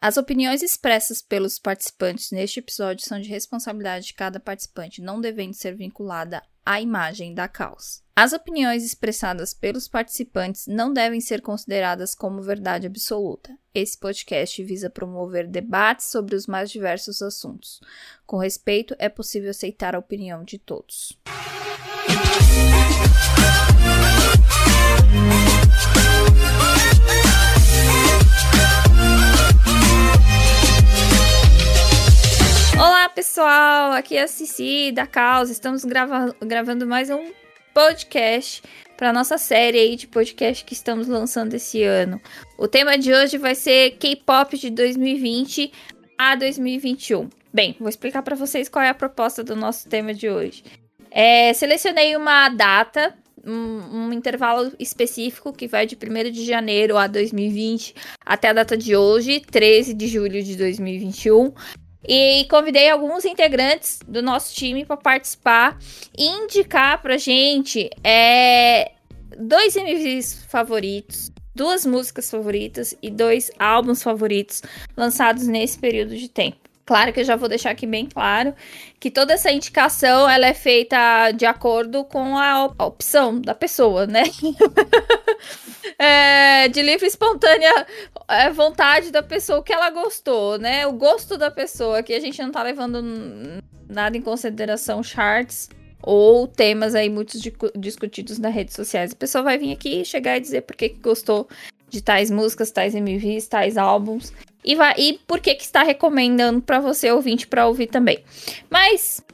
As 0.00 0.18
opiniões 0.18 0.62
expressas 0.62 1.22
pelos 1.22 1.58
participantes 1.58 2.30
neste 2.30 2.60
episódio 2.60 3.04
são 3.04 3.18
de 3.18 3.30
responsabilidade 3.30 4.06
de 4.06 4.14
cada 4.14 4.38
participante, 4.38 5.00
não 5.00 5.20
devendo 5.20 5.54
ser 5.54 5.74
vinculada 5.74 6.42
à 6.64 6.80
imagem 6.80 7.32
da 7.32 7.48
causa. 7.48 8.04
As 8.14 8.32
opiniões 8.32 8.84
expressadas 8.84 9.54
pelos 9.54 9.88
participantes 9.88 10.66
não 10.66 10.92
devem 10.92 11.20
ser 11.20 11.40
consideradas 11.40 12.14
como 12.14 12.42
verdade 12.42 12.86
absoluta. 12.86 13.56
Esse 13.74 13.98
podcast 13.98 14.62
visa 14.64 14.90
promover 14.90 15.48
debates 15.48 16.06
sobre 16.06 16.34
os 16.34 16.46
mais 16.46 16.70
diversos 16.70 17.22
assuntos. 17.22 17.80
Com 18.26 18.36
respeito, 18.36 18.94
é 18.98 19.08
possível 19.08 19.50
aceitar 19.50 19.94
a 19.94 19.98
opinião 19.98 20.44
de 20.44 20.58
todos. 20.58 21.18
Pessoal, 33.16 33.92
aqui 33.92 34.14
é 34.14 34.24
a 34.24 34.28
Cici 34.28 34.92
da 34.92 35.06
Causa. 35.06 35.50
Estamos 35.50 35.86
grava 35.86 36.36
gravando 36.38 36.86
mais 36.86 37.08
um 37.08 37.32
podcast 37.72 38.62
para 38.94 39.10
nossa 39.10 39.38
série 39.38 39.78
aí 39.78 39.96
de 39.96 40.06
podcast 40.06 40.62
que 40.62 40.74
estamos 40.74 41.08
lançando 41.08 41.54
esse 41.54 41.82
ano. 41.82 42.20
O 42.58 42.68
tema 42.68 42.98
de 42.98 43.14
hoje 43.14 43.38
vai 43.38 43.54
ser 43.54 43.92
K-pop 43.92 44.58
de 44.58 44.68
2020 44.68 45.72
a 46.18 46.34
2021. 46.34 47.30
Bem, 47.50 47.74
vou 47.80 47.88
explicar 47.88 48.20
para 48.20 48.36
vocês 48.36 48.68
qual 48.68 48.84
é 48.84 48.90
a 48.90 48.94
proposta 48.94 49.42
do 49.42 49.56
nosso 49.56 49.88
tema 49.88 50.12
de 50.12 50.28
hoje. 50.28 50.62
É, 51.10 51.54
selecionei 51.54 52.14
uma 52.16 52.50
data, 52.50 53.14
um, 53.46 54.08
um, 54.08 54.12
intervalo 54.12 54.70
específico 54.78 55.54
que 55.54 55.66
vai 55.66 55.86
de 55.86 55.96
1 55.96 56.30
de 56.30 56.44
janeiro 56.44 56.98
a 56.98 57.06
2020 57.06 57.94
até 58.26 58.50
a 58.50 58.52
data 58.52 58.76
de 58.76 58.94
hoje, 58.94 59.40
13 59.40 59.94
de 59.94 60.06
julho 60.06 60.42
de 60.42 60.54
2021. 60.54 61.54
E 62.08 62.46
convidei 62.48 62.88
alguns 62.88 63.24
integrantes 63.24 63.98
do 64.06 64.22
nosso 64.22 64.54
time 64.54 64.84
para 64.84 64.96
participar 64.96 65.78
e 66.16 66.24
indicar 66.24 67.02
pra 67.02 67.16
gente 67.16 67.90
é, 68.04 68.92
dois 69.38 69.74
MVs 69.74 70.44
favoritos, 70.48 71.32
duas 71.54 71.84
músicas 71.84 72.30
favoritas 72.30 72.96
e 73.02 73.10
dois 73.10 73.50
álbuns 73.58 74.02
favoritos 74.02 74.62
lançados 74.96 75.46
nesse 75.46 75.78
período 75.78 76.16
de 76.16 76.28
tempo. 76.28 76.65
Claro 76.86 77.12
que 77.12 77.18
eu 77.18 77.24
já 77.24 77.34
vou 77.34 77.48
deixar 77.48 77.70
aqui 77.70 77.84
bem 77.84 78.06
claro 78.06 78.54
que 79.00 79.10
toda 79.10 79.34
essa 79.34 79.50
indicação 79.50 80.30
ela 80.30 80.46
é 80.46 80.54
feita 80.54 81.32
de 81.32 81.44
acordo 81.44 82.04
com 82.04 82.38
a, 82.38 82.66
opção 82.66 83.40
da 83.40 83.56
pessoa, 83.56 84.06
né? 84.06 84.22
é, 85.98 86.68
de 86.68 86.80
livre 86.82 87.04
espontânea 87.04 87.86
é, 88.28 88.50
vontade 88.50 89.10
da 89.10 89.20
pessoa, 89.20 89.58
o 89.58 89.62
que 89.64 89.72
ela 89.72 89.90
gostou, 89.90 90.58
né? 90.58 90.86
O 90.86 90.92
gosto 90.92 91.36
da 91.36 91.50
pessoa, 91.50 92.04
que 92.04 92.14
a 92.14 92.20
gente 92.20 92.40
não 92.40 92.52
tá 92.52 92.62
levando 92.62 93.02
nada 93.88 94.16
em 94.16 94.22
consideração 94.22 95.02
charts 95.02 95.68
ou 96.00 96.46
temas 96.46 96.94
aí 96.94 97.10
muitos 97.10 97.42
discutidos 97.74 98.38
nas 98.38 98.54
redes 98.54 98.76
sociais. 98.76 99.10
A 99.10 99.16
pessoa 99.16 99.42
vai 99.42 99.58
vir 99.58 99.72
aqui 99.72 100.04
chegar 100.04 100.36
e 100.36 100.40
dizer 100.40 100.62
por 100.62 100.76
que 100.76 100.90
gostou 100.90 101.48
de 101.88 102.02
tais 102.02 102.30
músicas, 102.30 102.70
tais 102.70 102.94
MVs, 102.94 103.46
tais 103.46 103.76
álbuns 103.76 104.32
e, 104.64 104.74
vai, 104.74 104.94
e 104.98 105.12
por 105.26 105.38
que, 105.38 105.54
que 105.54 105.62
está 105.62 105.84
recomendando 105.84 106.60
para 106.60 106.80
você 106.80 107.10
ouvinte 107.10 107.46
para 107.46 107.68
ouvir 107.68 107.86
também. 107.86 108.18
Mas 108.68 109.24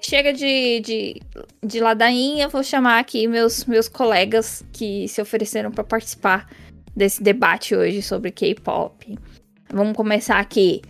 chega 0.00 0.32
de, 0.32 0.80
de, 0.80 1.22
de 1.62 1.80
ladainha, 1.80 2.48
vou 2.48 2.62
chamar 2.62 2.98
aqui 2.98 3.28
meus, 3.28 3.66
meus 3.66 3.88
colegas 3.88 4.64
que 4.72 5.06
se 5.06 5.20
ofereceram 5.20 5.70
para 5.70 5.84
participar 5.84 6.48
desse 6.96 7.22
debate 7.22 7.74
hoje 7.74 8.00
sobre 8.00 8.30
K-pop. 8.30 9.18
Vamos 9.70 9.94
começar 9.94 10.38
aqui. 10.38 10.80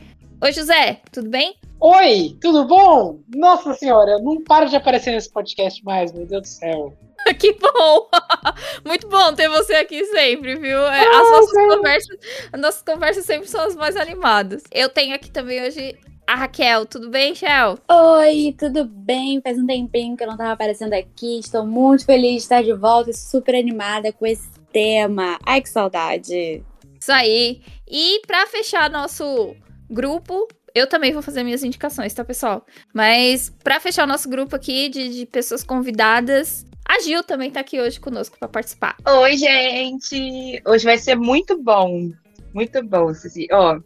Oi, 0.41 0.53
José, 0.53 1.01
tudo 1.11 1.29
bem? 1.29 1.57
Oi, 1.81 2.37
tudo 2.41 2.67
bom? 2.67 3.19
Nossa 3.35 3.75
senhora, 3.75 4.21
não 4.21 4.43
para 4.43 4.67
de 4.67 4.77
aparecer 4.77 5.11
nesse 5.11 5.31
podcast 5.31 5.85
mais, 5.85 6.13
meu 6.13 6.25
Deus 6.25 6.43
do 6.43 6.49
céu. 6.49 6.97
que 7.39 7.53
bom! 7.55 8.09
Muito 8.85 9.09
bom 9.09 9.35
ter 9.35 9.49
você 9.49 9.75
aqui 9.75 10.05
sempre, 10.07 10.57
viu? 10.57 10.79
É, 10.79 11.01
as, 11.01 11.15
ah, 11.15 11.31
nossas 11.31 11.53
conversas, 11.53 12.19
as 12.53 12.61
nossas 12.61 12.83
conversas 12.83 13.25
sempre 13.25 13.49
são 13.49 13.65
as 13.65 13.77
mais 13.77 13.97
animadas. 13.97 14.63
Eu 14.73 14.89
tenho 14.89 15.15
aqui 15.15 15.31
também 15.31 15.63
hoje 15.63 15.99
a 16.27 16.35
Raquel. 16.35 16.87
Tudo 16.87 17.09
bem, 17.09 17.35
Shell? 17.35 17.79
Oi, 17.91 18.55
tudo 18.59 18.85
bem? 18.85 19.41
Faz 19.41 19.59
um 19.59 19.67
tempinho 19.67 20.17
que 20.17 20.23
eu 20.23 20.29
não 20.29 20.37
tava 20.37 20.53
aparecendo 20.53 20.93
aqui. 20.93 21.39
Estou 21.39 21.67
muito 21.67 22.05
feliz 22.05 22.33
de 22.33 22.39
estar 22.39 22.63
de 22.63 22.73
volta 22.75 23.11
e 23.11 23.15
super 23.15 23.55
animada 23.55 24.13
com 24.13 24.27
esse 24.27 24.49
tema. 24.73 25.39
Ai, 25.45 25.61
que 25.61 25.69
saudade! 25.69 26.63
Isso 27.01 27.13
aí. 27.13 27.63
E 27.89 28.21
para 28.27 28.47
fechar 28.47 28.91
nosso 28.91 29.55
grupo, 29.89 30.47
eu 30.75 30.87
também 30.87 31.13
vou 31.13 31.23
fazer 31.23 31.43
minhas 31.43 31.65
indicações, 31.65 32.13
tá, 32.13 32.25
pessoal? 32.25 32.65
Mas 32.93 33.51
para 33.65 33.81
fechar 33.81 34.05
o 34.05 34.07
nosso 34.07 34.29
grupo 34.29 34.55
aqui 34.55 34.89
de, 34.89 35.09
de 35.09 35.27
pessoas 35.27 35.65
convidadas, 35.65 36.67
a 36.99 37.01
Gil 37.01 37.23
também 37.23 37.51
tá 37.51 37.61
aqui 37.61 37.81
hoje 37.81 38.01
conosco 38.01 38.37
para 38.39 38.49
participar. 38.49 38.97
Oi, 39.07 39.37
gente! 39.37 40.61
Hoje 40.67 40.85
vai 40.85 40.99
ser 40.99 41.15
muito 41.15 41.63
bom. 41.63 42.11
Muito 42.53 42.83
bom, 42.83 43.15
Cici. 43.15 43.47
Ó, 43.53 43.79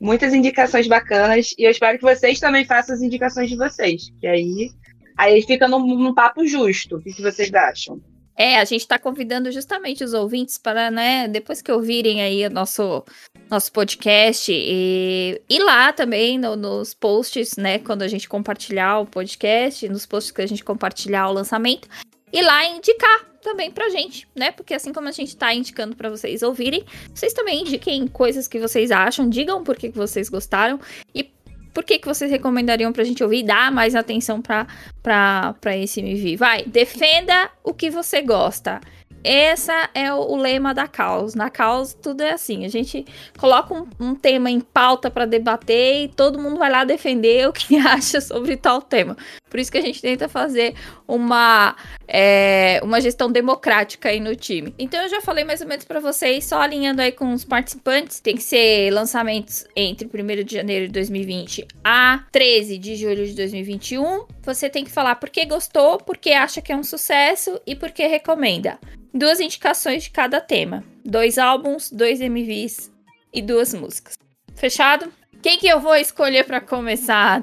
muitas 0.00 0.32
indicações 0.32 0.86
bacanas 0.86 1.52
e 1.58 1.64
eu 1.64 1.70
espero 1.70 1.98
que 1.98 2.04
vocês 2.04 2.38
também 2.38 2.64
façam 2.64 2.94
as 2.94 3.02
indicações 3.02 3.50
de 3.50 3.56
vocês. 3.56 4.12
Que 4.20 4.26
aí, 4.28 4.70
aí 5.16 5.42
fica 5.42 5.66
num, 5.66 5.84
num 5.84 6.14
papo 6.14 6.46
justo. 6.46 6.96
O 6.96 7.02
que, 7.02 7.12
que 7.12 7.22
vocês 7.22 7.52
acham? 7.52 8.00
É, 8.36 8.56
a 8.60 8.64
gente 8.64 8.82
está 8.82 9.00
convidando 9.00 9.50
justamente 9.50 10.04
os 10.04 10.14
ouvintes 10.14 10.56
para, 10.58 10.92
né, 10.92 11.26
depois 11.26 11.60
que 11.60 11.72
ouvirem 11.72 12.22
aí 12.22 12.46
o 12.46 12.50
nosso, 12.50 13.04
nosso 13.50 13.72
podcast 13.72 14.52
e, 14.52 15.42
e 15.50 15.58
lá 15.58 15.92
também 15.92 16.38
no, 16.38 16.54
nos 16.54 16.94
posts, 16.94 17.56
né, 17.56 17.80
quando 17.80 18.02
a 18.02 18.06
gente 18.06 18.28
compartilhar 18.28 19.00
o 19.00 19.06
podcast, 19.06 19.88
nos 19.88 20.06
posts 20.06 20.30
que 20.30 20.40
a 20.40 20.46
gente 20.46 20.62
compartilhar 20.62 21.28
o 21.28 21.32
lançamento, 21.32 21.88
e 22.32 22.42
lá 22.42 22.64
indicar 22.66 23.26
também 23.42 23.70
pra 23.70 23.88
gente, 23.88 24.28
né? 24.34 24.50
Porque 24.50 24.74
assim 24.74 24.92
como 24.92 25.08
a 25.08 25.12
gente 25.12 25.36
tá 25.36 25.54
indicando 25.54 25.96
para 25.96 26.10
vocês 26.10 26.42
ouvirem, 26.42 26.84
vocês 27.14 27.32
também 27.32 27.62
indiquem 27.62 28.06
coisas 28.06 28.48
que 28.48 28.58
vocês 28.58 28.90
acham, 28.90 29.28
digam 29.28 29.62
por 29.62 29.76
que, 29.76 29.90
que 29.90 29.96
vocês 29.96 30.28
gostaram 30.28 30.80
e 31.14 31.24
por 31.72 31.84
que, 31.84 31.98
que 31.98 32.08
vocês 32.08 32.30
recomendariam 32.30 32.92
pra 32.92 33.04
gente 33.04 33.22
ouvir? 33.22 33.44
Dar 33.44 33.70
mais 33.70 33.94
atenção 33.94 34.42
pra, 34.42 34.66
pra, 35.00 35.54
pra 35.60 35.76
esse 35.76 36.00
MV. 36.00 36.36
Vai, 36.36 36.64
defenda 36.64 37.50
o 37.62 37.72
que 37.72 37.88
você 37.88 38.20
gosta. 38.20 38.80
Essa 39.22 39.90
é 39.94 40.12
o, 40.12 40.36
lema 40.36 40.72
da 40.72 40.86
Caos. 40.86 41.34
Na 41.34 41.50
Caos, 41.50 41.92
tudo 41.92 42.22
é 42.22 42.32
assim. 42.32 42.64
A 42.64 42.68
gente 42.68 43.04
coloca 43.36 43.74
um, 43.74 43.86
um 43.98 44.14
tema 44.14 44.50
em 44.50 44.60
pauta 44.60 45.10
para 45.10 45.26
debater 45.26 46.04
e 46.04 46.08
todo 46.08 46.38
mundo 46.38 46.58
vai 46.58 46.70
lá 46.70 46.84
defender 46.84 47.48
o 47.48 47.52
que 47.52 47.76
acha 47.78 48.20
sobre 48.20 48.56
tal 48.56 48.80
tema. 48.80 49.16
Por 49.50 49.58
isso 49.58 49.70
que 49.70 49.78
a 49.78 49.82
gente 49.82 50.00
tenta 50.00 50.28
fazer 50.28 50.74
uma, 51.08 51.74
é, 52.06 52.78
uma 52.82 53.00
gestão 53.00 53.32
democrática 53.32 54.10
aí 54.10 54.20
no 54.20 54.36
time. 54.36 54.74
Então 54.78 55.02
eu 55.02 55.08
já 55.08 55.22
falei 55.22 55.42
mais 55.42 55.62
ou 55.62 55.66
menos 55.66 55.86
para 55.86 55.98
vocês, 55.98 56.44
só 56.44 56.60
alinhando 56.60 57.00
aí 57.00 57.10
com 57.10 57.32
os 57.32 57.44
participantes. 57.44 58.20
Tem 58.20 58.36
que 58.36 58.42
ser 58.42 58.90
lançamentos 58.92 59.66
entre 59.74 60.06
1 60.06 60.44
de 60.44 60.54
janeiro 60.54 60.86
de 60.86 60.92
2020 60.92 61.66
a 61.82 62.24
13 62.30 62.76
de 62.76 62.94
julho 62.94 63.26
de 63.26 63.34
2021. 63.34 64.26
Você 64.42 64.68
tem 64.68 64.84
que 64.84 64.90
falar 64.90 65.16
por 65.16 65.30
que 65.30 65.46
gostou, 65.46 65.96
por 65.96 66.18
que 66.18 66.32
acha 66.32 66.60
que 66.60 66.70
é 66.70 66.76
um 66.76 66.84
sucesso 66.84 67.58
e 67.66 67.74
por 67.74 67.90
que 67.90 68.06
recomenda 68.06 68.78
duas 69.14 69.40
indicações 69.40 70.04
de 70.04 70.10
cada 70.10 70.40
tema: 70.40 70.84
dois 71.04 71.38
álbuns, 71.38 71.90
dois 71.90 72.20
MVs 72.20 72.92
e 73.32 73.40
duas 73.40 73.72
músicas. 73.72 74.18
Fechado? 74.54 75.10
Quem 75.40 75.58
que 75.58 75.68
eu 75.68 75.78
vou 75.80 75.94
escolher 75.94 76.44
para 76.44 76.60
começar? 76.60 77.42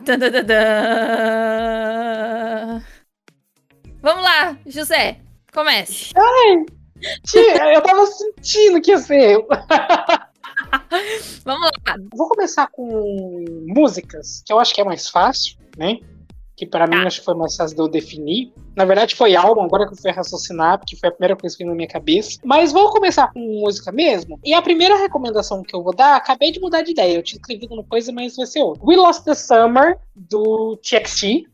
Vamos 4.05 4.23
lá, 4.23 4.55
José, 4.67 5.17
comece. 5.51 6.11
Ai, 6.15 6.63
tia, 7.25 7.73
eu 7.73 7.81
tava 7.81 8.05
sentindo 8.05 8.79
que 8.79 8.91
ia 8.91 8.99
ser 8.99 9.31
eu. 9.31 9.47
Vamos 11.43 11.71
lá. 11.87 11.95
Vou 12.15 12.29
começar 12.29 12.67
com 12.67 13.43
músicas, 13.65 14.43
que 14.45 14.53
eu 14.53 14.59
acho 14.59 14.75
que 14.75 14.81
é 14.81 14.83
mais 14.83 15.09
fácil, 15.09 15.57
né? 15.75 15.97
que 16.55 16.67
para 16.67 16.87
tá. 16.87 16.95
mim 16.95 17.03
acho 17.03 17.19
que 17.19 17.25
foi 17.25 17.33
mais 17.33 17.55
fácil 17.55 17.75
de 17.75 17.81
eu 17.81 17.87
definir. 17.87 18.53
Na 18.75 18.85
verdade 18.85 19.15
foi 19.15 19.35
álbum, 19.35 19.63
agora 19.63 19.87
que 19.87 19.93
eu 19.93 19.97
fui 19.97 20.11
raciocinar, 20.11 20.77
porque 20.77 20.95
foi 20.95 21.09
a 21.09 21.11
primeira 21.11 21.35
coisa 21.35 21.57
que 21.57 21.63
veio 21.63 21.71
na 21.71 21.75
minha 21.75 21.89
cabeça. 21.89 22.39
Mas 22.43 22.71
vou 22.71 22.91
começar 22.91 23.33
com 23.33 23.39
música 23.39 23.91
mesmo. 23.91 24.39
E 24.45 24.53
a 24.53 24.61
primeira 24.61 24.97
recomendação 24.97 25.63
que 25.63 25.75
eu 25.75 25.81
vou 25.81 25.95
dar, 25.95 26.15
acabei 26.15 26.51
de 26.51 26.59
mudar 26.59 26.83
de 26.83 26.91
ideia. 26.91 27.15
Eu 27.17 27.23
tinha 27.23 27.39
escrevido 27.39 27.73
uma 27.73 27.83
coisa, 27.83 28.11
mas 28.11 28.35
vai 28.35 28.45
ser 28.45 28.61
outra. 28.61 28.85
We 28.85 28.95
Lost 28.97 29.23
the 29.23 29.33
Summer, 29.33 29.97
do 30.15 30.77
TXT, 30.77 31.47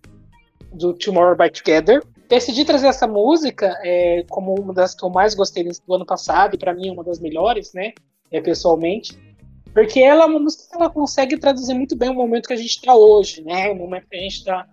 do 0.73 0.93
Tomorrow 0.93 1.37
by 1.37 1.49
Together. 1.49 2.03
Decidi 2.31 2.63
trazer 2.63 2.87
essa 2.87 3.05
música 3.05 3.77
é, 3.83 4.23
como 4.29 4.55
uma 4.55 4.73
das 4.73 4.95
que 4.95 5.03
eu 5.03 5.09
mais 5.09 5.35
gostei 5.35 5.65
do 5.65 5.93
ano 5.93 6.05
passado, 6.05 6.55
e 6.55 6.57
para 6.57 6.73
mim 6.73 6.87
é 6.87 6.91
uma 6.93 7.03
das 7.03 7.19
melhores, 7.19 7.73
né? 7.73 7.91
É, 8.31 8.39
pessoalmente. 8.39 9.19
Porque 9.73 9.99
ela 9.99 10.23
é 10.23 10.25
uma 10.27 10.39
música 10.39 10.63
que 10.69 10.81
ela 10.81 10.89
consegue 10.89 11.37
traduzir 11.37 11.73
muito 11.73 11.93
bem 11.93 12.09
o 12.09 12.13
momento 12.13 12.47
que 12.47 12.53
a 12.53 12.57
gente 12.57 12.69
está 12.69 12.95
hoje, 12.95 13.43
né? 13.43 13.69
O 13.69 13.75
momento 13.75 14.07
que 14.07 14.15
a 14.15 14.21
gente 14.21 14.37
está 14.37 14.65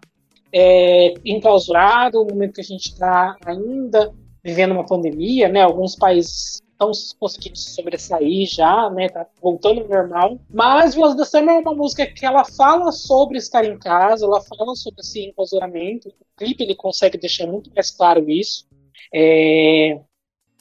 é, 0.52 1.14
enclausurado, 1.25 2.20
no 2.20 2.31
momento 2.31 2.55
que 2.55 2.60
a 2.60 2.64
gente 2.64 2.93
está 2.93 3.37
ainda 3.44 4.14
vivendo 4.44 4.70
uma 4.70 4.87
pandemia, 4.87 5.49
né? 5.49 5.62
Alguns 5.62 5.96
países 5.96 6.62
estão 6.79 6.93
conseguindo 7.19 7.57
se 7.57 7.75
sobressair 7.75 8.47
já, 8.47 8.89
né? 8.91 9.09
Tá 9.09 9.27
voltando 9.43 9.83
ao 9.83 9.89
normal. 9.89 10.39
Mas 10.49 10.95
Voz 10.95 11.17
da 11.17 11.25
Summer 11.25 11.57
é 11.57 11.59
uma 11.59 11.75
música 11.75 12.07
que 12.07 12.25
ela 12.25 12.45
fala 12.45 12.93
sobre 12.93 13.39
estar 13.39 13.65
em 13.65 13.79
casa, 13.79 14.25
ela 14.25 14.41
fala 14.41 14.75
sobre 14.77 15.01
esse 15.01 15.27
enclausuramento. 15.27 16.09
O 16.09 16.13
clipe 16.37 16.63
ele 16.63 16.77
consegue 16.77 17.19
deixar 17.19 17.47
muito 17.47 17.71
mais 17.75 17.91
claro 17.91 18.31
isso. 18.31 18.67
É... 19.13 20.01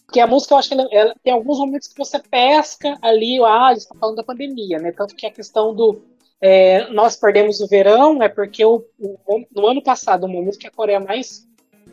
Porque 0.05 0.19
a 0.19 0.27
música, 0.27 0.53
eu 0.53 0.57
acho 0.57 0.69
que 0.69 0.73
ela, 0.73 0.87
ela, 0.91 1.15
tem 1.21 1.33
alguns 1.33 1.59
momentos 1.59 1.89
que 1.89 1.97
você 1.97 2.17
pesca 2.17 2.97
ali, 3.01 3.43
ah, 3.43 3.71
eles 3.71 3.83
estão 3.83 3.99
falando 3.99 4.15
da 4.15 4.23
pandemia, 4.23 4.79
né? 4.79 4.91
Tanto 4.93 5.15
que 5.15 5.25
a 5.25 5.31
questão 5.31 5.75
do 5.75 6.01
é, 6.39 6.87
nós 6.91 7.15
perdemos 7.15 7.59
o 7.59 7.67
verão 7.67 8.21
é 8.23 8.29
porque 8.29 8.63
o, 8.63 8.85
o, 8.97 9.45
no 9.53 9.67
ano 9.67 9.83
passado, 9.83 10.25
o 10.25 10.29
momento 10.29 10.57
que 10.57 10.67
a 10.67 10.71
Coreia 10.71 10.99
mais 10.99 11.45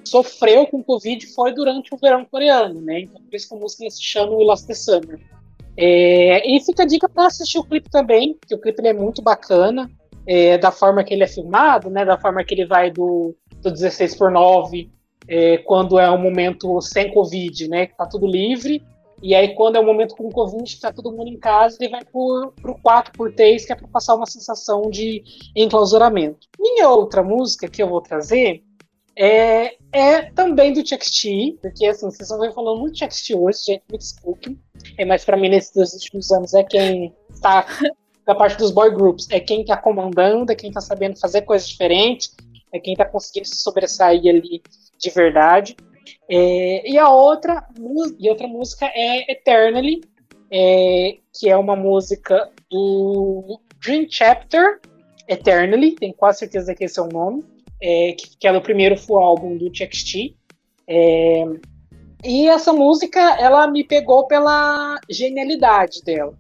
sofreu 0.05 0.67
com 0.67 0.79
o 0.79 0.85
Covid 0.85 1.27
foi 1.29 1.53
durante 1.53 1.95
o 1.95 1.99
verão 1.99 2.25
coreano, 2.25 2.81
né? 2.81 3.01
Então 3.01 3.21
por 3.21 3.35
isso 3.35 3.49
que 3.49 3.55
a 3.55 3.59
música 3.59 3.91
se 3.91 4.03
chama 4.03 4.37
We 4.37 4.45
Lost 4.45 4.71
Summer. 4.73 5.21
É, 5.77 6.49
e 6.49 6.61
fica 6.61 6.85
a 6.85 6.87
dica 6.87 7.09
para 7.09 7.27
assistir 7.27 7.59
o 7.59 7.65
clipe 7.65 7.91
também, 7.91 8.37
que 8.47 8.55
o 8.55 8.61
clipe 8.61 8.87
é 8.87 8.93
muito 8.93 9.21
bacana, 9.21 9.91
é, 10.27 10.57
da 10.57 10.71
forma 10.71 11.03
que 11.03 11.13
ele 11.13 11.25
é 11.25 11.29
filmado, 11.29 11.91
né? 11.91 12.05
Da 12.05 12.19
forma 12.19 12.45
que 12.45 12.55
ele 12.55 12.67
vai 12.67 12.91
do, 12.91 13.35
do 13.61 13.71
16 13.71 14.17
por 14.17 14.31
9 14.31 14.91
é, 15.29 15.59
quando 15.59 15.99
é 15.99 16.11
um 16.11 16.19
momento 16.19 16.81
sem 16.81 17.13
Covid, 17.13 17.69
né? 17.69 17.87
Que 17.87 17.97
tá 17.97 18.07
tudo 18.07 18.27
livre. 18.27 18.83
E 19.23 19.35
aí, 19.35 19.55
quando 19.55 19.77
é 19.77 19.81
um 19.81 19.87
momento 19.87 20.15
com 20.17 20.29
Covid, 20.29 20.81
tá 20.81 20.93
todo 20.93 21.13
mundo 21.13 21.29
em 21.29 21.39
casa, 21.39 21.79
ele 21.81 21.91
vai 21.91 22.05
por, 22.05 22.53
pro 22.61 22.75
4 22.83 23.13
por 23.13 23.33
3 23.33 23.65
que 23.65 23.73
é 23.73 23.77
para 23.77 23.89
passar 23.89 24.15
uma 24.15 24.27
sensação 24.27 24.91
de 24.91 25.23
enclausuramento. 25.57 26.47
Minha 26.59 26.91
outra 26.91 27.23
música 27.23 27.69
que 27.69 27.83
eu 27.83 27.89
vou 27.89 28.03
trazer 28.03 28.63
é, 29.17 29.77
é 29.93 30.23
também 30.33 30.73
do 30.73 30.83
TXT, 30.83 31.59
porque 31.63 31.87
assim, 31.87 32.07
vocês 32.07 32.29
vão 32.29 32.41
ver 32.41 32.53
falando 32.53 32.81
muito 32.81 32.99
TXT 32.99 33.35
hoje, 33.35 33.59
gente, 33.67 33.83
me 33.91 33.99
desculpe. 33.99 34.59
É, 34.99 35.05
mas 35.05 35.25
para 35.25 35.37
mim, 35.37 35.49
nesses 35.49 35.95
últimos 35.95 36.31
anos, 36.33 36.53
é 36.55 36.65
quem 36.65 37.15
está 37.31 37.67
da 38.27 38.35
parte 38.35 38.57
dos 38.57 38.71
boy 38.71 38.91
groups, 38.95 39.29
é 39.31 39.39
quem 39.39 39.63
está 39.63 39.77
comandando, 39.77 40.51
é 40.51 40.55
quem 40.55 40.69
está 40.69 40.81
sabendo 40.81 41.19
fazer 41.19 41.43
coisas 41.43 41.69
diferentes, 41.69 42.35
é 42.73 42.81
quem 42.81 42.95
está 42.95 43.05
conseguindo 43.05 43.47
se 43.47 43.57
sobressair 43.57 44.21
ali 44.29 44.63
de 44.99 45.11
verdade. 45.11 45.77
É, 46.29 46.91
e 46.91 46.99
a 46.99 47.09
outra, 47.09 47.67
e 48.19 48.29
outra 48.29 48.49
música 48.49 48.87
é 48.87 49.31
Eternally, 49.31 50.03
é, 50.51 51.19
que 51.33 51.49
é 51.49 51.57
uma 51.57 51.77
música 51.77 52.51
do 52.71 53.61
Dream 53.81 54.07
Chapter, 54.09 54.81
Eternally, 55.29 55.93
tenho 55.93 56.15
quase 56.15 56.41
certeza 56.41 56.75
que 56.75 56.85
esse 56.85 56.99
é 56.99 57.03
o 57.03 57.09
nome, 57.09 57.45
é, 57.81 58.13
que, 58.13 58.37
que 58.39 58.47
é 58.47 58.53
o 58.53 58.61
primeiro 58.61 58.97
full 58.97 59.19
álbum 59.19 59.57
do 59.57 59.71
TXT. 59.71 60.35
É, 60.87 61.45
e 62.25 62.49
essa 62.49 62.73
música, 62.73 63.21
ela 63.39 63.67
me 63.67 63.85
pegou 63.85 64.27
pela 64.27 64.99
genialidade 65.11 66.03
dela. 66.03 66.35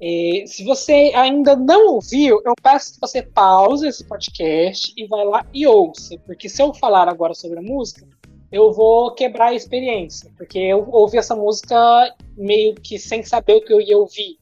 É, 0.00 0.44
se 0.46 0.62
você 0.62 1.12
ainda 1.14 1.56
não 1.56 1.94
ouviu, 1.94 2.40
eu 2.44 2.54
peço 2.62 2.94
que 2.94 3.00
você 3.00 3.22
pause 3.22 3.88
esse 3.88 4.04
podcast 4.04 4.92
e 4.96 5.06
vai 5.06 5.24
lá 5.24 5.46
e 5.54 5.66
ouça, 5.66 6.18
porque 6.26 6.48
se 6.48 6.62
eu 6.62 6.74
falar 6.74 7.08
agora 7.08 7.32
sobre 7.32 7.58
a 7.58 7.62
música, 7.62 8.06
eu 8.52 8.72
vou 8.72 9.12
quebrar 9.14 9.48
a 9.48 9.54
experiência, 9.54 10.30
porque 10.36 10.58
eu 10.58 10.86
ouvi 10.90 11.18
essa 11.18 11.34
música 11.34 12.14
meio 12.36 12.74
que 12.74 12.98
sem 12.98 13.22
saber 13.22 13.54
o 13.54 13.60
que 13.64 13.72
eu 13.72 13.80
ia 13.80 13.96
ouvir. 13.96 14.38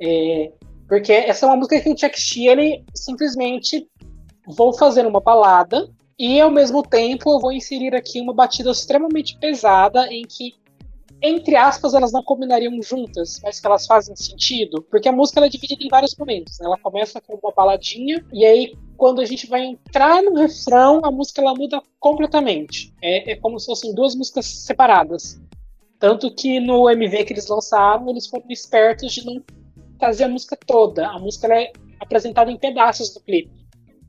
É, 0.00 0.52
porque 0.88 1.12
essa 1.12 1.46
é 1.46 1.48
uma 1.48 1.56
música 1.56 1.80
que 1.80 1.90
o 1.90 1.96
Chuck 1.96 2.46
ele 2.46 2.84
simplesmente 2.94 3.86
vou 4.48 4.72
fazer 4.72 5.06
uma 5.06 5.20
balada 5.20 5.88
e 6.18 6.40
ao 6.40 6.50
mesmo 6.50 6.82
tempo 6.82 7.30
eu 7.30 7.38
vou 7.38 7.52
inserir 7.52 7.94
aqui 7.94 8.20
uma 8.20 8.34
batida 8.34 8.70
extremamente 8.70 9.38
pesada 9.38 10.06
em 10.12 10.22
que 10.22 10.54
entre 11.20 11.56
aspas, 11.56 11.94
elas 11.94 12.12
não 12.12 12.22
combinariam 12.22 12.80
juntas, 12.80 13.40
mas 13.42 13.58
que 13.58 13.66
elas 13.66 13.86
fazem 13.86 14.14
sentido, 14.14 14.82
porque 14.82 15.08
a 15.08 15.12
música 15.12 15.40
ela 15.40 15.46
é 15.46 15.50
dividida 15.50 15.82
em 15.82 15.88
vários 15.88 16.14
momentos. 16.16 16.58
Né? 16.60 16.66
Ela 16.66 16.78
começa 16.78 17.20
com 17.20 17.34
uma 17.34 17.52
baladinha, 17.52 18.24
e 18.32 18.46
aí, 18.46 18.72
quando 18.96 19.20
a 19.20 19.24
gente 19.24 19.48
vai 19.48 19.64
entrar 19.64 20.22
no 20.22 20.36
refrão, 20.36 21.00
a 21.02 21.10
música 21.10 21.40
ela 21.40 21.54
muda 21.54 21.82
completamente. 21.98 22.94
É, 23.02 23.32
é 23.32 23.36
como 23.36 23.58
se 23.58 23.66
fossem 23.66 23.92
duas 23.92 24.14
músicas 24.14 24.46
separadas. 24.46 25.40
Tanto 25.98 26.32
que 26.32 26.60
no 26.60 26.88
MV 26.88 27.24
que 27.24 27.32
eles 27.32 27.48
lançaram, 27.48 28.08
eles 28.08 28.28
foram 28.28 28.46
espertos 28.48 29.12
de 29.12 29.26
não 29.26 29.42
trazer 29.98 30.24
a 30.24 30.28
música 30.28 30.56
toda. 30.56 31.08
A 31.08 31.18
música 31.18 31.52
é 31.52 31.72
apresentada 31.98 32.52
em 32.52 32.56
pedaços 32.56 33.12
do 33.12 33.20
clipe. 33.20 33.50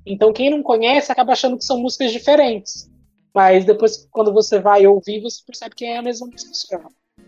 Então, 0.06 0.34
quem 0.34 0.50
não 0.50 0.64
conhece 0.64 1.12
acaba 1.12 1.34
achando 1.34 1.58
que 1.58 1.66
são 1.66 1.80
músicas 1.80 2.12
diferentes. 2.12 2.90
Mas 3.34 3.66
depois, 3.66 4.08
quando 4.12 4.34
você 4.34 4.60
vai 4.60 4.88
ouvir, 4.88 5.22
você 5.22 5.42
percebe 5.46 5.76
que 5.76 5.86
é 5.86 5.98
a 5.98 6.02
mesma 6.02 6.28
música. 6.28 6.84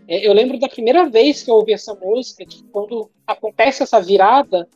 É, 0.08 0.26
eu 0.26 0.32
lembro 0.32 0.58
da 0.58 0.68
primeira 0.68 1.08
vez 1.08 1.42
que 1.42 1.50
eu 1.50 1.54
ouvi 1.54 1.72
essa 1.72 1.94
música, 1.94 2.44
que 2.44 2.62
quando 2.64 3.10
acontece 3.26 3.82
essa 3.82 4.00
virada 4.00 4.68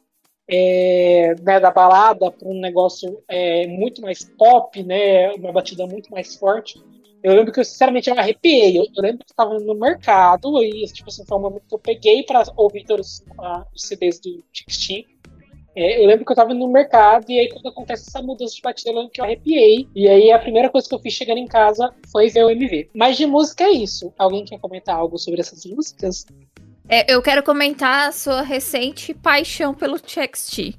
é, 0.48 1.34
né, 1.42 1.58
da 1.58 1.70
balada 1.70 2.30
para 2.30 2.48
um 2.48 2.60
negócio 2.60 3.22
é, 3.28 3.66
muito 3.66 4.00
mais 4.00 4.24
pop, 4.24 4.82
né, 4.84 5.32
uma 5.32 5.52
batida 5.52 5.86
muito 5.86 6.10
mais 6.10 6.36
forte, 6.36 6.80
eu 7.22 7.34
lembro 7.34 7.52
que 7.52 7.58
eu, 7.58 7.64
sinceramente, 7.64 8.08
eu 8.08 8.16
arrepiei. 8.16 8.78
Eu, 8.78 8.84
eu 8.84 9.02
lembro 9.02 9.24
que 9.24 9.32
estava 9.32 9.58
no 9.58 9.74
mercado 9.74 10.62
e, 10.62 10.84
tipo 10.86 11.08
assim, 11.08 11.24
foi 11.26 11.36
um 11.36 11.40
momento 11.40 11.66
que 11.66 11.74
eu 11.74 11.78
peguei 11.78 12.22
para 12.22 12.44
ouvir 12.56 12.84
todos 12.84 13.18
uh, 13.38 13.64
os 13.74 13.82
CDs 13.82 14.20
do 14.20 14.44
TXT. 14.52 15.04
É, 15.76 16.02
eu 16.02 16.06
lembro 16.06 16.24
que 16.24 16.32
eu 16.32 16.36
tava 16.36 16.54
no 16.54 16.66
mercado 16.68 17.26
e 17.28 17.38
aí 17.38 17.50
quando 17.50 17.68
acontece 17.68 18.08
essa 18.08 18.22
mudança 18.22 18.54
de 18.54 18.62
batida, 18.62 18.90
eu 18.90 18.96
lembro 18.96 19.10
que 19.10 19.20
eu 19.20 19.24
arrepiei. 19.26 19.86
E 19.94 20.08
aí 20.08 20.32
a 20.32 20.38
primeira 20.38 20.70
coisa 20.70 20.88
que 20.88 20.94
eu 20.94 20.98
fiz 20.98 21.12
chegando 21.12 21.36
em 21.36 21.46
casa 21.46 21.92
foi 22.10 22.30
ver 22.30 22.44
o 22.44 22.50
MV. 22.50 22.88
Mas 22.94 23.18
de 23.18 23.26
música 23.26 23.64
é 23.64 23.72
isso. 23.72 24.10
Alguém 24.18 24.46
quer 24.46 24.58
comentar 24.58 24.96
algo 24.96 25.18
sobre 25.18 25.40
essas 25.40 25.66
músicas? 25.66 26.24
É, 26.88 27.12
eu 27.12 27.20
quero 27.20 27.42
comentar 27.42 28.08
a 28.08 28.12
sua 28.12 28.40
recente 28.40 29.12
paixão 29.12 29.74
pelo 29.74 30.00
TXT. 30.00 30.78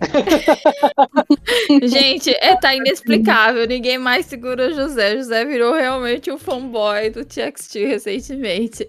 Gente, 1.84 2.30
é, 2.40 2.56
tá 2.56 2.74
inexplicável. 2.74 3.66
Ninguém 3.68 3.98
mais 3.98 4.26
segura 4.26 4.68
o 4.68 4.74
José. 4.74 5.16
José 5.16 5.44
virou 5.44 5.74
realmente 5.74 6.32
um 6.32 6.38
fanboy 6.38 7.10
do 7.10 7.24
TXT 7.24 7.84
recentemente. 7.86 8.88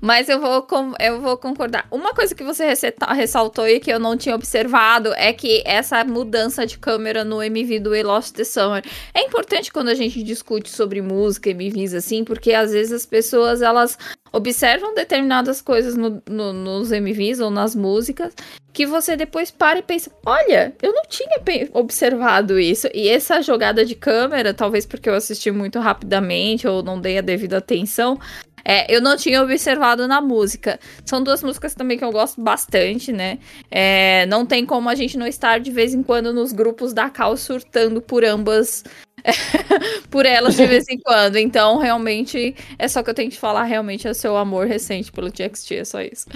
Mas 0.00 0.28
eu 0.28 0.40
vou, 0.40 0.66
eu 0.98 1.20
vou 1.20 1.36
concordar. 1.36 1.86
Uma 1.90 2.14
coisa 2.14 2.34
que 2.34 2.42
você 2.42 2.72
ressaltou 3.14 3.68
e 3.68 3.78
que 3.78 3.92
eu 3.92 3.98
não 3.98 4.16
tinha 4.16 4.34
observado 4.34 5.12
é 5.14 5.32
que 5.32 5.62
essa 5.66 6.02
mudança 6.04 6.66
de 6.66 6.78
câmera 6.78 7.24
no 7.24 7.42
MV 7.42 7.80
do 7.80 7.90
We 7.90 8.02
Lost 8.02 8.34
the 8.34 8.44
Summer 8.44 8.82
é 9.12 9.22
importante 9.22 9.72
quando 9.72 9.88
a 9.88 9.94
gente 9.94 10.22
discute 10.22 10.70
sobre 10.70 11.02
música, 11.02 11.50
MVs 11.50 11.94
assim, 11.94 12.24
porque 12.24 12.52
às 12.52 12.72
vezes 12.72 12.92
as 12.92 13.06
pessoas 13.06 13.60
elas 13.60 13.98
observam 14.32 14.94
determinadas 14.94 15.60
coisas 15.60 15.96
no, 15.96 16.22
no, 16.28 16.52
nos 16.52 16.90
MVs 16.90 17.40
ou 17.40 17.50
nas 17.50 17.74
músicas 17.74 18.32
que 18.72 18.86
você 18.86 19.16
depois 19.16 19.50
para 19.50 19.78
e 19.78 19.82
pensa: 19.82 20.10
olha, 20.24 20.72
eu 20.80 20.92
não 20.92 21.02
tinha 21.08 21.40
observado 21.72 22.58
isso. 22.58 22.88
E 22.94 23.08
essa 23.08 23.42
jogada 23.42 23.84
de 23.84 23.94
câmera, 23.94 24.54
talvez 24.54 24.86
porque 24.86 25.08
eu 25.08 25.14
assisti 25.14 25.50
muito 25.50 25.78
rapidamente 25.78 26.66
ou 26.66 26.82
não 26.82 27.00
dei 27.00 27.18
a 27.18 27.22
devida 27.22 27.58
atenção, 27.58 28.18
é, 28.64 28.94
eu 28.94 29.00
não 29.00 29.16
tinha 29.16 29.42
observado 29.42 30.06
na 30.06 30.20
música. 30.20 30.78
São 31.04 31.22
duas 31.22 31.42
músicas 31.42 31.74
também 31.74 31.98
que 31.98 32.04
eu 32.04 32.12
gosto 32.12 32.40
bastante, 32.40 33.12
né? 33.12 33.38
É, 33.70 34.26
não 34.26 34.44
tem 34.44 34.64
como 34.64 34.88
a 34.88 34.94
gente 34.94 35.16
não 35.16 35.26
estar 35.26 35.58
de 35.60 35.70
vez 35.70 35.94
em 35.94 36.02
quando 36.02 36.32
nos 36.32 36.52
grupos 36.52 36.92
da 36.92 37.10
Cal 37.10 37.36
surtando 37.36 38.00
por 38.00 38.24
ambas. 38.24 38.84
por 40.10 40.24
elas 40.24 40.56
de 40.56 40.66
vez 40.66 40.88
em 40.88 40.98
quando. 41.04 41.36
Então, 41.36 41.78
realmente, 41.78 42.54
é 42.78 42.88
só 42.88 43.02
que 43.02 43.10
eu 43.10 43.14
tenho 43.14 43.30
que 43.30 43.38
falar 43.38 43.64
realmente 43.64 44.06
é 44.06 44.10
o 44.10 44.14
seu 44.14 44.36
amor 44.36 44.66
recente 44.66 45.12
pelo 45.12 45.30
TXT, 45.30 45.72
é 45.72 45.84
só 45.84 46.00
isso. 46.00 46.26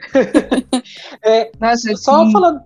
é, 1.24 1.50
só 1.96 2.30
falando. 2.30 2.62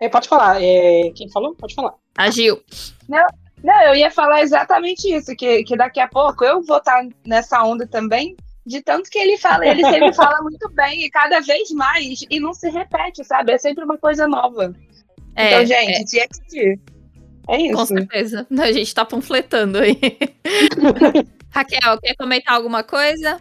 É, 0.00 0.08
pode 0.08 0.28
falar. 0.28 0.62
É, 0.62 1.10
quem 1.14 1.30
falou? 1.30 1.54
Pode 1.54 1.74
falar. 1.74 1.94
A 2.16 2.30
Gil. 2.30 2.60
Não, 3.08 3.26
não, 3.66 3.82
eu 3.82 3.96
ia 3.96 4.12
falar 4.12 4.42
exatamente 4.42 5.12
isso, 5.12 5.34
que, 5.34 5.64
que 5.64 5.76
daqui 5.76 5.98
a 5.98 6.06
pouco 6.06 6.44
eu 6.44 6.62
vou 6.62 6.76
estar 6.76 7.04
nessa 7.26 7.64
onda 7.64 7.84
também, 7.84 8.36
de 8.64 8.80
tanto 8.80 9.10
que 9.10 9.18
ele 9.18 9.36
fala, 9.36 9.66
ele 9.66 9.82
sempre 9.82 10.12
fala 10.14 10.40
muito 10.40 10.70
bem, 10.70 11.04
e 11.04 11.10
cada 11.10 11.40
vez 11.40 11.72
mais, 11.72 12.20
e 12.30 12.38
não 12.38 12.54
se 12.54 12.70
repete, 12.70 13.24
sabe? 13.24 13.50
É 13.50 13.58
sempre 13.58 13.82
uma 13.82 13.98
coisa 13.98 14.28
nova. 14.28 14.72
É, 15.34 15.48
então, 15.48 15.66
gente, 15.66 16.16
é. 16.16 16.26
TXT. 16.28 16.80
É 17.48 17.60
isso. 17.60 17.74
Com 17.74 17.86
certeza. 17.86 18.46
A 18.56 18.70
gente 18.70 18.94
tá 18.94 19.04
panfletando 19.04 19.78
aí. 19.78 19.98
Raquel, 21.50 21.98
quer 22.00 22.14
comentar 22.14 22.54
alguma 22.54 22.84
coisa? 22.84 23.40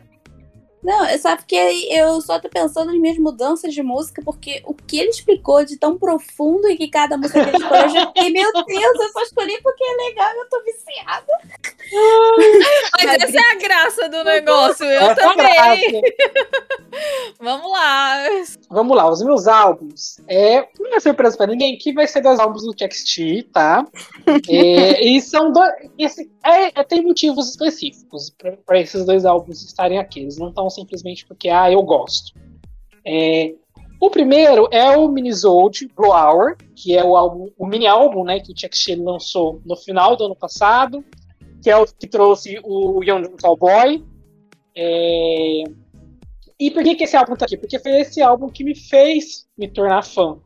Não, 0.85 1.03
é 1.03 1.17
só 1.17 1.35
porque 1.35 1.55
eu 1.89 2.21
só 2.21 2.39
tô 2.39 2.47
pensando 2.47 2.93
em 2.93 2.99
minhas 2.99 3.17
mudanças 3.17 3.73
de 3.73 3.81
música, 3.81 4.21
porque 4.23 4.61
o 4.67 4.73
que 4.75 4.99
ele 4.99 5.09
explicou 5.09 5.65
de 5.65 5.77
tão 5.77 5.97
profundo 5.97 6.69
e 6.69 6.77
que 6.77 6.87
cada 6.87 7.17
música 7.17 7.43
que 7.43 7.49
ele 7.49 7.57
escolheu, 7.57 7.83
eu 7.85 7.89
já 7.89 8.05
fiquei, 8.05 8.29
meu 8.29 8.51
Deus, 8.53 8.99
eu 8.99 9.09
só 9.11 9.21
escolhi 9.23 9.59
porque 9.63 9.83
é 9.83 9.95
legal 10.07 10.29
eu 10.35 10.47
tô 10.47 10.61
viciada. 10.63 11.33
Mas 13.03 13.23
essa 13.23 13.37
é 13.37 13.51
a 13.51 13.55
graça 13.55 14.09
do 14.09 14.23
negócio, 14.23 14.85
eu 14.85 15.01
Essa 15.01 15.21
é 15.21 15.23
também. 15.23 15.53
graça. 15.53 16.75
Vamos 17.39 17.71
lá. 17.71 18.23
Vamos 18.69 18.97
lá, 18.97 19.09
os 19.09 19.21
meus 19.23 19.47
álbuns. 19.47 20.19
É, 20.27 20.67
não 20.79 20.95
é 20.95 20.99
surpresa 20.99 21.35
pra 21.35 21.47
ninguém 21.47 21.77
que 21.77 21.93
vai 21.93 22.07
ser 22.07 22.21
dois 22.21 22.39
álbuns 22.39 22.63
do 22.63 22.73
TXT, 22.73 23.49
tá? 23.51 23.85
É, 24.49 25.03
e 25.03 25.21
são 25.21 25.51
dois. 25.51 25.71
Esse, 25.97 26.29
é, 26.43 26.79
é, 26.79 26.83
tem 26.83 27.01
motivos 27.01 27.49
específicos 27.49 28.33
para 28.65 28.79
esses 28.79 29.05
dois 29.05 29.25
álbuns 29.25 29.63
estarem 29.63 29.97
aqui. 29.97 30.21
Eles 30.21 30.37
não 30.37 30.49
estão 30.49 30.67
simplesmente 30.75 31.25
porque, 31.25 31.49
ah, 31.49 31.71
eu 31.71 31.81
gosto. 31.81 32.33
É, 33.05 33.53
o 33.99 34.09
primeiro 34.09 34.67
é 34.71 34.95
o 34.95 35.07
Minisode 35.07 35.87
Blue 35.95 36.11
Hour, 36.11 36.57
que 36.75 36.95
é 36.95 37.03
o, 37.03 37.15
álbum, 37.15 37.49
o 37.57 37.65
mini 37.65 37.87
álbum 37.87 38.23
né, 38.23 38.39
que 38.39 38.51
o 38.51 38.55
TXT 38.55 38.95
lançou 38.97 39.61
no 39.65 39.75
final 39.75 40.15
do 40.15 40.25
ano 40.25 40.35
passado, 40.35 41.03
que 41.63 41.69
é 41.69 41.77
o 41.77 41.85
que 41.85 42.07
trouxe 42.07 42.59
o 42.63 43.03
Young 43.03 43.29
Cowboy. 43.41 44.03
É, 44.75 45.63
e 46.59 46.71
por 46.71 46.83
que, 46.83 46.95
que 46.95 47.03
esse 47.05 47.15
álbum 47.15 47.35
tá 47.35 47.45
aqui? 47.45 47.57
Porque 47.57 47.79
foi 47.79 48.01
esse 48.01 48.21
álbum 48.21 48.49
que 48.49 48.63
me 48.63 48.75
fez 48.75 49.47
me 49.57 49.67
tornar 49.67 50.03
fã. 50.03 50.37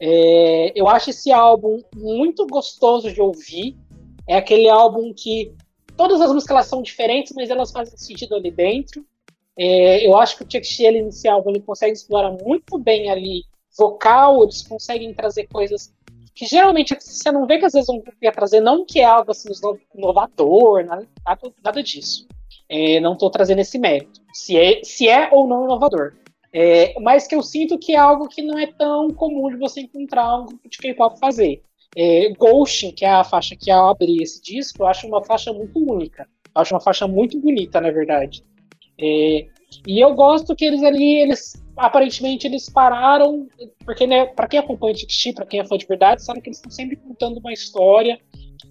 É, 0.00 0.72
eu 0.74 0.88
acho 0.88 1.10
esse 1.10 1.32
álbum 1.32 1.80
muito 1.94 2.46
gostoso 2.46 3.12
de 3.12 3.20
ouvir. 3.20 3.76
É 4.28 4.36
aquele 4.36 4.68
álbum 4.68 5.12
que 5.14 5.52
todas 5.96 6.20
as 6.20 6.32
músicas 6.32 6.54
elas 6.54 6.66
são 6.66 6.82
diferentes, 6.82 7.32
mas 7.34 7.50
elas 7.50 7.70
fazem 7.70 7.96
sentido 7.96 8.34
ali 8.34 8.50
dentro. 8.50 9.04
É, 9.58 10.06
eu 10.06 10.16
acho 10.16 10.36
que 10.36 10.44
o 10.44 11.02
nesse 11.02 11.28
álbum 11.28 11.50
ele 11.50 11.60
consegue 11.60 11.92
explorar 11.92 12.30
muito 12.30 12.78
bem 12.78 13.10
ali 13.10 13.44
vocal, 13.76 14.42
eles 14.42 14.62
conseguem 14.62 15.12
trazer 15.14 15.46
coisas 15.48 15.92
que 16.34 16.44
geralmente 16.44 16.94
você 16.94 17.32
não 17.32 17.46
vê 17.46 17.58
que 17.58 17.64
às 17.64 17.72
vezes 17.72 17.88
um 17.88 17.98
grupo 17.98 18.18
ia 18.20 18.30
trazer, 18.30 18.60
não 18.60 18.84
que 18.84 19.00
é 19.00 19.04
algo 19.04 19.30
assim 19.30 19.48
inovador, 19.94 20.84
nada, 20.84 21.08
nada, 21.64 21.82
disso. 21.82 22.26
É, 22.68 23.00
não 23.00 23.14
estou 23.14 23.30
trazendo 23.30 23.60
esse 23.60 23.78
mérito, 23.78 24.20
se 24.34 24.56
é, 24.58 24.84
se 24.84 25.08
é 25.08 25.30
ou 25.32 25.46
não 25.48 25.64
inovador. 25.64 26.14
É, 26.52 26.98
mas 27.00 27.26
que 27.26 27.34
eu 27.34 27.42
sinto 27.42 27.78
que 27.78 27.94
é 27.94 27.98
algo 27.98 28.28
que 28.28 28.42
não 28.42 28.58
é 28.58 28.66
tão 28.66 29.10
comum 29.10 29.48
de 29.48 29.56
você 29.56 29.80
encontrar 29.80 30.40
um 30.40 30.46
grupo 30.46 30.68
de 30.68 30.78
K-pop 30.78 31.18
fazer. 31.18 31.62
É, 31.96 32.30
que 32.94 33.04
é 33.04 33.10
a 33.10 33.24
faixa 33.24 33.56
que 33.56 33.70
eu 33.70 33.86
abri 33.86 34.22
esse 34.22 34.42
disco, 34.42 34.82
eu 34.82 34.86
acho 34.86 35.06
uma 35.06 35.24
faixa 35.24 35.52
muito 35.52 35.78
única. 35.78 36.28
Eu 36.54 36.60
acho 36.60 36.74
uma 36.74 36.80
faixa 36.80 37.08
muito 37.08 37.40
bonita, 37.40 37.80
na 37.80 37.90
verdade. 37.90 38.44
É, 38.98 39.46
e 39.86 40.00
eu 40.00 40.14
gosto 40.14 40.54
que 40.54 40.64
eles 40.64 40.82
ali, 40.82 41.20
eles 41.20 41.62
aparentemente 41.76 42.46
eles 42.46 42.68
pararam, 42.70 43.46
porque 43.84 44.06
né, 44.06 44.26
para 44.26 44.48
quem 44.48 44.58
acompanha 44.58 44.94
o 44.94 44.96
TXT, 44.96 45.34
para 45.34 45.46
quem 45.46 45.60
é 45.60 45.64
fã 45.64 45.76
de 45.76 45.86
verdade, 45.86 46.22
sabe 46.22 46.40
que 46.40 46.48
eles 46.48 46.58
estão 46.58 46.70
sempre 46.70 46.96
contando 46.96 47.38
uma 47.38 47.52
história 47.52 48.18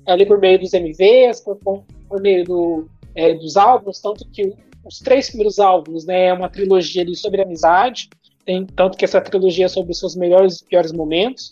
ali 0.08 0.26
por 0.26 0.40
meio 0.40 0.60
dos 0.60 0.74
MVs, 0.74 1.42
por, 1.42 1.58
por 1.58 2.22
meio 2.22 2.44
do, 2.44 2.90
é, 3.14 3.34
dos 3.36 3.56
álbuns, 3.58 4.00
tanto 4.00 4.28
que 4.30 4.54
os 4.84 5.00
três 5.00 5.28
primeiros 5.28 5.60
álbuns 5.60 6.06
né, 6.06 6.28
é 6.28 6.34
uma 6.34 6.50
trilogia 6.50 7.02
ali 7.02 7.16
sobre 7.16 7.42
amizade, 7.42 8.10
tem 8.46 8.66
tanto 8.66 8.98
que 8.98 9.06
essa 9.06 9.20
trilogia 9.20 9.66
é 9.66 9.68
sobre 9.68 9.92
os 9.92 10.00
seus 10.00 10.16
melhores 10.16 10.62
e 10.62 10.66
piores 10.66 10.92
momentos. 10.92 11.50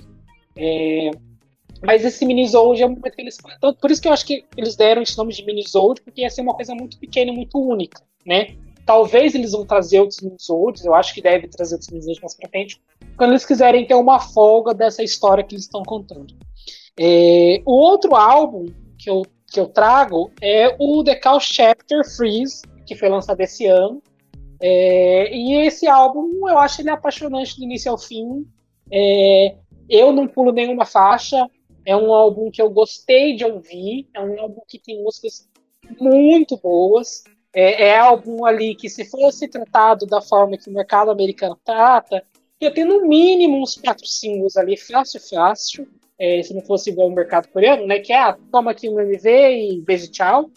É, 0.55 1.09
mas 1.81 2.05
esse 2.05 2.25
Minisode 2.25 2.83
é 2.83 2.85
um 2.85 2.89
momento 2.89 3.15
que 3.15 3.21
eles. 3.21 3.37
Então, 3.57 3.73
por 3.73 3.91
isso 3.91 4.01
que 4.01 4.07
eu 4.07 4.13
acho 4.13 4.25
que 4.25 4.45
eles 4.55 4.75
deram 4.75 5.01
esse 5.01 5.17
nome 5.17 5.33
de 5.33 5.43
Minisode, 5.43 6.01
porque 6.01 6.21
ia 6.21 6.29
ser 6.29 6.41
uma 6.41 6.53
coisa 6.53 6.75
muito 6.75 6.97
pequena 6.99 7.33
muito 7.33 7.59
única, 7.59 8.01
né? 8.25 8.55
Talvez 8.85 9.33
eles 9.33 9.51
vão 9.51 9.65
trazer 9.65 9.99
outros 9.99 10.21
Minisodes, 10.21 10.83
eu 10.83 10.93
acho 10.93 11.13
que 11.13 11.21
deve 11.21 11.47
trazer 11.47 11.75
outros 11.75 11.89
Minisodes 11.89 12.21
mais 12.21 12.35
pra 12.35 12.49
frente, 12.49 12.81
quando 13.17 13.31
eles 13.31 13.45
quiserem 13.45 13.85
ter 13.85 13.95
uma 13.95 14.19
folga 14.19 14.73
dessa 14.73 15.03
história 15.03 15.43
que 15.43 15.55
eles 15.55 15.65
estão 15.65 15.83
contando. 15.83 16.35
É, 16.99 17.61
o 17.65 17.71
outro 17.71 18.15
álbum 18.15 18.65
que 18.97 19.09
eu 19.09 19.23
que 19.53 19.59
eu 19.59 19.67
trago 19.67 20.31
é 20.41 20.75
o 20.79 21.03
The 21.03 21.15
Cow 21.15 21.39
Chapter 21.39 22.03
Freeze, 22.03 22.63
que 22.87 22.95
foi 22.95 23.07
lançado 23.07 23.39
esse 23.39 23.67
ano. 23.67 24.01
É, 24.59 25.31
e 25.31 25.67
esse 25.67 25.87
álbum 25.87 26.49
eu 26.49 26.57
acho 26.57 26.81
ele 26.81 26.89
apaixonante 26.89 27.55
do 27.57 27.63
início 27.63 27.91
ao 27.91 27.97
fim. 27.97 28.47
É, 28.91 29.55
eu 29.87 30.11
não 30.11 30.27
pulo 30.27 30.51
nenhuma 30.51 30.85
faixa. 30.85 31.47
É 31.85 31.95
um 31.95 32.11
álbum 32.11 32.49
que 32.49 32.61
eu 32.61 32.69
gostei 32.71 33.35
de 33.35 33.45
ouvir. 33.45 34.07
É 34.15 34.19
um 34.21 34.41
álbum 34.41 34.61
que 34.67 34.79
tem 34.79 35.03
músicas 35.03 35.47
muito 35.99 36.57
boas. 36.57 37.23
É, 37.53 37.89
é 37.89 37.99
álbum 37.99 38.45
ali 38.45 38.75
que, 38.75 38.89
se 38.89 39.05
fosse 39.05 39.47
tratado 39.47 40.05
da 40.05 40.21
forma 40.21 40.57
que 40.57 40.69
o 40.69 40.73
mercado 40.73 41.11
americano 41.11 41.57
trata, 41.63 42.23
ia 42.59 42.73
ter 42.73 42.85
no 42.85 43.05
mínimo 43.07 43.61
uns 43.61 43.75
quatro 43.75 44.07
singles 44.07 44.57
ali, 44.57 44.75
fácil, 44.77 45.19
fácil 45.19 45.87
é, 46.19 46.41
se 46.41 46.53
não 46.53 46.61
fosse 46.61 46.89
igual 46.89 47.07
o 47.07 47.13
mercado 47.13 47.47
coreano, 47.49 47.85
né? 47.85 47.99
Que 47.99 48.13
é, 48.13 48.17
ah, 48.17 48.37
toma 48.51 48.71
aqui 48.71 48.89
um 48.89 48.99
MV 48.99 49.29
e 49.29 49.81
beijo 49.81 50.09
tchau. 50.09 50.49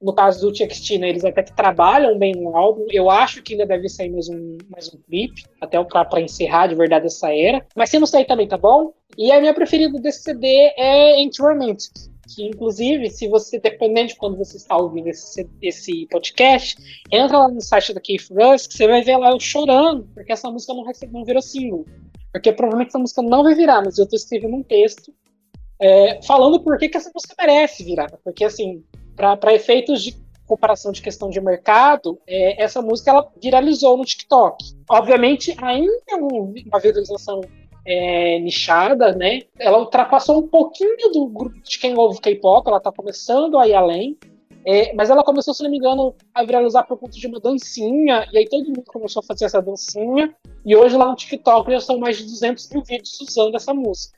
No 0.00 0.14
caso 0.14 0.46
do 0.46 0.52
TXT, 0.52 0.98
né, 0.98 1.08
eles 1.08 1.24
até 1.24 1.42
que 1.42 1.56
trabalham 1.56 2.16
bem 2.16 2.32
no 2.32 2.56
álbum. 2.56 2.86
Eu 2.88 3.10
acho 3.10 3.42
que 3.42 3.54
ainda 3.54 3.66
deve 3.66 3.88
sair 3.88 4.08
mais 4.10 4.28
um, 4.28 4.56
mais 4.70 4.94
um 4.94 4.98
clipe, 4.98 5.42
até 5.60 5.82
para 5.82 6.20
encerrar 6.20 6.68
de 6.68 6.76
verdade 6.76 7.06
essa 7.06 7.34
era. 7.34 7.66
Mas 7.74 7.90
se 7.90 7.98
não 7.98 8.06
sair 8.06 8.24
também 8.24 8.46
tá 8.46 8.56
bom. 8.56 8.92
E 9.16 9.32
a 9.32 9.40
minha 9.40 9.52
preferida 9.52 9.98
desse 9.98 10.22
CD 10.22 10.72
é 10.76 11.20
Anti-Romantic. 11.20 11.90
Que, 12.34 12.46
inclusive, 12.46 13.10
se 13.10 13.26
você, 13.26 13.58
dependendo 13.58 14.08
de 14.08 14.16
quando 14.16 14.36
você 14.36 14.56
está 14.56 14.76
ouvindo 14.76 15.08
esse, 15.08 15.48
esse 15.62 16.06
podcast, 16.10 16.76
entra 17.10 17.38
lá 17.38 17.48
no 17.48 17.60
site 17.60 17.94
da 17.94 18.00
Keith 18.00 18.28
Russ, 18.30 18.66
que 18.66 18.74
você 18.74 18.86
vai 18.86 19.02
ver 19.02 19.16
lá 19.16 19.30
eu 19.30 19.40
chorando, 19.40 20.06
porque 20.14 20.32
essa 20.32 20.50
música 20.50 20.74
não, 20.74 20.84
recebe, 20.84 21.12
não 21.12 21.24
virou 21.24 21.40
single. 21.40 21.86
Porque 22.30 22.52
provavelmente 22.52 22.88
essa 22.88 22.98
música 22.98 23.22
não 23.22 23.42
vai 23.42 23.54
virar, 23.54 23.82
mas 23.82 23.96
eu 23.96 24.04
estou 24.04 24.16
escrevendo 24.16 24.56
um 24.56 24.62
texto 24.62 25.12
é, 25.80 26.20
falando 26.22 26.60
por 26.60 26.76
que, 26.76 26.88
que 26.88 26.96
essa 26.96 27.10
música 27.14 27.34
merece 27.38 27.82
virar. 27.82 28.10
Porque, 28.22 28.44
assim, 28.44 28.84
para 29.16 29.54
efeitos 29.54 30.02
de 30.02 30.16
comparação 30.46 30.90
de 30.90 31.02
questão 31.02 31.28
de 31.28 31.40
mercado, 31.40 32.18
é, 32.26 32.62
essa 32.62 32.80
música 32.80 33.10
ela 33.10 33.30
viralizou 33.40 33.96
no 33.96 34.04
TikTok. 34.04 34.64
Obviamente, 34.90 35.54
ainda 35.60 36.16
uma 36.16 36.80
viralização 36.80 37.42
é, 37.88 38.38
nichada, 38.38 39.12
né? 39.12 39.40
Ela 39.58 39.78
ultrapassou 39.78 40.40
um 40.40 40.46
pouquinho 40.46 41.10
do 41.10 41.26
grupo 41.26 41.58
de 41.62 41.78
quem 41.78 41.96
ouve 41.96 42.20
K-pop, 42.20 42.68
ela 42.68 42.76
está 42.76 42.92
começando 42.92 43.58
a 43.58 43.66
ir 43.66 43.74
além. 43.74 44.18
É, 44.66 44.92
mas 44.94 45.08
ela 45.08 45.24
começou, 45.24 45.54
se 45.54 45.62
não 45.62 45.70
me 45.70 45.78
engano, 45.78 46.14
a 46.34 46.44
viralizar 46.44 46.82
por 46.82 46.98
conta 46.98 47.16
de 47.16 47.26
uma 47.26 47.40
dancinha, 47.40 48.28
e 48.30 48.36
aí 48.36 48.46
todo 48.46 48.66
mundo 48.66 48.82
começou 48.86 49.20
a 49.20 49.22
fazer 49.22 49.46
essa 49.46 49.62
dancinha, 49.62 50.34
e 50.66 50.76
hoje 50.76 50.94
lá 50.94 51.06
no 51.06 51.16
TikTok 51.16 51.70
já 51.70 51.80
são 51.80 51.98
mais 51.98 52.18
de 52.18 52.24
200 52.24 52.68
mil 52.70 52.82
vídeos 52.82 53.18
usando 53.20 53.54
essa 53.54 53.72
música. 53.72 54.17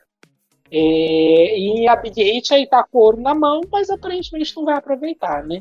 É, 0.73 1.59
e 1.59 1.89
a 1.89 1.97
Big 1.97 2.23
Hit 2.23 2.55
aí 2.55 2.67
tá 2.67 2.85
com 2.85 2.99
ouro 2.99 3.21
na 3.21 3.35
mão, 3.35 3.61
mas 3.73 3.91
aparentemente 3.91 4.55
não 4.57 4.65
vai 4.65 4.77
aproveitar, 4.77 5.45
né? 5.45 5.59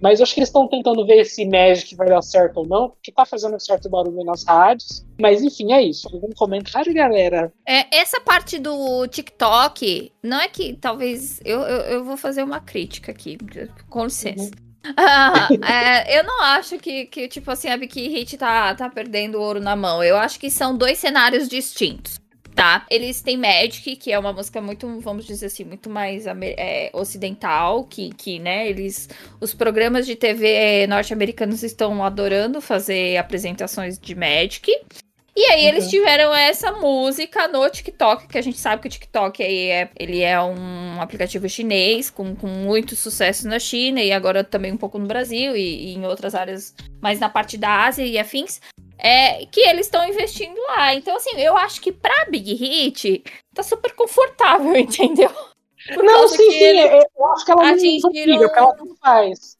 Mas 0.00 0.20
acho 0.20 0.34
que 0.34 0.40
eles 0.40 0.48
estão 0.48 0.68
tentando 0.68 1.04
ver 1.04 1.24
se 1.24 1.44
Magic 1.44 1.94
vai 1.96 2.08
dar 2.08 2.22
certo 2.22 2.58
ou 2.58 2.66
não, 2.66 2.90
porque 2.90 3.10
tá 3.10 3.24
fazendo 3.24 3.56
um 3.56 3.60
certo 3.60 3.88
barulho 3.88 4.24
nas 4.24 4.44
rádios. 4.44 5.04
Mas 5.20 5.42
enfim, 5.42 5.72
é 5.72 5.82
isso. 5.82 6.08
Algum 6.12 6.30
comentário, 6.30 6.94
galera? 6.94 7.52
É, 7.66 7.96
essa 7.96 8.20
parte 8.20 8.58
do 8.58 9.06
TikTok, 9.08 10.12
não 10.22 10.40
é 10.40 10.48
que 10.48 10.74
talvez. 10.74 11.40
Eu, 11.44 11.60
eu, 11.60 11.80
eu 11.82 12.04
vou 12.04 12.16
fazer 12.16 12.42
uma 12.44 12.60
crítica 12.60 13.10
aqui, 13.10 13.36
com 13.88 14.04
licença. 14.04 14.44
Uhum. 14.44 14.92
Ah, 14.96 15.48
é, 15.62 16.18
eu 16.18 16.24
não 16.24 16.42
acho 16.42 16.78
que, 16.78 17.06
que, 17.06 17.28
tipo 17.28 17.50
assim, 17.50 17.68
a 17.68 17.76
Big 17.76 18.00
Hit 18.00 18.36
tá, 18.36 18.74
tá 18.74 18.88
perdendo 18.88 19.40
ouro 19.40 19.60
na 19.60 19.74
mão. 19.74 20.02
Eu 20.02 20.16
acho 20.16 20.38
que 20.38 20.50
são 20.50 20.76
dois 20.76 20.98
cenários 20.98 21.48
distintos 21.48 22.21
tá? 22.54 22.86
Eles 22.90 23.20
têm 23.20 23.36
Magic, 23.36 23.96
que 23.96 24.12
é 24.12 24.18
uma 24.18 24.32
música 24.32 24.60
muito, 24.60 25.00
vamos 25.00 25.24
dizer 25.24 25.46
assim, 25.46 25.64
muito 25.64 25.88
mais 25.88 26.24
é, 26.26 26.90
ocidental, 26.92 27.84
que, 27.84 28.10
que, 28.14 28.38
né, 28.38 28.68
eles... 28.68 29.08
Os 29.40 29.54
programas 29.54 30.06
de 30.06 30.14
TV 30.16 30.48
é, 30.48 30.86
norte-americanos 30.86 31.62
estão 31.62 32.04
adorando 32.04 32.60
fazer 32.60 33.16
apresentações 33.16 33.98
de 33.98 34.14
Magic. 34.14 34.70
E 35.34 35.46
aí 35.46 35.62
uhum. 35.62 35.68
eles 35.68 35.88
tiveram 35.88 36.34
essa 36.34 36.72
música 36.72 37.48
no 37.48 37.68
TikTok, 37.68 38.28
que 38.28 38.36
a 38.36 38.42
gente 38.42 38.58
sabe 38.58 38.82
que 38.82 38.88
o 38.88 38.90
TikTok 38.90 39.42
aí 39.42 39.70
é, 39.70 39.90
ele 39.98 40.20
é 40.20 40.38
um 40.42 41.00
aplicativo 41.00 41.48
chinês 41.48 42.10
com, 42.10 42.36
com 42.36 42.46
muito 42.46 42.94
sucesso 42.94 43.48
na 43.48 43.58
China 43.58 44.02
e 44.02 44.12
agora 44.12 44.44
também 44.44 44.72
um 44.72 44.76
pouco 44.76 44.98
no 44.98 45.06
Brasil 45.06 45.56
e, 45.56 45.86
e 45.86 45.94
em 45.94 46.04
outras 46.04 46.34
áreas, 46.34 46.74
mais 47.00 47.18
na 47.18 47.30
parte 47.30 47.56
da 47.56 47.86
Ásia 47.86 48.04
e 48.04 48.18
afins 48.18 48.60
é, 49.02 49.44
que 49.46 49.60
eles 49.60 49.86
estão 49.86 50.06
investindo 50.06 50.56
lá. 50.68 50.94
Então, 50.94 51.16
assim, 51.16 51.36
eu 51.40 51.56
acho 51.56 51.80
que 51.80 51.90
pra 51.90 52.26
Big 52.30 52.54
Hit 52.54 53.24
tá 53.52 53.62
super 53.62 53.92
confortável, 53.96 54.74
entendeu? 54.78 55.30
Por 55.92 56.04
não, 56.04 56.28
sim, 56.28 56.36
sim, 56.36 56.78
eu 57.18 57.26
acho 57.32 57.44
que 57.44 57.50
ela 57.50 57.70
atingiram... 57.70 58.38
não 58.38 58.54
ela 58.54 58.76
não 58.76 58.96
faz. 58.96 59.58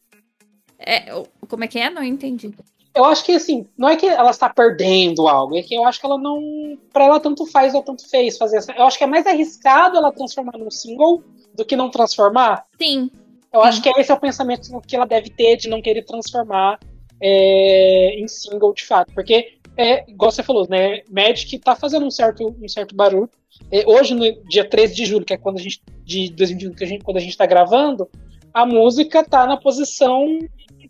É, 0.79 1.11
como 1.49 1.65
é 1.65 1.67
que 1.67 1.77
é? 1.77 1.89
Não 1.89 2.01
entendi. 2.01 2.53
Eu 2.95 3.03
acho 3.03 3.25
que 3.25 3.33
assim, 3.33 3.67
não 3.77 3.89
é 3.89 3.97
que 3.97 4.05
ela 4.05 4.29
está 4.29 4.47
perdendo 4.49 5.27
algo, 5.27 5.57
é 5.57 5.63
que 5.63 5.75
eu 5.75 5.83
acho 5.83 5.99
que 5.99 6.05
ela 6.05 6.17
não. 6.17 6.77
Pra 6.93 7.05
ela 7.05 7.19
tanto 7.19 7.45
faz 7.45 7.73
ou 7.73 7.83
tanto 7.83 8.07
fez 8.09 8.37
fazer 8.37 8.57
essa. 8.57 8.71
Eu 8.71 8.85
acho 8.85 8.97
que 8.97 9.03
é 9.03 9.07
mais 9.07 9.27
arriscado 9.27 9.97
ela 9.97 10.13
transformar 10.13 10.57
num 10.57 10.71
single 10.71 11.21
do 11.53 11.65
que 11.65 11.75
não 11.75 11.89
transformar. 11.89 12.65
Sim. 12.81 13.11
Eu 13.51 13.61
sim. 13.61 13.67
acho 13.67 13.81
que 13.81 13.89
esse 13.99 14.11
é 14.11 14.13
o 14.13 14.19
pensamento 14.19 14.81
que 14.87 14.95
ela 14.95 15.05
deve 15.05 15.29
ter 15.29 15.57
de 15.57 15.67
não 15.67 15.81
querer 15.81 16.05
transformar 16.05 16.79
é, 17.23 18.19
em 18.19 18.27
single 18.27 18.73
de 18.73 18.83
fato. 18.83 19.13
Porque, 19.13 19.53
é, 19.77 20.09
igual 20.11 20.29
você 20.29 20.43
falou, 20.43 20.67
né? 20.69 21.01
Magic 21.09 21.57
tá 21.59 21.75
fazendo 21.75 22.05
um 22.05 22.11
certo, 22.11 22.53
um 22.61 22.67
certo 22.67 22.93
barulho. 22.93 23.29
É, 23.71 23.87
hoje, 23.87 24.13
no 24.13 24.29
dia 24.43 24.67
13 24.67 24.93
de 24.93 25.05
julho, 25.05 25.25
que 25.25 25.33
é 25.33 25.37
quando 25.37 25.57
a 25.57 25.61
gente. 25.61 25.81
de 26.03 26.29
2021, 26.31 26.73
que 26.75 26.83
a 26.83 26.87
gente, 26.87 27.03
quando 27.03 27.17
a 27.17 27.21
gente 27.21 27.37
tá 27.37 27.45
gravando, 27.45 28.09
a 28.53 28.65
música 28.65 29.23
tá 29.23 29.47
na 29.47 29.55
posição 29.55 30.39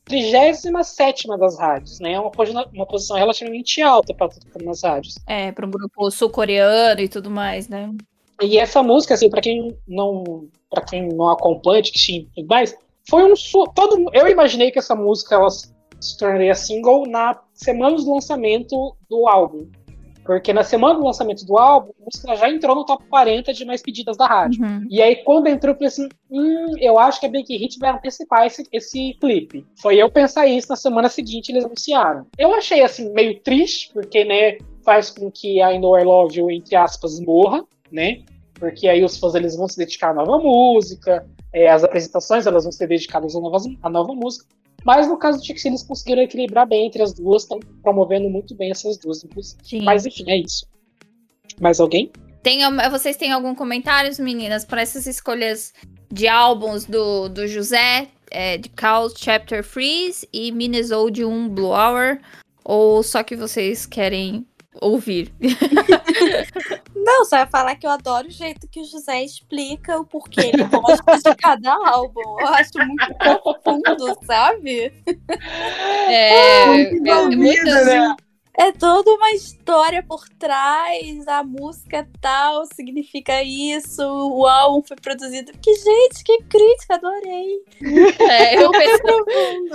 37 0.06 1.28
das 1.40 1.60
rádios, 1.60 2.00
né? 2.00 2.14
É 2.14 2.20
uma, 2.20 2.32
uma 2.74 2.86
posição 2.86 3.16
relativamente 3.16 3.82
alta 3.82 4.14
para 4.14 4.30
tocar 4.30 4.64
nas 4.64 4.82
rádios. 4.82 5.16
É, 5.28 5.52
para 5.52 5.66
um 5.66 5.72
grupo 5.72 6.10
sul-coreano 6.10 7.00
e 7.00 7.08
tudo 7.08 7.30
mais, 7.30 7.70
né? 7.70 7.90
E 8.42 8.58
essa 8.58 8.82
música, 8.82 9.14
assim, 9.14 9.30
para 9.30 9.42
quem 9.42 9.78
não 9.88 10.48
para 10.70 10.84
quem 10.84 11.08
não 11.08 11.30
acompanha 11.30 11.84
de 11.84 11.92
e 12.12 12.28
tudo 12.36 12.48
mais, 12.48 12.76
foi 13.08 13.24
um 13.24 13.34
todo 13.76 14.10
eu 14.12 14.28
imaginei 14.28 14.72
que 14.72 14.80
essa 14.80 14.96
música 14.96 15.36
ela 15.36 15.48
se 16.04 16.18
tornaria 16.18 16.56
single 16.56 17.08
na 17.08 17.40
semana 17.54 17.96
do 17.96 18.14
lançamento 18.14 18.96
do 19.10 19.28
álbum. 19.28 19.68
Porque 20.26 20.54
na 20.54 20.64
semana 20.64 20.96
do 20.96 21.06
lançamento 21.06 21.46
do 21.46 21.58
álbum, 21.58 21.92
a 22.02 22.06
música 22.06 22.36
já 22.36 22.50
entrou 22.50 22.76
no 22.76 22.86
top 22.86 23.04
40 23.10 23.54
de 23.54 23.66
mais 23.66 23.82
pedidas 23.82 24.16
da 24.16 24.26
rádio. 24.26 24.64
Uhum. 24.64 24.88
E 24.90 25.02
aí, 25.02 25.18
quando 25.18 25.48
entrou, 25.48 25.74
eu 25.74 25.76
falei 25.76 25.88
assim: 25.88 26.08
hum, 26.32 26.78
eu 26.80 26.98
acho 26.98 27.20
que 27.20 27.26
a 27.26 27.30
Big 27.30 27.56
Hit 27.58 27.78
vai 27.78 27.92
antecipar 27.92 28.46
esse, 28.48 28.64
esse 28.72 29.18
clipe. 29.20 29.66
Foi 29.82 29.98
eu 29.98 30.10
pensar 30.10 30.48
isso 30.48 30.68
na 30.70 30.78
semana 30.78 31.10
seguinte, 31.10 31.50
eles 31.52 31.66
anunciaram. 31.66 32.26
Eu 32.38 32.54
achei, 32.54 32.82
assim, 32.82 33.12
meio 33.12 33.40
triste, 33.42 33.92
porque, 33.94 34.24
né, 34.24 34.58
faz 34.84 35.10
com 35.10 35.30
que 35.30 35.62
a 35.62 35.78
Know 35.78 36.00
I 36.00 36.04
Love 36.04 36.40
You, 36.40 36.52
entre 36.52 36.76
aspas, 36.76 37.20
morra, 37.20 37.66
né? 37.92 38.22
Porque 38.54 38.88
aí 38.88 39.04
os 39.04 39.18
fãs 39.18 39.36
eles 39.36 39.58
vão 39.58 39.68
se 39.68 39.78
dedicar 39.78 40.12
à 40.12 40.14
nova 40.14 40.38
música, 40.38 41.28
é, 41.52 41.70
as 41.70 41.84
apresentações 41.84 42.48
elas 42.48 42.64
vão 42.64 42.72
ser 42.72 42.88
dedicadas 42.88 43.36
à 43.36 43.40
nova, 43.42 43.58
à 43.82 43.90
nova 43.90 44.14
música. 44.14 44.46
Mas 44.84 45.08
no 45.08 45.18
caso 45.18 45.40
do 45.40 45.44
Tixi, 45.44 45.68
eles 45.68 45.84
conseguiram 45.84 46.22
equilibrar 46.22 46.68
bem 46.68 46.88
entre 46.88 47.02
as 47.02 47.14
duas, 47.14 47.44
estão 47.44 47.60
promovendo 47.82 48.30
muito 48.30 48.56
bem 48.56 48.72
essas 48.72 48.98
duas, 48.98 49.24
inclusive. 49.24 49.82
Mas 49.84 50.06
enfim, 50.06 50.26
é 50.28 50.38
isso. 50.38 50.66
Mais 51.60 51.80
alguém? 51.80 52.12
Tem, 52.42 52.60
vocês 52.92 53.16
têm 53.16 53.32
algum 53.32 53.56
comentário, 53.56 54.12
meninas, 54.22 54.66
para 54.66 54.82
essas 54.82 55.08
escolhas 55.08 55.74
de 56.12 56.28
álbuns 56.28 56.86
do, 56.86 57.30
do 57.30 57.48
José, 57.48 58.10
é, 58.30 58.58
de 58.58 58.68
Call 58.70 59.10
Chapter 59.16 59.64
Freeze 59.64 60.28
e 60.34 60.52
Minnesota 60.52 61.26
1 61.26 61.50
Blue 61.50 61.72
Hour? 61.72 62.20
Ou 62.66 63.02
só 63.02 63.24
que 63.24 63.36
vocês 63.36 63.86
querem 63.86 64.46
ouvir. 64.82 65.32
Não, 67.04 67.26
só 67.26 67.38
ia 67.38 67.48
falar 67.48 67.76
que 67.76 67.86
eu 67.86 67.92
adoro 67.92 68.28
o 68.28 68.32
jeito 68.32 68.68
que 68.68 68.80
o 68.80 68.86
José 68.86 69.24
explica 69.24 70.00
o 70.00 70.06
porquê 70.06 70.52
ele 70.54 70.64
gosta 70.64 71.18
de 71.18 71.36
cada 71.36 71.74
álbum. 71.74 72.40
Eu 72.40 72.48
acho 72.48 72.72
muito 72.78 73.14
profundo, 73.16 74.18
sabe? 74.26 74.94
É, 76.08 76.66
muito, 76.66 77.08
é, 77.08 77.10
é 77.10 77.26
muito 77.36 77.66
né? 77.66 78.16
É 78.56 78.72
toda 78.72 79.10
uma 79.12 79.32
história 79.32 80.04
por 80.04 80.30
trás, 80.30 81.28
a 81.28 81.44
música 81.44 82.08
tal 82.22 82.66
significa 82.76 83.42
isso, 83.42 84.04
o 84.04 84.46
álbum 84.46 84.86
foi 84.88 84.96
produzido. 84.96 85.52
Que, 85.60 85.74
gente, 85.74 86.24
que 86.24 86.38
crítica, 86.44 86.96
adorei. 86.96 87.64
É, 88.20 88.56
eu, 88.58 88.72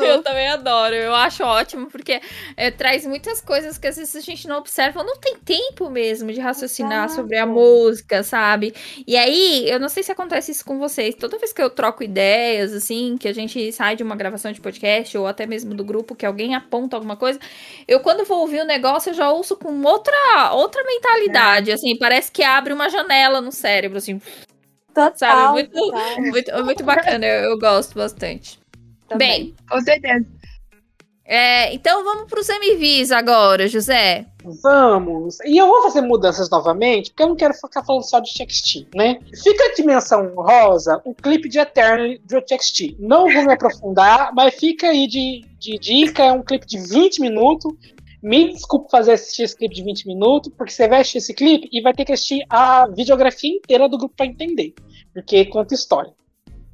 eu 0.01 0.23
também 0.23 0.49
adoro, 0.49 0.95
eu 0.95 1.15
acho 1.15 1.43
ótimo, 1.43 1.89
porque 1.89 2.21
é, 2.57 2.71
traz 2.71 3.05
muitas 3.05 3.41
coisas 3.41 3.79
que 3.79 3.87
às 3.89 3.97
vezes 3.97 4.15
a 4.15 4.21
gente 4.21 4.47
não 4.47 4.59
observa, 4.59 5.03
não 5.03 5.17
tem 5.17 5.37
tempo 5.37 5.91
mesmo 5.91 6.33
de 6.33 6.41
raciocinar 6.41 7.07
Exato. 7.07 7.15
sobre 7.15 7.37
a 7.37 7.47
música, 7.47 8.23
sabe? 8.23 8.73
E 9.07 9.17
aí, 9.17 9.69
eu 9.69 9.81
não 9.81 9.89
sei 9.89 10.05
se 10.05 10.13
acontece 10.13 10.53
isso 10.53 10.65
com 10.65 10.79
vocês, 10.79 11.17
toda 11.17 11.39
vez 11.39 11.53
que 11.53 11.61
eu 11.61 11.69
troco 11.69 12.05
ideias, 12.05 12.73
assim, 12.73 13.17
que 13.19 13.27
a 13.27 13.35
gente 13.35 13.73
sai 13.73 13.97
de 13.97 14.05
uma 14.05 14.15
gravação 14.15 14.53
de 14.53 14.61
podcast, 14.61 15.19
ou 15.19 15.27
até 15.27 15.47
mesmo 15.47 15.75
do 15.75 15.85
grupo, 15.85 16.15
que 16.15 16.25
alguém 16.25 16.55
aponta 16.55 16.97
alguma 16.97 17.17
coisa, 17.17 17.41
eu 17.87 17.99
quando 18.01 18.25
vou 18.25 18.41
ouvir 18.41 18.68
negócio 18.69 19.11
eu 19.11 19.15
já 19.15 19.31
ouço 19.31 19.57
com 19.57 19.83
outra, 19.83 20.53
outra 20.53 20.85
mentalidade, 20.85 21.71
é. 21.71 21.75
assim, 21.75 21.97
parece 21.99 22.31
que 22.31 22.45
abre 22.45 22.73
uma 22.73 22.89
janela 22.89 23.41
no 23.41 23.51
cérebro, 23.51 23.99
assim. 23.99 24.21
Total, 24.95 25.17
sabe? 25.17 25.53
Muito, 25.53 25.73
total. 25.73 26.21
muito, 26.23 26.65
muito 26.65 26.85
bacana, 26.85 27.27
eu, 27.27 27.51
eu 27.51 27.59
gosto 27.59 27.95
bastante. 27.95 28.61
Também. 29.09 29.45
Bem, 29.45 29.57
com 29.69 29.81
certeza. 29.81 30.27
É, 31.31 31.75
então 31.75 32.03
vamos 32.05 32.25
para 32.25 32.41
os 32.41 32.49
MVs 32.49 33.13
agora, 33.13 33.69
José. 33.69 34.25
Vamos. 34.63 35.39
E 35.45 35.59
eu 35.59 35.67
vou 35.67 35.83
fazer 35.83 36.01
mudanças 36.01 36.49
novamente, 36.49 37.11
porque 37.11 37.23
eu 37.23 37.29
não 37.29 37.37
quero 37.37 37.53
ficar 37.53 37.85
falando 37.85 38.03
só 38.03 38.19
de 38.19 38.33
TXT, 38.33 38.89
né? 38.95 39.19
Fica 39.43 39.63
a 39.65 39.75
dimensão 39.75 40.33
rosa 40.35 41.03
o 41.05 41.15
clipe 41.15 41.51
de 41.51 41.59
Eternity 41.59 42.23
do 42.25 42.41
TXT. 42.41 42.97
Não 42.99 43.31
vou 43.31 43.45
me 43.45 43.53
aprofundar, 43.53 44.33
mas 44.35 44.55
fica 44.55 44.89
aí 44.89 45.07
de, 45.07 45.45
de 45.59 45.79
dica. 45.79 46.25
É 46.25 46.33
um 46.33 46.43
clipe 46.43 46.67
de 46.67 46.79
20 46.79 47.21
minutos. 47.21 47.75
Me 48.23 48.53
desculpe 48.53 48.91
fazer 48.91 49.13
assistir 49.13 49.45
esse 49.45 49.57
clipe 49.57 49.75
de 49.75 49.83
20 49.83 50.07
minutos, 50.07 50.53
porque 50.57 50.73
você 50.73 50.89
vai 50.89 51.01
assistir 51.01 51.19
esse 51.19 51.35
clipe 51.35 51.69
e 51.73 51.81
vai 51.81 51.93
ter 51.95 52.05
que 52.05 52.13
assistir 52.13 52.45
a 52.51 52.87
videografia 52.89 53.55
inteira 53.55 53.89
do 53.89 53.97
grupo 53.97 54.15
para 54.17 54.27
entender, 54.27 54.75
porque 55.15 55.45
conta 55.45 55.75
história. 55.75 56.13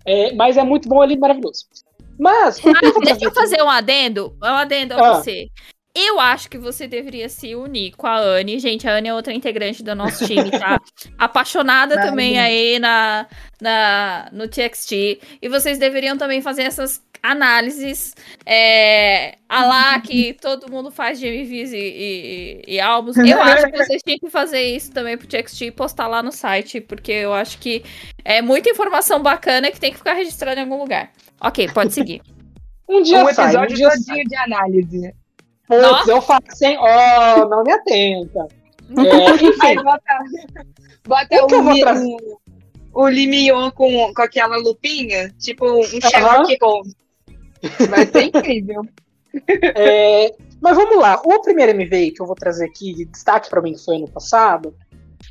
É, 0.07 0.35
mas 0.35 0.57
é 0.57 0.63
muito 0.63 0.89
bom 0.89 1.01
ali, 1.01 1.19
maravilhoso. 1.19 1.67
Mas. 2.19 2.59
Ah, 2.65 3.01
deixa 3.03 3.25
eu 3.25 3.33
fazer 3.33 3.63
um 3.63 3.69
adendo. 3.69 4.37
Um 4.43 4.47
adendo 4.47 4.95
a 4.95 4.97
ah. 4.99 5.15
você. 5.15 5.49
Eu 5.97 6.19
acho 6.19 6.51
que 6.51 6.59
você 6.59 6.89
deveria 6.89 7.29
se 7.29 7.55
unir 7.55 7.93
com 7.93 8.09
a 8.09 8.19
Anne. 8.19 8.59
Gente, 8.59 8.89
a 8.89 8.97
Anne 8.97 9.09
é 9.11 9.15
outra 9.15 9.33
integrante 9.33 9.81
do 9.81 9.95
nosso 9.95 10.27
time, 10.27 10.51
tá? 10.51 10.81
Apaixonada 11.17 11.95
também 12.03 12.37
aí 12.37 12.81
na, 12.81 13.29
na, 13.61 14.29
no 14.33 14.49
TXT. 14.49 15.21
E 15.41 15.49
vocês 15.49 15.79
deveriam 15.79 16.19
também 16.19 16.43
fazer 16.43 16.63
essas 16.63 17.01
análises 17.23 18.13
é, 18.45 19.37
a 19.49 19.65
lá 19.65 20.01
que 20.01 20.35
todo 20.35 20.71
mundo 20.71 20.91
faz 20.91 21.19
de 21.19 21.27
MVs 21.27 21.73
e, 21.73 21.77
e, 21.79 22.63
e, 22.67 22.81
álbuns. 22.81 23.17
Eu 23.17 23.41
acho 23.41 23.71
que 23.71 23.77
vocês 23.79 24.03
tinham 24.03 24.19
que 24.19 24.29
fazer 24.29 24.63
isso 24.63 24.93
também 24.93 25.17
pro 25.17 25.29
TXT 25.29 25.63
e 25.63 25.71
postar 25.71 26.09
lá 26.09 26.23
no 26.23 26.33
site, 26.33 26.81
porque 26.81 27.13
eu 27.13 27.33
acho 27.33 27.57
que 27.59 27.85
é 28.25 28.43
muita 28.43 28.69
informação 28.69 29.23
bacana 29.23 29.71
que 29.71 29.79
tem 29.79 29.93
que 29.93 29.99
ficar 29.99 30.15
registrada 30.15 30.61
em 30.61 30.65
algum 30.65 30.77
lugar. 30.77 31.13
Ok, 31.41 31.71
pode 31.73 31.95
seguir. 31.95 32.21
um 32.87 33.01
dia 33.01 33.25
um 33.25 33.33
sai, 33.33 33.45
episódio 33.47 33.73
um 33.73 33.77
dia 33.77 33.91
todinho 33.91 34.25
de 34.25 34.37
análise. 34.37 35.24
Putz, 35.67 36.09
eu 36.09 36.21
faço 36.21 36.47
sem. 36.55 36.79
Oh, 36.79 37.49
não 37.49 37.63
me 37.63 37.73
atenta. 37.73 38.49
É, 38.91 39.31
enfim. 39.45 39.83
bota, 39.83 40.19
bota 41.07 41.47
o, 42.93 43.09
Limion 43.09 43.71
com, 43.71 44.13
com 44.13 44.23
aquela 44.23 44.57
lupinha, 44.57 45.31
tipo 45.39 45.67
um 45.67 45.83
Sherlock 45.85 46.57
Holmes. 46.63 46.95
Vai 47.89 48.07
ser 48.07 48.25
incrível. 48.25 48.83
É, 49.77 50.33
mas 50.63 50.77
vamos 50.77 50.97
lá. 50.97 51.21
O 51.25 51.43
primeiro 51.43 51.73
MV 51.73 52.13
que 52.13 52.23
eu 52.23 52.27
vou 52.27 52.37
trazer 52.37 52.67
aqui, 52.67 52.95
de 52.95 53.05
destaque 53.05 53.51
para 53.51 53.61
mim, 53.61 53.73
que 53.73 53.85
foi 53.85 53.97
ano 53.97 54.09
passado, 54.09 54.73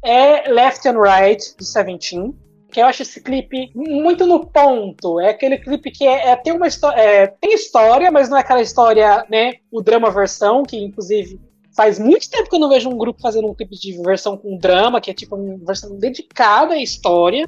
é 0.03 0.51
Left 0.51 0.85
and 0.85 0.99
Right, 0.99 1.55
do 1.57 1.63
Seventeen. 1.63 2.35
Que 2.73 2.81
eu 2.81 2.87
acho 2.87 3.03
esse 3.03 3.21
clipe 3.21 3.71
muito 3.75 4.25
no 4.25 4.47
ponto. 4.47 5.19
É 5.19 5.29
aquele 5.29 5.59
clipe 5.59 5.91
que 5.91 6.05
é, 6.05 6.29
é 6.29 6.35
tem 6.35 6.53
uma 6.53 6.67
história. 6.67 6.99
É, 6.99 7.27
tem 7.27 7.53
história, 7.53 8.11
mas 8.11 8.29
não 8.29 8.37
é 8.37 8.41
aquela 8.41 8.61
história, 8.61 9.23
né? 9.29 9.53
O 9.71 9.81
drama 9.81 10.09
versão, 10.09 10.63
que 10.63 10.75
inclusive 10.77 11.39
faz 11.75 11.99
muito 11.99 12.29
tempo 12.29 12.49
que 12.49 12.55
eu 12.55 12.59
não 12.59 12.69
vejo 12.69 12.89
um 12.89 12.97
grupo 12.97 13.21
fazendo 13.21 13.47
um 13.47 13.53
clipe 13.53 13.75
de 13.75 14.01
versão 14.01 14.35
com 14.35 14.57
drama, 14.57 14.99
que 14.99 15.11
é 15.11 15.13
tipo 15.13 15.35
uma 15.35 15.57
versão 15.65 15.95
dedicada 15.97 16.73
à 16.73 16.77
história. 16.77 17.47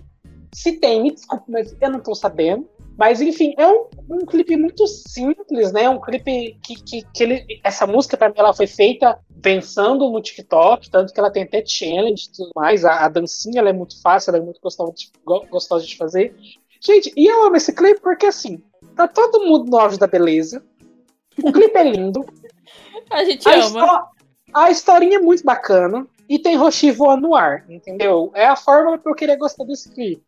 Se 0.53 0.73
tem, 0.73 1.01
me 1.01 1.11
desculpe, 1.11 1.51
mas 1.51 1.75
eu 1.81 1.89
não 1.89 1.99
tô 1.99 2.13
sabendo. 2.13 2.67
Mas 2.97 3.21
enfim, 3.21 3.53
é 3.57 3.67
um, 3.67 3.87
um 4.09 4.25
clipe 4.25 4.55
muito 4.55 4.87
simples, 4.87 5.71
né? 5.73 5.89
Um 5.89 5.99
clipe 5.99 6.57
que, 6.63 6.75
que, 6.81 7.01
que 7.13 7.23
ele, 7.23 7.45
essa 7.63 7.85
música 7.85 8.15
para 8.15 8.29
mim 8.29 8.35
ela 8.37 8.53
foi 8.53 8.67
feita 8.67 9.19
pensando 9.41 10.09
no 10.09 10.21
TikTok, 10.21 10.89
tanto 10.89 11.13
que 11.13 11.19
ela 11.19 11.31
tem 11.31 11.43
até 11.43 11.63
challenge 11.65 12.27
e 12.27 12.31
tudo 12.31 12.51
mais. 12.55 12.85
A, 12.85 13.05
a 13.05 13.09
dancinha 13.09 13.59
ela 13.59 13.69
é 13.69 13.73
muito 13.73 14.01
fácil, 14.01 14.31
ela 14.31 14.37
é 14.37 14.45
muito 14.45 14.61
gostosa 14.61 14.93
de, 14.93 15.11
gostosa 15.49 15.85
de 15.85 15.97
fazer. 15.97 16.35
Gente, 16.81 17.11
e 17.15 17.25
eu 17.25 17.45
amo 17.45 17.55
esse 17.55 17.73
clipe 17.73 17.99
porque 17.99 18.27
assim, 18.27 18.63
tá 18.95 19.07
todo 19.07 19.45
mundo 19.45 19.69
no 19.69 19.77
auge 19.77 19.97
da 19.97 20.07
beleza. 20.07 20.63
O 21.43 21.51
clipe 21.51 21.77
é 21.77 21.83
lindo. 21.83 22.25
a 23.11 23.23
gente 23.25 23.47
a 23.47 23.65
ama. 23.65 24.09
A 24.53 24.71
historinha 24.71 25.17
é 25.17 25.21
muito 25.21 25.43
bacana. 25.43 26.07
E 26.27 26.39
tem 26.39 26.55
Roshi 26.55 26.91
voando 26.91 27.27
no 27.27 27.35
ar, 27.35 27.65
entendeu? 27.69 28.31
É 28.33 28.47
a 28.47 28.55
forma 28.55 28.97
pra 28.97 29.11
eu 29.11 29.15
querer 29.15 29.37
gostar 29.37 29.63
desse 29.63 29.93
clipe. 29.93 30.23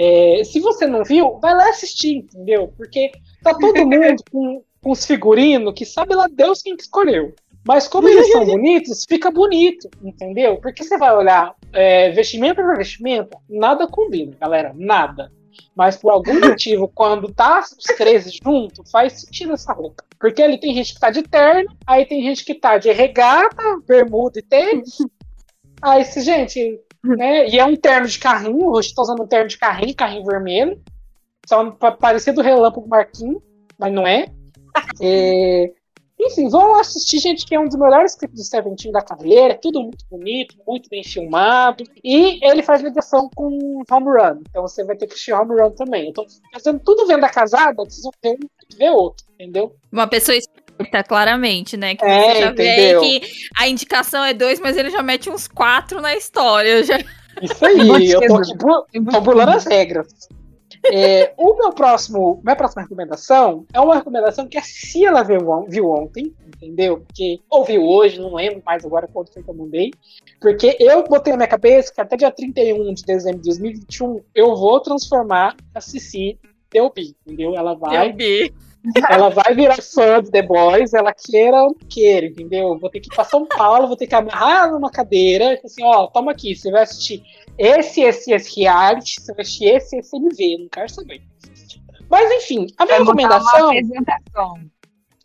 É, 0.00 0.44
se 0.44 0.60
você 0.60 0.86
não 0.86 1.02
viu, 1.02 1.40
vai 1.40 1.52
lá 1.52 1.70
assistir, 1.70 2.18
entendeu? 2.18 2.72
Porque 2.76 3.10
tá 3.42 3.52
todo 3.52 3.74
mundo 3.84 4.22
com, 4.30 4.62
com 4.80 4.90
os 4.92 5.04
figurinos 5.04 5.74
que 5.74 5.84
sabe 5.84 6.14
lá 6.14 6.28
Deus 6.28 6.62
quem 6.62 6.76
que 6.76 6.84
escolheu. 6.84 7.34
Mas 7.66 7.88
como 7.88 8.08
eles 8.08 8.30
são 8.30 8.46
bonitos, 8.46 9.04
fica 9.08 9.28
bonito, 9.28 9.90
entendeu? 10.00 10.58
Porque 10.58 10.84
você 10.84 10.96
vai 10.96 11.14
olhar 11.16 11.52
é, 11.72 12.10
vestimenta 12.12 12.62
por 12.62 12.76
vestimenta, 12.76 13.36
nada 13.50 13.88
combina, 13.88 14.36
galera, 14.40 14.72
nada. 14.76 15.32
Mas 15.74 15.96
por 15.96 16.12
algum 16.12 16.38
motivo, 16.38 16.86
quando 16.94 17.34
tá 17.34 17.58
os 17.58 17.96
três 17.96 18.32
juntos, 18.32 18.88
faz 18.92 19.14
sentido 19.14 19.54
essa 19.54 19.72
roupa. 19.72 20.04
Porque 20.20 20.40
ali 20.40 20.60
tem 20.60 20.74
gente 20.74 20.94
que 20.94 21.00
tá 21.00 21.10
de 21.10 21.24
terno, 21.24 21.76
aí 21.84 22.06
tem 22.06 22.22
gente 22.22 22.44
que 22.44 22.54
tá 22.54 22.78
de 22.78 22.92
regata, 22.92 23.62
bermuda 23.84 24.38
e 24.38 24.42
tênis. 24.42 24.98
Aí, 25.82 26.04
gente, 26.04 26.80
né? 27.04 27.48
E 27.48 27.58
é 27.58 27.64
um 27.64 27.76
terno 27.76 28.06
de 28.06 28.18
carrinho, 28.18 28.66
o 28.66 28.70
Roshi 28.70 28.94
tá 28.94 29.02
usando 29.02 29.22
um 29.22 29.26
terno 29.26 29.48
de 29.48 29.58
carrinho, 29.58 29.94
carrinho 29.94 30.24
vermelho. 30.24 30.80
Só 31.46 31.70
parecido 31.70 32.42
relâmpago 32.42 32.86
Marquinhos, 32.86 33.42
mas 33.78 33.92
não 33.92 34.06
é. 34.06 34.26
é. 35.00 35.72
Enfim, 36.20 36.48
vão 36.48 36.74
assistir, 36.74 37.20
gente, 37.20 37.46
que 37.46 37.54
é 37.54 37.60
um 37.60 37.68
dos 37.68 37.78
melhores 37.78 38.16
clipes 38.16 38.40
do 38.40 38.44
Seventeen 38.44 38.90
da 38.90 39.00
carreira. 39.00 39.54
É 39.54 39.56
tudo 39.56 39.80
muito 39.80 40.04
bonito, 40.10 40.56
muito 40.66 40.90
bem 40.90 41.04
filmado. 41.04 41.84
E 42.02 42.44
ele 42.44 42.62
faz 42.62 42.82
ligação 42.82 43.30
com 43.34 43.82
Home 43.88 44.06
Run. 44.06 44.42
Então 44.48 44.62
você 44.62 44.82
vai 44.84 44.96
ter 44.96 45.06
que 45.06 45.12
assistir 45.12 45.32
Home 45.32 45.60
Run 45.60 45.70
também. 45.70 46.08
Então, 46.08 46.26
fazendo 46.52 46.80
tudo 46.80 47.06
vendo 47.06 47.22
a 47.22 47.28
casada, 47.28 47.84
vocês 47.84 48.02
vão 48.02 48.12
ter 48.20 48.32
um 48.32 48.76
ver 48.76 48.90
outro, 48.90 49.24
entendeu? 49.34 49.76
Uma 49.92 50.08
pessoa 50.08 50.36
esperta, 50.82 51.08
claramente, 51.08 51.76
né? 51.76 51.94
Que 51.94 52.04
É, 52.04 52.20
você 52.34 52.40
já 52.40 52.52
vê 52.52 52.72
entendeu? 52.72 53.00
aí 53.02 53.20
que 53.20 53.28
a 53.56 53.68
indicação 53.68 54.24
é 54.24 54.34
dois, 54.34 54.60
mas 54.60 54.76
ele 54.76 54.90
já 54.90 55.02
mete 55.02 55.30
uns 55.30 55.48
quatro 55.48 56.00
na 56.00 56.14
história. 56.14 56.82
Já. 56.84 56.98
Isso 57.40 57.64
aí, 57.64 58.10
eu 58.10 58.20
tô 58.26 58.36
aqui 58.36 58.56
tô 58.58 59.20
burlando 59.20 59.52
as 59.52 59.64
regras. 59.64 60.08
É, 60.86 61.32
o 61.36 61.54
meu 61.56 61.72
próximo, 61.72 62.40
minha 62.42 62.56
próxima 62.56 62.82
recomendação 62.82 63.66
é 63.72 63.80
uma 63.80 63.96
recomendação 63.96 64.46
que 64.46 64.56
a 64.56 64.62
Ciela 64.62 65.24
viu, 65.24 65.66
viu 65.68 65.90
ontem, 65.90 66.32
entendeu? 66.46 66.98
Porque 67.00 67.40
ouviu 67.50 67.82
hoje, 67.82 68.20
não 68.20 68.34
lembro 68.34 68.62
mais 68.64 68.84
agora 68.84 69.08
quando 69.12 69.32
foi 69.32 69.42
que 69.42 69.50
eu 69.50 69.54
mandei. 69.54 69.90
Porque 70.40 70.76
eu 70.78 71.02
botei 71.04 71.32
na 71.32 71.38
minha 71.38 71.48
cabeça 71.48 71.92
que 71.92 72.00
até 72.00 72.16
dia 72.16 72.30
31 72.30 72.94
de 72.94 73.02
dezembro 73.02 73.40
de 73.40 73.48
2021 73.48 74.20
eu 74.34 74.54
vou 74.56 74.80
transformar 74.80 75.56
a 75.74 75.80
Cici 75.80 76.38
Delby, 76.70 77.16
entendeu? 77.26 77.56
Ela 77.56 77.74
vai 77.74 78.08
Eu 78.10 78.16
vi. 78.16 78.54
Ela 79.10 79.28
vai 79.28 79.54
virar 79.54 79.80
fã 79.82 80.22
de 80.22 80.30
The 80.30 80.42
Boys, 80.42 80.94
ela 80.94 81.12
queira 81.12 81.56
ou 81.62 81.68
não 81.68 81.88
queira, 81.88 82.26
entendeu? 82.26 82.78
Vou 82.78 82.88
ter 82.90 83.00
que 83.00 83.08
ir 83.08 83.14
pra 83.14 83.24
São 83.24 83.46
Paulo, 83.46 83.86
vou 83.88 83.96
ter 83.96 84.06
que 84.06 84.14
amarrar 84.14 84.70
numa 84.70 84.90
cadeira 84.90 85.52
e 85.52 85.56
falar 85.56 85.66
assim, 85.66 85.84
ó, 85.84 86.06
toma 86.06 86.32
aqui, 86.32 86.54
você 86.54 86.70
vai 86.70 86.82
assistir 86.82 87.22
esse, 87.58 88.00
esse, 88.02 88.32
esse 88.32 88.60
reality, 88.60 89.20
você 89.20 89.32
vai 89.34 89.42
assistir 89.42 89.64
esse, 89.66 89.96
esse 89.98 90.16
MV, 90.16 90.58
não 90.60 90.68
quero 90.68 90.88
saber. 90.90 91.22
Mas 92.10 92.30
enfim, 92.32 92.66
a 92.78 92.86
minha 92.86 93.04
Vai 93.04 93.14
montar 93.14 93.40
uma 93.40 93.60
recomendação 93.60 93.66
apresentação. 93.68 94.54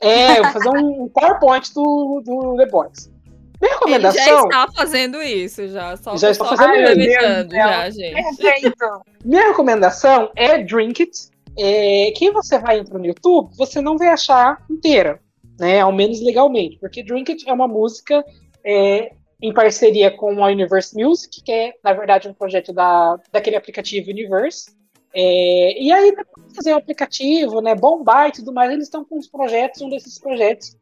é 0.01 0.39
eu 0.39 0.43
vou 0.43 0.51
fazer 0.51 0.69
um 0.69 1.09
PowerPoint 1.09 1.73
do, 1.73 2.21
do 2.25 2.55
The 2.57 2.65
Boys. 2.65 3.13
Minha 3.61 3.71
Ele 3.85 4.01
já 4.01 4.09
recomendação, 4.11 4.43
está 4.43 4.67
fazendo 4.75 5.21
isso, 5.23 5.67
já. 5.69 5.95
Só 5.95 6.17
Já 6.17 6.31
está 6.31 6.45
fazendo 6.45 6.85
tá 6.85 6.93
isso. 6.93 7.49
já, 7.49 7.89
gente. 7.89 8.37
Perfeito. 8.37 9.01
minha 9.23 9.47
recomendação 9.47 10.29
é 10.35 10.61
Drink 10.61 11.01
It. 11.03 11.32
É, 11.57 12.11
que 12.11 12.31
você 12.31 12.57
vai 12.57 12.79
entrar 12.79 12.97
no 12.97 13.05
YouTube, 13.05 13.55
você 13.55 13.79
não 13.79 13.97
vai 13.97 14.07
achar 14.07 14.63
inteira, 14.69 15.19
né? 15.59 15.81
Ao 15.81 15.91
menos 15.91 16.21
legalmente, 16.21 16.77
porque 16.79 17.03
Drink 17.03 17.31
It 17.31 17.47
é 17.47 17.53
uma 17.53 17.67
música 17.67 18.23
é, 18.63 19.13
em 19.41 19.53
parceria 19.53 20.09
com 20.09 20.43
a 20.43 20.47
Universe 20.47 20.95
Music, 20.95 21.43
que 21.43 21.51
é, 21.51 21.73
na 21.83 21.93
verdade, 21.93 22.27
um 22.27 22.33
projeto 22.33 22.73
da, 22.73 23.19
daquele 23.31 23.55
aplicativo 23.55 24.09
Universe. 24.09 24.71
É, 25.13 25.79
e 25.79 25.91
aí, 25.91 26.15
depois 26.15 26.47
de 26.47 26.55
fazer 26.55 26.73
o 26.73 26.77
aplicativo, 26.77 27.61
né, 27.61 27.75
bombar 27.75 28.29
e 28.29 28.31
tudo 28.31 28.51
mais, 28.51 28.71
eles 28.71 28.85
estão 28.85 29.05
com 29.05 29.17
uns 29.17 29.27
projetos, 29.27 29.81
um 29.81 29.89
desses 29.89 30.17
projetos 30.17 30.75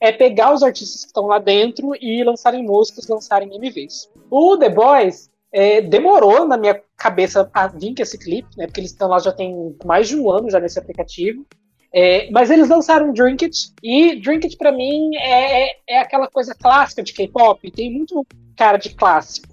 é 0.00 0.12
pegar 0.12 0.52
os 0.52 0.62
artistas 0.62 1.02
que 1.02 1.06
estão 1.08 1.26
lá 1.26 1.38
dentro 1.38 1.94
e 2.00 2.22
lançarem 2.22 2.62
músicas, 2.62 3.08
lançarem 3.08 3.54
MVs. 3.54 4.10
O 4.30 4.56
The 4.56 4.68
Boys 4.68 5.30
é, 5.56 5.80
demorou 5.80 6.46
na 6.46 6.58
minha 6.58 6.78
cabeça 6.98 7.50
a 7.54 7.66
vir 7.66 7.94
com 7.94 8.02
esse 8.02 8.18
clipe, 8.18 8.46
né? 8.58 8.66
Porque 8.66 8.78
eles 8.78 8.90
estão 8.90 9.08
lá 9.08 9.18
já 9.18 9.32
tem 9.32 9.74
mais 9.86 10.06
de 10.06 10.14
um 10.14 10.30
ano 10.30 10.50
já 10.50 10.60
nesse 10.60 10.78
aplicativo. 10.78 11.46
É, 11.90 12.30
mas 12.30 12.50
eles 12.50 12.68
lançaram 12.68 13.10
Drink 13.10 13.42
It, 13.42 13.72
e 13.82 14.20
Drink 14.20 14.44
It 14.44 14.58
pra 14.58 14.70
mim 14.70 15.16
é, 15.16 15.76
é 15.88 15.98
aquela 15.98 16.28
coisa 16.28 16.54
clássica 16.54 17.02
de 17.02 17.14
K-pop, 17.14 17.70
tem 17.70 17.90
muito 17.90 18.26
cara 18.54 18.76
de 18.76 18.90
clássico. 18.90 19.48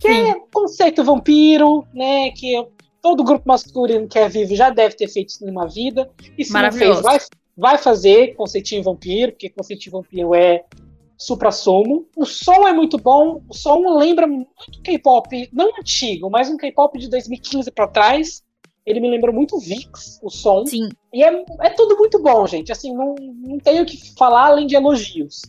Que 0.00 0.08
é 0.08 0.34
conceito 0.50 1.04
vampiro, 1.04 1.86
né? 1.92 2.30
Que 2.30 2.66
todo 3.02 3.22
grupo 3.22 3.46
masculino 3.46 4.08
que 4.08 4.18
é 4.18 4.30
vivo 4.30 4.56
já 4.56 4.70
deve 4.70 4.96
ter 4.96 5.08
feito 5.08 5.28
isso 5.28 5.44
numa 5.44 5.68
vida. 5.68 6.08
E 6.38 6.46
se 6.46 6.54
não 6.54 6.72
fez, 6.72 7.02
vai, 7.02 7.18
vai 7.54 7.76
fazer 7.76 8.34
conceitinho 8.36 8.82
vampiro, 8.82 9.32
porque 9.32 9.50
conceitinho 9.50 9.92
vampiro 9.92 10.34
é 10.34 10.64
supra-sumo. 11.22 12.06
O 12.16 12.24
som 12.24 12.66
é 12.66 12.72
muito 12.72 12.98
bom, 12.98 13.40
o 13.48 13.54
som 13.54 13.96
lembra 13.96 14.26
muito 14.26 14.50
K-pop, 14.82 15.48
não 15.52 15.70
antigo, 15.78 16.28
mas 16.30 16.50
um 16.50 16.56
K-pop 16.56 16.98
de 16.98 17.08
2015 17.08 17.70
pra 17.70 17.88
trás. 17.88 18.42
Ele 18.84 18.98
me 18.98 19.08
lembrou 19.08 19.32
muito 19.32 19.60
VIX, 19.60 20.18
o 20.22 20.28
som. 20.28 20.66
Sim. 20.66 20.88
E 21.12 21.22
é, 21.22 21.44
é 21.60 21.70
tudo 21.70 21.96
muito 21.96 22.20
bom, 22.20 22.44
gente. 22.48 22.72
Assim, 22.72 22.92
não, 22.92 23.14
não 23.14 23.58
tenho 23.58 23.84
o 23.84 23.86
que 23.86 24.12
falar 24.16 24.46
além 24.46 24.66
de 24.66 24.74
elogios. 24.74 25.40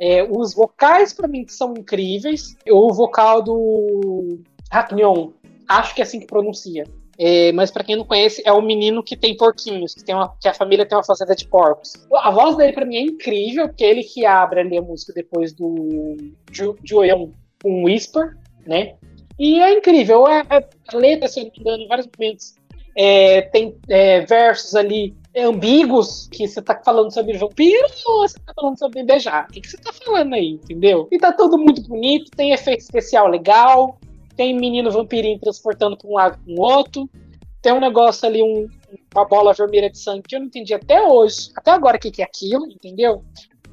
É, 0.00 0.22
os 0.22 0.54
vocais, 0.54 1.12
pra 1.12 1.28
mim, 1.28 1.46
são 1.48 1.74
incríveis. 1.74 2.56
O 2.70 2.90
vocal 2.94 3.42
do 3.42 4.40
Hakneon, 4.70 5.32
acho 5.68 5.94
que 5.94 6.00
é 6.00 6.04
assim 6.04 6.18
que 6.18 6.26
pronuncia. 6.26 6.84
É, 7.18 7.50
mas 7.50 7.70
pra 7.70 7.82
quem 7.82 7.96
não 7.96 8.04
conhece, 8.04 8.40
é 8.44 8.52
o 8.52 8.62
menino 8.62 9.02
que 9.02 9.16
tem 9.16 9.36
porquinhos, 9.36 9.92
que, 9.92 10.04
tem 10.04 10.14
uma, 10.14 10.32
que 10.40 10.46
a 10.46 10.54
família 10.54 10.86
tem 10.86 10.96
uma 10.96 11.02
fazenda 11.02 11.34
de 11.34 11.48
porcos. 11.48 11.94
A 12.14 12.30
voz 12.30 12.56
dele 12.56 12.72
pra 12.72 12.86
mim 12.86 12.96
é 12.96 13.00
incrível, 13.00 13.66
porque 13.66 13.82
ele 13.82 14.04
que 14.04 14.24
abre 14.24 14.60
ali 14.60 14.78
a 14.78 14.82
música 14.82 15.12
depois 15.12 15.52
do 15.52 16.16
Joyeon 16.84 17.30
com 17.60 17.84
Whisper, 17.84 18.36
né? 18.64 18.94
E 19.36 19.60
é 19.60 19.72
incrível, 19.72 20.28
é, 20.28 20.42
é, 20.48 20.68
a 20.88 20.96
letra, 20.96 21.28
se 21.28 21.40
eu 21.40 21.74
em 21.76 21.88
vários 21.88 22.08
momentos 22.16 22.54
é, 22.96 23.42
tem 23.42 23.76
é, 23.88 24.20
versos 24.22 24.74
ali 24.74 25.16
ambíguos, 25.36 26.28
que 26.32 26.48
você 26.48 26.60
tá 26.60 26.80
falando 26.84 27.12
sobre 27.12 27.36
vampiro 27.38 27.86
ou 28.06 28.28
você 28.28 28.38
tá 28.40 28.52
falando 28.54 28.78
sobre 28.78 29.04
beijar? 29.04 29.46
O 29.48 29.52
que, 29.52 29.60
que 29.60 29.68
você 29.68 29.76
tá 29.76 29.92
falando 29.92 30.34
aí, 30.34 30.52
entendeu? 30.52 31.06
E 31.10 31.18
tá 31.18 31.32
tudo 31.32 31.56
muito 31.56 31.82
bonito, 31.82 32.30
tem 32.32 32.52
efeito 32.52 32.80
especial 32.80 33.28
legal, 33.28 33.98
tem 34.38 34.56
menino 34.56 34.88
vampirinho 34.90 35.38
transportando 35.40 35.98
pra 35.98 36.08
um 36.08 36.14
lado 36.14 36.38
para 36.38 36.52
o 36.54 36.60
outro, 36.60 37.10
tem 37.60 37.72
um 37.72 37.80
negócio 37.80 38.26
ali, 38.26 38.40
um- 38.40 38.68
uma 39.12 39.24
bola 39.26 39.52
vermelha 39.52 39.90
de 39.90 39.98
sangue 39.98 40.22
que 40.22 40.36
eu 40.36 40.38
não 40.40 40.46
entendi 40.46 40.72
até 40.72 41.02
hoje, 41.02 41.50
até 41.56 41.72
agora 41.72 41.96
o 41.96 42.00
que, 42.00 42.10
que 42.12 42.22
é 42.22 42.24
aquilo, 42.24 42.64
entendeu? 42.70 43.24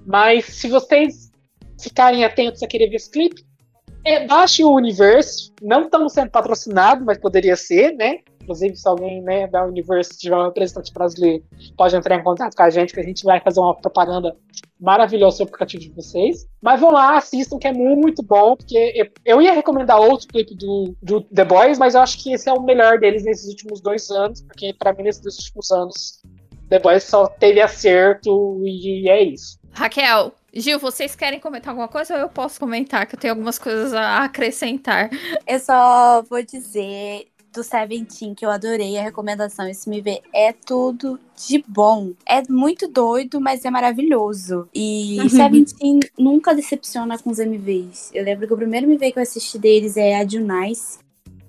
Mas 0.07 0.45
se 0.45 0.67
vocês 0.67 1.31
ficarem 1.79 2.25
atentos 2.25 2.63
a 2.63 2.67
querer 2.67 2.89
ver 2.89 2.95
esse 2.95 3.11
clipe, 3.11 3.45
é, 4.03 4.25
baixe 4.25 4.63
o 4.63 4.73
Universe, 4.73 5.51
não 5.61 5.83
estamos 5.83 6.13
sendo 6.13 6.31
patrocinados, 6.31 7.05
mas 7.05 7.19
poderia 7.19 7.55
ser, 7.55 7.91
né? 7.93 8.19
Inclusive, 8.45 8.75
se 8.75 8.87
alguém 8.87 9.23
né, 9.23 9.47
da 9.47 9.65
Universe 9.65 10.17
tiver 10.19 10.35
um 10.35 10.45
representante 10.45 10.93
brasileiro, 10.93 11.43
pode 11.75 11.95
entrar 11.95 12.15
em 12.15 12.23
contato 12.23 12.55
com 12.55 12.61
a 12.61 12.69
gente, 12.69 12.93
que 12.93 12.99
a 12.99 13.03
gente 13.03 13.23
vai 13.23 13.41
fazer 13.41 13.59
uma 13.59 13.73
propaganda 13.73 14.35
maravilhosa 14.79 15.37
sobre 15.37 15.51
o 15.51 15.55
aplicativo 15.55 15.83
de 15.83 15.89
vocês. 15.89 16.47
Mas 16.61 16.79
vão 16.79 16.91
lá, 16.91 17.17
assistam, 17.17 17.57
que 17.57 17.67
é 17.67 17.73
muito, 17.73 17.99
muito 17.99 18.21
bom, 18.21 18.55
porque 18.55 19.11
eu, 19.25 19.41
ia 19.41 19.51
recomendar 19.51 19.99
outro 19.99 20.27
clipe 20.27 20.55
do, 20.55 20.95
do 21.01 21.21
The 21.21 21.43
Boys, 21.43 21.79
mas 21.79 21.95
eu 21.95 22.01
acho 22.01 22.21
que 22.21 22.33
esse 22.33 22.47
é 22.47 22.53
o 22.53 22.61
melhor 22.61 22.99
deles 22.99 23.23
nesses 23.23 23.49
últimos 23.49 23.81
dois 23.81 24.11
anos, 24.11 24.43
porque 24.43 24.75
pra 24.77 24.93
mim, 24.93 25.03
nesses 25.03 25.23
dois 25.23 25.37
últimos 25.39 25.71
anos, 25.71 26.21
The 26.69 26.77
Boys 26.77 27.03
só 27.03 27.25
teve 27.25 27.61
acerto 27.61 28.61
e 28.63 29.09
é 29.09 29.23
isso. 29.23 29.57
Raquel, 29.71 30.33
Gil, 30.53 30.79
vocês 30.79 31.15
querem 31.15 31.39
comentar 31.39 31.71
alguma 31.71 31.87
coisa 31.87 32.13
ou 32.13 32.19
eu 32.21 32.29
posso 32.29 32.59
comentar? 32.59 33.05
Que 33.05 33.15
eu 33.15 33.19
tenho 33.19 33.33
algumas 33.33 33.59
coisas 33.59 33.93
a 33.93 34.23
acrescentar. 34.23 35.09
Eu 35.45 35.59
só 35.59 36.21
vou 36.29 36.41
dizer 36.41 37.27
do 37.55 37.63
Seventeen 37.63 38.33
que 38.35 38.45
eu 38.45 38.49
adorei 38.49 38.97
a 38.97 39.03
recomendação. 39.03 39.67
Esse 39.67 39.89
MV 39.89 40.21
é 40.33 40.51
tudo 40.53 41.19
de 41.47 41.63
bom. 41.67 42.11
É 42.27 42.43
muito 42.49 42.87
doido, 42.87 43.39
mas 43.39 43.63
é 43.65 43.69
maravilhoso. 43.69 44.67
E 44.73 45.17
Uhum. 45.21 45.29
Seventeen 45.29 45.99
nunca 46.17 46.53
decepciona 46.53 47.17
com 47.17 47.29
os 47.29 47.39
MVs. 47.39 48.11
Eu 48.13 48.23
lembro 48.23 48.47
que 48.47 48.53
o 48.53 48.57
primeiro 48.57 48.85
MV 48.87 49.11
que 49.11 49.19
eu 49.19 49.23
assisti 49.23 49.57
deles 49.57 49.97
é 49.97 50.15
a 50.19 50.27
Junais. 50.27 50.99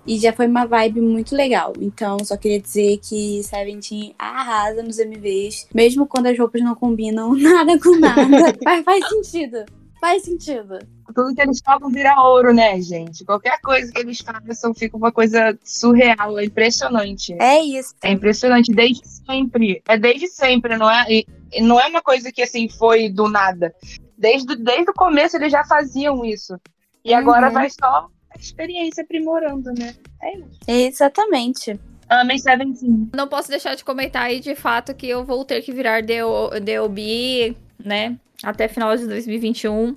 E 0.07 0.19
já 0.21 0.33
foi 0.33 0.47
uma 0.47 0.65
vibe 0.65 1.01
muito 1.01 1.35
legal. 1.35 1.73
Então, 1.81 2.17
só 2.23 2.37
queria 2.37 2.61
dizer 2.61 2.99
que 2.99 3.43
Seventeen 3.43 4.15
arrasa 4.17 4.81
nos 4.81 4.99
MVs. 5.01 5.67
Mesmo 5.75 6.07
quando 6.07 6.27
as 6.27 6.39
roupas 6.39 6.63
não 6.63 6.77
combinam 6.77 7.35
nada 7.37 7.77
com 7.81 7.99
nada. 7.99 8.55
Mas 8.65 8.85
faz 8.85 9.09
sentido. 9.09 9.65
Faz 10.07 10.23
sentido. 10.23 10.79
Tudo 11.13 11.35
que 11.35 11.43
eles 11.43 11.61
falam 11.65 11.91
vira 11.91 12.15
ouro, 12.23 12.55
né, 12.55 12.81
gente? 12.81 13.25
Qualquer 13.25 13.61
coisa 13.61 13.91
que 13.91 13.99
eles 13.99 14.21
façam 14.21 14.73
fica 14.73 14.97
uma 14.97 15.11
coisa 15.11 15.59
surreal, 15.65 16.39
é 16.39 16.45
impressionante. 16.45 17.35
É 17.41 17.61
isso. 17.61 17.93
É 18.05 18.13
impressionante 18.13 18.73
desde 18.73 19.05
sempre. 19.05 19.83
É 19.89 19.99
desde 19.99 20.29
sempre, 20.29 20.77
não 20.77 20.89
é? 20.89 21.07
E, 21.11 21.27
não 21.61 21.81
é 21.81 21.89
uma 21.89 22.01
coisa 22.01 22.31
que 22.31 22.41
assim 22.41 22.69
foi 22.69 23.09
do 23.09 23.29
nada. 23.29 23.75
Desde, 24.17 24.55
desde 24.55 24.89
o 24.93 24.95
começo 24.95 25.39
eles 25.39 25.51
já 25.51 25.65
faziam 25.65 26.25
isso. 26.25 26.57
E 27.05 27.13
agora 27.13 27.49
Uhum. 27.49 27.55
vai 27.55 27.69
só 27.69 28.09
a 28.31 28.39
experiência 28.39 29.03
aprimorando, 29.03 29.73
né? 29.73 29.93
É 30.23 30.39
isso. 30.39 30.61
Exatamente. 30.69 31.81
Amém 32.09 32.39
Seventeen. 32.39 33.11
Não 33.13 33.27
posso 33.27 33.49
deixar 33.49 33.75
de 33.75 33.85
comentar 33.85 34.23
aí 34.23 34.39
de 34.39 34.55
fato 34.55 34.95
que 34.95 35.09
eu 35.09 35.25
vou 35.25 35.45
ter 35.45 35.63
que 35.63 35.73
virar 35.73 36.01
DO 36.01 36.61
DOB, 36.61 37.57
né? 37.85 38.17
Até 38.43 38.69
final 38.69 38.97
de 38.97 39.07
2021. 39.07 39.95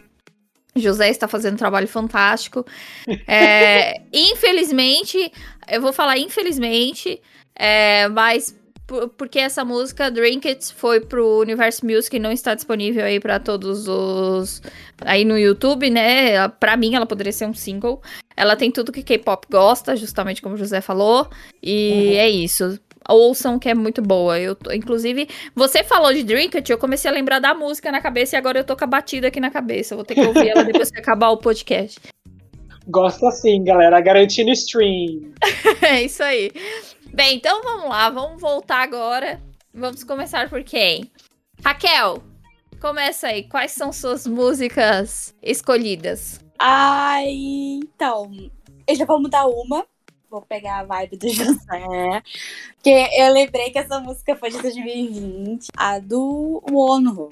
José 0.76 1.10
está 1.10 1.28
fazendo 1.28 1.56
um 1.56 1.58
trabalho 1.58 1.88
fantástico. 1.88 2.66
É, 3.28 4.02
infelizmente, 4.14 5.32
eu 5.70 5.82
vou 5.82 5.92
falar 5.92 6.18
infelizmente, 6.18 7.20
é, 7.56 8.08
mas 8.08 8.56
por- 8.88 9.10
porque 9.10 9.40
essa 9.40 9.66
música 9.66 10.10
Drink 10.10 10.48
It 10.48 10.74
foi 10.74 11.02
pro 11.02 11.42
Universe 11.42 11.84
Music 11.86 12.16
e 12.16 12.20
não 12.20 12.32
está 12.32 12.54
disponível 12.56 13.04
aí 13.06 13.20
para 13.20 13.40
todos 13.40 13.88
os 13.88 14.62
aí 15.02 15.26
no 15.26 15.38
YouTube, 15.38 15.90
né? 15.90 16.48
Pra 16.48 16.78
mim 16.78 16.96
ela 16.96 17.06
poderia 17.06 17.34
ser 17.34 17.46
um 17.48 17.54
single. 17.54 18.02
Ela 18.38 18.56
tem 18.56 18.72
tudo 18.72 18.92
que 18.92 19.04
K-pop 19.04 19.48
gosta, 19.52 19.96
justamente 19.98 20.42
como 20.42 20.56
o 20.56 20.58
José 20.58 20.80
falou, 20.82 21.30
e 21.62 21.92
Uhum. 21.92 22.18
é 22.20 22.30
isso. 22.30 22.80
Ouçam 23.10 23.60
que 23.60 23.68
é 23.68 23.74
muito 23.74 24.02
boa. 24.02 24.40
Eu 24.40 24.56
tô, 24.56 24.72
inclusive, 24.72 25.28
você 25.56 25.84
falou 25.84 26.14
de 26.14 26.24
Drinkat, 26.24 26.72
eu 26.72 26.78
comecei 26.78 27.10
a 27.10 27.14
lembrar 27.14 27.40
da 27.40 27.54
música 27.54 27.92
na 27.92 28.00
cabeça 28.00 28.36
e 28.36 28.38
agora 28.38 28.60
eu 28.60 28.64
tô 28.64 28.78
com 28.78 28.84
a 28.84 28.88
batida 28.88 29.28
aqui 29.28 29.40
na 29.40 29.50
cabeça. 29.50 29.94
Eu 29.94 29.98
vou 29.98 30.06
ter 30.06 30.16
que 30.16 30.22
ouvir 30.22 30.50
ela 30.50 30.64
depois 30.64 30.92
que 30.92 31.00
acabar 31.00 31.30
o 31.30 31.38
podcast. 31.38 32.00
Gosto 32.88 33.28
assim, 33.28 33.64
galera, 33.64 34.00
garantindo 34.02 34.52
stream. 34.52 35.32
é 35.82 36.04
isso 36.04 36.24
aí. 36.24 36.52
Bem, 37.14 37.36
então 37.36 37.62
vamos 37.62 37.90
lá, 37.90 38.10
vamos 38.10 38.42
voltar 38.42 38.82
agora. 38.82 39.40
Vamos 39.74 40.04
começar 40.04 40.50
por 40.50 40.64
quem? 40.64 41.12
Raquel, 41.64 42.24
começa 42.82 43.28
aí. 43.28 43.44
Quais 43.44 43.72
são 43.72 43.92
suas 43.92 44.26
músicas 44.26 45.36
escolhidas? 45.44 46.40
Ai, 46.58 47.30
então. 47.84 48.32
Eu 48.88 48.96
já 48.96 49.06
vou 49.06 49.22
mudar 49.22 49.46
uma. 49.46 49.86
Vou 50.30 50.42
pegar 50.42 50.80
a 50.80 50.84
vibe 50.84 51.18
do 51.18 51.30
José. 51.34 52.24
Porque 52.76 53.10
eu 53.18 53.34
lembrei 53.34 53.72
que 53.72 53.80
essa 53.80 54.00
música 54.00 54.36
foi 54.36 54.52
de 54.52 54.62
2020. 54.62 55.68
A 55.76 56.00
do 56.00 56.64
Wonho, 56.70 57.30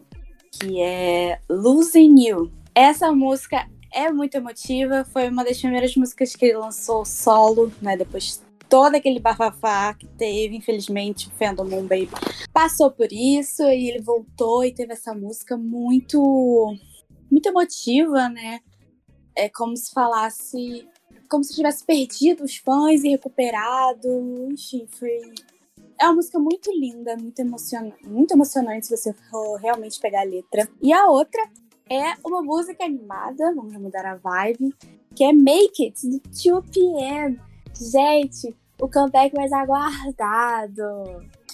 que 0.51 0.81
é 0.81 1.39
Losing 1.49 2.19
You. 2.19 2.51
Essa 2.73 3.11
música 3.11 3.67
é 3.93 4.11
muito 4.11 4.35
emotiva. 4.35 5.05
Foi 5.13 5.29
uma 5.29 5.43
das 5.43 5.59
primeiras 5.59 5.95
músicas 5.95 6.35
que 6.35 6.45
ele 6.45 6.57
lançou 6.57 7.05
solo, 7.05 7.71
né? 7.81 7.95
Depois 7.95 8.41
todo 8.67 8.95
aquele 8.95 9.19
bafafá 9.19 9.93
que 9.93 10.07
teve, 10.07 10.55
infelizmente, 10.55 11.27
o 11.27 11.31
Fandom 11.31 11.65
Moon 11.65 11.83
Baby 11.83 12.09
passou 12.51 12.91
por 12.91 13.11
isso 13.11 13.63
e 13.63 13.89
ele 13.89 14.01
voltou 14.01 14.65
e 14.65 14.73
teve 14.73 14.93
essa 14.93 15.13
música 15.13 15.55
muito 15.55 16.75
muito 17.29 17.47
emotiva, 17.47 18.29
né? 18.29 18.59
É 19.35 19.49
como 19.49 19.75
se 19.77 19.91
falasse 19.91 20.87
como 21.29 21.43
se 21.43 21.53
tivesse 21.53 21.83
perdido 21.83 22.43
os 22.43 22.57
fãs 22.57 23.03
e 23.03 23.09
recuperado. 23.09 24.07
Enfim, 24.51 24.87
foi. 24.89 25.19
É 25.99 26.05
uma 26.05 26.15
música 26.15 26.37
muito 26.37 26.71
linda, 26.71 27.15
muito, 27.17 27.39
emocion... 27.39 27.91
muito 28.05 28.33
emocionante 28.33 28.87
se 28.87 28.95
você 28.95 29.13
for 29.13 29.57
realmente 29.57 29.99
pegar 29.99 30.21
a 30.21 30.25
letra. 30.25 30.69
E 30.81 30.93
a 30.93 31.07
outra 31.07 31.41
é 31.89 32.15
uma 32.23 32.41
música 32.41 32.83
animada, 32.83 33.53
vamos 33.55 33.73
mudar 33.73 34.05
a 34.05 34.15
vibe, 34.15 34.75
que 35.15 35.23
é 35.23 35.33
Make 35.33 35.85
It, 35.85 36.07
do 36.07 36.19
2PM. 36.29 37.39
Gente, 37.79 38.55
o 38.79 38.87
comeback 38.87 39.35
mais 39.35 39.51
aguardado. 39.51 40.83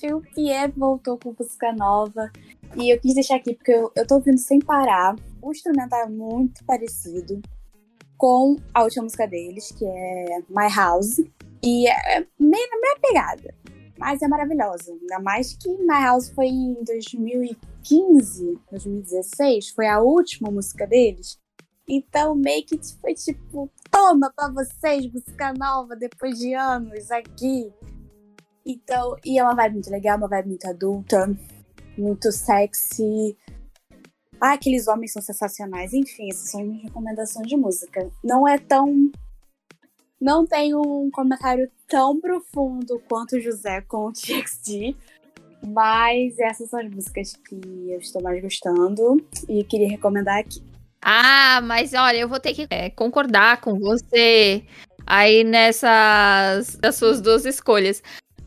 2PM 0.01 0.73
voltou 0.75 1.17
com 1.17 1.33
música 1.37 1.71
nova. 1.71 2.29
E 2.75 2.89
eu 2.89 2.99
quis 2.99 3.13
deixar 3.13 3.35
aqui 3.35 3.53
porque 3.53 3.71
eu, 3.71 3.91
eu 3.95 4.05
tô 4.05 4.15
ouvindo 4.15 4.39
sem 4.39 4.59
parar. 4.59 5.15
O 5.41 5.51
instrumental 5.51 6.01
é 6.01 6.09
muito 6.09 6.63
parecido 6.65 7.41
com 8.23 8.55
a 8.73 8.83
última 8.83 9.03
música 9.03 9.27
deles, 9.27 9.69
que 9.73 9.85
é 9.85 10.39
My 10.47 10.73
House. 10.73 11.17
E 11.61 11.89
é 11.89 12.25
meio 12.39 12.69
na 12.71 12.79
minha 12.79 12.97
pegada, 13.01 13.53
mas 13.97 14.21
é 14.21 14.29
maravilhosa. 14.29 14.93
Ainda 14.93 15.19
mais 15.19 15.57
que 15.57 15.67
My 15.79 16.01
House 16.01 16.29
foi 16.29 16.47
em 16.47 16.73
2015, 16.85 18.59
2016, 18.71 19.71
foi 19.71 19.87
a 19.87 19.99
última 19.99 20.49
música 20.49 20.87
deles. 20.87 21.37
Então, 21.85 22.33
Make 22.33 22.75
It 22.75 22.95
foi 23.01 23.13
tipo, 23.13 23.69
toma 23.91 24.31
pra 24.33 24.47
vocês, 24.47 25.05
música 25.11 25.51
nova 25.51 25.93
depois 25.93 26.39
de 26.39 26.53
anos 26.53 27.11
aqui. 27.11 27.73
Então, 28.65 29.17
e 29.25 29.37
é 29.37 29.43
uma 29.43 29.53
vibe 29.53 29.73
muito 29.73 29.91
legal, 29.91 30.17
uma 30.17 30.29
vibe 30.29 30.47
muito 30.47 30.65
adulta, 30.65 31.37
muito 31.97 32.31
sexy, 32.31 33.37
ah, 34.43 34.55
aqueles 34.55 34.89
homens 34.89 35.13
são 35.13 35.21
sensacionais. 35.21 35.93
Enfim, 35.93 36.27
essas 36.29 36.51
são 36.51 36.61
minhas 36.61 36.83
recomendações 36.83 37.47
de 37.47 37.55
música. 37.55 38.11
Não 38.21 38.45
é 38.45 38.57
tão. 38.57 39.09
Não 40.19 40.45
tem 40.45 40.75
um 40.75 41.09
comentário 41.09 41.71
tão 41.87 42.19
profundo 42.19 43.01
quanto 43.07 43.37
o 43.37 43.39
José 43.39 43.79
com 43.87 44.07
o 44.07 44.11
TXT. 44.11 44.97
Mas 45.65 46.37
essas 46.39 46.69
são 46.69 46.81
as 46.81 46.89
músicas 46.89 47.37
que 47.37 47.55
eu 47.87 47.97
estou 47.99 48.21
mais 48.21 48.41
gostando 48.41 49.25
e 49.47 49.63
queria 49.63 49.87
recomendar 49.87 50.39
aqui. 50.39 50.61
Ah, 51.01 51.61
mas 51.63 51.93
olha, 51.93 52.17
eu 52.17 52.27
vou 52.27 52.39
ter 52.39 52.53
que 52.53 52.67
é, 52.69 52.89
concordar 52.89 53.61
com 53.61 53.79
você 53.79 54.65
aí 55.07 55.45
nessas 55.45 56.75
das 56.75 56.97
suas 56.97 57.21
duas 57.21 57.45
escolhas. 57.45 58.03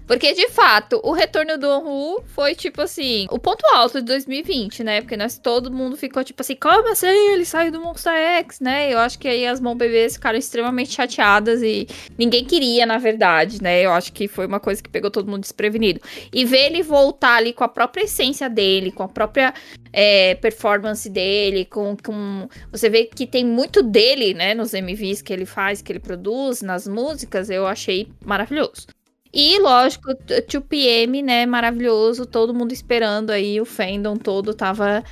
Porque, 0.07 0.33
de 0.33 0.49
fato, 0.49 1.01
o 1.03 1.12
retorno 1.12 1.59
do 1.59 1.69
Onru 1.69 2.23
foi, 2.29 2.55
tipo 2.55 2.81
assim, 2.81 3.27
o 3.29 3.38
ponto 3.38 3.64
alto 3.75 4.01
de 4.01 4.07
2020, 4.07 4.85
né? 4.85 5.01
Porque 5.01 5.16
nós, 5.16 5.37
todo 5.37 5.73
mundo 5.73 5.97
ficou, 5.97 6.23
tipo 6.23 6.40
assim, 6.40 6.55
como 6.55 6.88
assim 6.90 7.07
ele 7.07 7.45
saiu 7.45 7.73
do 7.73 7.81
Monster 7.81 8.12
X, 8.12 8.61
né? 8.61 8.92
Eu 8.92 8.99
acho 8.99 9.19
que 9.19 9.27
aí 9.27 9.47
as 9.47 9.61
mãos 9.61 9.77
bebês 9.77 10.14
ficaram 10.14 10.38
extremamente 10.38 10.92
chateadas 10.92 11.61
e 11.61 11.88
ninguém 12.16 12.45
queria, 12.45 12.87
na 12.87 12.99
verdade, 12.99 13.61
né? 13.61 13.83
Eu 13.83 13.92
acho 13.92 14.12
que 14.12 14.29
foi 14.29 14.47
uma 14.47 14.61
coisa 14.61 14.81
que 14.83 14.88
pegou 14.88 15.11
todo 15.11 15.29
mundo 15.29 15.40
desprevenido. 15.40 16.01
E 16.33 16.45
ver 16.45 16.66
ele 16.66 16.83
voltar 16.83 17.37
ali 17.37 17.53
com 17.53 17.64
a 17.64 17.69
própria 17.69 18.05
essência 18.05 18.49
dele, 18.49 18.92
com 18.92 19.03
a 19.03 19.09
própria 19.09 19.53
é, 19.92 20.37
performance 20.37 21.09
dele, 21.11 21.64
com, 21.64 21.97
com. 21.97 22.49
Você 22.71 22.88
vê 22.88 23.05
que 23.05 23.27
tem 23.27 23.45
muito 23.45 23.83
dele, 23.83 24.35
né? 24.35 24.55
Nos 24.55 24.73
MVs 24.73 25.21
que 25.21 25.33
ele 25.33 25.47
faz, 25.47 25.83
que 25.83 25.90
ele 25.90 26.01
produz, 26.01 26.62
nas 26.62 26.87
músicas, 26.87 27.51
eu 27.51 27.66
achei 27.66 28.09
maravilhoso. 28.25 28.96
E, 29.38 29.59
lógico, 29.59 30.14
2PM, 30.25 31.22
né, 31.22 31.44
maravilhoso, 31.44 32.25
todo 32.25 32.55
mundo 32.55 32.72
esperando 32.72 33.29
aí, 33.29 33.61
o 33.61 33.66
fandom 33.66 34.16
todo 34.16 34.55
tava 34.55 35.05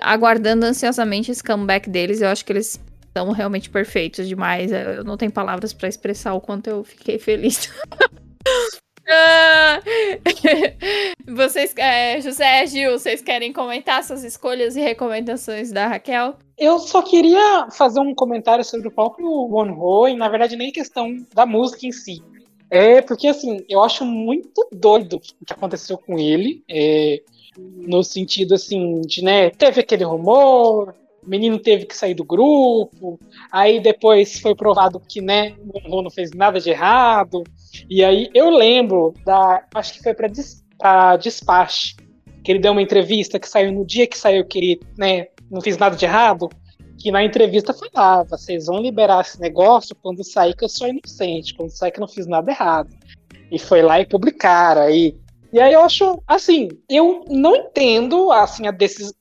aguardando 0.00 0.66
ansiosamente 0.66 1.30
esse 1.30 1.40
comeback 1.40 1.88
deles. 1.88 2.20
Eu 2.20 2.30
acho 2.30 2.44
que 2.44 2.52
eles 2.52 2.80
são 3.16 3.30
realmente 3.30 3.70
perfeitos 3.70 4.26
demais. 4.26 4.72
Eu 4.72 5.04
não 5.04 5.16
tenho 5.16 5.30
palavras 5.30 5.72
para 5.72 5.88
expressar 5.88 6.34
o 6.34 6.40
quanto 6.40 6.66
eu 6.66 6.82
fiquei 6.82 7.16
feliz. 7.20 7.70
Ah! 9.12 9.80
vocês, 11.26 11.74
é, 11.76 12.20
José, 12.20 12.64
Gil, 12.66 12.92
vocês 12.92 13.20
querem 13.20 13.52
comentar 13.52 14.04
suas 14.04 14.22
escolhas 14.22 14.76
e 14.76 14.80
recomendações 14.80 15.72
da 15.72 15.88
Raquel? 15.88 16.36
Eu 16.56 16.78
só 16.78 17.02
queria 17.02 17.66
fazer 17.72 17.98
um 17.98 18.14
comentário 18.14 18.64
sobre 18.64 18.86
o 18.86 18.92
próprio 18.92 19.26
One 19.28 19.72
Ho, 19.72 20.06
e 20.06 20.14
na 20.14 20.28
verdade 20.28 20.54
nem 20.54 20.70
questão 20.70 21.16
da 21.34 21.44
música 21.44 21.88
em 21.88 21.90
si. 21.90 22.22
É, 22.70 23.02
porque 23.02 23.26
assim, 23.26 23.64
eu 23.68 23.82
acho 23.82 24.04
muito 24.04 24.66
doido 24.72 25.16
o 25.16 25.44
que 25.44 25.52
aconteceu 25.52 25.98
com 25.98 26.18
ele. 26.18 26.62
É, 26.68 27.20
no 27.58 28.02
sentido 28.04 28.54
assim, 28.54 29.00
de, 29.00 29.22
né, 29.22 29.50
teve 29.50 29.80
aquele 29.80 30.04
rumor, 30.04 30.94
o 31.22 31.28
menino 31.28 31.58
teve 31.58 31.84
que 31.84 31.96
sair 31.96 32.14
do 32.14 32.24
grupo, 32.24 33.18
aí 33.50 33.80
depois 33.80 34.38
foi 34.38 34.54
provado 34.54 35.00
que, 35.00 35.20
né, 35.20 35.54
o 35.84 36.00
não 36.00 36.10
fez 36.10 36.30
nada 36.30 36.60
de 36.60 36.70
errado. 36.70 37.42
E 37.88 38.04
aí 38.04 38.30
eu 38.32 38.50
lembro 38.50 39.14
da. 39.24 39.66
Acho 39.74 39.94
que 39.94 40.02
foi 40.02 40.14
pra, 40.14 40.28
des, 40.28 40.64
pra 40.78 41.16
Despache, 41.16 41.96
que 42.44 42.52
ele 42.52 42.60
deu 42.60 42.72
uma 42.72 42.82
entrevista 42.82 43.38
que 43.38 43.48
saiu 43.48 43.72
no 43.72 43.84
dia 43.84 44.06
que 44.06 44.16
saiu 44.16 44.44
que 44.44 44.58
ele, 44.58 44.80
né, 44.96 45.26
não 45.50 45.60
fez 45.60 45.76
nada 45.76 45.96
de 45.96 46.04
errado 46.04 46.48
que 47.00 47.10
na 47.10 47.24
entrevista 47.24 47.72
falava, 47.72 48.36
vocês 48.36 48.66
vão 48.66 48.78
liberar 48.78 49.22
esse 49.22 49.40
negócio 49.40 49.96
quando 49.96 50.22
sair 50.22 50.54
que 50.54 50.62
eu 50.62 50.68
sou 50.68 50.86
inocente, 50.86 51.54
quando 51.54 51.70
sair 51.70 51.90
que 51.90 51.98
eu 51.98 52.02
não 52.02 52.08
fiz 52.08 52.26
nada 52.26 52.50
errado. 52.50 52.90
E 53.50 53.58
foi 53.58 53.80
lá 53.80 53.98
e 53.98 54.06
publicaram 54.06 54.82
aí. 54.82 55.16
E 55.50 55.58
aí 55.58 55.72
eu 55.72 55.80
acho, 55.80 56.22
assim, 56.28 56.68
eu 56.88 57.24
não 57.28 57.56
entendo, 57.56 58.30
assim, 58.30 58.66
a 58.66 58.70
decisão. 58.70 59.14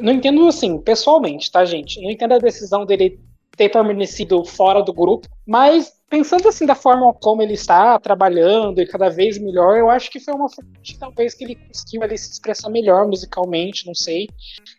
Não 0.00 0.14
entendo, 0.14 0.48
assim, 0.48 0.78
pessoalmente, 0.78 1.52
tá, 1.52 1.62
gente? 1.66 2.00
Não 2.00 2.10
entendo 2.10 2.32
a 2.32 2.38
decisão 2.38 2.86
dele 2.86 3.20
ter 3.54 3.68
permanecido 3.68 4.42
fora 4.42 4.82
do 4.82 4.92
grupo, 4.92 5.28
mas 5.46 5.92
pensando 6.14 6.48
assim 6.48 6.64
da 6.64 6.76
forma 6.76 7.12
como 7.14 7.42
ele 7.42 7.54
está 7.54 7.98
trabalhando 7.98 8.80
e 8.80 8.86
cada 8.86 9.08
vez 9.08 9.36
melhor, 9.36 9.76
eu 9.76 9.90
acho 9.90 10.08
que 10.08 10.20
foi 10.20 10.32
uma 10.32 10.48
fonte 10.48 10.96
talvez 10.96 11.34
que 11.34 11.42
ele 11.42 11.56
conseguiu 11.56 12.04
ali 12.04 12.16
se 12.16 12.30
expressar 12.30 12.70
melhor 12.70 13.08
musicalmente, 13.08 13.84
não 13.84 13.96
sei. 13.96 14.28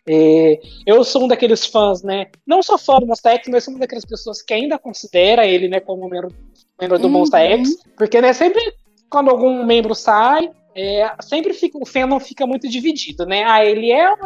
É, 0.08 0.58
eu 0.86 1.04
sou 1.04 1.24
um 1.24 1.28
daqueles 1.28 1.66
fãs, 1.66 2.02
né? 2.02 2.28
Não 2.46 2.62
sou 2.62 2.78
fã 2.78 2.98
do 2.98 3.06
Monster 3.06 3.32
X, 3.32 3.48
mas 3.48 3.64
sou 3.64 3.74
uma 3.74 3.80
daquelas 3.80 4.06
pessoas 4.06 4.40
que 4.40 4.54
ainda 4.54 4.78
considera 4.78 5.46
ele, 5.46 5.68
né, 5.68 5.78
como 5.78 6.08
membro, 6.08 6.34
membro 6.80 6.98
do 6.98 7.06
uhum. 7.06 7.12
Monster 7.12 7.40
X, 7.40 7.76
porque 7.98 8.18
né, 8.18 8.32
sempre 8.32 8.72
quando 9.10 9.28
algum 9.28 9.62
membro 9.62 9.94
sai, 9.94 10.50
é, 10.74 11.12
sempre 11.20 11.52
fica, 11.52 11.76
o 11.76 11.84
fandom 11.84 12.18
fica 12.18 12.46
muito 12.46 12.66
dividido, 12.66 13.26
né? 13.26 13.44
Ah, 13.44 13.62
ele 13.62 13.92
é 13.92 14.10
ou 14.10 14.16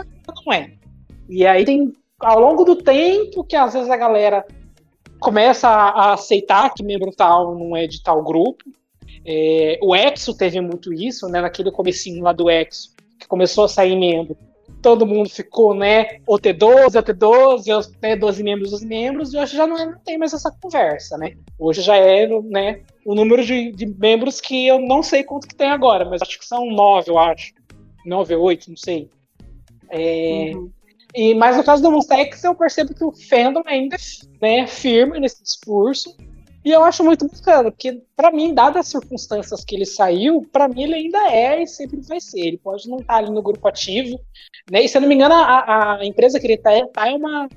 não 0.46 0.53
é? 0.53 0.70
E 1.29 1.44
aí 1.44 1.64
tem 1.64 1.92
ao 2.20 2.38
longo 2.38 2.62
do 2.62 2.77
tempo 2.77 3.42
que 3.42 3.57
às 3.57 3.73
vezes 3.73 3.90
a 3.90 3.96
galera 3.96 4.46
começa 5.20 5.68
a, 5.68 6.14
aceitar 6.14 6.72
que 6.74 6.83
membro 6.83 7.12
tal 7.12 7.54
não 7.54 7.76
é 7.76 7.87
de 7.87 8.02
tal 8.02 8.22
grupo. 8.24 8.64
É, 9.24 9.78
o 9.83 9.94
Exo 9.94 10.37
teve 10.37 10.61
muito 10.61 10.92
isso, 10.92 11.28
né? 11.28 11.40
Naquele 11.40 11.70
comecinho 11.70 12.24
lá 12.24 12.33
do 12.33 12.50
Exo, 12.50 12.94
que 13.18 13.28
começou 13.28 13.64
a 13.64 13.68
sair 13.68 13.96
membro. 13.96 14.37
Todo 14.83 15.06
mundo 15.06 15.28
ficou, 15.28 15.74
né? 15.74 16.20
O 16.26 16.38
T12, 16.38 16.98
o 16.98 17.02
T12, 17.02 17.78
os 17.78 17.92
né, 18.00 18.16
12 18.16 18.42
membros, 18.42 18.72
os 18.72 18.83
membros, 18.83 19.35
e 19.35 19.38
hoje 19.38 19.56
já 19.56 19.66
não, 19.66 19.76
é, 19.76 19.85
não, 19.85 19.98
tem 19.98 20.16
mais 20.16 20.33
essa 20.33 20.50
conversa, 20.50 21.18
né? 21.18 21.35
Hoje 21.59 21.83
já 21.83 21.96
é 21.96 22.26
né, 22.44 22.80
o 23.04 23.14
número 23.14 23.44
de, 23.44 23.72
de, 23.72 23.85
membros 23.85 24.40
que 24.40 24.66
eu 24.66 24.80
não 24.80 25.02
sei 25.02 25.22
quanto 25.22 25.46
que 25.46 25.54
tem 25.54 25.68
agora, 25.68 26.06
mas 26.06 26.22
acho 26.22 26.38
que 26.38 26.46
são 26.46 26.64
nove, 26.64 27.11
eu 27.11 27.18
acho. 27.18 27.52
Nove 28.06 28.35
oito, 28.35 28.70
não 28.70 28.76
sei. 28.76 29.11
É, 29.90 30.52
uhum. 30.54 30.70
E, 31.14 31.35
mas 31.35 31.57
no 31.57 31.64
caso 31.64 31.83
do 31.83 31.90
Monster 31.90 32.18
X, 32.18 32.44
eu 32.44 32.55
percebo 32.55 32.94
que 32.94 33.05
o 33.05 33.12
fandom 33.12 33.62
ainda 33.66 33.96
é 33.96 34.61
né, 34.61 34.66
firme 34.66 35.18
nesse 35.18 35.42
discurso. 35.42 36.14
E 36.64 36.70
eu 36.70 36.85
acho 36.85 37.03
muito 37.03 37.27
bacana, 37.27 37.70
porque 37.70 38.03
para 38.14 38.31
mim, 38.31 38.53
dadas 38.53 38.81
as 38.81 38.88
circunstâncias 38.88 39.64
que 39.64 39.75
ele 39.75 39.87
saiu, 39.87 40.46
para 40.53 40.68
mim 40.68 40.83
ele 40.83 40.94
ainda 40.94 41.31
é 41.31 41.62
e 41.62 41.66
sempre 41.66 42.01
vai 42.03 42.20
ser. 42.20 42.40
Ele 42.40 42.59
pode 42.59 42.88
não 42.88 42.99
estar 42.99 43.14
tá 43.14 43.18
ali 43.18 43.31
no 43.31 43.40
grupo 43.40 43.66
ativo, 43.66 44.20
né? 44.70 44.83
E 44.83 44.88
se 44.88 44.96
eu 44.96 45.01
não 45.01 45.09
me 45.09 45.14
engano, 45.14 45.35
a, 45.35 45.96
a 45.96 46.05
empresa 46.05 46.38
que 46.38 46.46
ele 46.46 46.59
tá, 46.59 46.70
tá 46.92 47.09
é 47.09 47.14
uma 47.14 47.49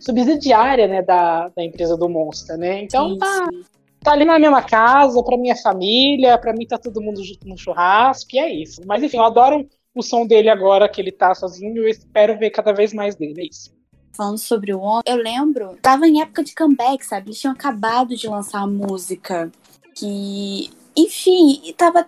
subsidiária, 0.00 0.86
né, 0.86 1.02
da, 1.02 1.48
da 1.48 1.64
empresa 1.64 1.96
do 1.96 2.08
Monster, 2.08 2.56
né? 2.56 2.82
Então 2.82 3.10
sim, 3.10 3.18
tá, 3.18 3.48
sim. 3.52 3.62
tá 4.00 4.12
ali 4.12 4.24
na 4.24 4.38
mesma 4.38 4.62
casa, 4.62 5.22
pra 5.22 5.36
minha 5.36 5.56
família, 5.56 6.38
pra 6.38 6.52
mim 6.52 6.66
tá 6.66 6.78
todo 6.78 7.00
mundo 7.00 7.20
no 7.44 7.56
churrasco, 7.56 8.30
e 8.34 8.38
é 8.40 8.52
isso. 8.52 8.80
Mas 8.86 9.02
enfim, 9.02 9.18
eu 9.18 9.24
adoro 9.24 9.68
o 9.94 10.02
som 10.02 10.26
dele 10.26 10.48
agora 10.48 10.88
que 10.88 11.00
ele 11.00 11.12
tá 11.12 11.34
sozinho, 11.34 11.78
eu 11.78 11.88
espero 11.88 12.38
ver 12.38 12.50
cada 12.50 12.72
vez 12.72 12.92
mais 12.92 13.16
dele, 13.16 13.42
é 13.42 13.46
isso 13.46 13.78
falando 14.18 14.38
sobre 14.38 14.74
o 14.74 14.80
On, 14.80 15.00
eu 15.06 15.16
lembro, 15.16 15.78
tava 15.80 16.08
em 16.08 16.20
época 16.20 16.42
de 16.42 16.52
comeback, 16.52 17.06
sabe? 17.06 17.28
Eles 17.28 17.40
tinham 17.40 17.52
acabado 17.52 18.16
de 18.16 18.26
lançar 18.26 18.62
a 18.62 18.66
música. 18.66 19.48
Que, 19.94 20.70
enfim, 20.96 21.72
tava 21.76 22.04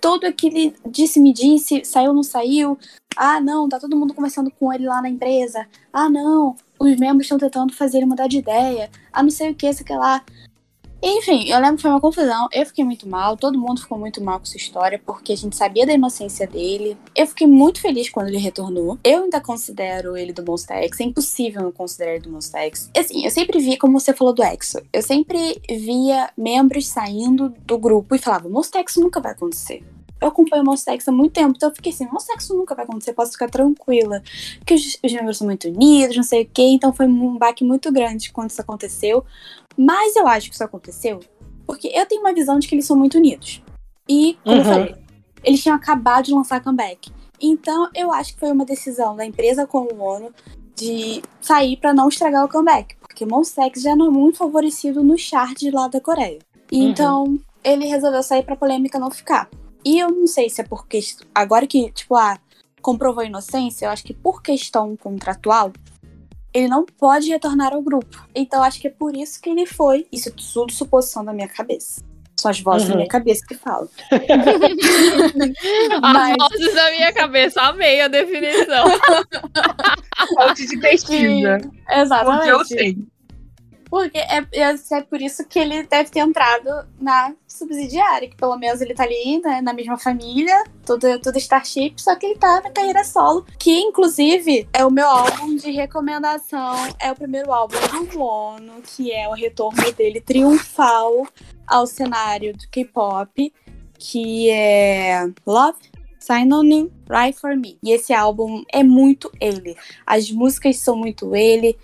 todo 0.00 0.24
aquele 0.24 0.74
disse-me 0.84 1.32
disse, 1.32 1.84
saiu 1.84 2.12
não 2.12 2.24
saiu. 2.24 2.76
Ah, 3.16 3.40
não, 3.40 3.68
tá 3.68 3.78
todo 3.78 3.96
mundo 3.96 4.12
conversando 4.12 4.50
com 4.50 4.72
ele 4.72 4.86
lá 4.86 5.00
na 5.00 5.08
empresa. 5.08 5.64
Ah, 5.92 6.08
não, 6.10 6.56
os 6.80 6.96
membros 6.96 7.26
estão 7.26 7.38
tentando 7.38 7.72
fazer 7.72 7.98
ele 7.98 8.06
mudar 8.06 8.26
de 8.26 8.38
ideia. 8.38 8.90
Ah, 9.12 9.22
não 9.22 9.30
sei 9.30 9.52
o 9.52 9.54
que, 9.54 9.72
sei 9.72 9.86
que 9.86 9.94
lá. 9.94 10.24
Enfim, 11.02 11.48
eu 11.48 11.58
lembro 11.58 11.76
que 11.76 11.82
foi 11.82 11.90
uma 11.90 12.00
confusão. 12.00 12.46
Eu 12.52 12.64
fiquei 12.64 12.84
muito 12.84 13.08
mal, 13.08 13.36
todo 13.36 13.58
mundo 13.58 13.80
ficou 13.80 13.98
muito 13.98 14.22
mal 14.22 14.38
com 14.38 14.44
essa 14.44 14.56
história, 14.56 15.00
porque 15.04 15.32
a 15.32 15.36
gente 15.36 15.56
sabia 15.56 15.84
da 15.84 15.92
inocência 15.92 16.46
dele. 16.46 16.96
Eu 17.14 17.26
fiquei 17.26 17.46
muito 17.46 17.80
feliz 17.80 18.08
quando 18.08 18.28
ele 18.28 18.38
retornou. 18.38 18.96
Eu 19.02 19.24
ainda 19.24 19.40
considero 19.40 20.16
ele 20.16 20.32
do 20.32 20.44
Monster 20.44 20.76
X. 20.84 21.00
É 21.00 21.04
impossível 21.04 21.62
não 21.62 21.72
considerar 21.72 22.12
ele 22.12 22.22
do 22.22 22.30
Monster 22.30 22.60
X. 22.62 22.88
Assim, 22.96 23.24
eu 23.24 23.30
sempre 23.32 23.58
vi, 23.58 23.76
como 23.76 23.98
você 23.98 24.14
falou 24.14 24.32
do 24.32 24.44
Exo, 24.44 24.80
eu 24.92 25.02
sempre 25.02 25.60
via 25.68 26.30
membros 26.36 26.86
saindo 26.86 27.52
do 27.66 27.76
grupo 27.76 28.14
e 28.14 28.18
falava: 28.18 28.48
Monster 28.48 28.80
X 28.82 28.96
nunca 28.96 29.20
vai 29.20 29.32
acontecer 29.32 29.82
eu 30.22 30.28
acompanho 30.28 30.62
o 30.62 30.66
Monster 30.66 30.94
X 30.94 31.08
há 31.08 31.12
muito 31.12 31.32
tempo, 31.32 31.54
então 31.56 31.68
eu 31.68 31.74
fiquei 31.74 31.92
assim, 31.92 32.06
Monster 32.06 32.36
X 32.36 32.48
nunca 32.50 32.74
vai 32.74 32.84
acontecer, 32.84 33.12
posso 33.12 33.32
ficar 33.32 33.50
tranquila. 33.50 34.22
Porque 34.58 34.74
os, 34.74 34.98
os 35.02 35.12
membros 35.12 35.38
são 35.38 35.46
muito 35.46 35.68
unidos, 35.68 36.16
não 36.16 36.22
sei 36.22 36.42
o 36.42 36.46
quê, 36.52 36.62
então 36.62 36.92
foi 36.92 37.06
um 37.06 37.36
baque 37.36 37.64
muito 37.64 37.90
grande 37.90 38.30
quando 38.30 38.50
isso 38.50 38.60
aconteceu. 38.60 39.24
Mas 39.76 40.16
eu 40.16 40.26
acho 40.26 40.48
que 40.48 40.54
isso 40.54 40.64
aconteceu 40.64 41.20
porque 41.66 41.88
eu 41.94 42.06
tenho 42.06 42.20
uma 42.20 42.34
visão 42.34 42.58
de 42.58 42.68
que 42.68 42.74
eles 42.74 42.86
são 42.86 42.96
muito 42.96 43.18
unidos. 43.18 43.62
E, 44.08 44.36
como 44.44 44.56
uhum. 44.56 44.62
eu 44.62 44.64
falei, 44.64 44.94
eles 45.42 45.62
tinham 45.62 45.76
acabado 45.76 46.26
de 46.26 46.34
lançar 46.34 46.62
comeback. 46.62 47.10
Então, 47.40 47.88
eu 47.94 48.12
acho 48.12 48.34
que 48.34 48.40
foi 48.40 48.52
uma 48.52 48.64
decisão 48.64 49.16
da 49.16 49.24
empresa 49.24 49.66
com 49.66 49.88
o 49.92 50.00
ONU 50.00 50.32
de 50.76 51.22
sair 51.40 51.76
para 51.76 51.94
não 51.94 52.08
estragar 52.08 52.44
o 52.44 52.48
comeback. 52.48 52.96
Porque 52.96 53.24
Monster 53.24 53.64
X 53.64 53.82
já 53.82 53.96
não 53.96 54.06
é 54.06 54.10
muito 54.10 54.38
favorecido 54.38 55.02
no 55.02 55.18
chart 55.18 55.62
lá 55.72 55.88
da 55.88 56.00
Coreia. 56.00 56.38
Uhum. 56.70 56.82
Então, 56.90 57.40
ele 57.64 57.86
resolveu 57.86 58.22
sair 58.22 58.42
pra 58.42 58.56
polêmica 58.56 58.98
não 58.98 59.10
ficar. 59.10 59.48
E 59.84 59.98
eu 59.98 60.10
não 60.10 60.26
sei 60.26 60.48
se 60.48 60.60
é 60.60 60.64
porque. 60.64 61.00
Agora 61.34 61.66
que, 61.66 61.90
tipo, 61.90 62.14
ah, 62.14 62.38
comprovou 62.80 63.22
a 63.22 63.26
inocência, 63.26 63.86
eu 63.86 63.90
acho 63.90 64.04
que 64.04 64.14
por 64.14 64.42
questão 64.42 64.96
contratual, 64.96 65.72
ele 66.52 66.68
não 66.68 66.84
pode 66.84 67.28
retornar 67.28 67.72
ao 67.72 67.82
grupo. 67.82 68.26
Então 68.34 68.62
acho 68.62 68.80
que 68.80 68.88
é 68.88 68.90
por 68.90 69.16
isso 69.16 69.40
que 69.40 69.50
ele 69.50 69.66
foi. 69.66 70.06
Isso 70.12 70.28
é 70.28 70.32
tudo 70.52 70.72
suposição 70.72 71.24
da 71.24 71.32
minha 71.32 71.48
cabeça. 71.48 72.02
São 72.36 72.50
as 72.50 72.60
vozes 72.60 72.84
uhum. 72.84 72.90
da 72.90 72.96
minha 72.96 73.08
cabeça 73.08 73.46
que 73.46 73.54
falam. 73.54 73.88
Mas... 76.02 76.32
As 76.32 76.36
vozes 76.36 76.74
da 76.74 76.90
minha 76.90 77.12
cabeça, 77.12 77.60
amei 77.62 78.00
a 78.00 78.08
definição. 78.08 78.84
Fonte 80.34 80.66
de 80.66 80.76
pesquisa. 80.78 81.58
Exatamente. 81.88 82.38
Porque 82.38 82.50
eu 82.50 82.64
sei. 82.64 82.98
Porque 83.92 84.16
é, 84.16 84.38
é, 84.54 84.74
é, 84.90 85.02
por 85.02 85.20
isso 85.20 85.46
que 85.46 85.58
ele 85.58 85.82
deve 85.82 86.08
ter 86.08 86.20
entrado 86.20 86.88
na 86.98 87.34
subsidiária, 87.46 88.26
que 88.26 88.34
pelo 88.34 88.56
menos 88.56 88.80
ele 88.80 88.94
tá 88.94 89.02
ali, 89.02 89.38
né, 89.44 89.60
na 89.60 89.74
mesma 89.74 89.98
família, 89.98 90.64
tudo, 90.82 91.18
tudo 91.18 91.36
Starship, 91.36 91.96
só 91.98 92.16
que 92.16 92.24
ele 92.24 92.38
tá 92.38 92.62
na 92.64 92.70
carreira 92.70 93.04
solo, 93.04 93.44
que 93.58 93.80
inclusive 93.80 94.66
é 94.72 94.82
o 94.82 94.90
meu 94.90 95.06
álbum 95.06 95.54
de 95.56 95.70
recomendação, 95.70 96.74
é 96.98 97.12
o 97.12 97.14
primeiro 97.14 97.52
álbum 97.52 97.76
do 98.08 98.22
Ono, 98.22 98.80
que 98.80 99.12
é 99.12 99.28
o 99.28 99.32
retorno 99.32 99.92
dele 99.92 100.22
triunfal 100.22 101.28
ao 101.66 101.86
cenário 101.86 102.56
do 102.56 102.66
K-pop, 102.70 103.52
que 103.98 104.48
é 104.48 105.26
Love, 105.46 105.76
Sign 106.18 106.48
Right 107.10 107.38
For 107.38 107.54
Me. 107.58 107.76
E 107.82 107.90
esse 107.90 108.14
álbum 108.14 108.62
é 108.72 108.82
muito 108.82 109.30
ele. 109.38 109.76
As 110.06 110.30
músicas 110.30 110.78
são 110.78 110.96
muito 110.96 111.36
ele 111.36 111.76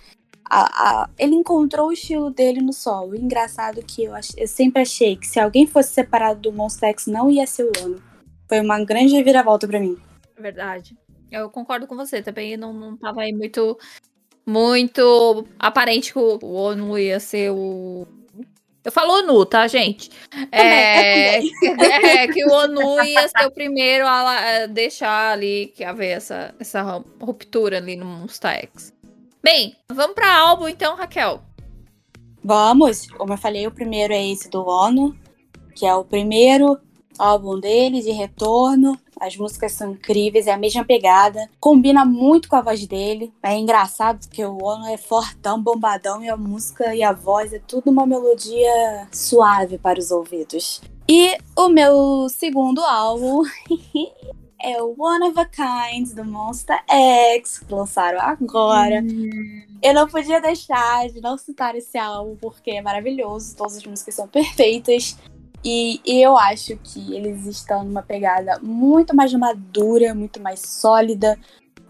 a, 0.49 1.03
a, 1.03 1.09
ele 1.17 1.35
encontrou 1.35 1.89
o 1.89 1.93
estilo 1.93 2.31
dele 2.31 2.61
no 2.61 2.73
solo. 2.73 3.15
engraçado 3.15 3.83
que 3.83 4.05
eu, 4.05 4.15
ach, 4.15 4.31
eu 4.35 4.47
sempre 4.47 4.81
achei 4.81 5.15
que 5.15 5.27
se 5.27 5.39
alguém 5.39 5.67
fosse 5.67 5.93
separado 5.93 6.41
do 6.41 6.51
Monster 6.51 6.89
X, 6.89 7.05
não 7.05 7.29
ia 7.29 7.45
ser 7.45 7.63
o 7.63 7.71
Ono. 7.83 8.01
Foi 8.47 8.59
uma 8.59 8.83
grande 8.83 9.13
reviravolta 9.13 9.67
para 9.67 9.79
mim. 9.79 9.95
Verdade. 10.37 10.97
Eu 11.31 11.49
concordo 11.49 11.85
com 11.85 11.95
você 11.95 12.21
também. 12.21 12.57
Não, 12.57 12.73
não 12.73 12.97
tava 12.97 13.21
aí 13.21 13.31
muito, 13.31 13.77
muito 14.45 15.45
aparente 15.59 16.11
que 16.11 16.19
o, 16.19 16.39
o 16.41 16.53
Ono 16.53 16.97
ia 16.97 17.19
ser 17.19 17.51
o. 17.51 18.07
Eu 18.83 18.91
falo 18.91 19.19
ONU, 19.19 19.45
tá, 19.45 19.67
gente? 19.67 20.09
É, 20.51 21.37
é, 21.37 22.27
que 22.27 22.43
o 22.45 22.51
ONU 22.51 23.03
ia 23.03 23.27
ser 23.27 23.45
o 23.45 23.51
primeiro 23.51 24.07
a, 24.07 24.63
a 24.63 24.65
deixar 24.65 25.33
ali 25.33 25.67
que 25.75 25.83
haver 25.83 26.11
essa, 26.11 26.55
essa 26.59 27.03
ruptura 27.21 27.77
ali 27.77 27.95
no 27.95 28.05
Monster 28.05 28.51
X. 28.51 28.93
Bem, 29.41 29.75
vamos 29.91 30.15
para 30.15 30.37
álbum 30.37 30.67
então, 30.67 30.95
Raquel. 30.95 31.41
Vamos. 32.43 33.07
Como 33.11 33.33
eu 33.33 33.37
falei, 33.37 33.65
o 33.67 33.71
primeiro 33.71 34.13
é 34.13 34.27
esse 34.27 34.49
do 34.49 34.65
ONU, 34.65 35.15
que 35.75 35.85
é 35.85 35.95
o 35.95 36.03
primeiro 36.03 36.77
álbum 37.17 37.59
dele 37.59 38.01
de 38.01 38.11
retorno. 38.11 38.99
As 39.19 39.35
músicas 39.37 39.73
são 39.73 39.91
incríveis, 39.91 40.47
é 40.47 40.51
a 40.51 40.57
mesma 40.57 40.83
pegada. 40.83 41.49
Combina 41.59 42.03
muito 42.05 42.49
com 42.49 42.55
a 42.57 42.61
voz 42.61 42.85
dele. 42.85 43.33
É 43.41 43.57
engraçado 43.57 44.19
porque 44.27 44.43
o 44.43 44.61
ONU 44.61 44.87
é 44.87 44.97
fortão, 44.97 45.61
bombadão, 45.61 46.21
e 46.23 46.29
a 46.29 46.37
música 46.37 46.93
e 46.93 47.01
a 47.01 47.13
voz 47.13 47.53
é 47.53 47.59
tudo 47.59 47.89
uma 47.89 48.05
melodia 48.05 49.07
suave 49.11 49.77
para 49.77 49.99
os 49.99 50.11
ouvidos. 50.11 50.81
E 51.07 51.37
o 51.57 51.69
meu 51.69 52.27
segundo 52.29 52.81
álbum 52.81 53.43
é 54.61 54.81
o 54.81 54.93
One 54.97 55.27
of 55.27 55.39
a 55.39 55.45
Kind 55.45 56.13
do 56.13 56.25
Monster 56.25 56.79
X, 56.87 57.59
que 57.59 57.73
lançaram 57.73 58.19
agora. 58.19 59.01
Hum. 59.01 59.63
Eu 59.81 59.93
não 59.93 60.07
podia 60.07 60.41
deixar 60.41 61.07
de 61.07 61.21
não 61.21 61.37
citar 61.37 61.75
esse 61.75 61.97
álbum, 61.97 62.35
porque 62.35 62.71
é 62.71 62.81
maravilhoso, 62.81 63.55
todas 63.55 63.77
as 63.77 63.85
músicas 63.85 64.15
são 64.15 64.27
perfeitas. 64.27 65.17
E, 65.63 66.01
eu 66.05 66.37
acho 66.37 66.77
que 66.77 67.13
eles 67.13 67.45
estão 67.45 67.83
numa 67.83 68.01
pegada 68.01 68.59
muito 68.61 69.15
mais 69.15 69.33
madura, 69.33 70.13
muito 70.13 70.41
mais 70.41 70.59
sólida. 70.61 71.37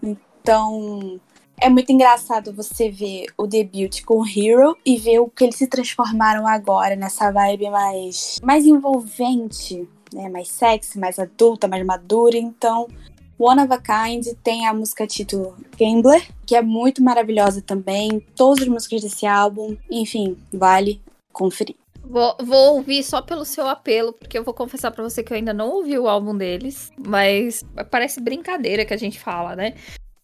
Então, 0.02 1.20
é 1.60 1.68
muito 1.68 1.92
engraçado 1.92 2.52
você 2.52 2.90
ver 2.90 3.26
o 3.36 3.46
debut 3.46 4.02
com 4.04 4.20
o 4.20 4.26
Hero 4.26 4.76
e 4.84 4.96
ver 4.96 5.20
o 5.20 5.28
que 5.28 5.44
eles 5.44 5.56
se 5.56 5.66
transformaram 5.66 6.46
agora 6.46 6.96
nessa 6.96 7.30
vibe 7.30 7.70
mais, 7.70 8.38
mais 8.42 8.64
envolvente 8.64 9.88
né, 10.12 10.28
mais 10.28 10.48
sexy, 10.48 10.98
mais 10.98 11.18
adulta, 11.18 11.68
mais 11.68 11.84
madura. 11.84 12.36
Então, 12.36 12.88
One 13.38 13.62
of 13.62 13.72
a 13.72 13.78
Kind 13.78 14.26
tem 14.44 14.66
a 14.66 14.74
música 14.74 15.06
título 15.06 15.56
Gambler, 15.78 16.22
que 16.44 16.54
é 16.54 16.60
muito 16.60 17.02
maravilhosa 17.02 17.62
também. 17.62 18.20
Todas 18.36 18.62
as 18.62 18.68
músicas 18.68 19.00
desse 19.00 19.26
álbum, 19.26 19.76
enfim, 19.90 20.36
vale 20.52 21.00
conferir. 21.32 21.76
Vou, 22.04 22.36
vou, 22.42 22.74
ouvir 22.74 23.02
só 23.02 23.22
pelo 23.22 23.44
seu 23.44 23.68
apelo, 23.68 24.12
porque 24.12 24.36
eu 24.36 24.44
vou 24.44 24.52
confessar 24.52 24.90
para 24.90 25.04
você 25.04 25.22
que 25.22 25.32
eu 25.32 25.36
ainda 25.36 25.54
não 25.54 25.70
ouvi 25.70 25.96
o 25.98 26.08
álbum 26.08 26.36
deles, 26.36 26.90
mas 26.98 27.64
parece 27.90 28.20
brincadeira 28.20 28.84
que 28.84 28.92
a 28.92 28.96
gente 28.96 29.18
fala, 29.18 29.54
né? 29.54 29.74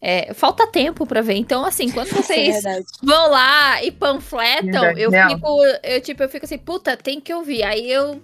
É, 0.00 0.34
falta 0.34 0.66
tempo 0.66 1.06
para 1.06 1.22
ver. 1.22 1.34
Então, 1.34 1.64
assim, 1.64 1.90
quando 1.90 2.08
vocês 2.14 2.64
é 2.64 2.80
vão 3.02 3.30
lá 3.30 3.82
e 3.82 3.90
panfletam, 3.90 4.90
eu 4.96 5.10
fico, 5.10 5.64
eu 5.82 6.00
tipo, 6.00 6.22
eu 6.22 6.28
fico 6.28 6.44
assim, 6.44 6.58
puta, 6.58 6.96
tem 6.96 7.20
que 7.20 7.32
ouvir. 7.32 7.62
Aí 7.62 7.90
eu, 7.90 8.20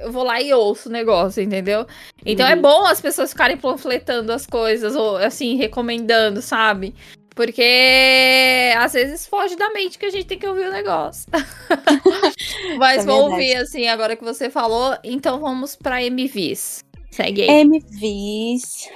eu 0.00 0.12
vou 0.12 0.24
lá 0.24 0.40
e 0.40 0.52
ouço 0.52 0.88
o 0.88 0.92
negócio, 0.92 1.42
entendeu? 1.42 1.86
Então 2.24 2.46
é 2.46 2.52
uhum. 2.52 2.58
é 2.58 2.60
bom 2.60 2.86
as 2.86 3.00
pessoas 3.00 3.30
ficarem 3.30 3.56
panfletando 3.56 4.32
as 4.32 4.46
coisas, 4.46 4.94
ou 4.94 5.16
assim, 5.16 5.56
recomendando, 5.56 6.42
sabe? 6.42 6.94
Porque 7.34 8.72
às 8.76 8.92
vezes 8.92 9.26
foge 9.26 9.56
da 9.56 9.70
mente 9.70 9.98
que 9.98 10.06
a 10.06 10.10
gente 10.10 10.26
tem 10.26 10.38
que 10.38 10.46
ouvir 10.46 10.66
o 10.66 10.72
negócio. 10.72 11.26
Mas 12.78 13.02
é 13.02 13.06
vou 13.06 13.30
ouvir, 13.30 13.54
assim, 13.56 13.88
agora 13.88 14.16
que 14.16 14.24
você 14.24 14.50
falou. 14.50 14.96
Então 15.02 15.40
vamos 15.40 15.74
para 15.74 16.02
MVs. 16.02 16.84
Segue 17.10 17.42
aí. 17.42 17.64
MVs. 17.64 18.88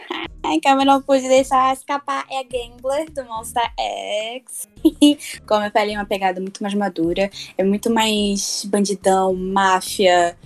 Ai, 0.43 0.59
que 0.59 0.69
eu 0.69 0.85
não 0.87 1.03
pude 1.03 1.29
deixar 1.29 1.75
escapar 1.75 2.25
é 2.31 2.39
a 2.39 2.43
Gambler 2.43 3.11
do 3.11 3.25
Monster 3.25 3.71
X. 3.79 4.67
Como 5.47 5.65
eu 5.65 5.71
falei, 5.71 5.95
é 5.95 5.99
uma 5.99 6.07
pegada 6.07 6.41
muito 6.41 6.63
mais 6.63 6.75
madura. 6.75 7.31
É 7.59 7.63
muito 7.63 7.91
mais 7.91 8.65
bandidão, 8.65 9.35
máfia. 9.35 10.37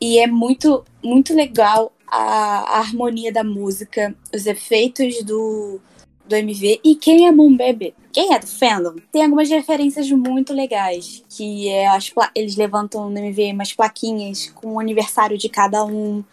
E 0.00 0.18
é 0.18 0.26
muito, 0.26 0.84
muito 1.02 1.34
legal 1.34 1.92
a, 2.06 2.76
a 2.76 2.78
harmonia 2.78 3.32
da 3.32 3.42
música, 3.42 4.14
os 4.34 4.46
efeitos 4.46 5.22
do, 5.24 5.80
do 6.26 6.36
MV. 6.36 6.80
E 6.84 6.94
quem 6.94 7.26
é 7.26 7.32
Moon 7.32 7.56
Baby? 7.56 7.94
quem 8.18 8.34
é 8.34 8.38
do 8.40 8.48
fandom 8.48 8.96
tem 9.12 9.22
algumas 9.22 9.48
referências 9.48 10.10
muito 10.10 10.52
legais. 10.52 11.22
Que 11.28 11.68
é 11.68 11.86
as 11.86 12.12
eles 12.34 12.56
levantam 12.56 13.08
no 13.08 13.16
MV 13.16 13.52
umas 13.52 13.72
plaquinhas 13.72 14.50
com 14.50 14.72
o 14.72 14.80
aniversário 14.80 15.38
de 15.38 15.48
cada 15.48 15.84
um. 15.84 16.24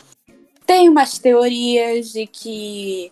Tem 0.66 0.90
umas 0.90 1.20
teorias 1.20 2.12
de 2.12 2.26
que 2.26 3.12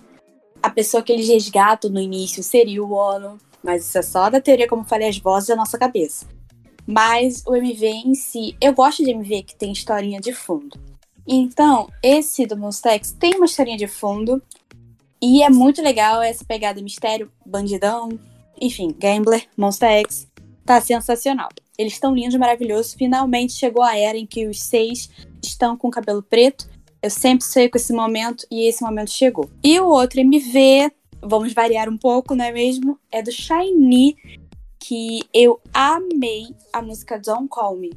a 0.60 0.72
pessoa 0.72 1.04
que 1.04 1.12
eles 1.12 1.28
resgatam 1.28 1.92
no 1.92 2.00
início 2.00 2.42
seria 2.42 2.84
o 2.84 2.94
Ono. 2.94 3.38
Mas 3.64 3.86
isso 3.86 3.98
é 4.00 4.02
só 4.02 4.28
da 4.32 4.42
teoria, 4.42 4.68
como 4.68 4.84
falei, 4.84 5.08
as 5.08 5.20
vozes 5.20 5.50
da 5.50 5.56
nossa 5.56 5.78
cabeça. 5.78 6.26
Mas 6.86 7.44
o 7.46 7.56
MV 7.56 7.86
em 7.88 8.14
si, 8.14 8.56
eu 8.60 8.74
gosto 8.74 9.04
de 9.04 9.12
MV 9.12 9.44
que 9.44 9.56
tem 9.56 9.72
historinha 9.72 10.20
de 10.20 10.34
fundo. 10.34 10.78
Então, 11.26 11.90
esse 12.02 12.46
do 12.46 12.58
Monstex 12.58 13.12
tem 13.12 13.36
uma 13.36 13.46
historinha 13.46 13.78
de 13.78 13.88
fundo. 13.88 14.42
E 15.22 15.42
é 15.42 15.50
muito 15.50 15.82
legal 15.82 16.22
essa 16.22 16.44
pegada 16.44 16.82
mistério, 16.82 17.32
bandidão, 17.46 18.20
enfim, 18.60 18.94
Gambler, 19.00 19.48
Monster 19.58 19.90
X. 19.90 20.28
Tá 20.66 20.82
sensacional. 20.82 21.50
Eles 21.78 21.94
estão 21.94 22.14
lindos, 22.14 22.36
maravilhosos. 22.38 22.94
Finalmente 22.94 23.54
chegou 23.54 23.84
a 23.84 23.98
era 23.98 24.18
em 24.18 24.26
que 24.26 24.48
os 24.48 24.62
seis 24.62 25.10
estão 25.42 25.78
com 25.78 25.90
cabelo 25.90 26.22
preto. 26.22 26.70
Eu 27.02 27.10
sempre 27.10 27.46
sei 27.46 27.68
com 27.68 27.78
esse 27.78 27.92
momento 27.94 28.46
e 28.52 28.68
esse 28.68 28.84
momento 28.84 29.12
chegou. 29.12 29.50
E 29.64 29.80
o 29.80 29.88
outro 29.88 30.20
MV, 30.20 30.92
vamos 31.22 31.54
variar 31.54 31.90
um 31.90 31.98
pouco, 31.98 32.36
não 32.36 32.46
é 32.46 32.52
mesmo? 32.52 32.98
É 33.12 33.22
do 33.22 33.32
Shiny, 33.32 34.16
que 34.84 35.22
eu 35.34 35.62
amei 35.74 36.54
a 36.74 36.82
música 36.82 37.18
Don't 37.18 37.48
Call 37.48 37.78
Me. 37.78 37.92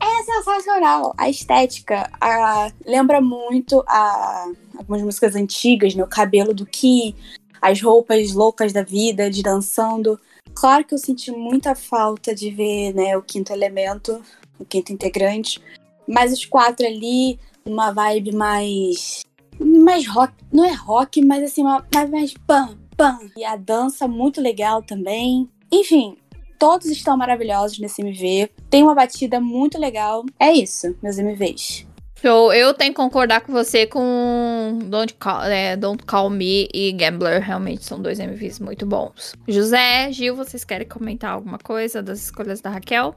É 0.00 0.22
sensacional. 0.22 1.12
A 1.18 1.28
estética 1.28 2.08
a, 2.20 2.70
lembra 2.86 3.20
muito 3.20 3.82
a 3.88 4.46
algumas 4.78 5.02
músicas 5.02 5.34
antigas, 5.34 5.96
meu 5.96 6.06
cabelo 6.06 6.54
do 6.54 6.64
que 6.64 7.16
as 7.60 7.82
roupas 7.82 8.32
loucas 8.32 8.72
da 8.72 8.84
vida, 8.84 9.28
de 9.28 9.42
dançando. 9.42 10.18
Claro 10.54 10.84
que 10.84 10.94
eu 10.94 10.98
senti 10.98 11.32
muita 11.32 11.74
falta 11.74 12.32
de 12.32 12.50
ver, 12.50 12.94
né, 12.94 13.16
o 13.16 13.22
quinto 13.22 13.52
elemento, 13.52 14.22
o 14.60 14.64
quinto 14.64 14.92
integrante, 14.92 15.60
mas 16.06 16.32
os 16.32 16.44
quatro 16.44 16.86
ali, 16.86 17.36
uma 17.64 17.90
vibe 17.90 18.32
mais 18.32 19.22
mais 19.58 20.06
rock, 20.06 20.32
não 20.52 20.64
é 20.64 20.72
rock, 20.72 21.24
mas 21.24 21.42
assim, 21.42 21.62
uma 21.62 21.84
mais, 21.92 22.10
mais 22.10 22.34
pam, 22.46 22.78
pam. 22.96 23.18
E 23.36 23.44
a 23.44 23.56
dança 23.56 24.06
muito 24.06 24.40
legal 24.40 24.82
também. 24.82 25.48
Enfim, 25.72 26.16
Todos 26.58 26.86
estão 26.86 27.16
maravilhosos 27.16 27.78
nesse 27.78 28.00
MV. 28.00 28.50
Tem 28.70 28.82
uma 28.82 28.94
batida 28.94 29.40
muito 29.40 29.78
legal. 29.78 30.24
É 30.40 30.52
isso, 30.52 30.96
meus 31.02 31.18
MVs. 31.18 31.86
Show. 32.18 32.52
Eu 32.52 32.72
tenho 32.72 32.92
que 32.92 32.96
concordar 32.96 33.42
com 33.42 33.52
você 33.52 33.86
com 33.86 34.78
Don't 34.84 35.14
Call, 35.14 35.44
é, 35.44 35.76
Don't 35.76 36.02
Call 36.04 36.30
Me 36.30 36.66
e 36.72 36.92
Gambler. 36.92 37.42
Realmente 37.42 37.84
são 37.84 38.00
dois 38.00 38.18
MVs 38.18 38.58
muito 38.58 38.86
bons. 38.86 39.34
José, 39.46 40.10
Gil, 40.12 40.34
vocês 40.34 40.64
querem 40.64 40.88
comentar 40.88 41.32
alguma 41.32 41.58
coisa 41.58 42.02
das 42.02 42.24
escolhas 42.24 42.62
da 42.62 42.70
Raquel? 42.70 43.14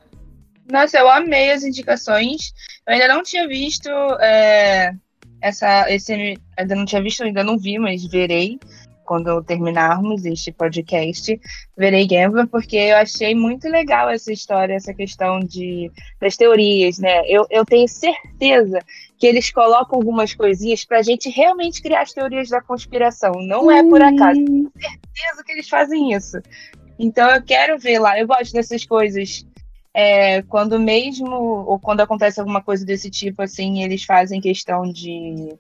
Nossa, 0.70 0.98
eu 0.98 1.10
amei 1.10 1.52
as 1.52 1.64
indicações. 1.64 2.54
Eu 2.86 2.94
ainda 2.94 3.08
não 3.08 3.24
tinha 3.24 3.48
visto 3.48 3.90
é, 4.20 4.92
essa. 5.42 5.90
Esse, 5.90 6.38
ainda 6.58 6.76
não 6.76 6.86
tinha 6.86 7.02
visto, 7.02 7.24
ainda 7.24 7.44
não 7.44 7.58
vi, 7.58 7.80
mas 7.80 8.06
verei 8.06 8.60
quando 9.10 9.44
terminarmos 9.44 10.24
este 10.24 10.52
podcast, 10.52 11.42
verei 11.76 12.06
Gambler, 12.06 12.46
porque 12.46 12.76
eu 12.76 12.98
achei 12.98 13.34
muito 13.34 13.68
legal 13.68 14.08
essa 14.08 14.32
história, 14.32 14.76
essa 14.76 14.94
questão 14.94 15.40
de, 15.40 15.92
das 16.22 16.38
teorias, 16.38 17.00
né? 17.00 17.24
Eu, 17.26 17.44
eu 17.50 17.66
tenho 17.66 17.88
certeza 17.88 18.78
que 19.18 19.26
eles 19.26 19.50
colocam 19.50 19.98
algumas 19.98 20.36
coisinhas 20.36 20.86
para 20.86 21.00
a 21.00 21.02
gente 21.02 21.28
realmente 21.28 21.82
criar 21.82 22.04
as 22.04 22.14
teorias 22.14 22.50
da 22.50 22.62
conspiração. 22.62 23.32
Não 23.42 23.72
é 23.72 23.82
por 23.82 24.00
acaso. 24.00 24.46
Tenho 24.46 24.72
certeza 24.78 25.44
que 25.44 25.52
eles 25.54 25.68
fazem 25.68 26.14
isso. 26.14 26.38
Então 27.00 27.32
eu 27.32 27.42
quero 27.42 27.80
ver 27.80 27.98
lá. 27.98 28.20
Eu 28.20 28.28
gosto 28.28 28.54
dessas 28.54 28.86
coisas. 28.86 29.44
É, 29.92 30.44
quando 30.44 30.80
mesmo, 30.80 31.32
ou 31.36 31.80
quando 31.80 32.02
acontece 32.02 32.40
alguma 32.40 32.62
coisa 32.62 32.86
desse 32.86 33.10
tipo, 33.10 33.42
assim, 33.42 33.82
eles 33.82 34.04
fazem 34.04 34.40
questão 34.40 34.84
de 34.84 35.58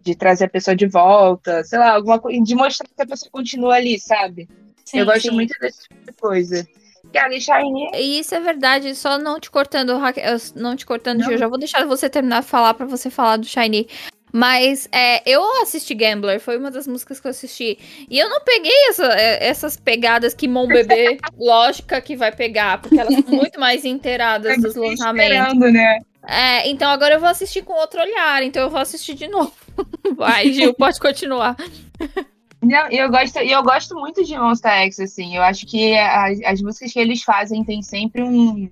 de 0.00 0.14
trazer 0.14 0.46
a 0.46 0.48
pessoa 0.48 0.74
de 0.74 0.86
volta, 0.86 1.62
sei 1.64 1.78
lá, 1.78 1.92
alguma 1.92 2.18
coisa, 2.18 2.42
de 2.42 2.54
mostrar 2.54 2.88
que 2.88 3.02
a 3.02 3.06
pessoa 3.06 3.30
continua 3.30 3.74
ali, 3.74 3.98
sabe? 3.98 4.48
Sim, 4.84 5.00
eu 5.00 5.06
gosto 5.06 5.22
sim. 5.22 5.30
muito 5.30 5.54
desse 5.60 5.82
tipo 5.82 6.06
de 6.06 6.12
coisa. 6.12 6.66
Cara, 7.12 7.38
Shiny... 7.38 7.90
Isso 7.94 8.34
é 8.34 8.40
verdade, 8.40 8.94
só 8.94 9.18
não 9.18 9.40
te 9.40 9.50
cortando, 9.50 9.98
não 10.54 10.76
te 10.76 10.86
cortando, 10.86 11.20
não. 11.20 11.30
eu 11.30 11.38
já 11.38 11.48
vou 11.48 11.58
deixar 11.58 11.84
você 11.84 12.08
terminar 12.08 12.42
de 12.42 12.48
falar 12.48 12.74
para 12.74 12.86
você 12.86 13.10
falar 13.10 13.36
do 13.36 13.46
Shiny. 13.46 13.88
Mas 14.32 14.88
é, 14.92 15.28
eu 15.28 15.42
assisti 15.62 15.94
Gambler, 15.94 16.40
foi 16.40 16.56
uma 16.56 16.70
das 16.70 16.86
músicas 16.86 17.20
que 17.20 17.26
eu 17.26 17.30
assisti. 17.30 17.78
E 18.08 18.18
eu 18.18 18.28
não 18.28 18.40
peguei 18.42 18.88
essa, 18.88 19.06
é, 19.06 19.48
essas 19.48 19.76
pegadas 19.76 20.34
que 20.34 20.46
Mon 20.46 20.68
Bebê, 20.68 21.18
lógica 21.36 22.00
que 22.00 22.16
vai 22.16 22.30
pegar, 22.30 22.80
porque 22.80 22.98
elas 22.98 23.14
são 23.14 23.34
muito 23.34 23.58
mais 23.58 23.84
inteiradas 23.84 24.56
dos 24.62 24.76
lançamentos. 24.76 25.58
Né? 25.72 25.98
É, 26.28 26.68
então 26.68 26.88
agora 26.90 27.14
eu 27.14 27.20
vou 27.20 27.28
assistir 27.28 27.62
com 27.62 27.72
outro 27.72 28.00
olhar, 28.00 28.42
então 28.42 28.62
eu 28.62 28.70
vou 28.70 28.80
assistir 28.80 29.14
de 29.14 29.26
novo. 29.26 29.52
Vai, 30.16 30.52
Gil, 30.52 30.74
pode 30.74 30.98
continuar. 31.00 31.56
Não, 32.62 32.90
eu 32.90 33.10
gosto, 33.10 33.38
eu 33.38 33.62
gosto 33.62 33.94
muito 33.94 34.22
de 34.24 34.36
Monster 34.36 34.70
X, 34.70 35.00
assim. 35.00 35.36
Eu 35.36 35.42
acho 35.42 35.66
que 35.66 35.96
as, 35.96 36.40
as 36.42 36.62
músicas 36.62 36.92
que 36.92 36.98
eles 36.98 37.22
fazem 37.22 37.64
tem 37.64 37.82
sempre 37.82 38.22
um, 38.22 38.70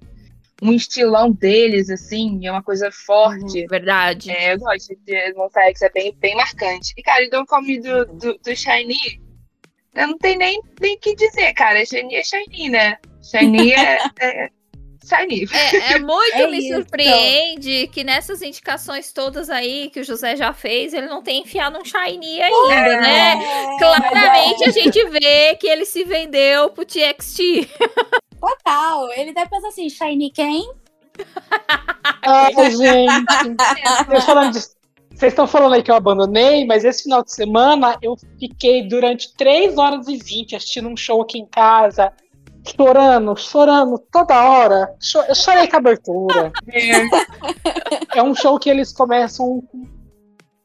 um 0.63 0.73
estilão 0.73 1.33
deles, 1.33 1.89
assim, 1.89 2.47
é 2.47 2.51
uma 2.51 2.63
coisa 2.63 2.91
forte. 2.93 3.63
Uhum, 3.63 3.67
verdade. 3.69 4.31
É, 4.31 4.53
eu 4.53 4.59
gosto 4.59 4.95
de 5.07 5.33
Monster 5.35 5.63
X, 5.69 5.83
é 5.83 5.91
bem, 5.91 6.15
bem 6.19 6.37
marcante. 6.37 6.93
E, 6.97 7.03
cara, 7.03 7.25
então 7.25 7.47
come 7.47 7.81
do, 7.81 8.05
do, 8.07 8.39
do 8.39 8.57
Shiny, 8.57 9.21
eu 9.95 10.07
não 10.07 10.19
tenho 10.19 10.39
nem 10.39 10.59
o 10.59 10.99
que 11.01 11.15
dizer, 11.15 11.53
cara. 11.55 11.85
Shiny 11.85 12.15
é 12.15 12.23
Shiny, 12.23 12.69
né? 12.69 12.99
Shiny 13.23 13.73
é, 13.73 13.99
é 14.21 14.51
É, 15.15 15.95
é 15.95 15.99
muito 16.01 16.35
é 16.35 16.47
me 16.47 16.59
isso. 16.59 16.77
surpreende 16.77 17.89
que 17.89 18.05
nessas 18.05 18.43
indicações 18.43 19.13
todas 19.13 19.49
aí 19.51 19.91
que 19.91 20.01
o 20.01 20.05
José 20.05 20.37
já 20.37 20.53
fez, 20.53 20.93
ele 20.93 21.07
não 21.07 21.23
tem 21.23 21.43
enfiado 21.43 21.79
um 21.79 21.85
Shiny 21.85 22.43
ainda, 22.43 22.75
é, 22.75 23.01
né? 23.01 23.79
Claramente 23.79 24.65
a 24.65 24.71
gente 24.71 25.05
vê 25.07 25.57
que 25.57 25.67
ele 25.67 25.85
se 25.85 26.05
vendeu 26.05 26.71
pro 26.71 26.85
TXT. 26.85 27.69
Total. 28.41 29.13
Ele 29.13 29.33
deve 29.33 29.51
pensar 29.51 29.69
assim, 29.69 29.89
Shiny 29.89 30.31
quem? 30.31 30.71
Ai, 32.23 32.53
gente. 32.71 34.25
falando 34.25 34.53
de... 34.53 34.79
Vocês 35.11 35.33
estão 35.33 35.49
falando 35.49 35.75
aí 35.75 35.83
que 35.83 35.91
eu 35.91 35.97
abandonei, 35.97 36.65
mas 36.65 36.85
esse 36.85 37.03
final 37.03 37.25
de 37.25 37.33
semana 37.33 37.99
eu 38.01 38.17
fiquei 38.39 38.87
durante 38.87 39.35
3 39.35 39.77
horas 39.77 40.07
e 40.07 40.17
20 40.17 40.55
assistindo 40.55 40.89
um 40.89 40.97
show 40.97 41.21
aqui 41.21 41.39
em 41.39 41.47
casa 41.47 42.13
chorando, 42.77 43.37
chorando 43.37 43.99
toda 44.11 44.43
hora. 44.43 44.95
Eu 45.29 45.35
chorei 45.35 45.69
com 45.69 45.77
a 45.77 45.79
abertura. 45.79 46.53
É. 46.73 48.19
é 48.19 48.23
um 48.23 48.35
show 48.35 48.59
que 48.59 48.71
eles 48.71 48.93
começam 48.93 49.63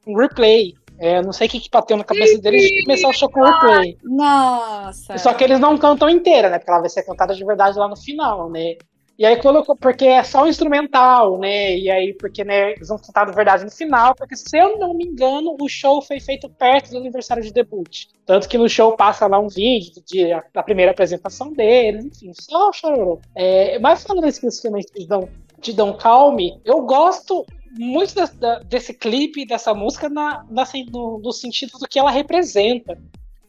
um 0.08 0.18
replay. 0.18 0.74
É, 1.00 1.22
não 1.22 1.34
sei 1.34 1.48
o 1.48 1.50
que, 1.50 1.60
que 1.60 1.70
bateu 1.70 1.98
na 1.98 2.04
cabeça 2.04 2.40
deles 2.40 2.62
de 2.62 2.84
começar 2.84 3.10
o 3.10 3.14
show 3.14 3.30
com 3.30 3.42
replay. 3.42 3.98
Nossa! 4.04 5.18
Só 5.18 5.34
que 5.34 5.44
eles 5.44 5.60
não 5.60 5.78
cantam 5.78 6.10
inteira, 6.10 6.50
né? 6.50 6.60
Porque 6.60 6.72
ela 6.72 6.82
vai 6.82 6.90
ser 6.90 7.04
cantada 7.04 7.34
de 7.34 7.44
verdade 7.44 7.78
lá 7.78 7.88
no 7.88 7.98
final, 7.98 8.50
né? 8.50 8.76
E 9.24 9.26
aí 9.26 9.38
colocou, 9.38 9.74
porque 9.74 10.04
é 10.04 10.22
só 10.22 10.44
o 10.44 10.48
instrumental, 10.48 11.40
né? 11.40 11.78
E 11.78 11.90
aí, 11.90 12.14
porque 12.14 12.44
né, 12.44 12.74
eles 12.74 12.90
vão 12.90 12.98
cantar 12.98 13.26
de 13.26 13.32
verdade 13.32 13.64
no 13.64 13.72
final, 13.72 14.14
porque 14.14 14.36
se 14.36 14.58
eu 14.58 14.78
não 14.78 14.94
me 14.94 15.06
engano, 15.06 15.56
o 15.62 15.70
show 15.70 16.02
foi 16.02 16.20
feito 16.20 16.50
perto 16.50 16.92
do 16.92 16.98
aniversário 16.98 17.42
de 17.42 17.54
debut. 17.54 18.08
Tanto 18.26 18.50
que 18.50 18.58
no 18.58 18.68
show 18.68 18.98
passa 18.98 19.26
lá 19.26 19.40
um 19.40 19.48
vídeo 19.48 20.04
de, 20.06 20.26
da 20.54 20.62
primeira 20.62 20.92
apresentação 20.92 21.54
deles, 21.54 22.04
enfim, 22.04 22.34
só 22.34 22.74
chorou. 22.74 23.22
É, 23.34 23.80
mas 23.80 24.04
falando 24.04 24.28
especificamente 24.28 24.92
de 24.94 25.08
Don't, 25.08 25.32
de 25.58 25.72
Don't 25.72 25.98
Calme, 26.00 26.60
eu 26.66 26.82
gosto 26.82 27.46
muito 27.80 28.14
desse, 28.16 28.36
desse 28.66 28.94
clipe, 28.94 29.46
dessa 29.46 29.74
música, 29.74 30.10
na, 30.10 30.46
na, 30.50 30.64
assim, 30.64 30.86
no, 30.92 31.20
no 31.20 31.32
sentido 31.32 31.80
do 31.80 31.88
que 31.88 31.98
ela 31.98 32.12
representa. 32.12 33.00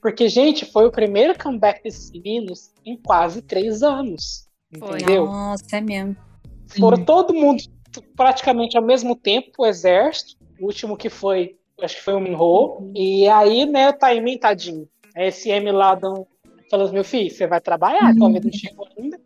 Porque, 0.01 0.29
gente, 0.29 0.67
foi 0.67 0.87
o 0.87 0.93
primeiro 0.93 1.37
comeback 1.37 1.83
desses 1.83 2.13
meninos 2.13 2.71
em 2.87 2.97
quase 2.97 3.43
três 3.43 3.83
anos. 3.83 4.44
Foi. 4.79 4.99
Entendeu? 4.99 5.27
Nossa, 5.27 5.77
é 5.77 5.81
mesmo. 5.81 6.17
Foram 6.79 6.97
Sim. 6.99 7.05
todo 7.05 7.35
mundo 7.35 7.63
praticamente 8.17 8.77
ao 8.77 8.83
mesmo 8.83 9.15
tempo, 9.15 9.51
o 9.59 9.67
exército. 9.67 10.37
O 10.61 10.67
último 10.67 10.97
que 10.97 11.09
foi, 11.09 11.57
acho 11.81 11.97
que 11.97 12.03
foi 12.03 12.15
o 12.15 12.21
Minho. 12.21 12.39
Uhum. 12.39 12.93
E 12.95 13.29
aí, 13.29 13.67
né, 13.67 13.89
o 13.89 13.93
Taimin, 13.93 14.39
tadinho. 14.39 14.89
A 15.17 15.31
SM 15.31 15.71
lá 15.71 15.95
dão, 15.95 16.27
falando, 16.71 16.93
meu 16.93 17.05
filho, 17.05 17.31
você 17.31 17.47
vai 17.47 17.61
trabalhar, 17.61 18.13
uhum. 18.13 18.19
talvez 18.19 18.45
não 18.45 18.53
chegou 18.53 18.89
ainda. 18.97 19.17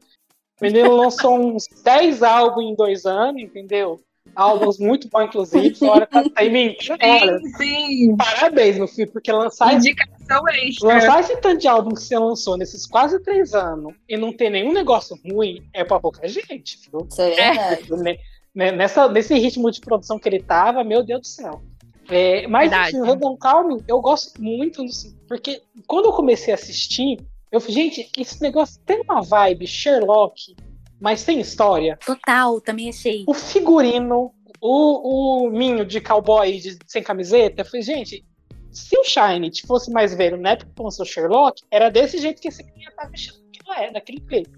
O 0.61 0.64
menino 0.64 0.96
lançou 0.96 1.38
uns 1.38 1.66
10 1.84 2.22
álbuns 2.22 2.64
em 2.64 2.74
dois 2.74 3.07
anos, 3.07 3.40
entendeu? 3.40 4.01
Álbuns 4.35 4.79
muito 4.79 5.09
bons, 5.09 5.24
inclusive. 5.24 5.74
Fora 5.79 6.07
tá, 6.07 6.22
tá 6.22 6.43
sim, 6.43 7.49
sim. 7.57 8.16
Parabéns, 8.16 8.76
meu 8.76 8.89
filho, 8.89 9.11
porque 9.11 9.31
lançar. 9.33 9.74
Indicação 9.74 10.49
extra. 10.49 10.89
Lançar 10.89 11.20
esse 11.20 11.37
tanto 11.41 11.61
de 11.61 11.68
álbum 11.68 11.91
que 11.91 12.03
você 12.03 12.18
lançou 12.18 12.57
nesses 12.57 12.87
quase 12.87 13.22
três 13.22 13.55
anos 13.55 13.95
e 14.09 14.16
não 14.16 14.33
ter 14.33 14.51
nenhum 14.51 14.72
negócio 14.72 15.18
ruim 15.24 15.62
é 15.72 15.85
pra 15.85 16.01
pouca 16.01 16.26
gente, 16.26 16.79
viu? 16.91 17.07
Isso 17.11 17.22
é 17.22 17.31
verdade. 17.31 18.18
É, 18.57 18.72
nessa, 18.72 19.09
nesse 19.09 19.39
ritmo 19.39 19.70
de 19.70 19.81
produção 19.81 20.18
que 20.18 20.29
ele 20.29 20.41
tava, 20.41 20.83
meu 20.83 21.05
Deus 21.05 21.20
do 21.20 21.26
céu. 21.26 21.62
É, 22.11 22.47
mas 22.47 22.72
assim, 22.72 23.01
o 23.01 23.05
Redon 23.05 23.37
Calm 23.37 23.79
eu 23.87 24.01
gosto 24.01 24.41
muito, 24.41 24.83
assim, 24.83 25.14
porque 25.29 25.61
quando 25.87 26.07
eu 26.07 26.12
comecei 26.12 26.53
a 26.53 26.57
assistir, 26.57 27.18
Eu 27.51 27.61
falei, 27.61 27.76
gente, 27.76 28.11
esse 28.18 28.43
negócio 28.43 28.81
tem 28.85 29.01
uma 29.01 29.22
vibe 29.22 29.66
Sherlock, 29.66 30.55
mas 31.01 31.20
sem 31.20 31.40
história. 31.40 31.99
Total, 32.05 32.61
também 32.61 32.88
achei. 32.88 33.24
O 33.26 33.34
figurino, 33.34 34.32
o, 34.61 35.46
o 35.46 35.51
Minho 35.51 35.84
de 35.84 36.01
cowboy 36.01 36.59
de, 36.59 36.78
sem 36.86 37.03
camiseta, 37.03 37.62
eu 37.62 37.66
falei, 37.66 37.82
gente, 37.82 38.24
se 38.70 38.96
o 38.99 39.05
Shine 39.05 39.51
fosse 39.66 39.90
mais 39.90 40.14
velho 40.14 40.36
na 40.36 40.51
época 40.51 40.70
que 40.74 40.82
lançou 40.82 41.05
Sherlock, 41.05 41.62
era 41.70 41.90
desse 41.90 42.18
jeito 42.18 42.40
que 42.40 42.49
esse 42.49 42.62
menino 42.64 42.92
tá 42.96 43.07
vestindo 43.07 43.38
que 43.53 43.61
é, 43.72 43.90
daquele 43.90 44.20
clipe. 44.20 44.51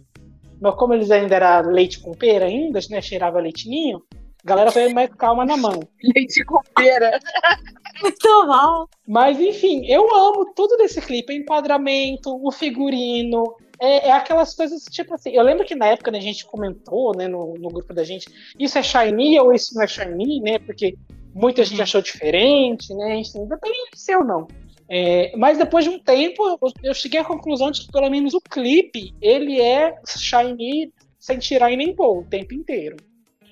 Mas 0.61 0.75
como 0.75 0.93
eles 0.93 1.11
ainda 1.11 1.37
era 1.37 1.61
leite 1.61 2.01
com 2.01 2.13
pera 2.13 2.47
ainda, 2.47 2.79
né, 2.91 3.01
cheirava 3.01 3.41
leitinho, 3.41 4.03
a 4.45 4.49
galera 4.49 4.71
foi 4.71 4.93
mais 4.93 5.11
calma 5.15 5.45
na 5.45 5.57
mão. 5.57 5.81
Leite 6.15 6.45
com 6.45 6.61
pera. 6.75 7.19
Muito 8.03 8.47
mal. 8.47 8.89
Mas 9.07 9.39
enfim, 9.39 9.85
eu 9.87 10.03
amo 10.15 10.53
tudo 10.55 10.77
desse 10.77 11.01
clipe, 11.01 11.33
o 11.33 11.37
enquadramento, 11.37 12.39
o 12.43 12.51
figurino, 12.51 13.55
é, 13.81 14.09
é, 14.09 14.13
aquelas 14.13 14.55
coisas, 14.55 14.85
tipo 14.85 15.15
assim, 15.15 15.31
eu 15.31 15.43
lembro 15.43 15.65
que 15.65 15.75
na 15.75 15.87
época 15.87 16.11
né, 16.11 16.19
a 16.19 16.23
gente 16.23 16.45
comentou, 16.45 17.17
né, 17.17 17.27
no, 17.27 17.55
no 17.55 17.69
grupo 17.71 17.95
da 17.95 18.05
gente, 18.05 18.27
isso 18.59 18.79
é 18.79 18.83
shiny 18.83 19.41
ou 19.41 19.55
isso 19.55 19.75
não 19.75 19.83
é 19.83 19.87
shiny, 19.87 20.41
né, 20.41 20.59
porque 20.59 20.97
muita 21.35 21.65
gente 21.65 21.81
achou 21.81 22.03
diferente, 22.03 22.93
né, 22.95 23.17
enfim, 23.17 23.47
depende 23.47 23.79
de 23.93 23.99
ser 23.99 24.17
ou 24.17 24.25
não. 24.25 24.47
É, 24.87 25.35
mas 25.37 25.57
depois 25.57 25.85
de 25.85 25.91
um 25.91 25.99
tempo, 25.99 26.47
eu, 26.47 26.59
eu, 26.83 26.93
cheguei 26.93 27.21
à 27.21 27.25
conclusão 27.25 27.71
de 27.71 27.83
que 27.83 27.93
pelo 27.93 28.11
menos 28.11 28.35
o 28.35 28.41
clipe, 28.41 29.15
ele 29.21 29.61
é 29.61 29.95
shiny 30.07 30.93
sem 31.19 31.39
tirar 31.39 31.71
e 31.71 31.77
nem 31.77 31.95
pôr 31.95 32.19
o 32.19 32.25
tempo 32.25 32.53
inteiro. 32.53 32.97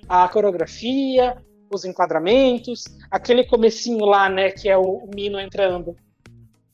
A 0.08 0.28
coreografia, 0.28 1.38
os 1.72 1.84
enquadramentos, 1.84 2.84
aquele 3.10 3.44
comecinho 3.44 4.04
lá, 4.04 4.28
né, 4.28 4.50
que 4.50 4.68
é 4.68 4.76
o, 4.76 4.82
o 4.82 5.10
Mino 5.14 5.40
entrando. 5.40 5.96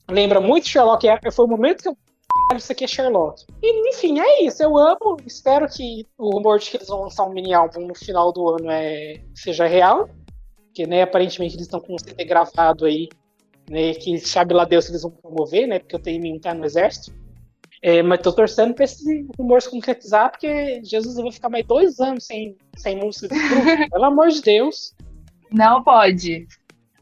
Lembra 0.09 0.41
muito 0.41 0.67
Sherlock, 0.67 1.07
é, 1.07 1.19
foi 1.31 1.45
o 1.45 1.49
momento 1.49 1.81
que 1.83 1.89
eu 1.89 1.97
isso 2.55 2.71
aqui 2.71 2.83
é 2.83 2.87
Sherlock. 2.87 3.43
E, 3.61 3.89
enfim, 3.89 4.19
é 4.19 4.43
isso. 4.43 4.61
Eu 4.61 4.77
amo. 4.77 5.17
Espero 5.25 5.67
que 5.67 6.05
o 6.17 6.29
rumor 6.31 6.59
de 6.59 6.69
que 6.69 6.77
eles 6.77 6.87
vão 6.87 7.01
lançar 7.01 7.25
um 7.25 7.33
mini 7.33 7.53
álbum 7.53 7.87
no 7.87 7.95
final 7.95 8.31
do 8.31 8.49
ano 8.49 8.69
é, 8.69 9.21
seja 9.33 9.65
real. 9.65 10.09
Porque, 10.65 10.85
né, 10.85 11.03
aparentemente 11.03 11.55
eles 11.55 11.65
estão 11.65 11.79
com 11.79 11.95
um 11.95 11.97
CD 11.97 12.25
gravado 12.25 12.85
aí, 12.85 13.07
né, 13.69 13.93
que 13.93 14.19
sabe 14.19 14.53
lá 14.53 14.65
Deus 14.65 14.85
se 14.85 14.91
eles 14.91 15.03
vão 15.03 15.11
promover, 15.11 15.67
né, 15.67 15.79
porque 15.79 15.95
eu 15.95 16.01
tenho 16.01 16.35
um 16.35 16.39
tá 16.39 16.53
no 16.53 16.65
exército. 16.65 17.15
É, 17.81 18.01
mas 18.01 18.19
tô 18.21 18.33
torcendo 18.33 18.73
pra 18.73 18.83
esse 18.83 19.25
rumor 19.37 19.61
se 19.61 19.69
concretizar, 19.69 20.31
porque 20.31 20.81
Jesus, 20.83 21.17
eu 21.17 21.23
vou 21.23 21.31
ficar 21.31 21.49
mais 21.49 21.65
dois 21.65 21.99
anos 21.99 22.25
sem, 22.25 22.57
sem 22.75 22.97
música. 22.97 23.33
Pelo 23.91 24.05
amor 24.05 24.29
de 24.29 24.41
Deus. 24.41 24.93
Não 25.51 25.83
pode. 25.83 26.47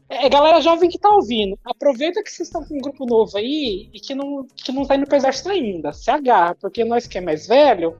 É, 0.08 0.28
galera 0.28 0.60
jovem 0.60 0.90
que 0.90 0.98
tá 0.98 1.08
ouvindo, 1.10 1.58
aproveita 1.64 2.22
que 2.22 2.30
vocês 2.30 2.48
estão 2.48 2.64
com 2.64 2.74
um 2.76 2.80
grupo 2.80 3.06
novo 3.06 3.36
aí 3.38 3.88
e 3.92 3.98
que 4.00 4.14
não, 4.14 4.46
que 4.54 4.70
não 4.70 4.84
tá 4.84 4.96
indo 4.96 5.06
pro 5.06 5.16
exército 5.16 5.48
ainda. 5.48 5.92
Se 5.92 6.10
agarra, 6.10 6.54
porque 6.60 6.84
nós 6.84 7.06
que 7.06 7.18
é 7.18 7.20
mais 7.20 7.46
velho, 7.46 7.96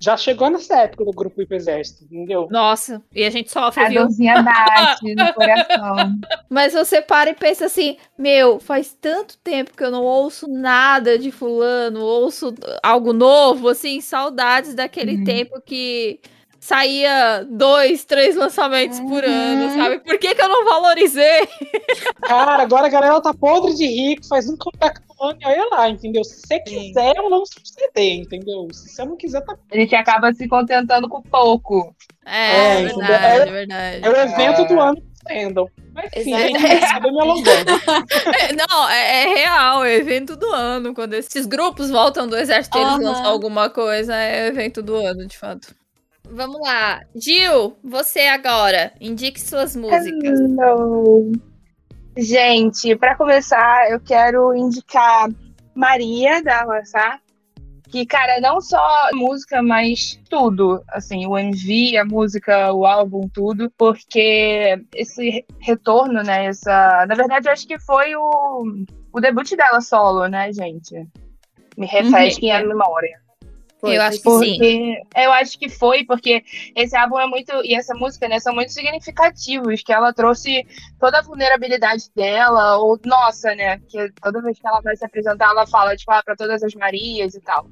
já 0.00 0.16
chegou 0.16 0.48
nessa 0.48 0.82
época 0.82 1.04
do 1.04 1.10
grupo 1.10 1.42
ir 1.42 1.46
pro 1.46 1.56
exército, 1.56 2.04
entendeu? 2.04 2.46
Nossa, 2.50 3.02
e 3.12 3.24
a 3.24 3.30
gente 3.30 3.50
sofre, 3.50 3.82
a 3.82 3.88
viu? 3.88 4.02
dorzinha 4.02 4.40
bate 4.40 5.12
no 5.14 5.24
coração. 5.34 6.14
Mas 6.48 6.72
você 6.72 7.02
para 7.02 7.30
e 7.30 7.34
pensa 7.34 7.66
assim, 7.66 7.96
meu, 8.16 8.60
faz 8.60 8.96
tanto 9.00 9.36
tempo 9.38 9.76
que 9.76 9.82
eu 9.82 9.90
não 9.90 10.04
ouço 10.04 10.46
nada 10.48 11.18
de 11.18 11.32
fulano, 11.32 12.00
ouço 12.00 12.54
algo 12.80 13.12
novo, 13.12 13.68
assim, 13.68 14.00
saudades 14.00 14.74
daquele 14.74 15.16
Uhum. 15.16 15.24
tempo 15.24 15.60
que 15.60 16.20
saía 16.60 17.46
dois, 17.48 18.04
três 18.04 18.36
lançamentos 18.36 19.00
por 19.00 19.24
ano, 19.24 19.64
Uhum. 19.64 19.76
sabe? 19.76 19.98
Por 20.00 20.18
que, 20.18 20.34
que 20.34 20.42
eu 20.42 20.48
não 20.48 20.64
valorizei? 20.64 21.48
Cara, 22.22 22.62
agora 22.62 22.86
a 22.86 22.90
galera 22.90 23.20
tá 23.20 23.32
podre 23.32 23.74
de 23.74 23.86
rico, 23.86 24.26
faz 24.26 24.48
um 24.48 24.56
comeback 24.56 25.00
no 25.08 25.28
ano 25.28 25.38
e 25.40 25.46
olha 25.46 25.68
lá, 25.70 25.88
entendeu? 25.88 26.24
Se 26.24 26.40
você 26.40 26.60
quiser, 26.60 27.16
eu 27.16 27.24
um 27.26 27.44
CD, 27.46 28.14
entendeu? 28.16 28.68
Se 28.72 28.88
você 28.88 29.04
não 29.04 29.16
quiser, 29.16 29.40
tá. 29.42 29.56
A 29.72 29.76
gente 29.76 29.94
acaba 29.94 30.32
se 30.32 30.46
contentando 30.48 31.08
com 31.08 31.22
pouco. 31.22 31.94
É, 32.26 32.82
É, 32.82 32.84
verdade, 32.84 33.24
é- 33.24 33.36
é 33.48 33.50
verdade. 33.50 34.00
É 34.06 34.10
o 34.10 34.16
evento 34.16 34.60
É. 34.62 34.64
do 34.66 34.80
ano 34.80 34.96
que 34.96 35.08
fandom. 35.34 35.68
Mas 35.94 36.10
sim, 36.22 36.32
a 36.34 36.48
Exato. 36.48 36.66
gente 36.68 36.86
sabe 36.86 37.10
me 37.10 37.20
alongando. 37.20 37.70
É, 38.40 38.52
não, 38.52 38.88
é, 38.88 39.22
é 39.24 39.34
real, 39.34 39.84
é 39.84 39.94
evento 39.94 40.36
do 40.36 40.46
ano. 40.52 40.94
Quando 40.94 41.14
esses 41.14 41.44
grupos 41.46 41.90
voltam 41.90 42.26
do 42.28 42.36
exército 42.36 42.78
e 42.78 42.80
eles 42.82 42.98
lançam 43.00 43.26
alguma 43.26 43.68
coisa, 43.70 44.14
é 44.14 44.46
evento 44.48 44.82
do 44.82 44.94
ano, 44.94 45.26
de 45.26 45.36
fato. 45.36 45.74
Vamos 46.30 46.60
lá. 46.60 47.00
Gil, 47.14 47.76
você 47.82 48.20
agora. 48.20 48.92
Indique 49.00 49.40
suas 49.40 49.74
músicas. 49.74 50.40
Hello. 50.40 51.32
Gente, 52.16 52.96
pra 52.96 53.14
começar, 53.14 53.90
eu 53.90 54.00
quero 54.00 54.54
indicar 54.54 55.28
Maria 55.74 56.42
da 56.42 56.62
Roçar. 56.64 57.20
Que, 57.90 58.04
cara, 58.04 58.38
não 58.40 58.60
só 58.60 59.08
música, 59.14 59.62
mas 59.62 60.20
tudo. 60.28 60.82
Assim, 60.90 61.26
o 61.26 61.38
MV, 61.38 61.96
a 61.96 62.04
música, 62.04 62.72
o 62.72 62.84
álbum, 62.84 63.28
tudo. 63.32 63.72
Porque 63.78 64.78
esse 64.94 65.30
re- 65.30 65.46
retorno, 65.60 66.22
né? 66.22 66.46
Essa. 66.46 67.06
Na 67.08 67.14
verdade, 67.14 67.48
eu 67.48 67.52
acho 67.52 67.66
que 67.66 67.78
foi 67.78 68.14
o, 68.14 68.84
o 69.10 69.20
debut 69.20 69.50
dela 69.56 69.80
solo, 69.80 70.26
né, 70.26 70.52
gente? 70.52 70.94
Me 71.78 71.86
refresquem 71.86 72.52
a 72.52 72.62
memória. 72.66 73.18
Foi, 73.80 73.96
Eu 73.96 74.02
acho 74.02 74.18
que 74.18 74.24
foi. 74.24 74.46
sim. 74.46 74.56
Porque 74.56 75.02
eu 75.16 75.32
acho 75.32 75.58
que 75.58 75.68
foi, 75.68 76.04
porque 76.04 76.44
esse 76.74 76.96
álbum 76.96 77.18
é 77.18 77.26
muito. 77.26 77.52
E 77.64 77.74
essa 77.74 77.94
música, 77.94 78.28
né, 78.28 78.40
são 78.40 78.54
muito 78.54 78.72
significativos, 78.72 79.82
que 79.82 79.92
ela 79.92 80.12
trouxe 80.12 80.66
toda 80.98 81.18
a 81.18 81.22
vulnerabilidade 81.22 82.10
dela, 82.14 82.78
ou 82.78 82.98
nossa, 83.04 83.54
né? 83.54 83.78
Que 83.88 84.10
toda 84.20 84.42
vez 84.42 84.58
que 84.58 84.66
ela 84.66 84.80
vai 84.80 84.96
se 84.96 85.04
apresentar, 85.04 85.50
ela 85.50 85.66
fala, 85.66 85.96
tipo, 85.96 86.10
ah, 86.10 86.22
pra 86.22 86.34
todas 86.34 86.62
as 86.62 86.74
Marias 86.74 87.34
e 87.34 87.40
tal. 87.40 87.68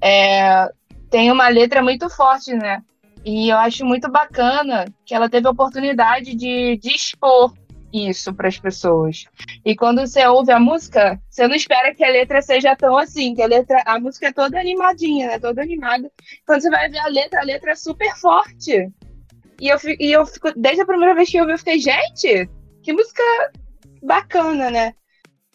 É, 0.00 0.70
tem 1.10 1.30
uma 1.30 1.48
letra 1.48 1.82
muito 1.82 2.08
forte, 2.08 2.54
né? 2.54 2.82
E 3.24 3.50
eu 3.50 3.58
acho 3.58 3.84
muito 3.84 4.10
bacana 4.10 4.84
que 5.04 5.14
ela 5.14 5.28
teve 5.28 5.46
a 5.46 5.50
oportunidade 5.50 6.34
de, 6.34 6.76
de 6.76 6.88
expor 6.94 7.52
isso 7.92 8.32
para 8.34 8.48
as 8.48 8.58
pessoas. 8.58 9.24
E 9.64 9.76
quando 9.76 10.00
você 10.06 10.26
ouve 10.26 10.50
a 10.52 10.58
música, 10.60 11.20
você 11.28 11.46
não 11.46 11.54
espera 11.54 11.94
que 11.94 12.04
a 12.04 12.08
letra 12.10 12.40
seja 12.40 12.74
tão 12.74 12.96
assim, 12.96 13.34
que 13.34 13.42
a 13.42 13.46
letra, 13.46 13.82
a 13.86 13.98
música 14.00 14.28
é 14.28 14.32
toda 14.32 14.58
animadinha, 14.58 15.28
né? 15.28 15.38
Toda 15.38 15.62
animada. 15.62 16.10
Quando 16.46 16.62
você 16.62 16.70
vai 16.70 16.88
ver 16.88 16.98
a 16.98 17.08
letra, 17.08 17.40
a 17.40 17.44
letra 17.44 17.72
é 17.72 17.74
super 17.74 18.16
forte. 18.16 18.88
E 19.60 19.68
eu, 19.68 19.78
fi- 19.78 19.96
e 20.00 20.10
eu 20.10 20.24
fico, 20.26 20.52
desde 20.56 20.82
a 20.82 20.86
primeira 20.86 21.14
vez 21.14 21.30
que 21.30 21.36
eu 21.36 21.42
ouvi, 21.42 21.52
eu 21.52 21.58
fiquei, 21.58 21.78
gente, 21.78 22.48
que 22.82 22.92
música 22.92 23.22
bacana, 24.02 24.70
né? 24.70 24.94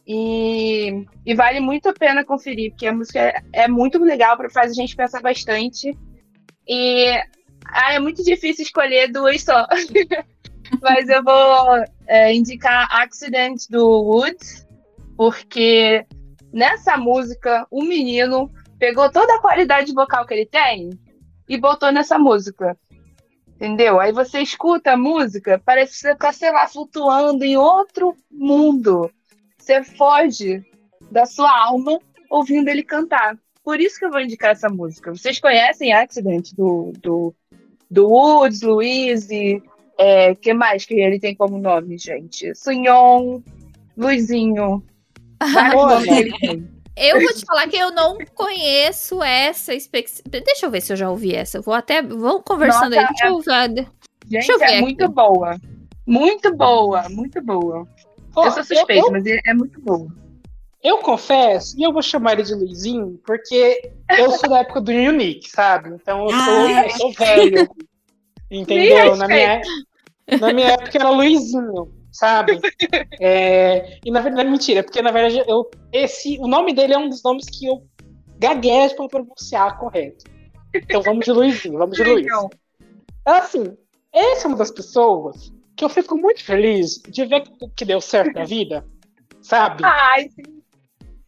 E, 0.05 1.05
e 1.25 1.35
vale 1.35 1.59
muito 1.59 1.89
a 1.89 1.93
pena 1.93 2.23
conferir, 2.23 2.71
porque 2.71 2.87
a 2.87 2.93
música 2.93 3.19
é, 3.19 3.41
é 3.51 3.67
muito 3.67 3.99
legal, 3.99 4.37
pra- 4.37 4.49
faz 4.49 4.71
a 4.71 4.73
gente 4.73 4.95
pensar 4.95 5.21
bastante. 5.21 5.97
E 6.67 7.09
ah, 7.65 7.93
é 7.93 7.99
muito 7.99 8.23
difícil 8.23 8.63
escolher 8.63 9.11
duas 9.11 9.43
só. 9.43 9.65
Mas 10.81 11.09
eu 11.09 11.23
vou 11.23 11.83
é, 12.07 12.33
indicar 12.33 12.87
Accident 12.91 13.63
do 13.69 13.85
Woods, 14.03 14.67
porque 15.15 16.05
nessa 16.51 16.97
música 16.97 17.67
o 17.69 17.83
menino 17.83 18.51
pegou 18.79 19.11
toda 19.11 19.35
a 19.35 19.41
qualidade 19.41 19.93
vocal 19.93 20.25
que 20.25 20.33
ele 20.33 20.45
tem 20.45 20.89
e 21.47 21.57
botou 21.57 21.91
nessa 21.91 22.17
música. 22.17 22.77
Entendeu? 23.55 23.99
Aí 23.99 24.11
você 24.11 24.39
escuta 24.39 24.91
a 24.91 24.97
música, 24.97 25.59
parece 25.65 25.93
que 25.93 25.97
você 25.97 26.15
tá, 26.15 26.31
sei 26.31 26.51
lá, 26.51 26.67
flutuando 26.67 27.43
em 27.43 27.57
outro 27.57 28.15
mundo. 28.31 29.11
Você 29.57 29.83
foge 29.83 30.63
da 31.09 31.25
sua 31.25 31.65
alma 31.65 31.99
ouvindo 32.29 32.69
ele 32.69 32.83
cantar. 32.83 33.35
Por 33.63 33.79
isso 33.81 33.97
que 33.97 34.05
eu 34.05 34.11
vou 34.11 34.21
indicar 34.21 34.51
essa 34.51 34.69
música. 34.69 35.11
Vocês 35.11 35.39
conhecem 35.39 35.91
Accident 35.91 36.53
do, 36.53 36.93
do, 37.01 37.35
do 37.89 38.07
Woods, 38.07 38.61
Louise, 38.61 39.61
é, 39.97 40.35
que 40.35 40.53
mais 40.53 40.85
que 40.85 40.93
ele 40.95 41.19
tem 41.19 41.35
como 41.35 41.57
nome, 41.57 41.97
gente? 41.97 42.53
Sunhon, 42.55 43.41
Luizinho. 43.95 44.83
Eu 46.95 47.21
vou 47.21 47.33
te 47.33 47.45
falar 47.45 47.67
que 47.67 47.77
eu 47.77 47.91
não 47.91 48.17
conheço 48.33 49.21
essa 49.21 49.73
especi... 49.73 50.23
Deixa 50.27 50.65
eu 50.65 50.71
ver 50.71 50.81
se 50.81 50.93
eu 50.93 50.97
já 50.97 51.09
ouvi 51.09 51.35
essa. 51.35 51.59
Eu 51.59 51.61
Vou 51.61 51.75
até. 51.75 52.01
Vamos 52.01 52.41
conversando 52.43 52.95
Nossa, 52.95 53.01
aí. 53.01 53.07
Deixa 53.07 53.27
eu 53.27 53.39
ver. 53.39 53.87
Gente, 54.27 54.49
eu 54.51 54.59
ver 54.59 54.65
é 54.65 54.67
aqui. 54.69 54.81
muito 54.81 55.07
boa. 55.09 55.55
Muito 56.07 56.55
boa, 56.55 57.07
muito 57.09 57.41
boa. 57.41 57.87
Ó, 58.35 58.45
eu 58.45 58.51
sou 58.51 58.63
suspeita, 58.63 58.93
eu- 58.93 59.11
mas 59.11 59.25
é, 59.25 59.39
é 59.45 59.53
muito 59.53 59.79
boa. 59.81 60.07
Eu 60.83 60.99
confesso, 60.99 61.77
e 61.77 61.83
eu 61.83 61.91
vou 61.91 62.01
chamar 62.01 62.33
ele 62.33 62.43
de 62.43 62.53
Luizinho, 62.53 63.19
porque 63.25 63.91
eu 64.17 64.31
sou 64.31 64.49
da 64.49 64.59
época 64.59 64.79
do 64.79 64.91
Unique, 64.91 65.49
sabe? 65.49 65.89
Então 65.89 66.23
eu 66.23 66.29
sou, 66.29 66.69
eu 66.69 66.89
sou 66.91 67.13
velho. 67.13 67.69
Entendeu? 68.49 69.15
Na 69.15 69.27
minha, 69.27 69.61
na 70.39 70.53
minha 70.53 70.67
época 70.69 70.97
era 70.97 71.09
Luizinho, 71.09 71.91
sabe? 72.11 72.59
É, 73.19 73.99
e 74.03 74.11
na 74.11 74.21
verdade, 74.21 74.49
mentira, 74.49 74.83
porque 74.83 75.01
na 75.01 75.11
verdade 75.11 75.43
eu, 75.47 75.69
esse, 75.91 76.37
o 76.39 76.47
nome 76.47 76.73
dele 76.73 76.93
é 76.93 76.97
um 76.97 77.09
dos 77.09 77.23
nomes 77.23 77.45
que 77.45 77.65
eu 77.65 77.85
gaguejo 78.37 78.95
para 78.95 79.07
pronunciar 79.07 79.77
correto. 79.77 80.25
Então 80.73 81.01
vamos 81.01 81.25
de 81.25 81.31
Luizinho, 81.31 81.77
vamos 81.77 81.97
de 81.97 82.03
Luiz. 82.03 82.25
Legal. 82.25 82.49
Assim, 83.25 83.77
essa 84.13 84.45
é 84.45 84.47
uma 84.47 84.57
das 84.57 84.71
pessoas 84.71 85.51
que 85.75 85.83
eu 85.83 85.89
fico 85.89 86.17
muito 86.17 86.43
feliz 86.43 87.01
de 87.07 87.25
ver 87.25 87.43
que, 87.75 87.85
deu 87.85 88.01
certo 88.01 88.33
na 88.33 88.45
vida, 88.45 88.85
sabe? 89.41 89.83
Ai, 89.85 90.29
sim. 90.29 90.57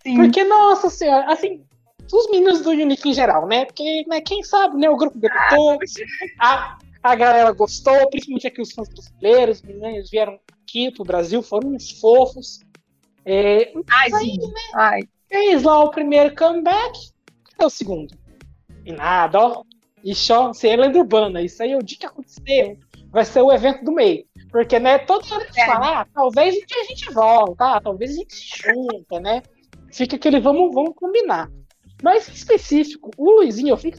Sim. 0.02 0.16
Porque, 0.16 0.44
nossa 0.44 0.90
senhora, 0.90 1.32
assim, 1.32 1.64
dos 2.10 2.30
meninos 2.32 2.62
do 2.62 2.72
Unique 2.72 3.10
em 3.10 3.14
geral, 3.14 3.48
né? 3.48 3.66
Porque, 3.66 4.04
né, 4.08 4.22
quem 4.22 4.42
sabe, 4.44 4.78
né? 4.78 4.90
O 4.90 4.98
grupo 4.98 5.20
debutou, 5.20 5.78
a, 6.40 6.79
a 7.02 7.16
galera 7.16 7.52
gostou, 7.52 8.10
principalmente 8.10 8.48
aqui 8.48 8.62
os 8.62 8.72
fãs 8.72 8.90
brasileiros, 8.90 9.58
os 9.58 9.64
meninos 9.64 10.10
vieram 10.10 10.40
aqui 10.64 10.92
pro 10.92 11.04
Brasil, 11.06 11.42
foram 11.42 11.70
uns 11.70 11.92
fofos. 12.00 12.60
É, 13.26 13.72
Ai, 13.90 14.10
sim. 14.12 14.38
né? 14.40 14.62
Ai. 14.76 15.02
Fez 15.28 15.64
lá 15.64 15.84
o 15.84 15.92
primeiro 15.92 16.36
comeback, 16.36 17.12
é 17.60 17.66
o 17.66 17.70
segundo. 17.70 18.18
E 18.86 18.92
nada, 18.92 19.40
ó. 19.40 19.64
E 20.04 20.16
só, 20.16 20.48
você 20.48 20.70
é 20.70 20.76
lenda 20.76 20.98
urbana, 20.98 21.42
isso 21.42 21.62
aí 21.62 21.72
é 21.72 21.78
o 21.78 21.84
dia 21.84 21.98
que 22.00 22.06
aconteceu. 22.06 22.78
Vai 23.12 23.26
ser 23.26 23.42
o 23.42 23.52
evento 23.52 23.84
do 23.84 23.92
meio. 23.92 24.26
Porque, 24.52 24.80
né, 24.80 24.98
toda 25.00 25.26
hora 25.36 25.46
que 25.46 25.60
É. 25.60 25.66
fala, 25.66 26.02
ah, 26.02 26.08
talvez 26.14 26.56
um 26.56 26.66
dia 26.66 26.82
a 26.82 26.86
gente 26.86 27.14
volta, 27.14 27.76
ah, 27.76 27.82
talvez 27.82 28.12
a 28.12 28.16
gente 28.16 28.34
se 28.34 28.48
junta, 28.64 29.20
né? 29.20 29.44
Fica 29.92 30.16
aquele 30.16 30.40
vamos, 30.40 30.74
vamos 30.74 30.94
combinar. 30.96 31.50
Mas 32.02 32.30
em 32.30 32.34
específico, 32.34 33.12
o 33.18 33.30
Luizinho, 33.32 33.70
eu 33.70 33.78
fico 33.78 33.98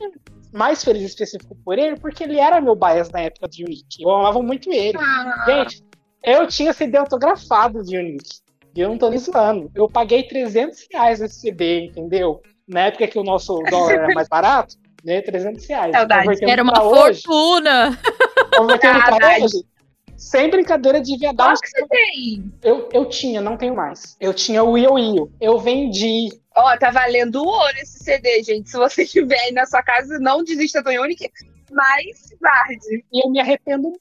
mais 0.53 0.83
feliz 0.83 1.03
específico 1.03 1.57
por 1.65 1.79
ele, 1.79 1.99
porque 1.99 2.25
ele 2.25 2.39
era 2.39 2.61
meu 2.61 2.75
bias 2.75 3.11
na 3.11 3.21
época 3.21 3.49
de 3.49 3.65
Unique. 3.65 4.03
Eu 4.03 4.11
amava 4.11 4.43
muito 4.43 4.71
ele. 4.73 4.99
Ah, 4.99 5.45
Gente, 5.47 5.85
eu 6.23 6.47
tinha 6.47 6.73
CD 6.73 6.99
autografado 6.99 7.83
de 7.83 7.97
Unique. 7.97 8.41
E 8.75 8.81
eu 8.81 8.89
não 8.89 8.99
tô 8.99 9.11
nem 9.11 9.19
zoando. 9.19 9.71
Eu 9.75 9.89
paguei 9.89 10.23
300 10.23 10.87
reais 10.93 11.21
nesse 11.21 11.41
CD, 11.41 11.87
entendeu? 11.87 12.41
Na 12.69 12.83
época 12.83 13.07
que 13.09 13.19
o 13.19 13.25
nosso 13.25 13.59
dólar 13.71 13.93
era 13.93 14.15
mais 14.15 14.29
barato, 14.29 14.77
né? 15.05 15.21
300 15.21 15.67
reais. 15.67 15.93
Saudade. 15.93 16.45
Era 16.45 16.63
uma 16.63 16.77
fortuna. 16.77 17.99
convertendo 18.57 19.01
pra 19.05 19.39
hoje, 19.39 19.65
sem 20.17 20.51
brincadeira, 20.51 21.01
devia 21.01 21.33
dar 21.33 21.47
Qual 21.47 21.61
que 21.61 21.69
você 21.69 21.87
tem? 21.89 22.53
eu, 22.63 22.89
eu 22.93 23.07
tinha, 23.07 23.41
não 23.41 23.57
tenho 23.57 23.75
mais. 23.75 24.17
Eu 24.21 24.35
tinha 24.35 24.63
o 24.63 24.77
Io 24.77 24.99
Io. 24.99 25.33
Eu 25.41 25.59
vendi. 25.59 26.29
Ó, 26.61 26.77
tá 26.77 26.91
valendo 26.91 27.43
ouro 27.43 27.77
esse 27.81 28.05
CD, 28.05 28.43
gente. 28.43 28.71
Se 28.71 28.77
você 28.77 29.05
tiver 29.07 29.41
aí 29.41 29.53
na 29.53 29.67
sua 29.67 29.83
casa, 29.83 30.19
não 30.19 30.45
desista 30.45 30.83
do 30.83 30.91
Unique, 30.91 31.31
mas 31.71 32.35
guarde. 32.41 33.05
E 33.13 33.25
eu 33.25 33.31
me 33.31 33.41
arrependo 33.41 33.93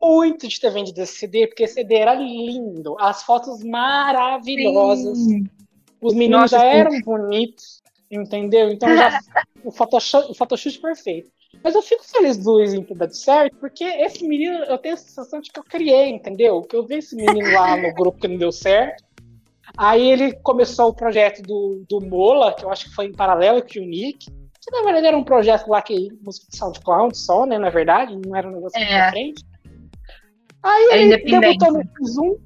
muito 0.00 0.48
de 0.48 0.60
ter 0.60 0.70
vendido 0.70 1.00
esse 1.00 1.14
CD, 1.14 1.46
porque 1.46 1.64
esse 1.64 1.74
CD 1.74 1.96
era 1.96 2.14
lindo. 2.14 2.96
As 2.98 3.22
fotos 3.22 3.62
maravilhosas. 3.62 5.18
Sim. 5.18 5.44
Os 6.00 6.14
meninos 6.14 6.50
Nossa, 6.50 6.58
já 6.58 6.62
sim. 6.62 6.78
eram 6.78 7.00
bonitos, 7.02 7.82
entendeu? 8.10 8.70
Então 8.70 8.94
já 8.96 9.20
o 9.64 9.70
Photoshop, 9.70 10.30
o 10.30 10.34
Photoshop 10.34 10.80
perfeito. 10.80 11.30
Mas 11.62 11.74
eu 11.74 11.82
fico 11.82 12.02
feliz 12.04 12.36
do 12.36 12.58
ter 12.82 12.96
dado 12.96 13.14
certo, 13.14 13.56
porque 13.58 13.84
esse 13.84 14.26
menino, 14.26 14.64
eu 14.64 14.78
tenho 14.78 14.94
a 14.94 14.98
sensação 14.98 15.40
de 15.40 15.52
que 15.52 15.60
eu 15.60 15.64
criei, 15.64 16.08
entendeu? 16.08 16.62
Que 16.62 16.74
eu 16.74 16.84
vi 16.84 16.96
esse 16.96 17.14
menino 17.14 17.52
lá 17.52 17.76
no 17.76 17.94
grupo 17.94 18.18
que 18.18 18.26
não 18.26 18.38
deu 18.38 18.50
certo. 18.50 19.04
Aí 19.76 20.10
ele 20.10 20.32
começou 20.42 20.88
o 20.88 20.94
projeto 20.94 21.42
do, 21.42 21.84
do 21.88 22.00
Mola, 22.00 22.52
que 22.54 22.64
eu 22.64 22.70
acho 22.70 22.86
que 22.86 22.94
foi 22.94 23.06
em 23.06 23.12
paralelo 23.12 23.62
com 23.62 23.80
o 23.80 23.84
Nick. 23.84 24.26
Que 24.64 24.70
na 24.70 24.82
verdade 24.82 25.06
era 25.06 25.16
um 25.16 25.24
projeto 25.24 25.68
lá 25.68 25.82
que 25.82 26.08
música 26.22 26.46
de 26.50 26.56
SoundCloud 26.56 27.16
só, 27.18 27.44
né? 27.46 27.58
Na 27.58 27.70
verdade, 27.70 28.16
não 28.24 28.36
era 28.36 28.48
um 28.48 28.52
negócio 28.52 28.78
É. 28.78 28.86
pra 28.86 29.10
frente. 29.10 29.44
Aí 30.62 30.88
Era 30.92 31.02
ele 31.02 31.40
debutou 31.40 31.72
no 31.72 31.80
X1. 31.80 32.38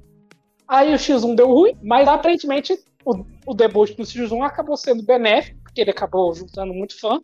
Aí 0.67 0.93
o 0.93 0.97
X1 0.97 1.35
deu 1.35 1.47
ruim, 1.47 1.73
mas 1.83 2.07
aparentemente 2.07 2.77
o, 3.05 3.23
o 3.45 3.53
debut 3.53 3.95
do 3.95 4.03
X1 4.03 4.41
acabou 4.43 4.75
sendo 4.75 5.03
benéfico, 5.03 5.59
porque 5.63 5.79
ele 5.81 5.91
acabou 5.91 6.33
juntando 6.33 6.73
muito 6.73 6.99
fã, 6.99 7.21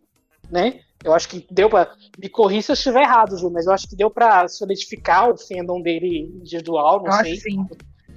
né? 0.50 0.80
Eu 1.02 1.12
acho 1.12 1.28
que 1.28 1.46
deu 1.50 1.68
pra. 1.68 1.92
Me 2.18 2.28
corri 2.28 2.62
se 2.62 2.70
eu 2.70 2.74
estiver 2.74 3.02
errado, 3.02 3.36
Ju, 3.36 3.50
mas 3.50 3.66
eu 3.66 3.72
acho 3.72 3.86
que 3.88 3.96
deu 3.96 4.10
pra 4.10 4.48
solidificar 4.48 5.28
o 5.30 5.36
fandom 5.36 5.82
dele 5.82 6.20
individual, 6.40 6.98
não 6.98 7.06
Nossa, 7.06 7.24
sei. 7.24 7.36
sim. 7.36 7.66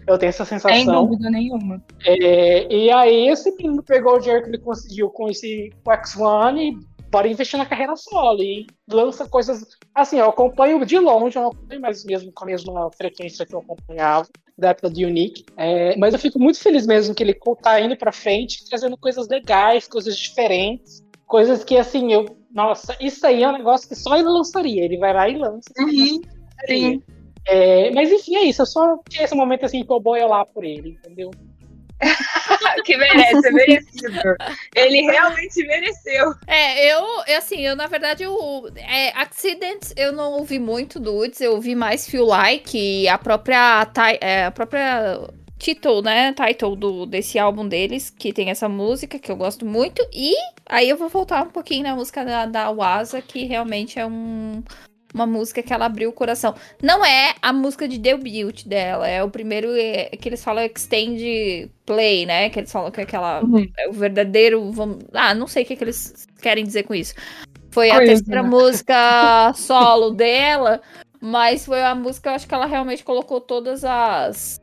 Eu 0.07 0.17
tenho 0.17 0.29
essa 0.29 0.45
Sem 0.45 0.57
sensação. 0.59 1.05
dúvida 1.05 1.29
nenhuma. 1.29 1.83
É, 2.05 2.73
e 2.73 2.89
aí 2.89 3.27
esse 3.27 3.51
menino 3.57 3.83
pegou 3.83 4.15
o 4.15 4.19
dinheiro 4.19 4.43
que 4.43 4.49
ele 4.49 4.57
conseguiu 4.57 5.09
com 5.09 5.29
esse 5.29 5.69
com 5.83 5.91
o 5.91 5.93
X1 5.93 6.57
e 6.57 6.77
bora 7.11 7.27
investir 7.27 7.59
na 7.59 7.65
carreira 7.65 7.95
solo. 7.97 8.41
E 8.41 8.65
lança 8.89 9.27
coisas. 9.27 9.65
Assim, 9.93 10.17
eu 10.17 10.29
acompanho 10.29 10.83
de 10.85 10.97
longe, 10.97 11.37
eu 11.37 11.41
não 11.41 11.49
acompanho 11.49 11.81
mais 11.81 12.05
mesmo 12.05 12.31
com 12.31 12.45
a 12.45 12.47
mesma 12.47 12.89
frequência 12.91 13.45
que 13.45 13.53
eu 13.53 13.59
acompanhava 13.59 14.27
da 14.57 14.69
época 14.69 14.89
do 14.89 14.99
Unique. 15.01 15.43
É, 15.57 15.95
mas 15.97 16.13
eu 16.13 16.19
fico 16.19 16.39
muito 16.39 16.59
feliz 16.59 16.87
mesmo 16.87 17.13
que 17.13 17.21
ele 17.21 17.37
tá 17.61 17.79
indo 17.81 17.97
pra 17.97 18.11
frente, 18.11 18.65
trazendo 18.67 18.97
coisas 18.97 19.27
legais, 19.27 19.87
coisas 19.87 20.15
diferentes, 20.17 21.03
coisas 21.25 21.63
que 21.65 21.77
assim, 21.77 22.13
eu. 22.13 22.25
Nossa, 22.51 22.95
isso 22.99 23.27
aí 23.27 23.43
é 23.43 23.49
um 23.49 23.57
negócio 23.57 23.87
que 23.87 23.95
só 23.95 24.15
ele 24.15 24.29
lançaria. 24.29 24.85
Ele 24.85 24.97
vai 24.97 25.13
lá 25.13 25.27
e 25.27 25.37
lança. 25.37 25.69
Uhum, 25.77 26.21
sim. 26.65 27.03
É, 27.47 27.91
mas 27.91 28.11
enfim, 28.11 28.35
é 28.35 28.43
isso. 28.43 28.61
Eu 28.61 28.65
só 28.65 28.99
tinha 29.09 29.23
esse 29.23 29.35
momento 29.35 29.65
assim 29.65 29.83
que 29.83 29.91
eu 29.91 29.99
boio 29.99 30.27
lá 30.27 30.45
por 30.45 30.63
ele, 30.63 30.89
entendeu? 30.89 31.31
que 32.85 32.95
merece, 32.97 33.47
é 33.47 33.51
merecido. 33.51 34.35
Ele 34.75 35.01
realmente 35.01 35.65
mereceu. 35.65 36.33
É, 36.45 36.93
eu, 36.93 36.99
eu, 37.27 37.37
assim, 37.37 37.65
eu 37.65 37.75
na 37.75 37.87
verdade, 37.87 38.23
eu, 38.23 38.69
é, 38.75 39.09
Accidents 39.17 39.93
eu 39.95 40.11
não 40.11 40.33
ouvi 40.33 40.59
muito 40.59 40.99
do 40.99 41.13
Woods, 41.13 41.41
eu 41.41 41.53
ouvi 41.53 41.75
mais 41.75 42.07
Feel 42.07 42.25
Like, 42.25 42.77
e 42.77 43.07
a 43.07 43.17
própria, 43.17 43.87
é, 44.21 44.45
a 44.45 44.51
própria 44.51 45.19
title, 45.57 46.03
né, 46.03 46.33
title 46.33 46.75
do, 46.75 47.05
desse 47.05 47.39
álbum 47.39 47.67
deles, 47.67 48.11
que 48.11 48.31
tem 48.31 48.49
essa 48.49 48.69
música 48.69 49.17
que 49.17 49.31
eu 49.31 49.35
gosto 49.35 49.65
muito, 49.65 50.07
e 50.13 50.35
aí 50.67 50.87
eu 50.87 50.97
vou 50.97 51.09
voltar 51.09 51.43
um 51.43 51.49
pouquinho 51.49 51.83
na 51.83 51.95
música 51.95 52.23
da, 52.23 52.45
da 52.45 52.69
Waza, 52.69 53.21
que 53.21 53.45
realmente 53.45 53.97
é 53.97 54.05
um, 54.05 54.63
uma 55.13 55.25
música 55.25 55.63
que 55.63 55.73
ela 55.73 55.85
abriu 55.85 56.09
o 56.09 56.13
coração. 56.13 56.55
Não 56.81 57.05
é 57.05 57.35
a 57.41 57.53
música 57.53 57.87
de 57.87 57.97
debut 57.97 58.65
dela, 58.65 59.07
é 59.07 59.23
o 59.23 59.29
primeiro 59.29 59.69
é, 59.75 60.05
que 60.09 60.27
eles 60.29 60.43
falam 60.43 60.63
extend 60.63 61.71
play, 61.85 62.25
né, 62.25 62.49
que 62.49 62.59
eles 62.59 62.71
falam 62.71 62.91
que 62.91 62.99
é 62.99 63.03
aquela 63.03 63.41
é 63.77 63.89
o 63.89 63.93
verdadeiro. 63.93 64.71
Vamos... 64.71 64.99
Ah, 65.13 65.33
não 65.33 65.47
sei 65.47 65.63
o 65.63 65.65
que, 65.65 65.75
que 65.75 65.83
eles 65.83 66.27
querem 66.41 66.63
dizer 66.63 66.83
com 66.83 66.93
isso. 66.93 67.13
Foi 67.71 67.89
a 67.89 67.97
Coisa. 67.97 68.13
terceira 68.13 68.43
música 68.43 69.53
solo 69.55 70.11
dela, 70.11 70.81
mas 71.21 71.65
foi 71.65 71.81
a 71.81 71.95
música, 71.95 72.29
eu 72.29 72.35
acho 72.35 72.47
que 72.47 72.53
ela 72.53 72.65
realmente 72.65 73.03
colocou 73.03 73.39
todas 73.41 73.83
as 73.83 74.59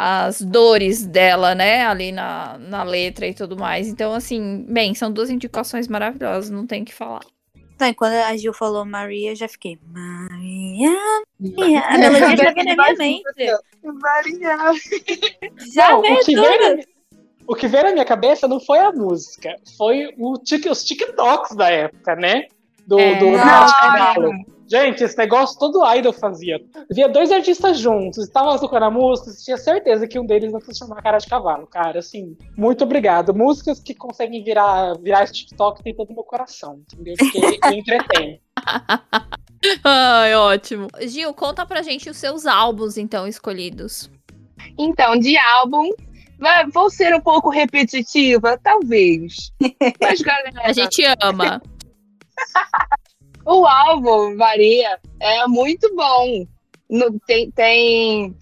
as 0.00 0.40
dores 0.40 1.04
dela, 1.04 1.56
né, 1.56 1.84
ali 1.84 2.12
na, 2.12 2.56
na 2.56 2.84
letra 2.84 3.26
e 3.26 3.34
tudo 3.34 3.56
mais. 3.56 3.88
Então, 3.88 4.14
assim, 4.14 4.64
bem, 4.68 4.94
são 4.94 5.10
duas 5.10 5.28
indicações 5.28 5.88
maravilhosas, 5.88 6.50
não 6.50 6.68
tem 6.68 6.82
o 6.82 6.84
que 6.84 6.94
falar. 6.94 7.22
Então, 7.78 7.94
quando 7.94 8.14
a 8.14 8.36
Gil 8.36 8.52
falou 8.52 8.84
Maria, 8.84 9.30
eu 9.30 9.36
já 9.36 9.46
fiquei. 9.46 9.78
Maria, 9.86 10.90
Maria. 11.38 11.80
A 11.82 11.96
melodia 11.96 12.36
já 12.36 12.50
veio 12.52 12.66
na 12.66 12.74
minha 12.74 12.94
mente. 12.96 13.22
Variar. 13.84 14.74
Já 15.72 15.90
Não, 15.92 15.98
o 16.00 16.02
veio 16.02 16.18
que, 16.24 16.34
tudo. 16.34 16.42
veio 16.42 16.76
na, 16.76 16.82
o 17.46 17.54
que 17.54 17.68
veio 17.68 17.84
na 17.84 17.92
minha 17.92 18.04
cabeça 18.04 18.48
não 18.48 18.58
foi 18.58 18.80
a 18.80 18.90
música, 18.90 19.54
foi 19.76 20.12
o 20.18 20.34
tic- 20.38 20.66
os 20.68 20.82
TikToks 20.84 21.54
da 21.56 21.70
época, 21.70 22.16
né? 22.16 22.46
Do, 22.84 22.98
É. 22.98 23.14
do 23.14 23.30
Nossa. 23.30 24.30
Gente, 24.70 25.02
esse 25.02 25.16
negócio 25.16 25.58
todo 25.58 25.82
idol 25.94 26.12
fazia. 26.12 26.60
Via 26.90 27.08
dois 27.08 27.32
artistas 27.32 27.78
juntos, 27.78 28.18
estavam 28.26 28.58
tocando 28.58 28.84
a 28.84 28.90
música, 28.90 29.30
você 29.30 29.44
tinha 29.44 29.56
certeza 29.56 30.06
que 30.06 30.18
um 30.18 30.26
deles 30.26 30.52
ia 30.52 30.60
se 30.60 30.78
chamar 30.78 31.02
Cara 31.02 31.16
de 31.18 31.26
Cavalo, 31.26 31.66
cara. 31.66 32.00
Assim, 32.00 32.36
muito 32.56 32.84
obrigado. 32.84 33.34
Músicas 33.34 33.80
que 33.80 33.94
conseguem 33.94 34.44
virar, 34.44 34.92
virar 34.98 35.24
esse 35.24 35.32
TikTok 35.32 35.82
tem 35.82 35.94
todo 35.94 36.10
o 36.10 36.14
meu 36.14 36.22
coração, 36.24 36.82
entendeu? 36.92 37.14
Porque 37.18 37.38
me 37.70 37.78
entretém. 37.80 38.42
Ai, 39.82 40.34
ótimo. 40.34 40.88
Gil, 41.00 41.32
conta 41.32 41.64
pra 41.64 41.80
gente 41.82 42.10
os 42.10 42.16
seus 42.18 42.44
álbuns, 42.46 42.98
então, 42.98 43.26
escolhidos. 43.26 44.10
Então, 44.78 45.18
de 45.18 45.36
álbum, 45.38 45.90
vai- 46.38 46.66
vou 46.68 46.90
ser 46.90 47.14
um 47.14 47.20
pouco 47.20 47.48
repetitiva, 47.48 48.58
talvez. 48.62 49.50
Mas, 50.00 50.20
galera, 50.20 50.60
A 50.62 50.72
gente 50.74 51.02
ama. 51.22 51.62
o 53.48 53.66
álbum 53.66 54.36
varia, 54.36 54.98
é 55.20 55.46
muito 55.46 55.94
bom. 55.94 56.46
No- 56.90 57.18
tem, 57.26 57.50
tem- 57.50 58.36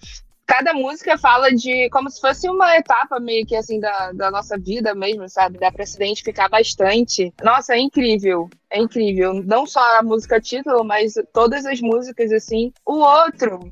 Cada 0.45 0.73
música 0.73 1.17
fala 1.17 1.51
de 1.53 1.89
como 1.89 2.09
se 2.09 2.21
fosse 2.21 2.49
uma 2.49 2.77
etapa 2.77 3.19
meio 3.19 3.45
que 3.45 3.53
assim 3.53 3.81
da, 3.81 4.13
da 4.13 4.31
nossa 4.31 4.57
vida 4.57 4.95
mesmo, 4.95 5.27
sabe? 5.27 5.59
Dá 5.59 5.69
pra 5.69 5.85
se 5.85 5.97
identificar 5.97 6.47
bastante. 6.47 7.33
Nossa, 7.43 7.75
é 7.75 7.79
incrível. 7.79 8.49
É 8.71 8.79
incrível. 8.79 9.33
Não 9.45 9.65
só 9.65 9.81
a 9.99 10.03
música 10.03 10.39
título, 10.39 10.85
mas 10.85 11.15
todas 11.33 11.65
as 11.65 11.81
músicas, 11.81 12.31
assim. 12.31 12.71
O 12.85 12.93
outro, 12.99 13.69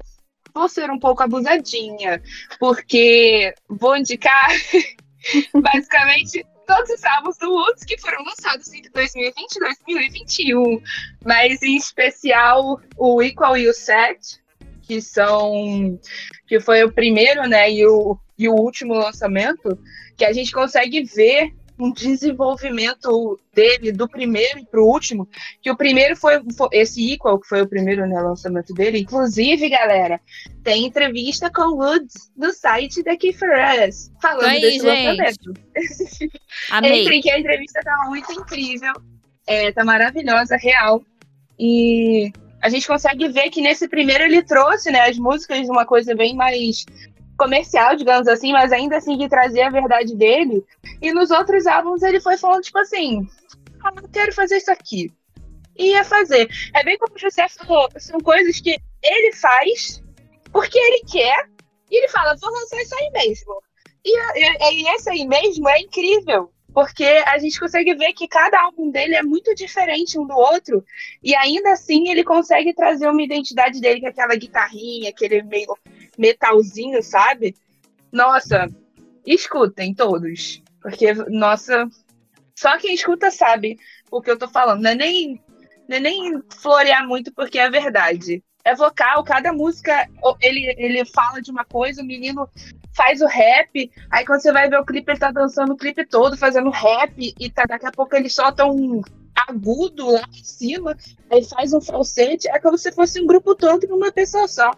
vou 0.54 0.68
ser 0.68 0.92
um 0.92 1.00
pouco 1.00 1.24
abusadinha, 1.24 2.22
porque 2.60 3.54
vou 3.70 3.96
indicar 3.96 4.50
basicamente 5.56 6.46
todos 6.66 6.90
os 6.90 7.04
álbuns 7.04 7.38
do 7.38 7.52
Woods 7.52 7.84
que 7.84 7.98
foram 7.98 8.24
lançados 8.24 8.72
entre 8.74 8.90
2020 8.92 9.56
e 9.56 9.60
2021, 9.60 10.82
mas 11.24 11.62
em 11.62 11.78
especial 11.78 12.80
o 12.98 13.22
Equal 13.22 13.58
e 13.58 13.68
o 13.68 13.74
Set, 13.74 14.42
que 14.82 15.02
são 15.02 16.00
que 16.48 16.60
foi 16.60 16.84
o 16.84 16.92
primeiro, 16.92 17.48
né, 17.48 17.72
e 17.72 17.86
o, 17.86 18.18
e 18.38 18.48
o 18.48 18.54
último 18.54 18.94
lançamento, 18.94 19.78
que 20.18 20.26
a 20.26 20.34
gente 20.34 20.52
consegue 20.52 21.04
ver 21.04 21.54
um 21.78 21.92
desenvolvimento 21.92 23.40
dele 23.54 23.92
do 23.92 24.08
primeiro 24.08 24.66
para 24.66 24.82
o 24.82 24.88
último, 24.88 25.28
que 25.62 25.70
o 25.70 25.76
primeiro 25.76 26.16
foi, 26.16 26.42
foi, 26.56 26.70
esse 26.72 27.14
Equal, 27.14 27.40
que 27.40 27.48
foi 27.48 27.62
o 27.62 27.68
primeiro 27.68 28.08
né, 28.08 28.20
lançamento 28.22 28.74
dele. 28.74 29.00
Inclusive, 29.00 29.70
galera, 29.70 30.20
tem 30.64 30.86
entrevista 30.86 31.50
com 31.50 31.64
o 31.64 31.78
Woods 31.78 32.32
no 32.36 32.54
site 32.54 33.04
da 33.04 33.18
Keyforus, 33.18 34.12
falando 34.22 34.46
Aí, 34.46 34.62
desse 34.62 34.80
gente. 34.80 35.08
lançamento. 35.08 35.54
Amei. 36.72 37.02
Entrem 37.02 37.22
que 37.22 37.32
a 37.32 37.40
entrevista 37.40 37.82
tá 37.84 38.06
muito 38.08 38.32
incrível, 38.32 38.94
é, 39.46 39.72
tá 39.72 39.84
maravilhosa, 39.84 40.56
real. 40.56 41.04
E 41.60 42.32
a 42.62 42.70
gente 42.70 42.88
consegue 42.88 43.28
ver 43.28 43.50
que 43.50 43.62
nesse 43.62 43.88
primeiro 43.88 44.24
ele 44.24 44.42
trouxe 44.42 44.92
né, 44.92 45.02
as 45.02 45.18
músicas 45.18 45.68
uma 45.68 45.86
coisa 45.86 46.16
bem 46.16 46.36
mais 46.36 46.86
comercial, 47.38 47.96
digamos 47.96 48.28
assim, 48.28 48.52
mas 48.52 48.72
ainda 48.72 48.98
assim 48.98 49.18
que 49.18 49.30
trazia 49.30 49.68
a 49.68 49.72
verdade 49.72 50.16
dele. 50.16 50.64
E 51.02 51.12
nos 51.12 51.32
outros 51.32 51.68
álbuns 51.68 52.02
ele 52.02 52.20
foi 52.20 52.38
falando, 52.38 52.64
tipo 52.64 52.80
assim, 52.80 53.28
ah, 53.84 53.92
eu 53.96 54.10
quero 54.10 54.34
fazer 54.34 54.58
isso 54.58 54.72
aqui. 54.72 55.12
E 55.78 55.92
ia 55.92 56.04
fazer. 56.04 56.50
É 56.74 56.84
bem 56.84 56.98
como 56.98 57.16
o 57.16 57.20
José 57.20 57.48
falou, 57.50 57.90
são 57.98 58.20
coisas 58.20 58.60
que 58.62 58.78
ele 59.04 59.34
faz 59.34 60.02
porque 60.56 60.80
ele 60.80 61.04
quer, 61.04 61.50
e 61.92 61.98
ele 61.98 62.08
fala, 62.08 62.34
vou 62.42 62.50
lançar 62.50 62.82
isso 62.82 62.96
aí 62.96 63.12
mesmo. 63.12 63.62
E, 64.06 64.18
e, 64.40 64.84
e 64.84 64.96
esse 64.96 65.10
aí 65.10 65.28
mesmo 65.28 65.68
é 65.68 65.82
incrível, 65.82 66.50
porque 66.74 67.04
a 67.04 67.38
gente 67.38 67.60
consegue 67.60 67.94
ver 67.94 68.14
que 68.14 68.26
cada 68.26 68.62
álbum 68.62 68.90
dele 68.90 69.16
é 69.16 69.22
muito 69.22 69.54
diferente 69.54 70.18
um 70.18 70.26
do 70.26 70.34
outro, 70.34 70.82
e 71.22 71.36
ainda 71.36 71.74
assim 71.74 72.10
ele 72.10 72.24
consegue 72.24 72.74
trazer 72.74 73.10
uma 73.10 73.22
identidade 73.22 73.82
dele 73.82 74.00
com 74.00 74.08
aquela 74.08 74.36
guitarrinha, 74.36 75.10
aquele 75.10 75.44
meio 75.44 75.76
metalzinho, 76.18 77.02
sabe? 77.02 77.56
Nossa, 78.12 78.68
escutem 79.26 79.94
todos, 79.94 80.62
porque, 80.82 81.14
nossa, 81.30 81.88
só 82.56 82.78
quem 82.78 82.94
escuta 82.94 83.30
sabe 83.32 83.78
o 84.10 84.22
que 84.22 84.32
eu 84.32 84.38
tô 84.38 84.48
falando, 84.48 84.82
não 84.82 84.92
é 84.92 84.96
nem, 84.96 85.42
não 85.88 85.98
é 85.98 86.00
nem 86.00 86.42
florear 86.50 87.08
muito 87.08 87.34
porque 87.34 87.60
é 87.60 87.70
verdade. 87.70 88.44
É 88.64 88.74
vocal, 88.74 89.24
cada 89.24 89.54
música 89.54 90.10
ele, 90.42 90.74
ele 90.78 91.06
fala 91.06 91.40
de 91.40 91.52
uma 91.52 91.64
coisa, 91.64 92.02
o 92.02 92.06
menino 92.06 92.50
faz 92.96 93.22
o 93.22 93.28
rap, 93.28 93.92
aí 94.10 94.26
quando 94.26 94.42
você 94.42 94.52
vai 94.52 94.70
ver 94.70 94.80
o 94.80 94.86
clipe, 94.86 95.12
ele 95.12 95.20
tá 95.20 95.30
dançando 95.30 95.74
o 95.74 95.78
clipe 95.78 96.08
todo, 96.08 96.38
fazendo 96.38 96.72
rap, 96.72 97.36
e 97.40 97.50
tá, 97.52 97.66
daqui 97.66 97.86
a 97.86 97.92
pouco 97.92 98.16
ele 98.16 98.30
solta 98.30 98.66
um 98.66 99.02
agudo 99.48 100.10
lá 100.10 100.24
em 100.30 100.44
cima, 100.44 100.98
aí 101.30 101.44
faz 101.44 101.74
um 101.74 101.82
falsete, 101.82 102.48
é 102.50 102.58
como 102.58 102.78
se 102.78 102.92
fosse 102.92 103.22
um 103.22 103.28
grupo 103.28 103.54
todo 103.54 103.86
numa 103.88 104.12
pessoa 104.12 104.48
só. 104.48 104.72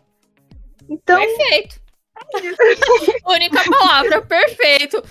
Então. 0.89 1.19
Perfeito. 1.19 1.81
Única 3.27 3.63
palavra, 3.69 4.21
perfeito. 4.21 5.01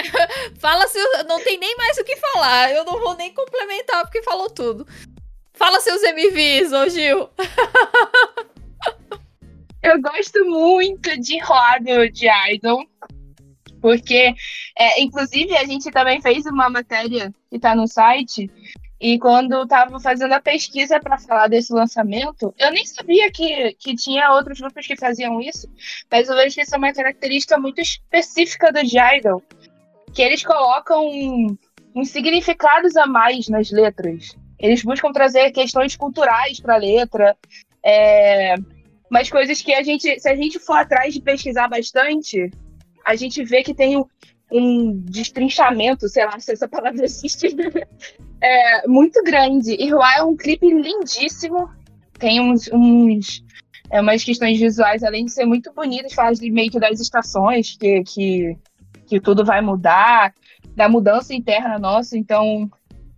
Fala 0.58 0.86
se 0.88 0.98
não 1.24 1.42
tem 1.42 1.58
nem 1.58 1.76
mais 1.76 1.98
o 1.98 2.04
que 2.04 2.16
falar. 2.16 2.72
Eu 2.72 2.84
não 2.84 2.98
vou 2.98 3.14
nem 3.16 3.32
complementar 3.34 4.02
porque 4.02 4.22
falou 4.22 4.48
tudo. 4.48 4.86
Fala 5.52 5.80
seus 5.80 6.02
MVs, 6.02 6.72
ô 6.72 6.88
Gil. 6.88 7.28
Eu 9.82 10.00
gosto 10.00 10.44
muito 10.46 11.20
de 11.20 11.38
Rodo 11.40 12.10
de 12.10 12.26
Idol, 12.50 12.86
porque, 13.82 14.34
é, 14.78 15.02
inclusive, 15.02 15.54
a 15.54 15.64
gente 15.66 15.90
também 15.90 16.22
fez 16.22 16.46
uma 16.46 16.70
matéria 16.70 17.30
que 17.50 17.56
está 17.56 17.76
no 17.76 17.86
site, 17.86 18.50
e 19.04 19.18
quando 19.18 19.64
estava 19.64 20.00
fazendo 20.00 20.32
a 20.32 20.40
pesquisa 20.40 20.98
para 20.98 21.18
falar 21.18 21.46
desse 21.46 21.70
lançamento, 21.74 22.54
eu 22.56 22.72
nem 22.72 22.86
sabia 22.86 23.30
que, 23.30 23.74
que 23.74 23.94
tinha 23.94 24.32
outros 24.32 24.58
grupos 24.58 24.86
que 24.86 24.96
faziam 24.96 25.42
isso, 25.42 25.68
mas 26.10 26.26
eu 26.26 26.34
vejo 26.34 26.54
que 26.54 26.62
isso 26.62 26.74
é 26.74 26.78
uma 26.78 26.90
característica 26.90 27.58
muito 27.58 27.82
específica 27.82 28.72
do 28.72 28.80
Idol, 28.80 29.42
que 30.14 30.22
eles 30.22 30.42
colocam 30.42 31.06
uns 31.94 32.08
significados 32.08 32.96
a 32.96 33.06
mais 33.06 33.46
nas 33.46 33.70
letras. 33.70 34.34
Eles 34.58 34.82
buscam 34.82 35.12
trazer 35.12 35.50
questões 35.50 35.94
culturais 35.94 36.58
para 36.58 36.76
a 36.76 36.78
letra, 36.78 37.36
é, 37.84 38.54
mas 39.10 39.28
coisas 39.28 39.60
que 39.60 39.74
a 39.74 39.82
gente, 39.82 40.18
se 40.18 40.30
a 40.30 40.34
gente 40.34 40.58
for 40.58 40.78
atrás 40.78 41.12
de 41.12 41.20
pesquisar 41.20 41.68
bastante, 41.68 42.50
a 43.04 43.14
gente 43.14 43.44
vê 43.44 43.62
que 43.62 43.74
tem 43.74 44.02
um, 44.54 45.00
destrinchamento, 45.04 46.08
sei 46.08 46.24
lá 46.24 46.38
se 46.38 46.52
essa 46.52 46.68
palavra 46.68 47.04
existe, 47.04 47.48
é, 48.40 48.86
muito 48.86 49.22
grande. 49.24 49.74
E 49.74 49.90
Ruá 49.90 50.18
é 50.18 50.22
um 50.22 50.36
clipe 50.36 50.66
lindíssimo, 50.68 51.68
tem 52.18 52.40
uns, 52.40 52.70
uns 52.72 53.44
é, 53.90 54.00
umas 54.00 54.22
questões 54.22 54.58
visuais, 54.58 55.02
além 55.02 55.24
de 55.24 55.32
ser 55.32 55.44
muito 55.44 55.72
bonitas, 55.72 56.14
fala 56.14 56.32
de 56.32 56.50
meio 56.50 56.70
que 56.70 56.78
das 56.78 57.00
estações, 57.00 57.76
que, 57.76 58.02
que, 58.04 58.56
que 59.06 59.20
tudo 59.20 59.44
vai 59.44 59.60
mudar, 59.60 60.32
da 60.76 60.88
mudança 60.88 61.34
interna 61.34 61.78
nossa, 61.78 62.16
então 62.16 62.70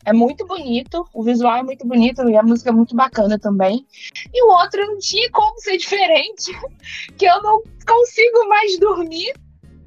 é 0.04 0.12
muito 0.12 0.46
bonito, 0.46 1.04
o 1.12 1.22
visual 1.22 1.56
é 1.56 1.62
muito 1.62 1.86
bonito 1.86 2.28
e 2.28 2.36
a 2.36 2.42
música 2.42 2.70
é 2.70 2.72
muito 2.72 2.94
bacana 2.94 3.38
também. 3.38 3.84
E 4.32 4.44
o 4.44 4.48
outro 4.52 4.86
não 4.86 4.98
tinha 4.98 5.30
como 5.30 5.58
ser 5.60 5.76
diferente, 5.76 6.52
que 7.18 7.26
eu 7.26 7.42
não 7.42 7.62
consigo 7.86 8.48
mais 8.48 8.78
dormir 8.78 9.34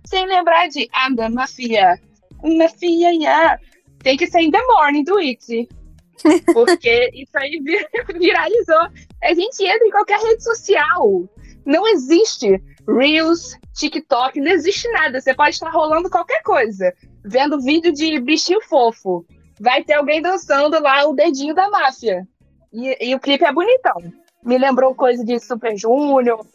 sem 0.09 0.25
lembrar 0.25 0.67
de 0.69 0.89
Anda, 1.05 1.29
Mafia. 1.29 1.99
Mafia, 2.43 3.11
yeah. 3.11 3.59
Tem 3.99 4.17
que 4.17 4.25
ser 4.25 4.41
In 4.41 4.51
The 4.51 4.61
Morning 4.65 5.03
do 5.03 5.19
Itzy. 5.19 5.69
Porque 6.53 7.11
isso 7.13 7.37
aí 7.37 7.59
viralizou. 8.17 8.89
A 9.23 9.33
gente 9.33 9.63
entra 9.63 9.85
em 9.85 9.91
qualquer 9.91 10.19
rede 10.19 10.43
social. 10.43 11.29
Não 11.65 11.87
existe 11.87 12.61
Reels, 12.87 13.55
TikTok, 13.73 14.39
não 14.41 14.51
existe 14.51 14.89
nada. 14.89 15.21
Você 15.21 15.33
pode 15.33 15.51
estar 15.51 15.69
rolando 15.69 16.09
qualquer 16.09 16.41
coisa. 16.41 16.91
Vendo 17.23 17.61
vídeo 17.61 17.93
de 17.93 18.19
bichinho 18.19 18.61
fofo 18.63 19.25
vai 19.59 19.83
ter 19.83 19.93
alguém 19.93 20.21
dançando 20.21 20.81
lá 20.81 21.05
o 21.05 21.13
dedinho 21.13 21.53
da 21.53 21.69
máfia. 21.69 22.27
E, 22.73 23.09
e 23.09 23.15
o 23.15 23.19
clipe 23.19 23.43
é 23.43 23.51
bonitão. 23.51 23.97
Me 24.43 24.57
lembrou 24.57 24.95
coisa 24.95 25.23
de 25.23 25.39
Super 25.39 25.77
Junior. 25.77 26.45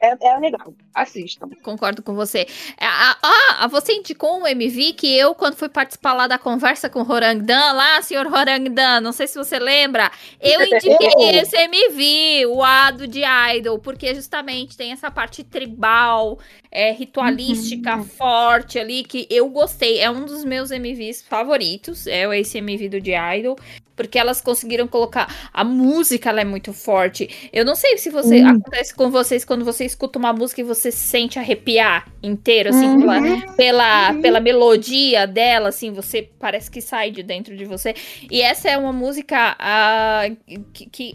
É, 0.00 0.16
é 0.28 0.38
legal. 0.38 0.74
Assistam. 0.96 1.50
Concordo 1.62 2.02
com 2.02 2.14
você. 2.14 2.46
Ah, 2.80 3.68
você 3.70 3.92
indicou 3.92 4.40
um 4.40 4.46
MV 4.46 4.94
que 4.94 5.14
eu, 5.14 5.34
quando 5.34 5.54
fui 5.54 5.68
participar 5.68 6.14
lá 6.14 6.26
da 6.26 6.38
conversa 6.38 6.88
com 6.88 7.02
o 7.02 7.12
Horangdan, 7.12 7.72
lá, 7.72 8.00
senhor 8.00 8.26
Horangdan, 8.26 9.02
não 9.02 9.12
sei 9.12 9.26
se 9.26 9.36
você 9.36 9.58
lembra, 9.58 10.10
eu 10.40 10.58
indiquei 10.64 11.38
esse 11.38 11.54
MV, 11.54 12.46
o 12.46 12.64
Ado 12.64 13.06
de 13.06 13.20
Idol, 13.56 13.78
porque 13.78 14.14
justamente 14.14 14.74
tem 14.74 14.90
essa 14.90 15.10
parte 15.10 15.44
tribal, 15.44 16.38
é, 16.70 16.92
ritualística, 16.92 17.96
uhum. 17.96 18.04
forte 18.04 18.78
ali, 18.78 19.04
que 19.04 19.26
eu 19.28 19.50
gostei. 19.50 20.00
É 20.00 20.10
um 20.10 20.24
dos 20.24 20.44
meus 20.44 20.70
MVs 20.70 21.20
favoritos, 21.28 22.06
é 22.06 22.24
esse 22.38 22.56
MV 22.56 22.88
do 22.88 23.00
de 23.02 23.12
Idol 23.12 23.58
porque 23.96 24.18
elas 24.18 24.40
conseguiram 24.40 24.86
colocar 24.86 25.50
a 25.52 25.64
música, 25.64 26.28
ela 26.28 26.42
é 26.42 26.44
muito 26.44 26.72
forte. 26.72 27.50
Eu 27.52 27.64
não 27.64 27.74
sei 27.74 27.96
se 27.96 28.10
você 28.10 28.40
acontece 28.40 28.94
com 28.94 29.10
vocês 29.10 29.44
quando 29.44 29.64
você 29.64 29.86
escuta 29.86 30.18
uma 30.18 30.32
música 30.32 30.60
e 30.60 30.64
você 30.64 30.85
se 30.90 31.06
sente 31.06 31.38
arrepiar 31.38 32.10
inteiro, 32.22 32.70
assim, 32.70 32.86
uhum. 32.86 33.00
pela, 33.00 33.54
pela, 33.54 34.10
uhum. 34.12 34.22
pela 34.22 34.40
melodia 34.40 35.26
dela, 35.26 35.68
assim, 35.68 35.92
você 35.92 36.28
parece 36.38 36.70
que 36.70 36.80
sai 36.80 37.10
de 37.10 37.22
dentro 37.22 37.56
de 37.56 37.64
você. 37.64 37.94
E 38.30 38.40
essa 38.40 38.68
é 38.68 38.76
uma 38.76 38.92
música 38.92 39.56
uh, 39.56 40.36
que, 40.72 40.86
que 40.86 41.14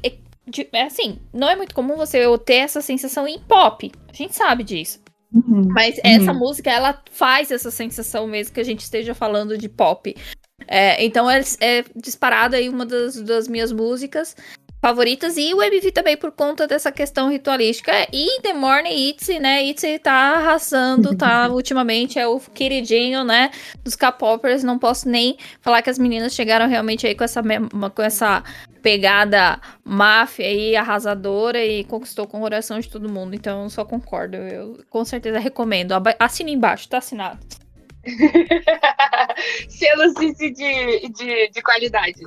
é, 0.74 0.84
assim, 0.84 1.20
não 1.34 1.50
é 1.50 1.56
muito 1.56 1.74
comum 1.74 1.96
você 1.96 2.20
ter 2.40 2.56
essa 2.56 2.82
sensação 2.82 3.28
em 3.28 3.40
pop. 3.40 3.92
A 4.08 4.14
gente 4.14 4.36
sabe 4.36 4.64
disso. 4.64 5.00
Uhum. 5.34 5.70
Mas 5.70 6.00
essa 6.04 6.32
uhum. 6.32 6.40
música, 6.40 6.70
ela 6.70 7.02
faz 7.12 7.52
essa 7.52 7.72
sensação 7.72 8.28
mesmo 8.28 8.54
que 8.54 8.60
a 8.60 8.66
gente 8.66 8.82
esteja 8.82 9.14
falando 9.14 9.58
de 9.58 9.70
pop. 9.70 10.14
É, 10.68 11.04
então 11.04 11.30
é, 11.30 11.42
é 11.60 11.84
disparada 11.96 12.58
aí 12.58 12.70
uma 12.70 12.86
das, 12.86 13.20
das 13.22 13.48
minhas 13.48 13.72
músicas 13.72 14.36
favoritas 14.82 15.38
e 15.38 15.54
o 15.54 15.62
MV 15.62 15.92
também 15.92 16.18
por 16.18 16.32
conta 16.32 16.68
dessa 16.68 16.92
questão 16.92 17.30
ritualística. 17.30 17.92
E 18.12 18.42
The 18.42 18.54
Morning 18.54 19.10
Itzy, 19.10 19.40
né? 19.40 19.64
Itzy 19.64 20.00
tá 20.00 20.38
arrasando, 20.38 21.16
tá? 21.16 21.48
ultimamente 21.54 22.18
é 22.18 22.28
o 22.28 22.40
queridinho, 22.40 23.24
né? 23.24 23.52
Dos 23.84 23.96
K-popers. 23.96 24.64
Não 24.64 24.80
posso 24.80 25.08
nem 25.08 25.38
falar 25.62 25.84
que 25.84 25.90
as 25.90 26.00
meninas 26.00 26.34
chegaram 26.34 26.68
realmente 26.68 27.06
aí 27.06 27.14
com 27.14 27.24
essa, 27.24 27.42
com 27.44 28.02
essa 28.02 28.44
pegada 28.82 29.62
máfia 29.84 30.48
aí, 30.48 30.76
arrasadora 30.76 31.64
e 31.64 31.84
conquistou 31.84 32.26
com 32.26 32.40
o 32.40 32.42
coração 32.42 32.80
de 32.80 32.90
todo 32.90 33.12
mundo. 33.12 33.36
Então, 33.36 33.70
só 33.70 33.86
concordo. 33.86 34.38
Eu 34.38 34.84
com 34.90 35.06
certeza 35.06 35.38
recomendo. 35.38 35.94
Assina 36.20 36.50
embaixo, 36.50 36.90
tá 36.90 36.98
assinado. 36.98 37.40
Selos 39.70 40.16
de, 40.16 40.34
de, 40.34 41.10
de, 41.10 41.50
de 41.50 41.62
qualidade. 41.62 42.22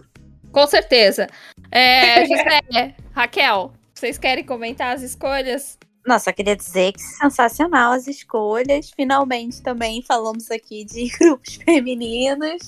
Com 0.53 0.69
certeza. 0.69 1.27
É, 1.75 2.25
José, 2.25 2.95
Raquel, 3.11 3.73
vocês 3.93 4.17
querem 4.17 4.45
comentar 4.45 4.95
as 4.95 5.03
escolhas? 5.03 5.77
Nossa, 6.07 6.31
eu 6.31 6.35
queria 6.35 6.55
dizer 6.55 6.93
que 6.93 7.03
sensacional 7.03 7.91
as 7.91 8.07
escolhas. 8.07 8.93
Finalmente 8.95 9.61
também 9.61 10.01
falamos 10.01 10.53
aqui 10.53 10.85
de 10.85 11.09
grupos 11.19 11.57
femininos. 11.57 12.63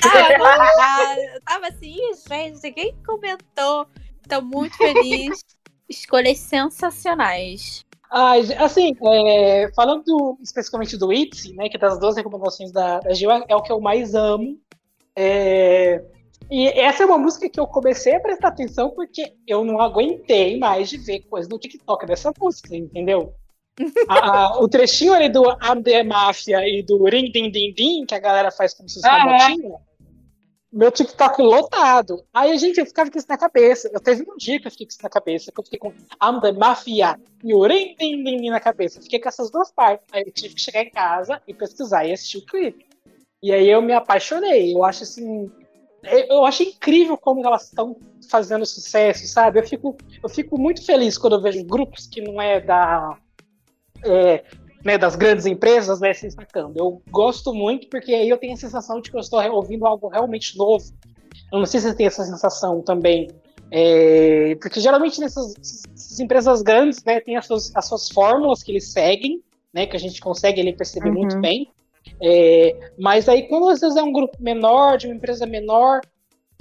tava, 0.00 1.20
eu 1.20 1.40
tava 1.42 1.66
assim, 1.66 1.98
gente, 2.26 2.72
quem 2.72 2.94
comentou? 3.04 3.86
Estou 4.22 4.40
muito 4.40 4.78
feliz. 4.78 5.44
Escolhas 5.86 6.38
sensacionais. 6.38 7.84
Ah, 8.10 8.36
assim, 8.60 8.96
é, 9.12 9.70
falando 9.76 10.04
do, 10.04 10.38
especificamente 10.40 10.96
do 10.96 11.12
ITZY, 11.12 11.52
né, 11.52 11.68
que 11.68 11.76
das 11.76 11.98
duas 12.00 12.16
recomendações 12.16 12.72
da, 12.72 13.00
da 13.00 13.12
Gil 13.12 13.30
é, 13.30 13.44
é 13.46 13.54
o 13.54 13.62
que 13.62 13.70
eu 13.70 13.78
mais 13.78 14.14
amo. 14.14 14.58
É, 15.14 16.02
e 16.50 16.66
essa 16.68 17.02
é 17.02 17.06
uma 17.06 17.18
música 17.18 17.48
que 17.48 17.60
eu 17.60 17.66
comecei 17.66 18.14
a 18.14 18.20
prestar 18.20 18.48
atenção 18.48 18.90
porque 18.90 19.34
eu 19.46 19.64
não 19.64 19.80
aguentei 19.80 20.58
mais 20.58 20.88
de 20.88 20.98
ver 20.98 21.20
coisa 21.20 21.48
no 21.48 21.58
TikTok 21.58 22.06
dessa 22.06 22.32
música, 22.38 22.74
entendeu? 22.74 23.34
a, 24.08 24.14
a, 24.14 24.60
o 24.60 24.68
trechinho 24.68 25.14
ali 25.14 25.28
do 25.28 25.42
I'm 25.44 25.82
the 25.82 26.02
Mafia 26.02 26.66
e 26.66 26.82
do 26.82 27.04
Ring 27.04 27.30
Din 27.30 27.50
Din 27.50 27.72
Din, 27.72 28.06
que 28.06 28.14
a 28.14 28.18
galera 28.18 28.50
faz 28.50 28.74
como 28.74 28.88
se 28.88 29.00
fosse 29.00 29.08
uma 29.08 29.24
motinha, 29.26 29.78
meu 30.72 30.92
TikTok 30.92 31.42
lotado. 31.42 32.24
Aí, 32.32 32.56
gente, 32.56 32.78
eu 32.78 32.86
ficava 32.86 33.10
com 33.10 33.18
isso 33.18 33.26
na 33.28 33.36
cabeça. 33.36 33.90
Eu 33.92 34.00
teve 34.00 34.22
um 34.22 34.36
dia 34.36 34.60
que 34.60 34.68
eu 34.68 34.70
fiquei 34.70 34.86
com 34.86 34.90
isso 34.90 35.02
na 35.02 35.08
cabeça, 35.08 35.52
que 35.52 35.60
eu 35.60 35.64
fiquei 35.64 35.78
com 35.78 35.88
I'm 35.88 36.40
the 36.40 36.52
Mafia 36.52 37.18
e 37.42 37.52
o 37.52 37.62
Ring 37.66 37.96
Din 37.98 38.22
Din 38.22 38.36
Din 38.36 38.50
na 38.50 38.60
cabeça. 38.60 39.02
Fiquei 39.02 39.18
com 39.18 39.28
essas 39.28 39.50
duas 39.50 39.72
partes. 39.72 40.06
Aí 40.12 40.22
eu 40.24 40.32
tive 40.32 40.54
que 40.54 40.60
chegar 40.60 40.82
em 40.82 40.90
casa 40.90 41.42
e 41.46 41.52
pesquisar 41.52 42.04
e 42.04 42.12
assistir 42.12 42.38
o 42.38 42.46
clipe. 42.46 42.86
E 43.42 43.52
aí 43.52 43.68
eu 43.68 43.82
me 43.82 43.92
apaixonei. 43.92 44.74
Eu 44.74 44.84
acho 44.84 45.02
assim. 45.02 45.50
Eu 46.02 46.44
acho 46.44 46.62
incrível 46.62 47.16
como 47.16 47.44
elas 47.46 47.64
estão 47.64 47.96
fazendo 48.30 48.64
sucesso, 48.64 49.26
sabe? 49.26 49.58
Eu 49.58 49.66
fico, 49.66 49.96
eu 50.22 50.28
fico 50.28 50.58
muito 50.58 50.84
feliz 50.84 51.18
quando 51.18 51.34
eu 51.36 51.42
vejo 51.42 51.64
grupos 51.64 52.06
que 52.06 52.20
não 52.20 52.40
é 52.40 52.60
da 52.60 53.18
é, 54.04 54.44
né, 54.84 54.96
das 54.96 55.16
grandes 55.16 55.46
empresas 55.46 56.00
né, 56.00 56.12
se 56.14 56.26
destacando. 56.26 56.76
Eu 56.76 57.02
gosto 57.10 57.52
muito 57.52 57.88
porque 57.88 58.14
aí 58.14 58.28
eu 58.28 58.38
tenho 58.38 58.54
a 58.54 58.56
sensação 58.56 59.00
de 59.00 59.10
que 59.10 59.16
eu 59.16 59.20
estou 59.20 59.42
ouvindo 59.52 59.86
algo 59.86 60.08
realmente 60.08 60.56
novo. 60.56 60.84
Eu 61.52 61.58
não 61.58 61.66
sei 61.66 61.80
se 61.80 61.88
você 61.88 61.94
tem 61.94 62.06
essa 62.06 62.24
sensação 62.24 62.80
também. 62.80 63.28
É, 63.70 64.56
porque 64.60 64.80
geralmente 64.80 65.20
nessas, 65.20 65.54
nessas, 65.56 66.18
empresas 66.18 66.62
grandes 66.62 67.04
né, 67.04 67.20
tem 67.20 67.36
as 67.36 67.46
suas, 67.46 67.70
as 67.74 67.86
suas 67.86 68.08
fórmulas 68.08 68.62
que 68.62 68.72
eles 68.72 68.88
seguem, 68.88 69.40
né, 69.72 69.86
que 69.86 69.96
a 69.96 70.00
gente 70.00 70.20
consegue 70.20 70.60
ele 70.60 70.72
perceber 70.72 71.10
uhum. 71.10 71.14
muito 71.14 71.38
bem. 71.40 71.70
É, 72.22 72.92
mas 72.98 73.28
aí 73.28 73.48
quando 73.48 73.68
às 73.68 73.80
vezes 73.80 73.96
é 73.96 74.02
um 74.02 74.12
grupo 74.12 74.36
menor, 74.40 74.98
de 74.98 75.06
uma 75.06 75.14
empresa 75.14 75.46
menor, 75.46 76.00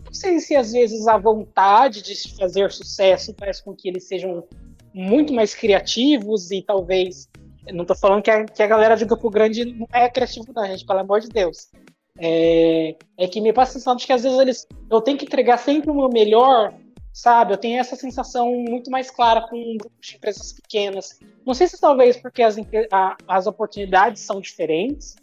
não 0.05 0.13
sei 0.13 0.39
se 0.39 0.55
às 0.55 0.71
vezes 0.71 1.07
a 1.07 1.17
vontade 1.17 2.01
de 2.01 2.35
fazer 2.35 2.71
sucesso 2.71 3.35
faz 3.37 3.61
com 3.61 3.75
que 3.75 3.87
eles 3.87 4.07
sejam 4.07 4.43
muito 4.93 5.33
mais 5.33 5.53
criativos 5.53 6.51
e 6.51 6.61
talvez. 6.61 7.29
Não 7.71 7.81
estou 7.81 7.95
falando 7.95 8.23
que 8.23 8.31
a, 8.31 8.45
que 8.45 8.63
a 8.63 8.67
galera 8.67 8.95
de 8.95 9.05
Campo 9.05 9.29
Grande 9.29 9.65
não 9.65 9.87
é 9.93 10.09
criativa, 10.09 10.45
não, 10.55 10.65
gente, 10.65 10.85
pelo 10.85 10.99
amor 10.99 11.19
de 11.19 11.29
Deus. 11.29 11.69
É, 12.17 12.95
é 13.17 13.27
que 13.27 13.39
me 13.39 13.53
passa 13.53 13.71
a 13.71 13.73
sensação 13.73 13.95
de 13.95 14.05
que 14.05 14.13
às 14.13 14.23
vezes 14.23 14.39
eles. 14.39 14.67
Eu 14.89 15.01
tenho 15.01 15.17
que 15.17 15.25
entregar 15.25 15.57
sempre 15.57 15.91
uma 15.91 16.09
melhor, 16.09 16.73
sabe? 17.13 17.53
Eu 17.53 17.57
tenho 17.57 17.79
essa 17.79 17.95
sensação 17.95 18.51
muito 18.51 18.89
mais 18.89 19.11
clara 19.11 19.41
com 19.47 19.77
grupos 19.77 20.07
de 20.07 20.15
empresas 20.15 20.53
pequenas. 20.53 21.19
Não 21.45 21.53
sei 21.53 21.67
se 21.67 21.79
talvez 21.79 22.17
porque 22.17 22.41
as, 22.41 22.57
a, 22.91 23.17
as 23.27 23.45
oportunidades 23.45 24.21
são 24.21 24.41
diferentes, 24.41 25.15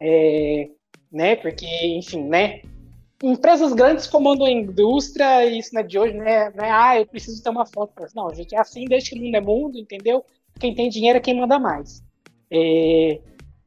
é, 0.00 0.68
né? 1.12 1.36
Porque, 1.36 1.66
enfim, 1.66 2.24
né? 2.24 2.62
empresas 3.22 3.72
grandes 3.72 4.06
comandam 4.06 4.46
a 4.46 4.50
indústria, 4.50 5.46
e 5.46 5.58
isso 5.58 5.74
não 5.74 5.80
é 5.80 5.84
de 5.84 5.98
hoje, 5.98 6.14
né? 6.14 6.50
Não 6.50 6.64
é, 6.64 6.70
ah, 6.70 7.00
eu 7.00 7.06
preciso 7.06 7.42
ter 7.42 7.48
uma 7.48 7.64
foto. 7.64 7.92
Não, 8.14 8.32
gente, 8.34 8.54
é 8.54 8.60
assim 8.60 8.84
desde 8.84 9.10
que 9.10 9.18
o 9.18 9.22
mundo 9.22 9.34
é 9.34 9.40
mundo, 9.40 9.78
entendeu? 9.78 10.24
Quem 10.60 10.74
tem 10.74 10.90
dinheiro 10.90 11.18
é 11.18 11.20
quem 11.20 11.38
manda 11.38 11.58
mais. 11.58 12.02
É, 12.50 13.18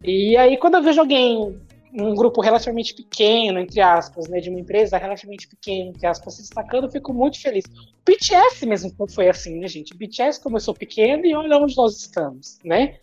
e 0.04 0.38
aí, 0.38 0.58
quando 0.58 0.76
eu 0.76 0.84
vejo 0.84 1.00
alguém, 1.00 1.60
um 1.94 2.14
grupo 2.14 2.42
relativamente 2.42 2.94
pequeno, 2.94 3.60
entre 3.60 3.82
aspas, 3.82 4.28
né, 4.28 4.40
de 4.40 4.50
uma 4.50 4.60
empresa 4.60 4.98
relativamente 4.98 5.48
pequena, 5.48 5.90
entre 5.90 6.06
aspas, 6.06 6.36
se 6.36 6.42
destacando, 6.42 6.86
eu 6.86 6.92
fico 6.92 7.12
muito 7.12 7.42
feliz. 7.42 7.66
O 7.66 8.12
BTS 8.12 8.66
mesmo 8.66 8.94
foi 9.10 9.28
assim, 9.28 9.60
né, 9.60 9.68
gente? 9.68 9.94
O 9.94 9.98
BTS 9.98 10.42
começou 10.42 10.74
pequeno 10.74 11.26
e 11.26 11.34
olha 11.34 11.58
onde 11.58 11.76
nós 11.76 11.98
estamos, 11.98 12.60
né? 12.64 12.96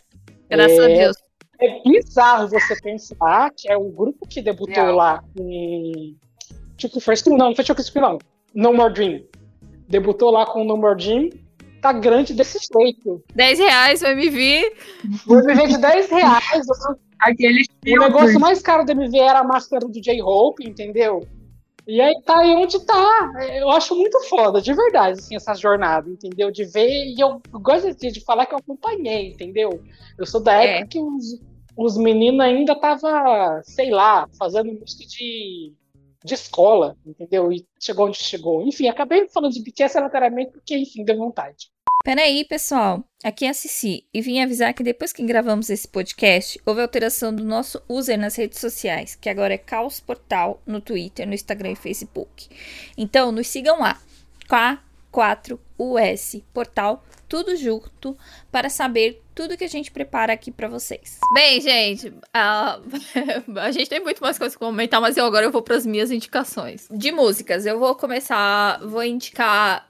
Graças 0.48 0.78
é, 0.78 0.84
a 0.84 0.86
Deus. 0.86 1.16
É 1.64 1.82
bizarro 1.82 2.48
você 2.48 2.80
pensar 2.80 3.50
que 3.56 3.70
é 3.70 3.76
o 3.76 3.88
grupo 3.90 4.26
que 4.28 4.42
debutou 4.42 4.84
Real. 4.84 4.96
lá 4.96 5.24
com 5.36 6.14
Tipo, 6.76 7.00
First 7.00 7.26
não, 7.26 7.36
não 7.36 7.54
foi 7.54 7.64
Chuck 7.64 7.80
não. 7.96 8.18
No 8.54 8.72
More 8.72 8.92
Dream. 8.92 9.22
Debutou 9.88 10.30
lá 10.30 10.46
com 10.46 10.64
No 10.64 10.76
More 10.76 10.96
Dream. 10.96 11.30
Tá 11.80 11.92
grande 11.92 12.32
desse 12.32 12.58
jeito. 12.58 13.22
10 13.34 13.58
reais 13.58 14.02
o 14.02 14.06
MV. 14.06 14.72
O 15.26 15.34
MV 15.34 15.66
de 15.68 15.78
10 15.78 16.10
reais. 16.10 16.66
Aquele 17.20 17.64
o 17.86 17.98
negócio 18.00 18.40
mais 18.40 18.60
caro 18.60 18.84
do 18.84 18.92
MV 18.92 19.18
era 19.18 19.40
a 19.40 19.44
máscara 19.44 19.86
do 19.86 20.00
J-Hope, 20.00 20.66
entendeu? 20.66 21.26
E 21.86 22.00
aí 22.00 22.14
tá 22.24 22.38
aí 22.38 22.54
onde 22.54 22.80
tá. 22.80 23.32
Eu 23.54 23.70
acho 23.70 23.94
muito 23.94 24.18
foda, 24.28 24.60
de 24.60 24.72
verdade, 24.72 25.18
assim, 25.18 25.36
essa 25.36 25.54
jornada, 25.54 26.08
entendeu? 26.08 26.50
De 26.50 26.64
ver, 26.64 26.88
e 26.88 27.20
eu 27.20 27.40
gosto 27.52 27.94
de, 27.94 28.10
de 28.10 28.20
falar 28.24 28.46
que 28.46 28.54
eu 28.54 28.58
acompanhei, 28.58 29.28
entendeu? 29.28 29.82
Eu 30.18 30.24
sou 30.24 30.42
da 30.42 30.54
época 30.54 30.84
é. 30.84 30.86
que 30.86 30.98
os, 30.98 31.40
os 31.76 31.96
meninos 31.96 32.40
ainda 32.40 32.74
tava, 32.74 33.60
sei 33.64 33.90
lá, 33.90 34.28
fazendo 34.38 34.72
música 34.72 35.04
de 35.06 35.72
de 36.24 36.32
escola, 36.32 36.96
entendeu? 37.04 37.52
E 37.52 37.66
chegou 37.78 38.06
onde 38.06 38.16
chegou. 38.16 38.66
Enfim, 38.66 38.88
acabei 38.88 39.28
falando 39.28 39.52
de 39.52 39.62
BTS 39.62 39.98
aleatoriamente 39.98 40.52
porque, 40.52 40.74
enfim, 40.76 41.04
deu 41.04 41.18
vontade. 41.18 41.68
Peraí, 42.02 42.44
pessoal. 42.44 43.04
Aqui 43.22 43.44
é 43.44 43.50
a 43.50 43.54
Cici 43.54 44.06
e 44.12 44.20
vim 44.22 44.40
avisar 44.40 44.72
que 44.72 44.82
depois 44.82 45.12
que 45.12 45.22
gravamos 45.22 45.68
esse 45.68 45.86
podcast, 45.86 46.60
houve 46.64 46.80
alteração 46.80 47.34
do 47.34 47.44
nosso 47.44 47.82
user 47.88 48.18
nas 48.18 48.36
redes 48.36 48.58
sociais, 48.58 49.14
que 49.14 49.28
agora 49.28 49.54
é 49.54 49.58
Caos 49.58 50.00
Portal 50.00 50.60
no 50.66 50.80
Twitter, 50.80 51.26
no 51.26 51.34
Instagram 51.34 51.72
e 51.72 51.76
Facebook. 51.76 52.48
Então, 52.96 53.30
nos 53.30 53.46
sigam 53.46 53.80
lá. 53.80 54.00
K4US 54.48 56.42
Portal 56.52 57.02
tudo 57.28 57.56
junto 57.56 58.16
para 58.52 58.68
saber 58.68 59.23
tudo 59.34 59.56
que 59.56 59.64
a 59.64 59.68
gente 59.68 59.90
prepara 59.90 60.32
aqui 60.32 60.50
para 60.50 60.68
vocês. 60.68 61.18
Bem, 61.34 61.60
gente, 61.60 62.12
a... 62.32 62.78
a 63.60 63.70
gente 63.72 63.88
tem 63.88 64.00
muito 64.00 64.22
mais 64.22 64.38
coisas 64.38 64.56
para 64.56 64.66
comentar, 64.66 65.00
mas 65.00 65.16
eu 65.16 65.24
agora 65.24 65.44
eu 65.44 65.50
vou 65.50 65.62
para 65.62 65.76
as 65.76 65.84
minhas 65.84 66.10
indicações. 66.10 66.86
De 66.90 67.10
músicas, 67.10 67.66
eu 67.66 67.78
vou 67.78 67.94
começar, 67.94 68.80
vou 68.86 69.02
indicar 69.02 69.86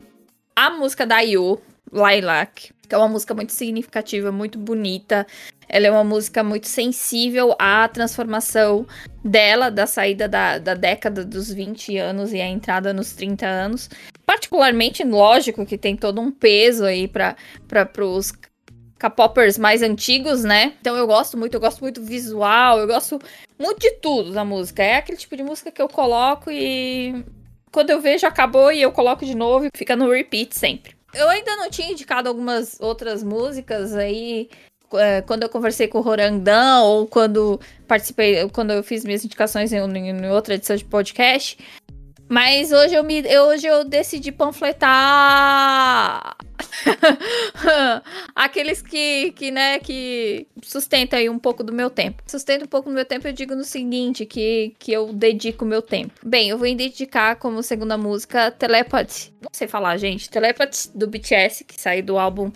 a 0.57 0.71
música 0.71 1.07
da 1.07 1.21
Yu, 1.21 1.61
Lilac, 1.93 2.73
que 2.89 2.95
é 2.95 2.99
uma 2.99 3.09
música 3.09 3.35
muito 3.35 3.53
significativa, 3.53 4.33
muito 4.33 4.59
bonita. 4.59 5.27
Ela 5.69 5.87
é 5.87 5.91
uma 5.91 6.05
música 6.05 6.43
muito 6.43 6.67
sensível 6.67 7.55
à 7.59 7.89
transformação 7.89 8.87
dela, 9.25 9.71
da 9.71 9.87
saída 9.87 10.29
da, 10.29 10.59
da 10.59 10.75
década 10.75 11.25
dos 11.25 11.53
20 11.53 11.97
anos 11.99 12.33
e 12.33 12.41
a 12.41 12.47
entrada 12.47 12.93
nos 12.93 13.13
30 13.13 13.47
anos. 13.47 13.91
Particularmente, 14.25 15.03
lógico 15.05 15.67
que 15.67 15.79
tem 15.79 15.97
todo 15.97 16.21
um 16.21 16.31
peso 16.31 16.85
aí 16.85 17.09
para 17.09 17.37
os 17.99 18.33
K-popers 19.05 19.59
mais 19.59 19.83
antigos, 19.83 20.45
né? 20.45 20.73
Então 20.81 20.97
eu 20.97 21.07
gosto 21.07 21.37
muito, 21.37 21.55
eu 21.55 21.61
gosto 21.61 21.81
muito 21.83 22.01
do 22.01 22.07
visual, 22.07 22.79
eu 22.79 22.87
gosto 22.87 23.19
muito 23.59 23.79
de 23.79 23.91
tudo 23.97 24.33
da 24.33 24.45
música. 24.45 24.83
É 24.83 24.97
aquele 24.97 25.19
tipo 25.19 25.37
de 25.37 25.43
música 25.43 25.71
que 25.71 25.83
eu 25.83 25.89
coloco 25.89 26.51
e 26.51 27.23
quando 27.71 27.91
eu 27.91 28.01
vejo 28.01 28.27
acabou 28.27 28.73
e 28.73 28.81
eu 28.81 28.91
coloco 28.93 29.27
de 29.27 29.35
novo 29.35 29.67
e 29.67 29.71
fica 29.77 29.95
no 29.95 30.11
repeat 30.11 30.57
sempre. 30.57 30.95
Eu 31.13 31.29
ainda 31.29 31.55
não 31.57 31.69
tinha 31.69 31.91
indicado 31.91 32.31
algumas 32.31 32.81
outras 32.81 33.23
músicas 33.23 33.95
aí 33.95 34.49
é, 34.95 35.21
quando 35.21 35.43
eu 35.43 35.51
conversei 35.51 35.87
com 35.87 35.99
o 35.99 36.03
Rorandão 36.03 36.87
ou 36.87 37.07
quando 37.07 37.61
participei, 37.87 38.49
quando 38.49 38.73
eu 38.73 38.83
fiz 38.83 39.05
minhas 39.05 39.23
indicações 39.23 39.71
em, 39.71 39.79
em 39.79 40.31
outra 40.31 40.55
edição 40.55 40.77
de 40.77 40.85
podcast. 40.85 41.59
Mas 42.35 42.73
hoje 42.73 42.97
eu 42.97 43.05
me 43.05 43.23
hoje 43.39 43.65
eu 43.65 43.85
decidi 43.85 44.33
panfletar 44.33 46.37
aqueles 48.35 48.83
que, 48.83 49.31
que, 49.31 49.53
né, 49.53 49.79
que 49.79 50.49
sustentam 50.61 51.17
aí 51.17 51.31
um 51.31 51.39
pouco 51.39 51.63
do 51.63 51.73
meu 51.73 51.89
tempo. 51.89 52.25
Sustenta 52.27 52.65
um 52.65 52.69
pouco 52.69 52.89
do 52.89 52.95
meu 52.95 53.05
tempo, 53.05 53.29
eu 53.29 53.33
digo 53.33 53.55
no 53.55 53.63
seguinte, 53.63 54.27
que, 54.27 54.75
que 54.81 54.91
eu 54.91 55.13
dedico 55.13 55.65
meu 55.65 55.81
tempo. 55.81 56.13
Bem, 56.25 56.49
eu 56.49 56.59
vou 56.59 56.75
dedicar 56.75 57.37
como 57.37 57.63
segunda 57.63 57.97
música 57.97 58.51
Telepathy. 58.51 59.33
Não 59.41 59.51
sei 59.53 59.69
falar, 59.69 59.97
gente. 59.97 60.29
Telepathy 60.29 60.91
do 60.93 61.07
BTS, 61.07 61.63
que 61.63 61.81
saiu 61.81 62.03
do 62.03 62.19
álbum 62.19 62.51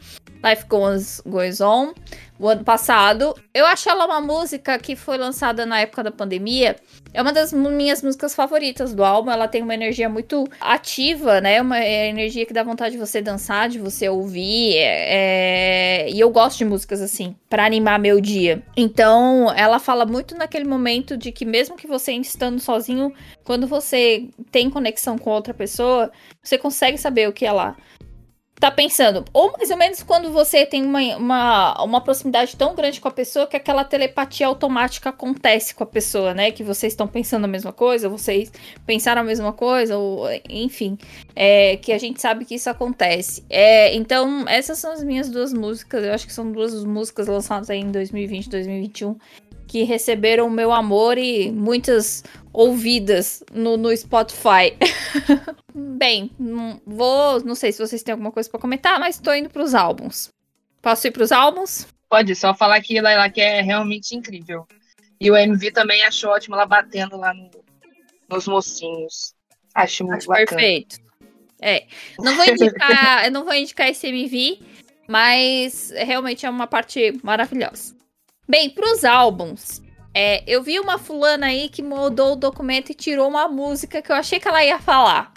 Life 0.44 0.66
Goes, 0.68 1.22
Goes 1.24 1.60
On, 1.60 1.92
o 2.38 2.48
ano 2.48 2.64
passado. 2.64 3.34
Eu 3.52 3.66
acho 3.66 3.88
ela 3.88 4.06
uma 4.06 4.20
música 4.20 4.78
que 4.78 4.94
foi 4.94 5.18
lançada 5.18 5.66
na 5.66 5.80
época 5.80 6.02
da 6.02 6.10
pandemia. 6.10 6.76
É 7.12 7.20
uma 7.20 7.32
das 7.32 7.52
minhas 7.52 8.02
músicas 8.02 8.34
favoritas 8.34 8.94
do 8.94 9.04
álbum. 9.04 9.30
Ela 9.30 9.48
tem 9.48 9.62
uma 9.62 9.74
energia 9.74 10.08
muito 10.08 10.44
ativa, 10.60 11.40
né? 11.40 11.60
Uma 11.60 11.84
energia 11.84 12.46
que 12.46 12.52
dá 12.52 12.62
vontade 12.62 12.92
de 12.92 12.98
você 12.98 13.20
dançar, 13.20 13.68
de 13.68 13.78
você 13.78 14.08
ouvir. 14.08 14.76
É... 14.76 16.06
é 16.06 16.10
e 16.10 16.20
eu 16.20 16.30
gosto 16.30 16.58
de 16.58 16.64
músicas 16.64 17.00
assim, 17.00 17.34
para 17.48 17.64
animar 17.64 17.98
meu 17.98 18.20
dia. 18.20 18.62
Então, 18.76 19.52
ela 19.56 19.78
fala 19.78 20.06
muito 20.06 20.36
naquele 20.36 20.64
momento 20.64 21.16
de 21.16 21.32
que, 21.32 21.44
mesmo 21.44 21.76
que 21.76 21.86
você 21.86 22.12
estando 22.12 22.60
sozinho, 22.60 23.12
quando 23.44 23.66
você 23.66 24.28
tem 24.50 24.70
conexão 24.70 25.18
com 25.18 25.30
outra 25.30 25.54
pessoa, 25.54 26.10
você 26.42 26.56
consegue 26.56 26.98
saber 26.98 27.28
o 27.28 27.32
que 27.32 27.46
ela 27.46 27.76
tá 28.58 28.70
pensando, 28.70 29.24
ou 29.32 29.52
mais 29.52 29.70
ou 29.70 29.76
menos 29.76 30.02
quando 30.02 30.32
você 30.32 30.66
tem 30.66 30.84
uma, 30.84 31.00
uma, 31.16 31.82
uma 31.84 32.00
proximidade 32.00 32.56
tão 32.56 32.74
grande 32.74 33.00
com 33.00 33.08
a 33.08 33.10
pessoa 33.10 33.46
que 33.46 33.56
aquela 33.56 33.84
telepatia 33.84 34.46
automática 34.46 35.10
acontece 35.10 35.74
com 35.74 35.84
a 35.84 35.86
pessoa, 35.86 36.34
né? 36.34 36.50
Que 36.50 36.64
vocês 36.64 36.92
estão 36.92 37.06
pensando 37.06 37.44
a 37.44 37.48
mesma 37.48 37.72
coisa, 37.72 38.08
vocês 38.08 38.52
pensaram 38.84 39.22
a 39.22 39.24
mesma 39.24 39.52
coisa, 39.52 39.96
ou 39.96 40.26
enfim, 40.48 40.98
é, 41.36 41.76
que 41.76 41.92
a 41.92 41.98
gente 41.98 42.20
sabe 42.20 42.44
que 42.44 42.56
isso 42.56 42.68
acontece. 42.68 43.44
É, 43.48 43.94
então, 43.94 44.44
essas 44.48 44.78
são 44.78 44.92
as 44.92 45.04
minhas 45.04 45.30
duas 45.30 45.52
músicas, 45.52 46.04
eu 46.04 46.12
acho 46.12 46.26
que 46.26 46.32
são 46.32 46.50
duas 46.50 46.84
músicas 46.84 47.28
lançadas 47.28 47.70
aí 47.70 47.80
em 47.80 47.92
2020, 47.92 48.48
2021 48.48 49.16
que 49.68 49.82
receberam 49.82 50.46
o 50.46 50.50
meu 50.50 50.72
amor 50.72 51.18
e 51.18 51.52
muitas 51.52 52.24
ouvidas 52.58 53.44
no, 53.52 53.76
no 53.76 53.96
Spotify. 53.96 54.76
Bem, 55.72 56.28
não 56.36 56.80
vou, 56.84 57.40
não 57.44 57.54
sei 57.54 57.70
se 57.70 57.78
vocês 57.78 58.02
têm 58.02 58.10
alguma 58.10 58.32
coisa 58.32 58.50
para 58.50 58.58
comentar, 58.58 58.98
mas 58.98 59.20
tô 59.20 59.32
indo 59.32 59.48
pros 59.48 59.76
álbuns. 59.76 60.32
Posso 60.82 61.06
ir 61.06 61.12
pros 61.12 61.30
álbuns? 61.30 61.86
Pode, 62.08 62.34
só 62.34 62.52
falar 62.52 62.80
que 62.80 62.98
ela 62.98 63.30
que 63.30 63.40
é 63.40 63.60
realmente 63.60 64.16
incrível. 64.16 64.66
E 65.20 65.30
o 65.30 65.36
MV 65.36 65.70
também 65.70 66.02
achou 66.02 66.30
ótimo 66.30 66.56
ela 66.56 66.66
batendo 66.66 67.16
lá 67.16 67.32
no, 67.32 67.48
nos 68.28 68.48
mocinhos. 68.48 69.34
Acho 69.72 70.02
muito 70.02 70.18
Acho 70.18 70.26
bacana. 70.26 70.46
perfeito. 70.46 70.96
É, 71.60 71.86
não 72.18 72.34
vou 72.34 72.44
indicar, 72.44 73.24
eu 73.26 73.30
não 73.30 73.44
vou 73.44 73.54
indicar 73.54 73.88
esse 73.88 74.08
MV, 74.08 74.60
mas 75.06 75.92
realmente 75.94 76.44
é 76.44 76.50
uma 76.50 76.66
parte 76.66 77.16
maravilhosa. 77.22 77.96
Bem, 78.48 78.68
pros 78.68 79.04
álbuns, 79.04 79.80
é, 80.14 80.42
eu 80.46 80.62
vi 80.62 80.78
uma 80.80 80.98
fulana 80.98 81.46
aí 81.46 81.68
que 81.68 81.82
mudou 81.82 82.32
o 82.32 82.36
documento 82.36 82.90
e 82.90 82.94
tirou 82.94 83.28
uma 83.28 83.48
música 83.48 84.02
que 84.02 84.10
eu 84.10 84.16
achei 84.16 84.40
que 84.40 84.48
ela 84.48 84.64
ia 84.64 84.78
falar. 84.78 85.32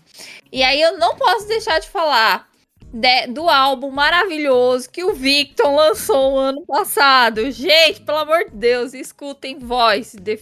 E 0.51 0.63
aí 0.63 0.82
eu 0.82 0.97
não 0.97 1.15
posso 1.15 1.47
deixar 1.47 1.80
de 1.80 1.89
falar 1.89 2.49
de, 2.93 3.28
do 3.28 3.49
álbum 3.49 3.89
maravilhoso 3.89 4.89
que 4.89 5.03
o 5.03 5.13
Victor 5.13 5.74
lançou 5.74 6.32
no 6.32 6.38
ano 6.38 6.65
passado. 6.65 7.49
Gente, 7.51 8.01
pelo 8.01 8.17
amor 8.19 8.45
de 8.45 8.55
Deus, 8.55 8.93
escutem 8.93 9.59
Voice, 9.59 10.17
The, 10.17 10.38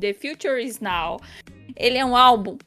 The 0.00 0.12
Future 0.14 0.62
Is 0.62 0.80
Now. 0.80 1.20
Ele 1.76 1.98
é 1.98 2.04
um 2.04 2.16
álbum 2.16 2.58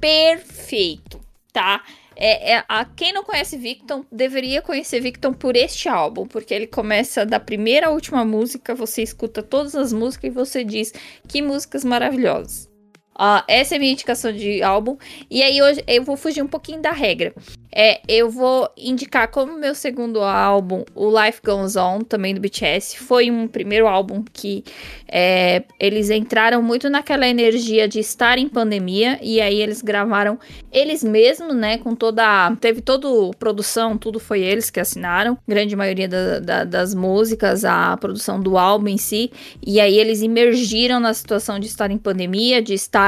perfeito, 0.00 1.20
tá? 1.52 1.82
É, 2.22 2.52
é, 2.52 2.64
a, 2.68 2.84
quem 2.84 3.14
não 3.14 3.24
conhece 3.24 3.56
Victon 3.56 4.04
deveria 4.12 4.60
conhecer 4.60 5.00
Victon 5.00 5.32
por 5.32 5.56
este 5.56 5.88
álbum, 5.88 6.26
porque 6.26 6.52
ele 6.52 6.66
começa 6.66 7.24
da 7.24 7.40
primeira 7.40 7.86
à 7.86 7.90
última 7.90 8.24
música, 8.26 8.74
você 8.74 9.02
escuta 9.02 9.42
todas 9.42 9.74
as 9.74 9.90
músicas 9.90 10.30
e 10.30 10.34
você 10.34 10.62
diz 10.62 10.92
que 11.26 11.40
músicas 11.40 11.82
maravilhosas. 11.82 12.69
Uh, 13.14 13.42
essa 13.46 13.74
é 13.74 13.76
a 13.76 13.78
minha 13.78 13.92
indicação 13.92 14.32
de 14.32 14.62
álbum. 14.62 14.96
E 15.30 15.42
aí 15.42 15.60
hoje 15.60 15.82
eu 15.86 16.02
vou 16.02 16.16
fugir 16.16 16.42
um 16.42 16.46
pouquinho 16.46 16.80
da 16.80 16.90
regra. 16.90 17.34
É, 17.72 18.00
eu 18.08 18.28
vou 18.28 18.68
indicar 18.76 19.30
como 19.30 19.56
meu 19.56 19.76
segundo 19.76 20.20
álbum, 20.20 20.84
o 20.92 21.08
Life 21.08 21.40
Goes 21.44 21.76
On, 21.76 22.00
também 22.00 22.34
do 22.34 22.40
BTS, 22.40 22.98
foi 22.98 23.30
um 23.30 23.46
primeiro 23.46 23.86
álbum 23.86 24.24
que 24.32 24.64
é, 25.06 25.62
eles 25.78 26.10
entraram 26.10 26.60
muito 26.60 26.90
naquela 26.90 27.28
energia 27.28 27.86
de 27.86 28.00
estar 28.00 28.38
em 28.38 28.48
pandemia 28.48 29.20
e 29.22 29.40
aí 29.40 29.60
eles 29.60 29.82
gravaram 29.82 30.36
eles 30.72 31.04
mesmos, 31.04 31.54
né? 31.54 31.78
Com 31.78 31.94
toda. 31.94 32.56
Teve 32.60 32.80
toda 32.80 33.06
produção, 33.38 33.96
tudo 33.96 34.18
foi 34.18 34.40
eles 34.40 34.70
que 34.70 34.80
assinaram, 34.80 35.38
grande 35.46 35.76
maioria 35.76 36.08
da, 36.08 36.40
da, 36.40 36.64
das 36.64 36.94
músicas, 36.94 37.64
a 37.64 37.96
produção 37.96 38.40
do 38.40 38.58
álbum 38.58 38.88
em 38.88 38.98
si. 38.98 39.30
E 39.64 39.80
aí 39.80 39.96
eles 39.98 40.22
emergiram 40.22 40.98
na 40.98 41.14
situação 41.14 41.60
de 41.60 41.66
estar 41.66 41.90
em 41.90 41.98
pandemia, 41.98 42.60
de 42.60 42.74
estar. 42.74 42.99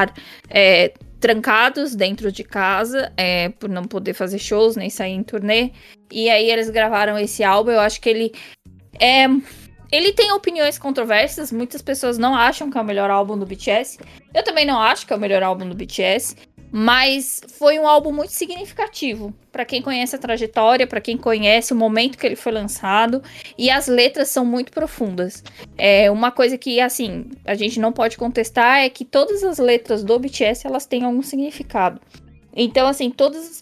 É, 0.49 0.93
trancados 1.19 1.95
dentro 1.95 2.31
de 2.33 2.43
casa, 2.43 3.09
é, 3.15 3.47
por 3.47 3.69
não 3.69 3.85
poder 3.85 4.13
fazer 4.13 4.39
shows 4.39 4.75
nem 4.75 4.89
sair 4.89 5.13
em 5.13 5.23
turnê. 5.23 5.71
E 6.11 6.29
aí 6.29 6.51
eles 6.51 6.69
gravaram 6.69 7.17
esse 7.17 7.43
álbum. 7.45 7.71
Eu 7.71 7.79
acho 7.79 8.01
que 8.01 8.09
ele 8.09 8.33
é. 8.99 9.25
Ele 9.89 10.11
tem 10.11 10.31
opiniões 10.33 10.77
controversas. 10.77 11.51
Muitas 11.51 11.81
pessoas 11.81 12.17
não 12.17 12.35
acham 12.35 12.69
que 12.69 12.77
é 12.77 12.81
o 12.81 12.83
melhor 12.83 13.09
álbum 13.09 13.37
do 13.37 13.45
BTS. 13.45 13.99
Eu 14.33 14.43
também 14.43 14.65
não 14.65 14.81
acho 14.81 15.07
que 15.07 15.13
é 15.13 15.15
o 15.15 15.19
melhor 15.19 15.43
álbum 15.43 15.69
do 15.69 15.75
BTS. 15.75 16.35
Mas 16.75 17.39
foi 17.59 17.77
um 17.77 17.87
álbum 17.87 18.11
muito 18.11 18.31
significativo 18.31 19.31
para 19.51 19.63
quem 19.63 19.79
conhece 19.79 20.15
a 20.15 20.19
trajetória, 20.19 20.87
para 20.87 20.99
quem 20.99 21.15
conhece 21.15 21.71
o 21.71 21.75
momento 21.75 22.17
que 22.17 22.25
ele 22.25 22.35
foi 22.35 22.51
lançado 22.51 23.21
e 23.55 23.69
as 23.69 23.85
letras 23.85 24.29
são 24.29 24.43
muito 24.43 24.71
profundas. 24.71 25.43
É 25.77 26.09
uma 26.09 26.31
coisa 26.31 26.57
que 26.57 26.81
assim 26.81 27.29
a 27.45 27.53
gente 27.53 27.79
não 27.79 27.91
pode 27.91 28.17
contestar 28.17 28.79
é 28.79 28.89
que 28.89 29.05
todas 29.05 29.43
as 29.43 29.59
letras 29.59 30.03
do 30.03 30.17
BTS 30.17 30.65
elas 30.65 30.87
têm 30.87 31.03
algum 31.03 31.21
significado. 31.21 32.01
Então, 32.55 32.87
assim, 32.87 33.11
todas 33.11 33.45
as, 33.45 33.61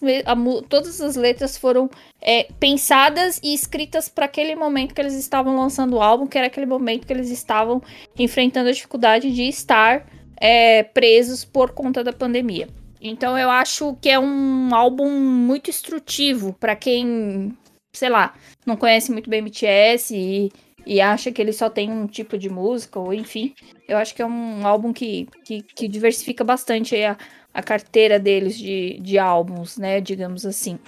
todas 0.70 1.00
as 1.02 1.14
letras 1.14 1.58
foram 1.58 1.90
é, 2.18 2.48
pensadas 2.58 3.38
e 3.42 3.52
escritas 3.52 4.08
para 4.08 4.24
aquele 4.24 4.56
momento 4.56 4.94
que 4.94 5.00
eles 5.02 5.14
estavam 5.14 5.54
lançando 5.56 5.96
o 5.96 6.02
álbum, 6.02 6.26
que 6.26 6.38
era 6.38 6.46
aquele 6.46 6.66
momento 6.66 7.06
que 7.06 7.12
eles 7.12 7.30
estavam 7.30 7.82
enfrentando 8.18 8.70
a 8.70 8.72
dificuldade 8.72 9.30
de 9.30 9.42
estar 9.42 10.06
é, 10.38 10.82
presos 10.82 11.44
por 11.44 11.72
conta 11.72 12.02
da 12.02 12.12
pandemia. 12.12 12.68
Então 13.02 13.36
eu 13.36 13.50
acho 13.50 13.96
que 14.00 14.08
é 14.08 14.18
um 14.18 14.72
álbum 14.72 15.10
muito 15.10 15.68
instrutivo 15.68 16.52
para 16.52 16.76
quem, 16.76 17.52
sei 17.92 18.08
lá, 18.08 18.34
não 18.64 18.76
conhece 18.76 19.10
muito 19.10 19.28
bem 19.28 19.42
BTS 19.42 20.14
e, 20.16 20.52
e 20.86 21.00
acha 21.00 21.32
que 21.32 21.42
ele 21.42 21.52
só 21.52 21.68
tem 21.68 21.90
um 21.90 22.06
tipo 22.06 22.38
de 22.38 22.48
música, 22.48 23.00
ou 23.00 23.12
enfim. 23.12 23.54
Eu 23.88 23.98
acho 23.98 24.14
que 24.14 24.22
é 24.22 24.26
um 24.26 24.64
álbum 24.64 24.92
que, 24.92 25.26
que, 25.44 25.62
que 25.62 25.88
diversifica 25.88 26.44
bastante 26.44 26.94
a, 27.02 27.18
a 27.52 27.60
carteira 27.60 28.20
deles 28.20 28.56
de, 28.56 28.98
de 29.00 29.18
álbuns, 29.18 29.76
né? 29.76 30.00
Digamos 30.00 30.46
assim. 30.46 30.78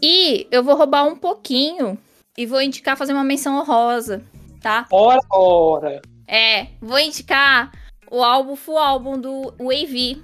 E 0.00 0.48
eu 0.50 0.64
vou 0.64 0.74
roubar 0.74 1.06
um 1.06 1.16
pouquinho 1.16 1.98
e 2.36 2.46
vou 2.46 2.62
indicar 2.62 2.96
fazer 2.96 3.12
uma 3.12 3.22
menção 3.22 3.58
honrosa, 3.58 4.24
tá? 4.62 4.86
Ora, 4.90 5.20
ora! 5.30 6.02
É, 6.26 6.68
vou 6.80 6.98
indicar 6.98 7.70
o 8.10 8.22
álbum, 8.22 8.56
full 8.56 8.78
álbum 8.78 9.20
do 9.20 9.54
Wavy, 9.58 10.22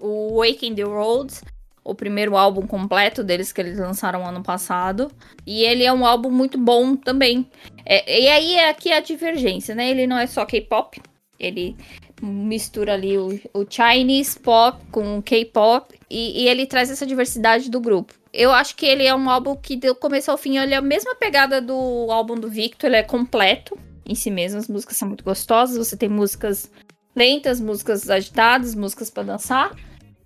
o 0.00 0.40
Waking 0.40 0.74
the 0.74 0.82
Roads, 0.82 1.42
o 1.84 1.94
primeiro 1.94 2.36
álbum 2.36 2.66
completo 2.66 3.24
deles 3.24 3.50
que 3.50 3.60
eles 3.60 3.78
lançaram 3.78 4.26
ano 4.26 4.42
passado. 4.42 5.10
E 5.46 5.62
ele 5.62 5.84
é 5.84 5.92
um 5.92 6.04
álbum 6.04 6.30
muito 6.30 6.58
bom 6.58 6.94
também. 6.94 7.50
É, 7.84 8.20
e 8.20 8.28
aí 8.28 8.54
é 8.54 8.68
aqui 8.68 8.92
a 8.92 9.00
divergência, 9.00 9.74
né? 9.74 9.90
Ele 9.90 10.06
não 10.06 10.18
é 10.18 10.26
só 10.26 10.44
K-pop, 10.44 11.00
ele 11.38 11.76
mistura 12.20 12.94
ali 12.94 13.16
o, 13.16 13.40
o 13.54 13.64
Chinese 13.68 14.38
pop 14.38 14.84
com 14.90 15.22
K-pop 15.22 15.94
e, 16.10 16.42
e, 16.42 16.48
ele 16.48 16.66
traz 16.66 16.90
essa 16.90 17.06
diversidade 17.06 17.70
do 17.70 17.80
grupo. 17.80 18.12
Eu 18.32 18.50
acho 18.52 18.76
que 18.76 18.84
ele 18.84 19.04
é 19.04 19.14
um 19.14 19.30
álbum 19.30 19.56
que 19.56 19.76
do 19.76 19.94
começo 19.94 20.30
ao 20.30 20.36
fim 20.36 20.58
ele 20.58 20.74
é 20.74 20.76
a 20.76 20.82
mesma 20.82 21.14
pegada 21.14 21.60
do 21.60 22.08
álbum 22.10 22.34
do 22.34 22.48
Victor, 22.48 22.88
ele 22.88 22.96
é 22.96 23.02
completo 23.02 23.78
em 24.04 24.14
si 24.14 24.30
mesmo, 24.30 24.58
as 24.58 24.68
músicas 24.68 24.96
são 24.96 25.06
muito 25.06 25.22
gostosas, 25.22 25.76
você 25.76 25.96
tem 25.96 26.08
músicas 26.08 26.70
lentas, 27.18 27.60
músicas 27.60 28.08
agitadas, 28.08 28.74
músicas 28.74 29.10
para 29.10 29.24
dançar. 29.24 29.74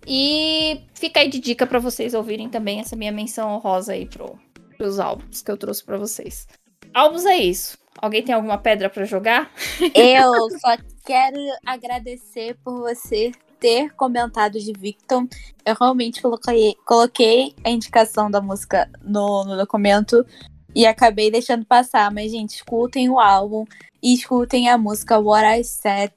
E 0.07 0.83
fica 0.95 1.21
aí 1.21 1.29
de 1.29 1.39
dica 1.39 1.67
para 1.67 1.79
vocês 1.79 2.13
ouvirem 2.13 2.49
também 2.49 2.81
essa 2.81 2.95
minha 2.95 3.13
menção 3.13 3.55
honrosa 3.55 3.93
aí 3.93 4.07
pro, 4.07 4.39
pros 4.77 4.99
álbuns 4.99 5.43
que 5.43 5.51
eu 5.51 5.57
trouxe 5.57 5.83
para 5.85 5.97
vocês. 5.97 6.47
Álbuns 6.93 7.25
é 7.25 7.39
isso. 7.39 7.79
Alguém 7.99 8.23
tem 8.23 8.35
alguma 8.35 8.59
pedra 8.59 8.91
para 8.91 9.05
jogar? 9.05 9.51
Eu 9.95 10.51
só 10.59 10.77
quero 11.05 11.39
agradecer 11.65 12.57
por 12.65 12.81
você 12.81 13.33
ter 13.61 13.91
comentado 13.95 14.59
de 14.59 14.73
Victor. 14.73 15.27
Eu 15.65 15.77
realmente 15.79 16.21
coloquei, 16.21 16.75
coloquei 16.85 17.55
a 17.65 17.71
indicação 17.71 18.31
da 18.31 18.41
música 18.41 18.91
no, 19.03 19.45
no 19.45 19.57
documento 19.57 20.27
e 20.75 20.85
acabei 20.85 21.31
deixando 21.31 21.65
passar. 21.65 22.11
Mas, 22.13 22.33
gente, 22.33 22.57
escutem 22.57 23.09
o 23.09 23.21
álbum 23.21 23.65
e 24.03 24.15
escutem 24.15 24.69
a 24.69 24.77
música 24.77 25.19
What 25.19 25.61
I 25.61 25.63
Said 25.63 26.13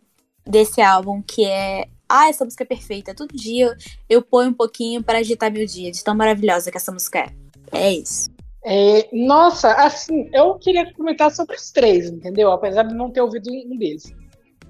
desse 0.45 0.81
álbum, 0.81 1.21
que 1.21 1.45
é. 1.45 1.87
Ah, 2.07 2.29
essa 2.29 2.45
música 2.45 2.63
é 2.63 2.67
perfeita. 2.67 3.15
Todo 3.15 3.35
dia 3.35 3.75
eu 4.07 4.21
ponho 4.21 4.49
um 4.49 4.53
pouquinho 4.53 5.03
para 5.03 5.19
agitar 5.19 5.51
meu 5.51 5.65
dia, 5.65 5.91
de 5.91 6.03
tão 6.03 6.15
maravilhosa 6.15 6.69
que 6.69 6.77
essa 6.77 6.91
música 6.91 7.19
é. 7.19 7.27
É 7.71 7.91
isso. 7.91 8.29
É, 8.63 9.07
nossa, 9.11 9.71
assim, 9.73 10.27
eu 10.33 10.55
queria 10.55 10.91
comentar 10.93 11.31
sobre 11.31 11.55
os 11.55 11.71
três, 11.71 12.09
entendeu? 12.09 12.51
Apesar 12.51 12.83
de 12.83 12.95
não 12.95 13.11
ter 13.11 13.21
ouvido 13.21 13.51
um 13.51 13.77
deles. 13.77 14.11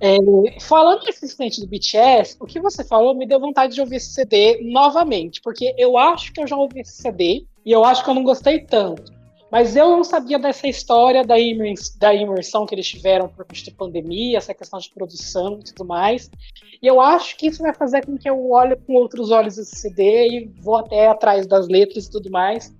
É, 0.02 0.18
falando 0.60 1.08
especificamente 1.08 1.62
do 1.62 1.68
BTS, 1.68 2.36
o 2.40 2.46
que 2.46 2.60
você 2.60 2.84
falou 2.84 3.16
me 3.16 3.26
deu 3.26 3.40
vontade 3.40 3.74
de 3.74 3.80
ouvir 3.80 3.96
esse 3.96 4.12
CD 4.12 4.60
novamente, 4.62 5.40
porque 5.42 5.74
eu 5.78 5.98
acho 5.98 6.34
que 6.34 6.42
eu 6.42 6.48
já 6.48 6.58
ouvi 6.58 6.82
esse 6.82 7.02
CD 7.02 7.46
e 7.66 7.72
eu 7.72 7.86
acho 7.86 8.04
que 8.04 8.10
eu 8.10 8.14
não 8.14 8.24
gostei 8.24 8.60
tanto. 8.60 9.14
Mas 9.52 9.76
eu 9.76 9.90
não 9.90 10.04
sabia 10.04 10.40
dessa 10.40 10.68
história 10.68 11.24
da, 11.24 11.40
imers 11.40 11.96
da 11.98 12.14
imersão 12.14 12.66
que 12.66 12.76
eles 12.76 12.88
tiveram 12.88 13.28
por 13.30 13.46
causa 13.46 13.66
da 13.66 13.72
pandemia, 13.78 14.38
essa 14.38 14.54
questão 14.54 14.80
de 14.80 14.90
produção 14.90 15.60
e 15.60 15.64
tudo 15.66 15.86
mais. 15.86 16.30
E 16.82 16.88
eu 16.88 17.00
acho 17.00 17.38
que 17.38 17.48
isso 17.48 17.62
vai 17.62 17.74
fazer 17.74 18.06
com 18.06 18.18
que 18.18 18.30
eu 18.30 18.52
olhe 18.52 18.76
com 18.76 18.94
outros 18.94 19.32
olhos 19.32 19.58
esse 19.58 19.76
CD 19.76 20.28
e 20.28 20.46
vou 20.62 20.78
até 20.78 21.08
atrás 21.08 21.48
das 21.48 21.68
letras 21.68 22.06
e 22.06 22.12
tudo 22.12 22.30
mais. 22.30 22.74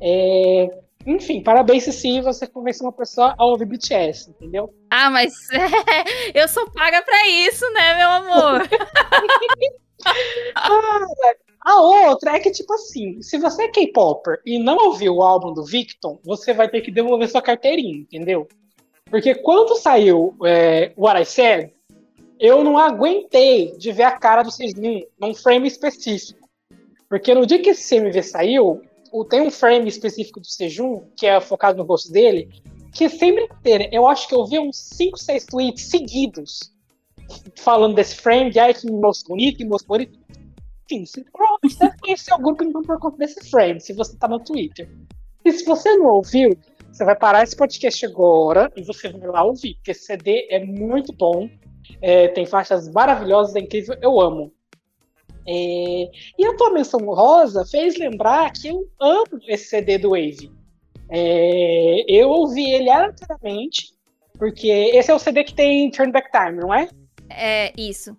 É... 0.00 0.78
Enfim, 1.06 1.42
parabéns, 1.42 1.84
se 1.84 2.20
você 2.20 2.46
convenceu 2.46 2.84
uma 2.84 2.92
pessoa 2.92 3.34
a 3.38 3.44
ouvir 3.46 3.64
BTS, 3.64 4.30
entendeu? 4.30 4.74
Ah, 4.90 5.08
mas 5.08 5.32
é, 5.50 6.42
eu 6.42 6.46
sou 6.46 6.70
paga 6.70 7.02
pra 7.02 7.26
isso, 7.26 7.64
né, 7.72 7.94
meu 7.96 8.08
amor? 8.08 8.68
ah, 10.54 11.34
A 11.60 11.80
outra 11.80 12.36
é 12.36 12.40
que, 12.40 12.50
tipo 12.50 12.72
assim, 12.72 13.20
se 13.20 13.38
você 13.38 13.64
é 13.64 13.68
K-Popper 13.68 14.40
e 14.46 14.58
não 14.58 14.86
ouviu 14.86 15.16
o 15.16 15.22
álbum 15.22 15.52
do 15.52 15.64
Victon, 15.64 16.18
você 16.24 16.54
vai 16.54 16.68
ter 16.68 16.80
que 16.80 16.90
devolver 16.90 17.28
sua 17.28 17.42
carteirinha, 17.42 17.98
entendeu? 17.98 18.48
Porque 19.10 19.34
quando 19.34 19.76
saiu 19.76 20.34
é, 20.44 20.92
What 20.96 21.20
I 21.20 21.24
Said, 21.26 21.72
eu 22.38 22.64
não 22.64 22.78
aguentei 22.78 23.76
de 23.76 23.92
ver 23.92 24.04
a 24.04 24.18
cara 24.18 24.42
do 24.42 24.50
Sejun 24.50 25.02
num 25.20 25.34
frame 25.34 25.68
específico. 25.68 26.48
Porque 27.08 27.34
no 27.34 27.44
dia 27.44 27.60
que 27.60 27.70
esse 27.70 27.94
CMV 27.94 28.22
saiu, 28.22 28.80
tem 29.28 29.42
um 29.42 29.50
frame 29.50 29.88
específico 29.88 30.40
do 30.40 30.46
Sejun, 30.46 31.02
que 31.16 31.26
é 31.26 31.40
focado 31.40 31.76
no 31.76 31.84
rosto 31.84 32.10
dele, 32.10 32.48
que 32.94 33.08
sempre 33.08 33.44
inteiro, 33.44 33.88
eu 33.92 34.06
acho 34.06 34.28
que 34.28 34.34
eu 34.34 34.46
vi 34.46 34.58
uns 34.58 34.76
5, 34.76 35.18
6 35.18 35.46
tweets 35.46 35.84
seguidos 35.90 36.72
falando 37.56 37.94
desse 37.94 38.16
frame, 38.16 38.50
de 38.50 38.58
ai 38.58 38.72
que 38.72 38.90
moço 38.90 39.24
bonito, 39.26 39.58
que 39.58 39.64
moço 39.64 39.86
bonito. 39.86 40.19
Enfim, 40.90 41.06
você 41.06 41.24
provavelmente 41.32 42.00
conhecer 42.00 42.34
o 42.34 42.38
grupo 42.38 42.64
então 42.64 42.82
por 42.82 42.98
conta 42.98 43.18
desse 43.18 43.48
frame, 43.48 43.80
se 43.80 43.92
você 43.92 44.16
tá 44.16 44.26
no 44.26 44.40
Twitter. 44.40 44.90
E 45.44 45.52
se 45.52 45.64
você 45.64 45.96
não 45.96 46.06
ouviu, 46.06 46.56
você 46.90 47.04
vai 47.04 47.14
parar 47.14 47.44
esse 47.44 47.56
podcast 47.56 48.04
agora 48.04 48.70
e 48.76 48.82
você 48.82 49.08
vai 49.08 49.28
lá 49.28 49.44
ouvir, 49.44 49.74
porque 49.76 49.92
esse 49.92 50.04
CD 50.04 50.48
é 50.50 50.64
muito 50.64 51.12
bom. 51.12 51.48
É, 52.02 52.28
tem 52.28 52.44
faixas 52.44 52.88
maravilhosas, 52.88 53.54
é 53.54 53.60
incrível, 53.60 53.96
eu 54.02 54.20
amo. 54.20 54.52
É, 55.46 56.10
e 56.38 56.44
a 56.44 56.56
tua 56.56 56.72
menção 56.72 57.00
rosa 57.00 57.64
fez 57.64 57.96
lembrar 57.96 58.52
que 58.52 58.68
eu 58.68 58.88
amo 59.00 59.40
esse 59.46 59.66
CD 59.66 59.96
do 59.96 60.10
Wave. 60.10 60.50
É, 61.08 62.04
eu 62.08 62.28
ouvi 62.28 62.68
ele 62.68 62.90
aleatoriamente, 62.90 63.92
porque 64.38 64.68
esse 64.68 65.10
é 65.10 65.14
o 65.14 65.18
CD 65.18 65.44
que 65.44 65.54
tem 65.54 65.90
Turn 65.90 66.12
Back 66.12 66.30
Time, 66.32 66.60
não 66.60 66.74
é? 66.74 66.88
É 67.30 67.72
isso. 67.76 68.16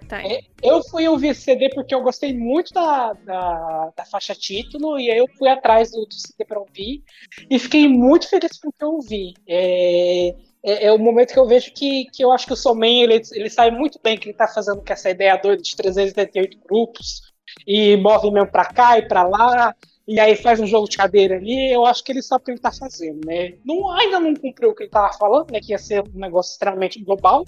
Time. 0.00 0.34
É, 0.34 0.40
eu 0.62 0.82
fui 0.90 1.08
ouvir 1.08 1.28
esse 1.28 1.42
CD 1.42 1.70
porque 1.70 1.94
eu 1.94 2.02
gostei 2.02 2.36
muito 2.36 2.72
da, 2.72 3.12
da, 3.14 3.92
da 3.96 4.04
faixa 4.04 4.34
título, 4.34 4.98
e 4.98 5.10
aí 5.10 5.18
eu 5.18 5.26
fui 5.38 5.48
atrás 5.48 5.90
do, 5.90 6.04
do 6.04 6.14
CD 6.14 6.44
para 6.44 6.60
ouvir, 6.60 7.02
e 7.48 7.58
fiquei 7.58 7.88
muito 7.88 8.28
feliz 8.28 8.58
com 8.58 8.68
o 8.68 8.72
que 8.72 8.84
eu 8.84 8.92
ouvi. 8.92 9.34
É, 9.48 10.34
é, 10.62 10.86
é, 10.86 10.92
o 10.92 10.98
momento 10.98 11.32
que 11.32 11.38
eu 11.38 11.46
vejo 11.46 11.72
que, 11.72 12.06
que 12.12 12.24
eu 12.24 12.32
acho 12.32 12.46
que 12.46 12.52
o 12.52 12.56
Somen 12.56 13.02
ele, 13.02 13.20
ele 13.32 13.50
sabe 13.50 13.76
muito 13.76 13.98
bem 14.02 14.16
que 14.16 14.24
ele 14.24 14.32
está 14.32 14.48
fazendo 14.48 14.82
com 14.82 14.92
essa 14.92 15.10
ideia 15.10 15.36
doida 15.36 15.62
de 15.62 15.76
378 15.76 16.58
grupos 16.66 17.20
e 17.66 17.96
move 17.96 18.30
mesmo 18.30 18.50
para 18.50 18.64
cá 18.66 18.98
e 18.98 19.06
para 19.06 19.22
lá 19.24 19.74
e 20.06 20.20
aí 20.20 20.36
faz 20.36 20.60
um 20.60 20.66
jogo 20.66 20.88
de 20.88 20.96
cadeira 20.96 21.36
ali, 21.36 21.72
eu 21.72 21.86
acho 21.86 22.04
que 22.04 22.12
ele 22.12 22.22
sabe 22.22 22.42
o 22.42 22.44
que 22.44 22.50
ele 22.50 22.60
tá 22.60 22.70
fazendo, 22.70 23.26
né? 23.26 23.54
Não, 23.64 23.90
ainda 23.90 24.20
não 24.20 24.34
cumpriu 24.34 24.70
o 24.70 24.74
que 24.74 24.84
ele 24.84 24.90
tava 24.90 25.12
falando, 25.14 25.50
né? 25.50 25.60
Que 25.60 25.72
ia 25.72 25.78
ser 25.78 26.02
um 26.02 26.18
negócio 26.18 26.52
extremamente 26.52 27.02
global. 27.02 27.44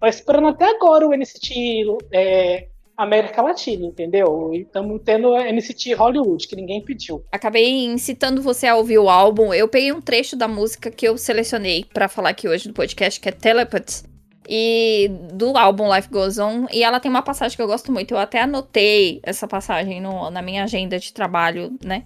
Tô 0.00 0.06
esperando 0.06 0.48
até 0.48 0.64
agora 0.64 1.06
o 1.06 1.14
NCT 1.14 1.84
é, 2.12 2.68
América 2.96 3.40
Latina, 3.40 3.86
entendeu? 3.86 4.50
E 4.52 4.62
estamos 4.62 5.00
tendo 5.04 5.36
NCT 5.36 5.94
Hollywood, 5.94 6.48
que 6.48 6.56
ninguém 6.56 6.84
pediu. 6.84 7.24
Acabei 7.30 7.84
incitando 7.84 8.42
você 8.42 8.66
a 8.66 8.76
ouvir 8.76 8.98
o 8.98 9.08
álbum. 9.08 9.54
Eu 9.54 9.68
peguei 9.68 9.92
um 9.92 10.00
trecho 10.00 10.36
da 10.36 10.48
música 10.48 10.90
que 10.90 11.06
eu 11.06 11.16
selecionei 11.16 11.84
para 11.92 12.08
falar 12.08 12.30
aqui 12.30 12.48
hoje 12.48 12.66
no 12.66 12.74
podcast, 12.74 13.20
que 13.20 13.28
é 13.28 13.32
Telepath 13.32 14.11
e 14.48 15.10
do 15.32 15.56
álbum 15.56 15.94
Life 15.94 16.08
Goes 16.08 16.38
On. 16.38 16.66
E 16.72 16.82
ela 16.82 17.00
tem 17.00 17.10
uma 17.10 17.22
passagem 17.22 17.56
que 17.56 17.62
eu 17.62 17.66
gosto 17.66 17.92
muito. 17.92 18.12
Eu 18.12 18.18
até 18.18 18.42
anotei 18.42 19.20
essa 19.22 19.46
passagem 19.46 20.00
no, 20.00 20.30
na 20.30 20.42
minha 20.42 20.64
agenda 20.64 20.98
de 20.98 21.12
trabalho, 21.12 21.76
né? 21.84 22.04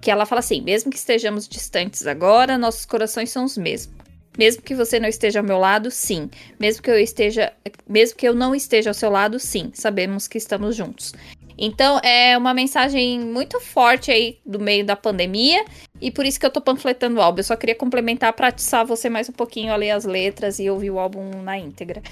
Que 0.00 0.10
ela 0.10 0.26
fala 0.26 0.40
assim: 0.40 0.60
mesmo 0.60 0.90
que 0.90 0.98
estejamos 0.98 1.48
distantes 1.48 2.06
agora, 2.06 2.58
nossos 2.58 2.86
corações 2.86 3.30
são 3.30 3.44
os 3.44 3.56
mesmos. 3.56 3.96
Mesmo 4.38 4.62
que 4.62 4.74
você 4.74 5.00
não 5.00 5.08
esteja 5.08 5.40
ao 5.40 5.44
meu 5.44 5.58
lado, 5.58 5.90
sim. 5.90 6.28
Mesmo 6.60 6.82
que 6.82 6.90
eu 6.90 6.98
esteja, 6.98 7.52
mesmo 7.88 8.16
que 8.16 8.28
eu 8.28 8.34
não 8.34 8.54
esteja 8.54 8.90
ao 8.90 8.94
seu 8.94 9.10
lado, 9.10 9.38
sim. 9.38 9.70
Sabemos 9.72 10.28
que 10.28 10.36
estamos 10.36 10.76
juntos. 10.76 11.14
Então 11.58 11.98
é 12.02 12.36
uma 12.36 12.52
mensagem 12.52 13.20
muito 13.20 13.60
forte 13.60 14.10
aí 14.10 14.38
do 14.44 14.60
meio 14.60 14.84
da 14.84 14.94
pandemia 14.94 15.64
e 16.00 16.10
por 16.10 16.26
isso 16.26 16.38
que 16.38 16.44
eu 16.44 16.50
tô 16.50 16.60
panfletando 16.60 17.18
o 17.18 17.22
álbum. 17.22 17.40
Eu 17.40 17.44
só 17.44 17.56
queria 17.56 17.74
complementar 17.74 18.32
para 18.32 18.48
atiçar 18.48 18.84
você 18.84 19.08
mais 19.08 19.28
um 19.28 19.32
pouquinho 19.32 19.72
a 19.72 19.76
ler 19.76 19.90
as 19.90 20.04
letras 20.04 20.58
e 20.58 20.68
ouvir 20.68 20.90
o 20.90 20.98
álbum 20.98 21.42
na 21.42 21.58
íntegra. 21.58 22.02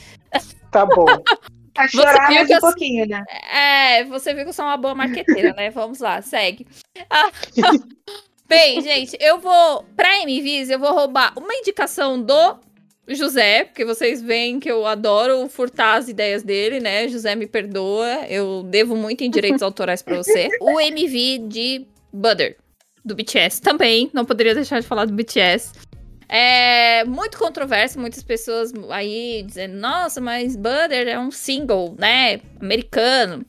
Tá 0.71 0.87
bom. 0.87 1.07
A 1.77 1.89
chorar 1.89 2.31
mais 2.31 2.51
um 2.51 2.61
pouquinho, 2.61 3.07
né? 3.07 3.23
É, 3.53 4.05
você 4.05 4.33
viu 4.33 4.45
que 4.45 4.51
eu 4.51 4.55
sou 4.55 4.65
uma 4.65 4.77
boa 4.77 4.95
marqueteira, 4.95 5.53
né? 5.53 5.71
Vamos 5.71 5.99
lá, 5.99 6.23
segue. 6.23 6.67
Bem, 8.47 8.81
gente, 8.83 9.17
eu 9.21 9.39
vou. 9.39 9.85
Pra 9.97 10.23
MVs, 10.23 10.71
eu 10.71 10.79
vou 10.79 10.93
roubar 10.93 11.33
uma 11.37 11.55
indicação 11.55 12.21
do 12.21 12.59
José, 13.09 13.65
porque 13.65 13.85
vocês 13.85 14.23
veem 14.23 14.59
que 14.59 14.71
eu 14.71 14.87
adoro 14.87 15.47
furtar 15.49 15.97
as 15.97 16.09
ideias 16.09 16.43
dele, 16.43 16.81
né? 16.81 17.07
José 17.09 17.35
me 17.35 17.47
perdoa, 17.47 18.27
eu 18.29 18.63
devo 18.63 18.97
muito 18.97 19.23
em 19.23 19.31
direitos 19.31 19.61
autorais 19.63 20.03
para 20.03 20.17
você. 20.17 20.49
O 20.61 20.81
MV 20.81 21.39
de 21.49 21.87
Butter, 22.13 22.57
do 23.05 23.15
BTS 23.15 23.61
também, 23.61 24.11
não 24.13 24.25
poderia 24.25 24.55
deixar 24.55 24.81
de 24.81 24.87
falar 24.87 25.05
do 25.05 25.13
BTS. 25.13 25.73
É 26.27 27.05
muito 27.05 27.39
controverso, 27.39 28.01
muitas 28.01 28.23
pessoas 28.23 28.73
aí 28.91 29.45
dizendo, 29.47 29.75
nossa, 29.75 30.21
mas 30.21 30.57
Butter 30.57 31.07
é 31.07 31.19
um 31.19 31.31
single, 31.31 31.95
né? 31.99 32.41
Americano. 32.59 33.45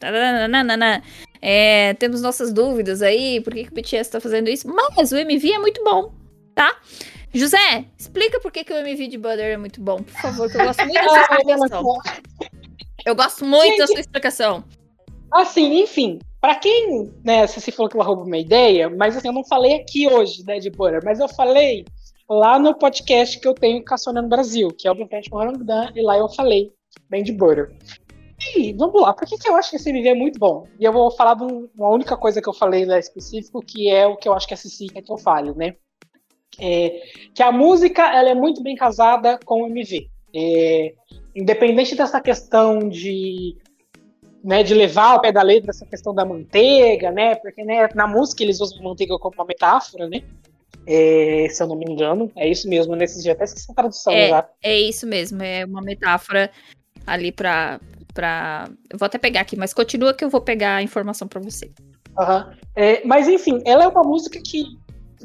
É, 1.42 1.94
temos 1.94 2.22
nossas 2.22 2.52
dúvidas 2.52 3.02
aí, 3.02 3.40
por 3.40 3.54
que, 3.54 3.64
que 3.64 3.72
o 3.72 3.74
BTS 3.74 4.12
tá 4.12 4.20
fazendo 4.20 4.50
isso? 4.50 4.68
Mas 4.68 5.14
o 5.14 5.16
MV 5.16 5.52
é 5.52 5.60
muito 5.60 5.82
bom, 5.84 6.14
tá? 6.54 6.76
José, 7.36 7.86
explica 7.98 8.40
por 8.40 8.50
que, 8.50 8.64
que 8.64 8.72
o 8.72 8.78
MV 8.78 9.08
de 9.10 9.18
Butter 9.18 9.54
é 9.54 9.58
muito 9.58 9.82
bom, 9.82 9.98
por 9.98 10.14
favor, 10.14 10.50
que 10.50 10.58
eu 10.58 10.66
gosto 10.66 10.86
muito 10.86 10.94
dessa 11.04 11.34
explicação. 11.34 11.84
Eu 13.06 13.16
gosto 13.16 13.46
muito 13.46 13.78
da 13.78 13.88
sua 13.88 14.00
explicação. 14.00 14.64
Assim, 15.34 15.82
enfim, 15.82 16.20
para 16.40 16.56
quem, 16.56 17.12
né, 17.26 17.46
você 17.46 17.60
se 17.60 17.74
falou 17.74 17.90
que 17.90 17.98
ela 17.98 18.06
roubou 18.06 18.26
uma 18.26 18.38
ideia, 18.38 18.90
mas 18.90 19.18
assim, 19.18 19.28
eu 19.28 19.34
não 19.34 19.44
falei 19.44 19.76
aqui 19.76 20.08
hoje, 20.08 20.46
né, 20.46 20.60
de 20.60 20.70
Butter, 20.70 21.02
mas 21.04 21.20
eu 21.20 21.28
falei 21.28 21.84
lá 22.30 22.58
no 22.58 22.74
podcast 22.74 23.38
que 23.38 23.48
eu 23.48 23.54
tenho 23.54 23.84
Caçonando 23.84 24.30
Brasil, 24.30 24.70
que 24.70 24.88
é 24.88 24.92
o 24.92 24.96
podcast 24.96 25.30
com 25.30 25.38
Rangdan, 25.38 25.92
e 25.94 26.02
lá 26.02 26.18
eu 26.18 26.30
falei 26.30 26.72
bem 27.10 27.22
de 27.22 27.34
Butter. 27.34 27.76
E 28.56 28.72
vamos 28.74 29.02
lá, 29.02 29.14
por 29.14 29.28
que, 29.28 29.38
que 29.38 29.50
eu 29.50 29.58
acho 29.58 29.72
que 29.72 29.76
esse 29.76 29.90
MV 29.90 30.08
é 30.08 30.16
muito 30.16 30.40
bom? 30.40 30.66
E 30.80 30.86
eu 30.86 30.94
vou 30.94 31.12
falar 31.12 31.34
de 31.34 31.44
uma 31.44 31.90
única 31.90 32.16
coisa 32.16 32.42
que 32.42 32.48
eu 32.48 32.54
falei 32.54 32.86
lá 32.86 32.98
específico, 32.98 33.62
que 33.62 33.90
é 33.90 34.08
o 34.08 34.16
que 34.16 34.30
eu 34.30 34.34
acho 34.34 34.48
que 34.48 34.54
a 34.54 34.58
Cici 34.58 34.88
quer 34.88 35.02
que 35.02 35.12
eu 35.12 35.18
fale, 35.18 35.54
né? 35.54 35.76
É, 36.60 37.02
que 37.34 37.44
a 37.44 37.52
música 37.52 38.02
ela 38.16 38.30
é 38.30 38.36
muito 38.36 38.62
bem 38.62 38.76
casada 38.76 39.40
com 39.44 39.64
o 39.64 39.68
MV. 39.68 40.08
É, 40.34 40.94
independente 41.36 41.96
dessa 41.96 42.20
questão 42.22 42.88
de, 42.90 43.56
né, 44.44 44.64
de 44.64 44.74
levar 44.74 45.12
ao 45.12 45.22
pé 45.22 45.32
da 45.32 45.42
letra 45.42 45.72
essa 45.72 45.86
questão 45.86 46.14
da 46.14 46.26
manteiga, 46.26 47.12
né? 47.12 47.36
Porque 47.36 47.64
né, 47.64 47.90
na 47.94 48.08
música 48.08 48.44
eles 48.44 48.60
usam 48.60 48.80
a 48.80 48.84
manteiga 48.84 49.18
como 49.18 49.36
uma 49.36 49.46
metáfora, 49.46 50.08
né? 50.08 50.22
É, 50.88 51.48
se 51.50 51.64
eu 51.64 51.68
não 51.68 51.76
me 51.76 51.86
engano, 51.90 52.32
é 52.36 52.48
isso 52.48 52.70
mesmo. 52.70 52.96
Nesses 52.96 53.24
dias 53.24 53.36
até 53.36 53.46
esqueci 53.46 53.72
a 53.72 53.76
tradução 53.76 54.14
é, 54.14 54.30
já. 54.30 54.50
É 54.64 54.80
isso 54.80 55.08
mesmo, 55.08 55.42
é 55.42 55.66
uma 55.66 55.82
metáfora 55.82 56.52
ali 57.06 57.32
para 57.32 57.80
para 58.14 58.70
eu 58.90 58.98
vou 58.98 59.06
até 59.06 59.18
pegar 59.18 59.42
aqui, 59.42 59.58
mas 59.58 59.74
continua 59.74 60.14
que 60.14 60.24
eu 60.24 60.30
vou 60.30 60.40
pegar 60.40 60.78
a 60.78 60.82
informação 60.82 61.28
para 61.28 61.42
você. 61.42 61.70
Uhum. 62.18 62.54
É, 62.74 63.06
mas 63.06 63.28
enfim, 63.28 63.62
ela 63.66 63.84
é 63.84 63.88
uma 63.90 64.04
música 64.04 64.40
que 64.42 64.64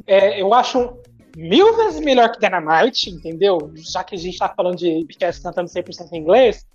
é, 0.09 0.43
eu 0.43 0.53
acho 0.53 1.00
mil 1.37 1.77
vezes 1.77 2.01
melhor 2.01 2.31
que 2.33 2.41
Dynamite, 2.41 3.11
entendeu? 3.11 3.73
Já 3.75 4.05
que 4.05 4.15
a 4.15 4.19
gente 4.19 4.39
tá 4.39 4.49
falando 4.49 4.77
de 4.77 5.05
BTS 5.05 5.43
cantando 5.43 5.69
100% 5.69 6.13
em 6.13 6.19
inglês, 6.19 6.67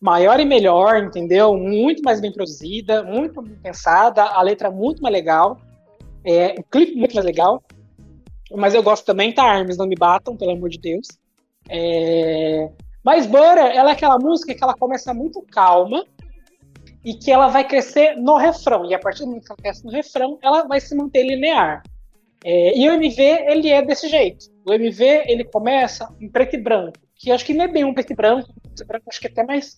maior 0.00 0.38
e 0.40 0.44
melhor, 0.44 1.02
entendeu? 1.02 1.56
Muito 1.56 2.02
mais 2.02 2.20
bem 2.20 2.32
produzida, 2.32 3.02
muito 3.02 3.42
bem 3.42 3.56
pensada, 3.56 4.22
a 4.24 4.42
letra 4.42 4.70
muito 4.70 5.02
mais 5.02 5.12
legal, 5.12 5.58
é, 6.24 6.54
o 6.58 6.62
clipe 6.62 6.94
muito 6.94 7.14
mais 7.14 7.26
legal. 7.26 7.62
Mas 8.50 8.74
eu 8.74 8.82
gosto 8.82 9.04
também, 9.04 9.32
tá? 9.32 9.44
Arms 9.44 9.76
não 9.76 9.86
me 9.86 9.94
batam, 9.94 10.36
pelo 10.36 10.52
amor 10.52 10.70
de 10.70 10.78
Deus. 10.78 11.06
É... 11.68 12.70
Mas 13.04 13.26
Butter, 13.26 13.58
ela 13.58 13.90
é 13.90 13.92
aquela 13.92 14.18
música 14.18 14.54
que 14.54 14.62
ela 14.62 14.74
começa 14.74 15.12
muito 15.12 15.42
calma 15.42 16.04
e 17.04 17.14
que 17.14 17.30
ela 17.30 17.48
vai 17.48 17.66
crescer 17.66 18.16
no 18.16 18.36
refrão. 18.36 18.84
E 18.86 18.94
a 18.94 18.98
partir 18.98 19.20
do 19.20 19.28
momento 19.28 19.44
que 19.44 19.52
ela 19.52 19.58
cresce 19.58 19.84
no 19.84 19.92
refrão, 19.92 20.38
ela 20.42 20.62
vai 20.62 20.80
se 20.80 20.94
manter 20.94 21.24
linear. 21.24 21.82
É, 22.44 22.78
e 22.78 22.88
o 22.88 22.92
MV, 22.92 23.20
ele 23.20 23.68
é 23.68 23.82
desse 23.82 24.08
jeito. 24.08 24.46
O 24.64 24.72
MV, 24.72 25.24
ele 25.26 25.44
começa 25.44 26.08
em 26.20 26.28
preto 26.28 26.54
e 26.54 26.60
branco, 26.60 26.98
que 27.14 27.30
acho 27.30 27.44
que 27.44 27.54
não 27.54 27.64
é 27.64 27.68
bem 27.68 27.84
um 27.84 27.94
preto 27.94 28.12
e 28.12 28.16
branco, 28.16 28.48
preto 28.62 28.82
e 28.82 28.86
branco 28.86 29.04
acho 29.08 29.20
que 29.20 29.26
é 29.26 29.30
até 29.30 29.44
mais 29.44 29.76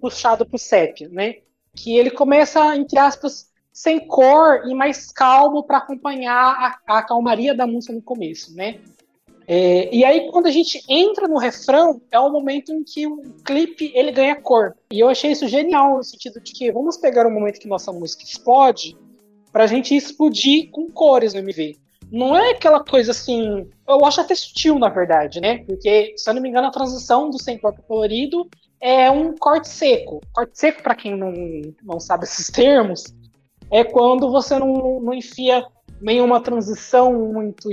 puxado 0.00 0.46
pro 0.46 0.58
sépia, 0.58 1.08
né? 1.08 1.36
Que 1.74 1.96
ele 1.96 2.10
começa, 2.10 2.74
entre 2.76 2.98
aspas, 2.98 3.50
sem 3.72 4.06
cor 4.06 4.62
e 4.66 4.74
mais 4.74 5.12
calmo 5.12 5.62
para 5.62 5.78
acompanhar 5.78 6.80
a, 6.86 6.98
a, 6.98 7.02
calmaria 7.02 7.54
da 7.54 7.66
música 7.66 7.92
no 7.92 8.02
começo, 8.02 8.54
né? 8.54 8.80
É, 9.46 9.94
e 9.94 10.04
aí, 10.04 10.30
quando 10.30 10.46
a 10.46 10.50
gente 10.50 10.82
entra 10.88 11.26
no 11.26 11.38
refrão, 11.38 12.00
é 12.10 12.18
o 12.18 12.30
momento 12.30 12.72
em 12.72 12.84
que 12.84 13.06
o 13.06 13.22
clipe 13.44 13.90
ele 13.94 14.12
ganha 14.12 14.36
cor. 14.36 14.76
E 14.92 15.00
eu 15.00 15.08
achei 15.08 15.32
isso 15.32 15.48
genial, 15.48 15.96
no 15.96 16.04
sentido 16.04 16.40
de 16.40 16.52
que 16.52 16.70
vamos 16.70 16.98
pegar 16.98 17.26
o 17.26 17.30
momento 17.30 17.58
que 17.58 17.68
nossa 17.68 17.90
música 17.92 18.24
explode, 18.24 18.96
para 19.50 19.64
a 19.64 19.66
gente 19.66 19.94
explodir 19.94 20.70
com 20.70 20.90
cores 20.90 21.32
no 21.32 21.40
MV 21.40 21.78
não 22.10 22.36
é 22.36 22.50
aquela 22.50 22.82
coisa 22.82 23.10
assim. 23.10 23.68
Eu 23.86 24.04
acho 24.04 24.20
até 24.20 24.34
sutil, 24.34 24.78
na 24.78 24.88
verdade, 24.88 25.40
né? 25.40 25.64
Porque, 25.64 26.14
se 26.16 26.28
eu 26.28 26.34
não 26.34 26.42
me 26.42 26.48
engano, 26.48 26.68
a 26.68 26.72
transição 26.72 27.30
do 27.30 27.40
sem 27.40 27.58
corpo 27.58 27.82
colorido 27.82 28.48
é 28.80 29.10
um 29.10 29.36
corte 29.36 29.68
seco. 29.68 30.20
Corte 30.32 30.58
seco, 30.58 30.82
para 30.82 30.94
quem 30.94 31.16
não, 31.16 31.32
não 31.82 32.00
sabe 32.00 32.24
esses 32.24 32.48
termos, 32.50 33.04
é 33.70 33.84
quando 33.84 34.30
você 34.30 34.58
não, 34.58 35.00
não 35.00 35.14
enfia 35.14 35.64
nenhuma 36.00 36.40
transição 36.40 37.12
muito, 37.32 37.68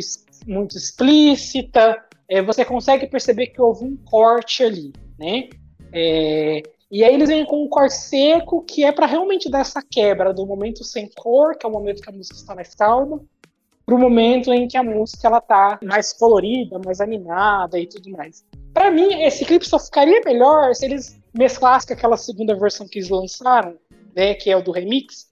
muito 0.47 0.77
explícita, 0.77 2.03
é, 2.27 2.41
você 2.41 2.65
consegue 2.65 3.07
perceber 3.07 3.47
que 3.47 3.61
houve 3.61 3.85
um 3.85 3.95
corte 3.97 4.63
ali, 4.63 4.91
né? 5.17 5.49
É, 5.93 6.63
e 6.91 7.03
aí 7.03 7.13
eles 7.13 7.29
vêm 7.29 7.45
com 7.45 7.63
um 7.63 7.69
corte 7.69 7.95
seco 7.95 8.63
que 8.63 8.83
é 8.83 8.91
para 8.91 9.05
realmente 9.05 9.49
dar 9.49 9.59
essa 9.59 9.81
quebra 9.81 10.33
do 10.33 10.45
momento 10.45 10.83
sem 10.83 11.09
cor, 11.15 11.57
que 11.57 11.65
é 11.65 11.69
o 11.69 11.71
momento 11.71 12.01
que 12.01 12.09
a 12.09 12.13
música 12.13 12.35
está 12.35 12.55
mais 12.55 12.73
calma, 12.75 13.21
para 13.85 13.95
o 13.95 13.99
momento 13.99 14.51
em 14.51 14.67
que 14.67 14.77
a 14.77 14.83
música 14.83 15.27
ela 15.27 15.39
tá 15.39 15.79
mais 15.83 16.11
colorida, 16.11 16.79
mais 16.83 16.99
animada 16.99 17.79
e 17.79 17.85
tudo 17.87 18.09
mais. 18.11 18.43
Para 18.73 18.89
mim, 18.89 19.21
esse 19.23 19.45
clipe 19.45 19.67
só 19.67 19.79
ficaria 19.79 20.21
melhor 20.25 20.73
se 20.73 20.85
eles 20.85 21.21
mesclassem 21.33 21.89
com 21.89 21.93
aquela 21.93 22.17
segunda 22.17 22.55
versão 22.55 22.87
que 22.87 22.99
eles 22.99 23.09
lançaram, 23.09 23.77
né, 24.15 24.33
que 24.33 24.49
é 24.49 24.57
o 24.57 24.63
do 24.63 24.71
remix, 24.71 25.29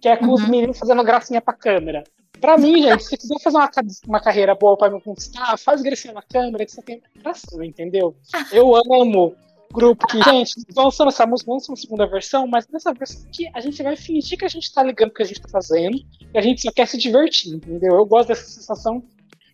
que 0.00 0.08
é 0.08 0.16
com 0.16 0.26
uhum. 0.26 0.34
os 0.34 0.48
meninos 0.48 0.78
fazendo 0.78 1.02
gracinha 1.02 1.40
pra 1.40 1.54
câmera. 1.54 2.04
Pra 2.40 2.58
mim, 2.58 2.82
gente, 2.82 3.04
se 3.04 3.16
quiser 3.16 3.40
fazer 3.42 3.56
uma, 3.56 3.70
uma 4.06 4.20
carreira 4.20 4.54
boa 4.54 4.76
pra 4.76 4.90
me 4.90 5.00
conquistar, 5.00 5.56
faz 5.56 5.80
gracinha 5.80 6.12
na 6.12 6.20
câmera 6.20 6.66
que 6.66 6.72
você 6.72 6.82
tem 6.82 7.02
graça, 7.16 7.64
entendeu? 7.64 8.14
Eu 8.52 8.76
amo 8.76 9.34
grupo 9.74 10.06
que, 10.06 10.22
gente, 10.22 10.54
vamos 10.72 10.98
essa 10.98 11.26
música, 11.26 11.50
vamos 11.50 11.68
uma 11.68 11.76
segunda 11.76 12.06
versão, 12.06 12.46
mas 12.46 12.66
nessa 12.68 12.94
versão 12.94 13.26
aqui 13.26 13.50
a 13.52 13.60
gente 13.60 13.82
vai 13.82 13.96
fingir 13.96 14.38
que 14.38 14.44
a 14.44 14.48
gente 14.48 14.72
tá 14.72 14.82
ligando 14.82 15.10
o 15.10 15.14
que 15.14 15.22
a 15.22 15.26
gente 15.26 15.40
tá 15.40 15.48
fazendo 15.48 15.98
e 16.32 16.38
a 16.38 16.40
gente 16.40 16.62
só 16.62 16.70
quer 16.70 16.86
se 16.86 16.96
divertir, 16.96 17.54
entendeu? 17.54 17.96
Eu 17.96 18.06
gosto 18.06 18.28
dessa 18.28 18.44
sensação 18.44 19.02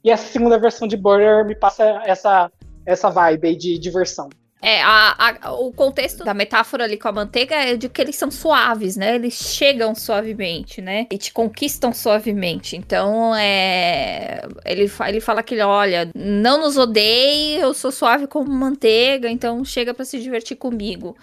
e 0.04 0.10
essa 0.10 0.30
segunda 0.30 0.58
versão 0.58 0.86
de 0.86 0.96
Border 0.96 1.44
me 1.46 1.54
passa 1.54 2.02
essa, 2.04 2.52
essa 2.84 3.08
vibe 3.08 3.48
aí 3.48 3.56
de 3.56 3.78
diversão. 3.78 4.28
É, 4.62 4.82
a, 4.82 5.14
a, 5.18 5.52
o 5.52 5.72
contexto 5.72 6.22
da 6.22 6.34
metáfora 6.34 6.84
ali 6.84 6.98
com 6.98 7.08
a 7.08 7.12
manteiga 7.12 7.54
é 7.54 7.76
de 7.76 7.88
que 7.88 8.00
eles 8.00 8.16
são 8.16 8.30
suaves, 8.30 8.94
né? 8.96 9.14
Eles 9.14 9.34
chegam 9.34 9.94
suavemente, 9.94 10.82
né? 10.82 11.06
E 11.10 11.16
te 11.16 11.32
conquistam 11.32 11.92
suavemente. 11.94 12.76
Então, 12.76 13.34
é. 13.34 14.42
Ele, 14.66 14.90
ele 15.08 15.20
fala 15.20 15.42
que, 15.42 15.58
olha, 15.60 16.10
não 16.14 16.60
nos 16.60 16.76
odeie, 16.76 17.58
eu 17.58 17.72
sou 17.72 17.90
suave 17.90 18.26
como 18.26 18.50
manteiga, 18.50 19.30
então 19.30 19.64
chega 19.64 19.94
para 19.94 20.04
se 20.04 20.20
divertir 20.20 20.56
comigo. 20.56 21.16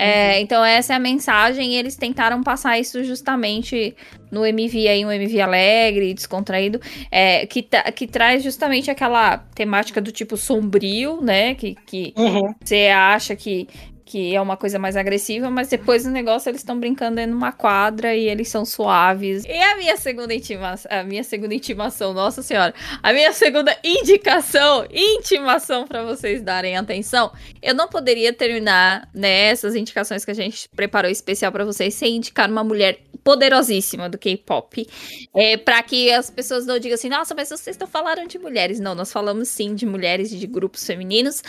É, 0.00 0.36
uhum. 0.36 0.40
Então, 0.40 0.64
essa 0.64 0.94
é 0.94 0.96
a 0.96 0.98
mensagem, 0.98 1.74
e 1.74 1.76
eles 1.76 1.94
tentaram 1.94 2.42
passar 2.42 2.78
isso 2.78 3.04
justamente 3.04 3.94
no 4.30 4.46
MV 4.46 4.88
aí, 4.88 5.04
um 5.04 5.12
MV 5.12 5.40
alegre, 5.42 6.14
descontraído, 6.14 6.80
é, 7.10 7.44
que, 7.44 7.66
que 7.94 8.06
traz 8.06 8.42
justamente 8.42 8.90
aquela 8.90 9.36
temática 9.54 10.00
do 10.00 10.10
tipo 10.10 10.38
sombrio, 10.38 11.20
né? 11.20 11.54
Que, 11.54 11.74
que 11.86 12.14
uhum. 12.16 12.54
você 12.64 12.86
acha 12.88 13.36
que 13.36 13.68
que 14.10 14.34
é 14.34 14.40
uma 14.40 14.56
coisa 14.56 14.76
mais 14.76 14.96
agressiva, 14.96 15.48
mas 15.52 15.68
depois 15.68 16.02
do 16.02 16.10
negócio 16.10 16.50
eles 16.50 16.62
estão 16.62 16.80
brincando 16.80 17.20
em 17.20 17.30
uma 17.30 17.52
quadra 17.52 18.12
e 18.12 18.28
eles 18.28 18.48
são 18.48 18.64
suaves. 18.64 19.44
E 19.44 19.52
a 19.52 19.76
minha 19.76 19.96
segunda 19.96 20.34
intimação, 20.34 20.90
a 20.90 21.04
minha 21.04 21.22
segunda 21.22 21.54
intimação, 21.54 22.12
nossa 22.12 22.42
senhora, 22.42 22.74
a 23.00 23.12
minha 23.12 23.32
segunda 23.32 23.72
indicação, 23.84 24.84
intimação 24.92 25.86
para 25.86 26.02
vocês 26.02 26.42
darem 26.42 26.76
atenção. 26.76 27.30
Eu 27.62 27.72
não 27.72 27.86
poderia 27.86 28.32
terminar 28.32 29.08
nessas 29.14 29.74
né, 29.74 29.78
indicações 29.78 30.24
que 30.24 30.32
a 30.32 30.34
gente 30.34 30.68
preparou 30.74 31.08
especial 31.08 31.52
para 31.52 31.64
vocês 31.64 31.94
sem 31.94 32.16
indicar 32.16 32.50
uma 32.50 32.64
mulher 32.64 32.98
poderosíssima 33.22 34.08
do 34.08 34.18
K-pop, 34.18 34.86
é, 35.34 35.56
para 35.56 35.82
que 35.82 36.10
as 36.10 36.30
pessoas 36.30 36.66
não 36.66 36.78
digam 36.78 36.94
assim, 36.94 37.08
nossa, 37.08 37.34
mas 37.34 37.48
vocês 37.48 37.74
estão 37.74 37.86
falando 37.86 38.26
de 38.26 38.38
mulheres. 38.38 38.80
Não, 38.80 38.94
nós 38.94 39.12
falamos 39.12 39.48
sim 39.48 39.74
de 39.74 39.86
mulheres 39.86 40.32
e 40.32 40.38
de 40.38 40.46
grupos 40.46 40.84
femininos. 40.84 41.42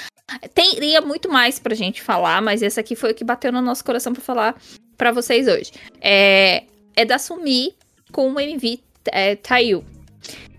Teria 0.53 1.01
muito 1.01 1.29
mais 1.29 1.59
pra 1.59 1.75
gente 1.75 2.01
falar, 2.01 2.41
mas 2.41 2.50
esse 2.61 2.79
aqui 2.79 2.95
foi 2.95 3.11
o 3.11 3.15
que 3.15 3.23
bateu 3.23 3.51
no 3.51 3.61
nosso 3.61 3.83
coração 3.85 4.13
para 4.13 4.21
falar 4.21 4.55
para 4.97 5.11
vocês 5.11 5.47
hoje. 5.47 5.71
É, 6.01 6.63
é 6.95 7.05
da 7.05 7.17
Sumi 7.17 7.75
com 8.11 8.33
o 8.33 8.39
MV 8.39 8.79
é, 9.05 9.35
Tayu. 9.35 9.83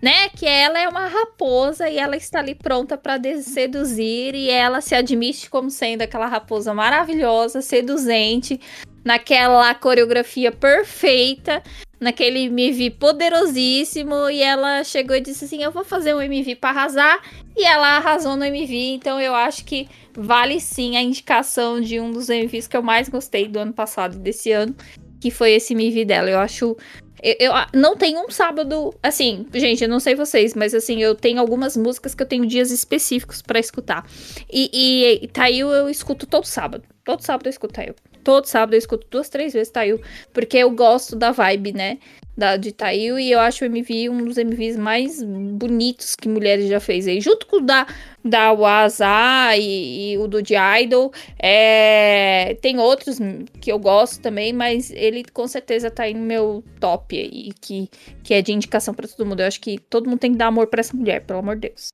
Né? 0.01 0.29
Que 0.31 0.47
ela 0.47 0.81
é 0.81 0.89
uma 0.89 1.07
raposa 1.07 1.89
e 1.89 1.99
ela 1.99 2.17
está 2.17 2.41
ali 2.41 2.55
pronta 2.55 2.97
para 2.97 3.21
seduzir 3.41 4.35
e 4.35 4.51
ela 4.51 4.81
se 4.81 4.95
admite 4.95 5.49
como 5.49 5.71
sendo 5.71 6.03
aquela 6.03 6.27
raposa 6.27 6.75
maravilhosa, 6.75 7.63
seduzente, 7.63 8.61
naquela 9.05 9.75
coreografia 9.75 10.53
perfeita, 10.53 11.63
naquele 12.01 12.47
MV 12.47 12.91
poderosíssimo 12.93 14.29
e 14.29 14.43
ela 14.43 14.83
chegou 14.85 15.17
e 15.17 15.21
disse 15.21 15.45
assim: 15.45 15.63
"Eu 15.63 15.71
vou 15.71 15.85
fazer 15.85 16.15
um 16.15 16.21
MV 16.21 16.57
para 16.57 16.71
arrasar" 16.71 17.21
e 17.57 17.65
ela 17.65 17.97
arrasou 17.97 18.37
no 18.37 18.45
MV, 18.45 18.95
então 18.95 19.21
eu 19.21 19.35
acho 19.35 19.65
que 19.65 19.89
vale 20.15 20.61
sim 20.61 20.97
a 20.97 21.03
indicação 21.03 21.81
de 21.81 22.01
um 22.01 22.11
dos 22.11 22.29
MVs 22.29 22.67
que 22.67 22.77
eu 22.77 22.83
mais 22.83 23.09
gostei 23.09 23.49
do 23.49 23.59
ano 23.59 23.73
passado 23.73 24.17
e 24.17 24.19
desse 24.19 24.53
ano, 24.53 24.75
que 25.21 25.31
foi 25.31 25.53
esse 25.53 25.75
MV 25.75 26.05
dela. 26.05 26.31
Eu 26.31 26.39
acho 26.39 26.77
eu, 27.23 27.37
eu, 27.39 27.53
não 27.73 27.97
tem 27.97 28.19
um 28.19 28.29
sábado, 28.29 28.93
assim, 29.01 29.47
gente, 29.55 29.85
eu 29.85 29.89
não 29.89 30.01
sei 30.01 30.17
vocês, 30.17 30.55
mas 30.55 30.75
assim, 30.75 31.01
eu 31.01 31.15
tenho 31.15 31.39
algumas 31.39 31.77
músicas 31.77 32.17
que 32.17 32.23
eu 32.23 32.27
tenho 32.27 32.45
dias 32.45 32.73
específicos 32.73 33.41
para 33.41 33.61
escutar. 33.61 34.05
E, 34.53 34.69
e, 34.73 35.25
e 35.25 35.29
Tail 35.29 35.71
eu 35.71 35.89
escuto 35.89 36.27
todo 36.27 36.45
sábado. 36.45 36.83
Todo 37.05 37.21
sábado 37.23 37.47
eu 37.47 37.51
escuto 37.51 37.75
Tail. 37.75 37.95
Todo 38.23 38.47
sábado 38.47 38.75
eu 38.75 38.79
escuto 38.79 39.07
duas, 39.11 39.29
três 39.29 39.53
vezes 39.53 39.71
Tail, 39.71 40.01
porque 40.33 40.57
eu 40.57 40.71
gosto 40.71 41.17
da 41.17 41.33
vibe, 41.33 41.73
né? 41.73 41.99
da, 42.37 42.57
de 42.57 42.73
Tail 42.73 43.19
e 43.19 43.31
eu 43.31 43.41
acho 43.41 43.65
o 43.65 43.67
MV 43.67 44.09
um 44.09 44.25
dos 44.25 44.39
MVs 44.39 44.77
mais 44.77 45.23
bonitos 45.23 46.17
que 46.17 46.29
mulheres 46.29 46.69
já 46.69 46.81
fez 46.81 47.07
aí, 47.07 47.21
junto 47.21 47.47
com 47.47 47.57
o 47.57 47.61
da, 47.61 47.87
da 48.25 48.53
Waza 48.53 49.57
e, 49.57 50.13
e, 50.13 50.19
o 50.19 50.27
do 50.27 50.43
The 50.43 50.83
Idol. 50.83 51.13
É, 51.39 52.57
tem 52.61 52.79
outros 52.79 53.19
que 53.61 53.71
eu 53.71 53.79
gosto 53.79 54.21
também, 54.21 54.53
mas 54.53 54.91
ele 54.91 55.25
com 55.25 55.47
certeza 55.47 55.91
tá 55.91 56.05
aí 56.05 56.15
no 56.15 56.25
meu 56.25 56.65
top 56.81 57.17
aí, 57.17 57.53
que, 57.61 57.89
que 58.23 58.35
é 58.35 58.43
de 58.43 58.53
indicação 58.53 58.95
para 58.95 59.09
todo 59.09 59.27
mundo. 59.27 59.41
Eu 59.41 59.47
acho 59.47 59.61
que 59.61 59.79
todo 59.79 60.09
mundo 60.09 60.21
tem 60.21 60.33
que 60.33 60.39
dar 60.39 60.47
amor 60.47 60.67
para 60.69 60.81
essa 60.81 60.97
mulher, 60.97 61.25
pelo 61.25 61.41
amor 61.41 61.57
de 61.57 61.69
Deus. 61.69 61.89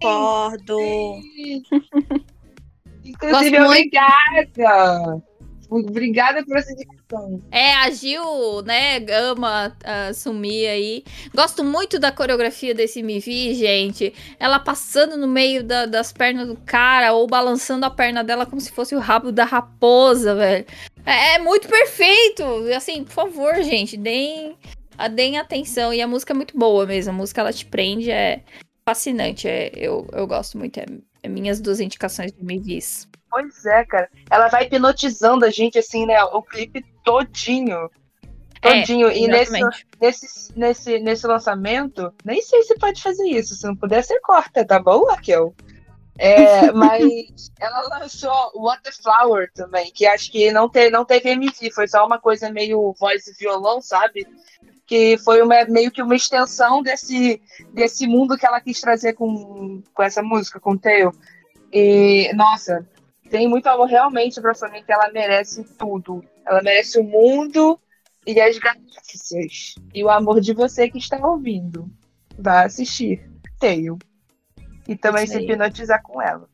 Concordo. 0.00 0.78
Inclusive, 3.06 3.60
obrigada. 3.60 5.22
Obrigada 5.68 6.44
por 6.44 6.56
essa 6.56 6.72
indicação. 6.72 7.40
É, 7.50 7.74
a 7.74 7.90
Gil, 7.90 8.62
né, 8.62 8.98
ama 9.10 9.68
uh, 9.68 10.14
sumir 10.14 10.68
aí. 10.68 11.04
Gosto 11.34 11.64
muito 11.64 11.98
da 11.98 12.12
coreografia 12.12 12.74
desse 12.74 13.00
MV, 13.00 13.54
gente. 13.54 14.14
Ela 14.38 14.58
passando 14.58 15.16
no 15.16 15.26
meio 15.26 15.64
da, 15.64 15.86
das 15.86 16.12
pernas 16.12 16.46
do 16.46 16.56
cara 16.64 17.12
ou 17.12 17.26
balançando 17.26 17.84
a 17.84 17.90
perna 17.90 18.22
dela 18.22 18.46
como 18.46 18.60
se 18.60 18.70
fosse 18.70 18.94
o 18.94 19.00
rabo 19.00 19.32
da 19.32 19.44
raposa, 19.44 20.34
velho. 20.34 20.66
É, 21.04 21.34
é 21.34 21.38
muito 21.38 21.68
perfeito. 21.68 22.44
Assim, 22.76 23.04
por 23.04 23.12
favor, 23.12 23.54
gente, 23.62 23.96
deem, 23.96 24.56
deem 25.14 25.38
atenção. 25.38 25.92
E 25.92 26.00
a 26.00 26.06
música 26.06 26.32
é 26.32 26.36
muito 26.36 26.56
boa 26.56 26.86
mesmo. 26.86 27.10
A 27.12 27.16
música, 27.16 27.40
ela 27.40 27.52
te 27.52 27.66
prende, 27.66 28.10
é 28.10 28.42
fascinante. 28.88 29.48
É, 29.48 29.72
eu, 29.74 30.06
eu 30.12 30.26
gosto 30.26 30.56
muito. 30.58 30.78
É 30.78 30.86
minhas 31.28 31.60
duas 31.60 31.80
indicações 31.80 32.32
de 32.32 32.40
MVs. 32.42 33.08
Pois 33.30 33.66
é, 33.66 33.84
cara. 33.84 34.08
Ela 34.30 34.48
vai 34.48 34.64
hipnotizando 34.64 35.44
a 35.44 35.50
gente, 35.50 35.78
assim, 35.78 36.06
né? 36.06 36.22
O 36.24 36.42
clipe 36.42 36.84
todinho. 37.04 37.90
Todinho. 38.60 39.08
É, 39.08 39.18
e 39.18 39.28
nesse, 39.28 39.60
nesse, 40.00 40.58
nesse, 40.58 40.98
nesse 41.00 41.26
lançamento, 41.26 42.12
nem 42.24 42.40
sei 42.40 42.62
se 42.62 42.76
pode 42.78 43.02
fazer 43.02 43.28
isso. 43.28 43.54
Se 43.54 43.66
não 43.66 43.76
puder, 43.76 44.02
você 44.02 44.18
corta, 44.20 44.64
tá 44.64 44.78
bom, 44.78 45.04
Raquel? 45.04 45.54
É, 46.18 46.72
mas 46.72 47.52
ela 47.60 47.98
lançou 47.98 48.52
What 48.54 48.82
the 48.82 48.92
Flower 48.92 49.50
também, 49.54 49.90
que 49.92 50.06
acho 50.06 50.30
que 50.30 50.50
não, 50.50 50.68
te, 50.68 50.90
não 50.90 51.04
teve 51.04 51.30
MV, 51.30 51.70
foi 51.74 51.86
só 51.86 52.06
uma 52.06 52.18
coisa 52.18 52.50
meio 52.50 52.94
voz 52.98 53.26
e 53.26 53.34
violão, 53.34 53.80
sabe? 53.80 54.26
Que 54.86 55.18
foi 55.18 55.42
uma, 55.42 55.64
meio 55.64 55.90
que 55.90 56.00
uma 56.00 56.14
extensão 56.14 56.82
desse, 56.82 57.40
desse 57.72 58.06
mundo 58.06 58.36
que 58.38 58.46
ela 58.46 58.60
quis 58.60 58.80
trazer 58.80 59.14
com, 59.14 59.82
com 59.92 60.02
essa 60.02 60.22
música, 60.22 60.60
com 60.60 60.72
o 60.72 60.78
Theo. 60.78 61.12
E, 61.72 62.32
nossa, 62.34 62.86
tem 63.28 63.48
muito 63.48 63.66
amor 63.66 63.88
realmente 63.88 64.40
pra 64.40 64.54
Sonic, 64.54 64.84
ela 64.90 65.10
merece 65.12 65.64
tudo. 65.76 66.24
Ela 66.46 66.62
merece 66.62 66.98
o 66.98 67.04
mundo 67.04 67.78
e 68.26 68.40
as 68.40 68.58
galáxias. 68.58 69.74
E 69.92 70.04
o 70.04 70.10
amor 70.10 70.40
de 70.40 70.52
você 70.52 70.88
que 70.88 70.98
está 70.98 71.16
ouvindo. 71.26 71.90
Vá 72.38 72.64
assistir. 72.64 73.28
Tail. 73.58 73.98
E 74.86 74.94
também 74.94 75.26
se 75.26 75.38
hipnotizar 75.38 76.02
com 76.02 76.22
ela. 76.22 76.48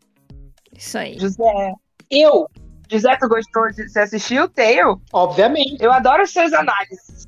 Isso 0.77 0.97
aí. 0.97 1.19
José. 1.19 1.75
Eu. 2.11 2.49
José, 2.91 3.17
tu 3.17 3.29
gostou 3.29 3.71
de 3.71 3.89
você 3.89 4.01
assistir 4.01 4.41
o 4.41 4.49
Tail? 4.49 5.01
Obviamente. 5.13 5.83
Eu 5.83 5.93
adoro 5.93 6.23
os 6.23 6.31
seus 6.31 6.53
análises. 6.53 7.27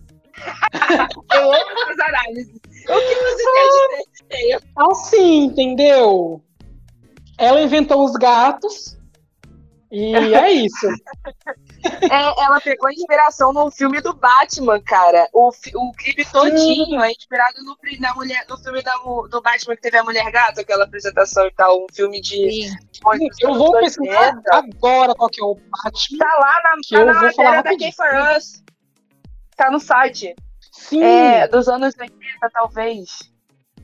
Eu 1.32 1.52
amo 1.52 1.78
suas 1.84 1.98
análises. 2.00 2.60
O 2.88 3.00
que 3.00 3.14
você 3.14 3.44
quer 4.28 4.38
dizer? 4.38 4.60
Assim, 4.76 5.44
entendeu? 5.44 6.42
Ela 7.38 7.62
inventou 7.62 8.04
os 8.04 8.12
gatos 8.12 8.96
e 9.94 10.34
é 10.34 10.50
isso. 10.50 10.88
É, 12.10 12.42
ela 12.42 12.60
pegou 12.60 12.90
inspiração 12.90 13.52
no 13.52 13.70
filme 13.70 14.00
do 14.00 14.12
Batman, 14.12 14.80
cara. 14.80 15.28
O, 15.32 15.50
o 15.50 15.92
clipe 15.92 16.24
todinho 16.32 17.00
é 17.00 17.12
inspirado 17.12 17.62
no, 17.62 17.76
na 18.00 18.12
mulher, 18.14 18.44
no 18.48 18.58
filme 18.58 18.82
da, 18.82 18.92
do 18.96 19.40
Batman 19.40 19.76
que 19.76 19.82
teve 19.82 19.98
a 19.98 20.02
Mulher 20.02 20.32
Gata, 20.32 20.62
aquela 20.62 20.84
apresentação 20.84 21.46
e 21.46 21.52
tal. 21.52 21.84
Um 21.84 21.86
filme 21.94 22.20
de. 22.20 22.72
Eu 23.40 23.54
vou 23.54 23.70
pesquisar 23.72 24.36
agora 24.50 25.14
qual 25.14 25.30
que 25.30 25.40
é 25.40 25.44
o 25.44 25.54
Batman. 25.54 26.18
Tá 26.18 26.38
lá 26.40 26.60
na, 26.64 26.98
tá 26.98 27.04
na 27.04 27.22
matéria 27.22 27.62
da 27.62 27.92
for 27.92 28.36
Us. 28.36 28.63
Tá 29.54 29.70
no 29.70 29.80
site. 29.80 30.34
Sim. 30.72 31.02
É, 31.02 31.46
dos 31.48 31.68
anos 31.68 31.94
80, 31.98 32.14
talvez. 32.52 33.30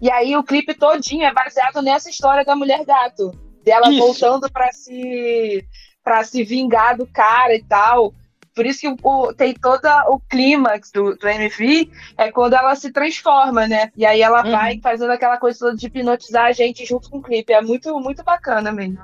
E 0.00 0.10
aí 0.10 0.36
o 0.36 0.42
clipe 0.42 0.74
todinho 0.74 1.24
é 1.24 1.32
baseado 1.32 1.82
nessa 1.82 2.08
história 2.10 2.44
da 2.44 2.56
mulher 2.56 2.84
gato. 2.84 3.30
Dela 3.62 3.90
Isso. 3.90 3.98
voltando 3.98 4.50
pra 4.50 4.72
se 4.72 5.64
para 6.02 6.24
se 6.24 6.42
vingar 6.42 6.96
do 6.96 7.06
cara 7.06 7.54
e 7.54 7.62
tal. 7.62 8.14
Por 8.54 8.66
isso 8.66 8.80
que 8.80 8.96
o, 9.02 9.32
tem 9.34 9.54
todo 9.54 9.86
o 10.08 10.18
clímax 10.18 10.90
do, 10.90 11.14
do 11.14 11.28
MV 11.28 11.88
é 12.16 12.32
quando 12.32 12.54
ela 12.54 12.74
se 12.74 12.90
transforma, 12.90 13.68
né? 13.68 13.92
E 13.96 14.04
aí 14.04 14.20
ela 14.22 14.44
Uhum. 14.44 14.50
vai 14.50 14.80
fazendo 14.82 15.10
aquela 15.12 15.36
coisa 15.36 15.58
toda 15.58 15.76
de 15.76 15.86
hipnotizar 15.86 16.46
a 16.46 16.52
gente 16.52 16.84
junto 16.84 17.08
com 17.10 17.18
o 17.18 17.22
clipe. 17.22 17.52
É 17.52 17.60
muito, 17.60 17.94
muito 18.00 18.24
bacana 18.24 18.72
mesmo. 18.72 18.98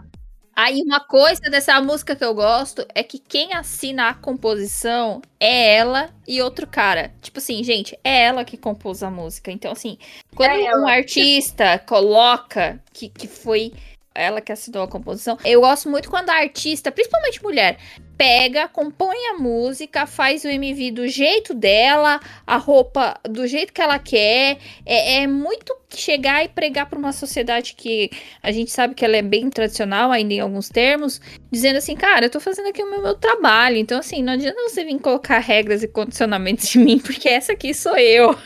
Aí 0.56 0.80
uma 0.80 1.00
coisa 1.00 1.42
dessa 1.50 1.78
música 1.82 2.16
que 2.16 2.24
eu 2.24 2.34
gosto 2.34 2.86
é 2.94 3.02
que 3.02 3.18
quem 3.18 3.52
assina 3.52 4.08
a 4.08 4.14
composição 4.14 5.20
é 5.38 5.76
ela 5.76 6.08
e 6.26 6.40
outro 6.40 6.66
cara. 6.66 7.12
Tipo 7.20 7.40
assim, 7.40 7.62
gente, 7.62 7.94
é 8.02 8.22
ela 8.24 8.42
que 8.42 8.56
compôs 8.56 9.02
a 9.02 9.10
música. 9.10 9.52
Então, 9.52 9.72
assim, 9.72 9.98
quando 10.34 10.52
É 10.52 10.74
um 10.78 10.86
artista 10.86 11.78
coloca 11.80 12.82
que, 12.94 13.10
que 13.10 13.28
foi 13.28 13.74
ela 14.14 14.40
que 14.40 14.50
assinou 14.50 14.84
a 14.84 14.88
composição, 14.88 15.36
eu 15.44 15.60
gosto 15.60 15.90
muito 15.90 16.08
quando 16.08 16.30
a 16.30 16.36
artista, 16.36 16.90
principalmente 16.90 17.42
mulher, 17.42 17.78
pega, 18.16 18.68
compõe 18.68 19.16
a 19.34 19.38
música, 19.38 20.06
faz 20.06 20.44
o 20.44 20.48
MV 20.48 20.90
do 20.90 21.08
jeito 21.08 21.52
dela, 21.52 22.20
a 22.46 22.56
roupa 22.56 23.18
do 23.28 23.46
jeito 23.46 23.72
que 23.72 23.80
ela 23.80 23.98
quer. 23.98 24.58
É, 24.84 25.22
é 25.22 25.26
muito 25.26 25.74
chegar 25.94 26.44
e 26.44 26.48
pregar 26.48 26.86
para 26.86 26.98
uma 26.98 27.12
sociedade 27.12 27.74
que 27.74 28.10
a 28.42 28.50
gente 28.50 28.70
sabe 28.70 28.94
que 28.94 29.04
ela 29.04 29.16
é 29.16 29.22
bem 29.22 29.48
tradicional 29.48 30.10
ainda 30.10 30.34
em 30.34 30.40
alguns 30.40 30.68
termos, 30.68 31.20
dizendo 31.50 31.76
assim, 31.76 31.96
cara, 31.96 32.26
eu 32.26 32.30
tô 32.30 32.40
fazendo 32.40 32.68
aqui 32.68 32.82
o 32.82 32.90
meu, 32.90 33.02
meu 33.02 33.14
trabalho, 33.14 33.76
então 33.76 33.98
assim, 33.98 34.22
não 34.22 34.34
adianta 34.34 34.60
você 34.62 34.84
vir 34.84 34.98
colocar 34.98 35.38
regras 35.38 35.82
e 35.82 35.88
condicionamentos 35.88 36.74
em 36.74 36.84
mim, 36.84 36.98
porque 36.98 37.28
essa 37.28 37.52
aqui 37.52 37.72
sou 37.72 37.96
eu. 37.96 38.36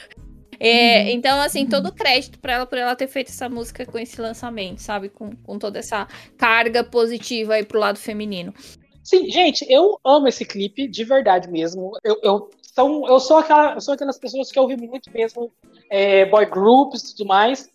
É, 0.63 1.11
Então, 1.13 1.41
assim, 1.41 1.67
todo 1.67 1.91
crédito 1.91 2.39
pra 2.39 2.53
ela 2.53 2.67
por 2.67 2.77
ela 2.77 2.95
ter 2.95 3.09
feito 3.09 3.29
essa 3.29 3.49
música 3.49 3.87
com 3.87 3.99
esse 3.99 4.21
lançamento, 4.21 4.81
sabe? 4.83 5.09
Com, 5.09 5.35
com 5.37 5.59
toda 5.59 5.79
essa 5.79 6.07
carga 6.37 6.85
positiva 6.85 7.55
aí 7.55 7.65
pro 7.65 7.81
lado 7.81 7.99
feminino. 7.99 8.53
Sim, 9.03 9.31
gente, 9.31 9.67
eu 9.69 9.99
amo 10.05 10.29
esse 10.29 10.45
clipe, 10.45 10.87
de 10.87 11.05
verdade 11.05 11.51
mesmo. 11.51 11.93
Eu, 12.05 12.19
eu, 12.23 12.51
são, 12.63 13.07
eu, 13.07 13.19
sou, 13.19 13.39
aquela, 13.39 13.75
eu 13.75 13.81
sou 13.81 13.95
aquelas 13.95 14.19
pessoas 14.19 14.51
que 14.53 14.61
ouvem 14.61 14.77
muito 14.77 15.11
mesmo 15.13 15.51
é, 15.91 16.25
boy 16.27 16.47
groups 16.47 17.03
e 17.03 17.17
tudo 17.17 17.29
mais, 17.29 17.69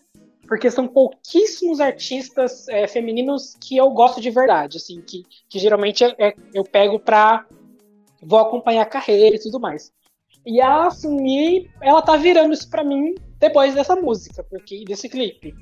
porque 0.47 0.69
são 0.69 0.87
pouquíssimos 0.87 1.79
artistas 1.79 2.67
é, 2.69 2.87
femininos 2.87 3.55
que 3.59 3.75
eu 3.75 3.89
gosto 3.89 4.21
de 4.21 4.29
verdade, 4.29 4.77
assim, 4.77 5.01
que, 5.01 5.23
que 5.49 5.59
geralmente 5.59 6.03
é- 6.03 6.35
eu 6.53 6.63
pego 6.63 6.99
pra. 6.99 7.45
vou 8.21 8.39
acompanhar 8.39 8.83
a 8.83 8.85
carreira 8.89 9.35
e 9.35 9.41
tudo 9.41 9.59
mais. 9.59 9.91
E 10.45 10.61
a 10.61 10.91
Sumi, 10.91 11.67
ela 11.81 12.01
tá 12.03 12.15
virando 12.15 12.53
isso 12.53 12.69
pra 12.69 12.83
mim 12.83 13.15
depois 13.39 13.73
dessa 13.73 13.95
música, 13.95 14.43
porque 14.43 14.85
desse 14.85 15.09
clipe. 15.09 15.55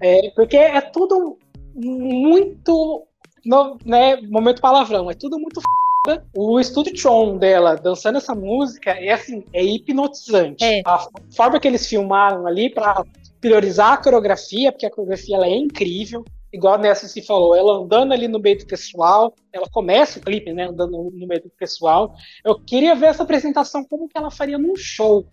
É, 0.00 0.30
porque 0.30 0.56
é 0.56 0.80
tudo 0.80 1.36
muito 1.74 3.06
no, 3.44 3.78
né, 3.84 4.20
momento 4.22 4.60
palavrão, 4.60 5.10
é 5.10 5.14
tudo 5.14 5.38
muito 5.38 5.60
f***. 5.60 6.22
O 6.34 6.58
estúdio 6.58 6.94
Tron 6.94 7.36
dela 7.36 7.76
dançando 7.76 8.18
essa 8.18 8.34
música 8.34 8.90
é 8.92 9.12
assim, 9.12 9.44
é 9.52 9.62
hipnotizante. 9.62 10.64
É. 10.64 10.82
A 10.84 11.06
forma 11.30 11.60
que 11.60 11.68
eles 11.68 11.86
filmaram 11.86 12.46
ali 12.46 12.70
pra 12.70 13.04
priorizar 13.40 13.92
a 13.92 13.96
coreografia, 13.96 14.72
porque 14.72 14.86
a 14.86 14.90
coreografia 14.90 15.36
ela 15.36 15.46
é 15.46 15.54
incrível. 15.54 16.24
Igual 16.52 16.74
a 16.74 16.78
Nessa 16.78 17.06
se 17.06 17.22
falou, 17.22 17.54
ela 17.54 17.78
andando 17.78 18.12
ali 18.12 18.26
no 18.26 18.40
meio 18.40 18.58
do 18.58 18.66
pessoal, 18.66 19.32
ela 19.52 19.68
começa 19.70 20.18
o 20.18 20.22
clipe, 20.22 20.52
né, 20.52 20.64
andando 20.64 21.10
no 21.12 21.26
meio 21.26 21.42
do 21.42 21.50
pessoal. 21.50 22.14
Eu 22.44 22.58
queria 22.58 22.94
ver 22.94 23.06
essa 23.06 23.22
apresentação 23.22 23.84
como 23.84 24.08
que 24.08 24.18
ela 24.18 24.30
faria 24.30 24.58
num 24.58 24.74
show, 24.74 25.24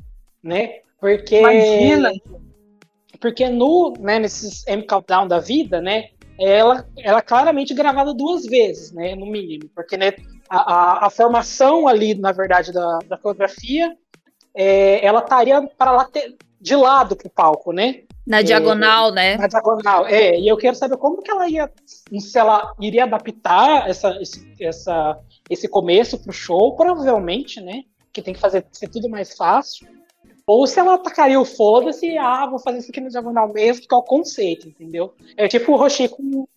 né? 0.43 0.81
Porque 0.99 1.39
Imagina! 1.39 2.11
porque 3.19 3.49
no, 3.49 3.93
né, 3.99 4.19
nesses 4.19 4.65
M 4.67 4.83
Countdown 4.83 5.27
da 5.27 5.39
vida, 5.39 5.81
né, 5.81 6.09
ela, 6.39 6.87
ela 6.97 7.19
é 7.19 7.21
claramente 7.21 7.73
gravada 7.73 8.13
duas 8.13 8.45
vezes, 8.45 8.91
né, 8.91 9.15
no 9.15 9.25
mínimo, 9.25 9.69
porque 9.73 9.97
né, 9.97 10.13
a, 10.49 10.57
a, 10.57 11.07
a 11.07 11.09
formação 11.09 11.87
ali, 11.87 12.13
na 12.13 12.31
verdade, 12.31 12.71
da, 12.71 12.99
da 13.07 13.17
coreografia, 13.17 13.95
é, 14.53 15.05
ela 15.05 15.19
estaria 15.19 15.61
para 15.77 15.91
lá 15.91 16.09
de 16.59 16.75
lado 16.75 17.15
pro 17.15 17.29
palco, 17.29 17.71
né, 17.71 18.03
Na 18.25 18.41
diagonal, 18.41 19.11
né? 19.11 19.37
na 19.37 19.47
diagonal. 19.47 20.05
É, 20.07 20.39
e 20.39 20.47
eu 20.47 20.57
quero 20.57 20.75
saber 20.75 20.97
como 20.97 21.21
que 21.21 21.31
ela 21.31 21.47
ia, 21.47 21.71
se 21.85 22.37
ela 22.37 22.73
iria 22.79 23.03
adaptar 23.03 23.89
essa, 23.89 24.17
esse, 24.21 24.55
essa, 24.59 25.19
esse 25.49 25.67
começo 25.67 26.19
pro 26.19 26.31
show, 26.31 26.75
provavelmente, 26.75 27.61
né, 27.61 27.83
que 28.13 28.21
tem 28.21 28.33
que 28.33 28.39
fazer 28.39 28.65
ser 28.71 28.89
tudo 28.89 29.09
mais 29.09 29.35
fácil. 29.35 29.87
Ou 30.47 30.65
se 30.65 30.79
ela 30.79 30.93
atacaria 30.93 31.37
o 31.37 31.43
foda-se, 31.43 32.17
ah, 32.17 32.45
vou 32.45 32.57
fazer 32.57 32.77
isso 32.77 32.89
aqui 32.89 33.01
no 33.01 33.09
diagonal 33.09 33.51
mesmo, 33.51 33.85
que 33.85 33.93
é 33.93 33.97
o 33.97 34.01
conceito, 34.01 34.69
entendeu? 34.69 35.13
É 35.35 35.45
tipo 35.45 35.73
o 35.73 35.75
Roshi 35.75 36.07
com, 36.07 36.47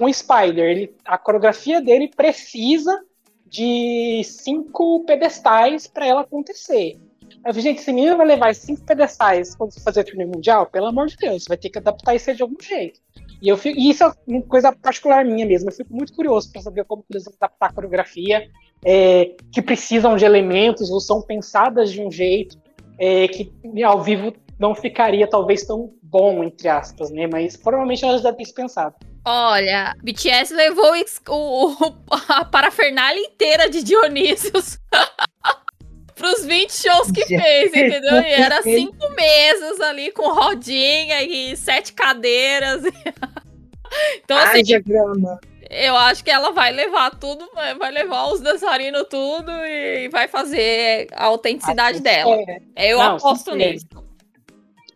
o 0.00 0.12
Spider. 0.12 0.64
Ele, 0.64 0.96
a 1.04 1.18
coreografia 1.18 1.78
dele 1.82 2.08
precisa 2.08 3.04
de 3.46 4.22
cinco 4.24 5.04
pedestais 5.04 5.86
para 5.86 6.06
ela 6.06 6.22
acontecer. 6.22 6.98
Eu 7.44 7.52
falei, 7.52 7.60
gente, 7.60 7.80
esse 7.80 7.92
menino 7.92 8.16
vai 8.16 8.26
levar 8.26 8.54
cinco 8.54 8.80
pedestais 8.80 9.54
quando 9.54 9.78
fazer 9.78 10.00
a 10.00 10.04
turnê 10.04 10.24
mundial, 10.24 10.64
pelo 10.64 10.86
amor 10.86 11.08
de 11.08 11.16
Deus, 11.16 11.44
vai 11.46 11.58
ter 11.58 11.68
que 11.68 11.78
adaptar 11.78 12.14
isso 12.14 12.34
de 12.34 12.42
algum 12.42 12.56
jeito. 12.58 12.98
E, 13.42 13.48
eu 13.48 13.58
fico, 13.58 13.78
e 13.78 13.90
isso 13.90 14.02
é 14.02 14.12
uma 14.26 14.40
coisa 14.40 14.72
particular 14.72 15.22
minha 15.22 15.44
mesmo. 15.44 15.68
Eu 15.68 15.74
fico 15.74 15.94
muito 15.94 16.14
curioso 16.14 16.50
para 16.50 16.62
saber 16.62 16.84
como 16.84 17.04
eles 17.10 17.24
vão 17.24 17.34
adaptar 17.36 17.66
a 17.66 17.72
coreografia, 17.74 18.48
é, 18.82 19.36
que 19.52 19.60
precisam 19.60 20.16
de 20.16 20.24
elementos 20.24 20.90
ou 20.90 20.98
são 20.98 21.20
pensadas 21.20 21.92
de 21.92 22.00
um 22.00 22.10
jeito 22.10 22.63
é, 22.98 23.28
que 23.28 23.52
ao 23.84 24.02
vivo 24.02 24.34
não 24.58 24.74
ficaria 24.74 25.26
talvez 25.26 25.64
tão 25.64 25.92
bom, 26.02 26.44
entre 26.44 26.68
aspas, 26.68 27.10
né? 27.10 27.26
Mas 27.26 27.56
provavelmente 27.56 28.04
elas 28.04 28.22
já 28.22 28.32
isso 28.42 28.54
pensado. 28.54 28.94
Olha, 29.24 29.94
BTS 30.02 30.54
levou 30.54 30.92
o 30.92 30.96
o, 31.28 31.76
a 32.28 32.44
parafernália 32.44 33.20
inteira 33.20 33.70
de 33.70 33.82
Dionísios 33.82 34.78
pros 36.14 36.44
20 36.44 36.70
shows 36.70 37.10
que 37.10 37.24
fez, 37.24 37.74
entendeu? 37.74 38.20
E 38.20 38.32
era 38.32 38.60
cinco 38.62 39.10
mesas 39.14 39.80
ali 39.80 40.12
com 40.12 40.28
rodinha 40.28 41.22
e 41.22 41.56
sete 41.56 41.92
cadeiras. 41.92 42.82
Então, 44.24 44.36
assim, 44.36 44.56
Ai, 44.56 44.62
diagrama. 44.64 45.38
Eu 45.74 45.96
acho 45.96 46.22
que 46.22 46.30
ela 46.30 46.52
vai 46.52 46.72
levar 46.72 47.10
tudo, 47.18 47.48
vai 47.78 47.90
levar 47.90 48.28
os 48.28 48.40
dançarinos 48.40 49.06
tudo 49.10 49.50
e 49.50 50.08
vai 50.08 50.28
fazer 50.28 51.08
a 51.12 51.26
autenticidade 51.26 52.00
dela. 52.00 52.36
É, 52.76 52.92
Eu 52.92 52.98
Não, 52.98 53.16
aposto 53.16 53.52
sim, 53.52 53.58
nisso. 53.58 53.86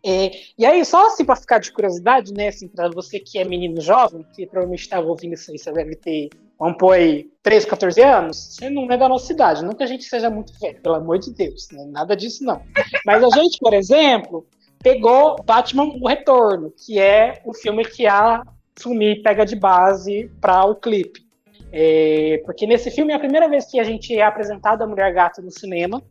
É, 0.05 0.31
e 0.57 0.65
aí, 0.65 0.85
só 0.85 1.09
assim, 1.09 1.25
pra 1.25 1.35
ficar 1.35 1.59
de 1.59 1.73
curiosidade, 1.73 2.33
né, 2.33 2.49
assim, 2.49 2.69
pra 2.69 2.89
você 2.89 3.19
que 3.19 3.39
é 3.39 3.45
menino 3.45 3.81
jovem, 3.81 4.25
que 4.33 4.47
provavelmente 4.47 4.83
estava 4.83 5.07
ouvindo 5.07 5.35
isso 5.35 5.51
aí, 5.51 5.59
você 5.59 5.73
deve 5.73 5.97
ter, 5.97 6.29
vamos 6.59 6.79
pôr 6.79 6.93
aí, 6.93 7.29
13, 7.43 7.67
14 7.67 8.01
anos, 8.01 8.37
você 8.37 8.71
não 8.71 8.91
é 8.91 8.97
da 8.97 9.09
nossa 9.09 9.33
idade, 9.33 9.65
não 9.65 9.75
que 9.75 9.83
a 9.83 9.87
gente 9.87 10.05
seja 10.05 10.31
muito 10.31 10.53
velho, 10.61 10.81
pelo 10.81 10.95
amor 10.95 11.19
de 11.19 11.33
Deus, 11.35 11.69
né, 11.73 11.85
nada 11.89 12.17
disso 12.17 12.45
não. 12.45 12.63
Mas 13.05 13.25
a 13.25 13.29
gente, 13.29 13.59
por 13.59 13.75
exemplo, 13.75 14.47
pegou 14.81 15.37
Batman 15.45 15.85
O 16.01 16.07
Retorno, 16.07 16.71
que 16.71 16.99
é 16.99 17.43
o 17.45 17.53
filme 17.53 17.85
que 17.85 18.07
a 18.07 18.43
Sumi 18.81 19.23
pega 19.23 19.45
de 19.45 19.57
base 19.57 20.31
para 20.41 20.65
o 20.65 20.75
clipe. 20.75 21.27
É, 21.71 22.41
porque 22.45 22.67
nesse 22.67 22.91
filme 22.91 23.13
é 23.13 23.17
a 23.17 23.19
primeira 23.19 23.49
vez 23.49 23.67
que 23.67 23.79
a 23.79 23.85
gente 23.85 24.15
é 24.17 24.23
apresentado 24.23 24.83
a 24.83 24.87
Mulher 24.87 25.13
Gata 25.13 25.43
no 25.43 25.51
cinema, 25.51 26.03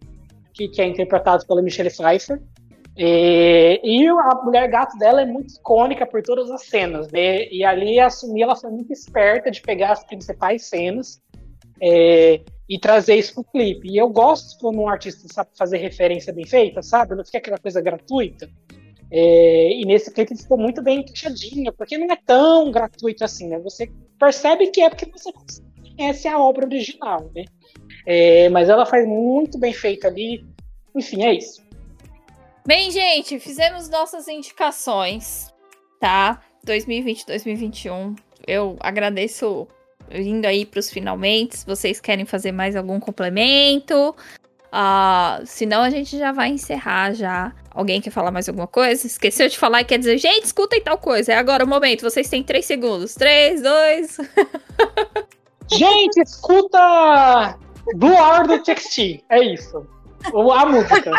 que, 0.53 0.68
que 0.68 0.81
é 0.81 0.85
interpretado 0.85 1.45
pela 1.45 1.61
Michelle 1.61 1.89
Pfeiffer. 1.89 2.41
É, 2.99 3.80
e 3.88 4.07
a 4.07 4.41
mulher 4.44 4.68
gato 4.69 4.98
dela 4.98 5.22
é 5.22 5.26
muito 5.26 5.53
icônica 5.53 6.03
por 6.03 6.23
todas 6.23 6.49
as 6.49 6.64
cenas, 6.64 7.11
né? 7.11 7.48
E 7.49 7.64
ali 7.64 7.99
a 7.99 8.10
Sumi 8.10 8.41
ela 8.41 8.56
foi 8.56 8.72
muito 8.72 8.91
esperta 8.91 9.52
de 9.52 9.61
pegar 9.61 9.91
as 9.91 10.03
principais 10.03 10.65
cenas 10.65 11.22
é, 11.80 12.41
e 12.68 12.80
trazer 12.80 13.15
isso 13.15 13.35
pro 13.35 13.44
clipe. 13.44 13.88
E 13.88 13.98
eu 13.98 14.10
gosto 14.10 14.60
quando 14.60 14.80
um 14.80 14.89
artista 14.89 15.27
sabe 15.31 15.52
fazer 15.56 15.77
referência 15.77 16.34
bem 16.34 16.45
feita, 16.45 16.81
sabe? 16.81 17.14
Não 17.14 17.23
fica 17.23 17.38
aquela 17.38 17.60
coisa 17.60 17.80
gratuita. 17.81 18.49
É, 19.09 19.71
e 19.73 19.85
nesse 19.85 20.13
clipe 20.13 20.35
ficou 20.35 20.57
muito 20.57 20.81
bem 20.81 20.99
encaixadinho, 20.99 21.71
porque 21.73 21.97
não 21.97 22.07
é 22.11 22.17
tão 22.25 22.71
gratuito 22.71 23.23
assim, 23.23 23.47
né? 23.47 23.59
Você 23.59 23.89
percebe 24.19 24.67
que 24.67 24.81
é 24.81 24.89
porque 24.89 25.09
você 25.09 25.31
conhece 25.95 26.27
a 26.27 26.39
obra 26.39 26.65
original, 26.65 27.31
né? 27.34 27.45
É, 28.05 28.49
mas 28.49 28.69
ela 28.69 28.85
faz 28.85 29.07
muito 29.07 29.57
bem 29.57 29.73
feito 29.73 30.07
ali. 30.07 30.45
Enfim, 30.95 31.23
é 31.23 31.34
isso. 31.34 31.61
Bem, 32.65 32.91
gente, 32.91 33.39
fizemos 33.39 33.88
nossas 33.89 34.27
indicações, 34.27 35.53
tá? 35.99 36.41
2020, 36.65 37.25
2021. 37.25 38.15
Eu 38.45 38.75
agradeço 38.81 39.67
indo 40.11 40.45
aí 40.45 40.65
pros 40.65 40.89
finalmente. 40.89 41.59
Se 41.59 41.65
vocês 41.65 41.99
querem 41.99 42.25
fazer 42.25 42.51
mais 42.51 42.75
algum 42.75 42.99
complemento. 42.99 44.15
Ah, 44.79 45.41
senão 45.43 45.81
a 45.81 45.89
gente 45.89 46.19
já 46.19 46.31
vai 46.31 46.49
encerrar 46.49 47.11
já. 47.11 47.51
Alguém 47.71 47.99
quer 47.99 48.11
falar 48.11 48.29
mais 48.29 48.47
alguma 48.47 48.67
coisa? 48.67 49.07
Esqueceu 49.07 49.49
de 49.49 49.57
falar 49.57 49.81
e 49.81 49.85
quer 49.85 49.97
dizer, 49.97 50.19
gente, 50.19 50.43
escutem 50.45 50.79
tal 50.83 50.99
coisa. 50.99 51.33
É 51.33 51.35
agora 51.35 51.65
o 51.65 51.67
momento. 51.67 52.03
Vocês 52.03 52.29
têm 52.29 52.43
três 52.43 52.65
segundos. 52.67 53.15
Três, 53.15 53.59
dois. 53.63 54.17
Gente, 55.73 56.21
escuta 56.21 57.57
Blue 57.95 58.13
Hour 58.13 58.47
do 58.47 58.59
TXT. 58.63 59.23
É 59.29 59.43
isso. 59.43 59.85
Ou 60.31 60.51
a 60.53 60.65
música. 60.65 61.11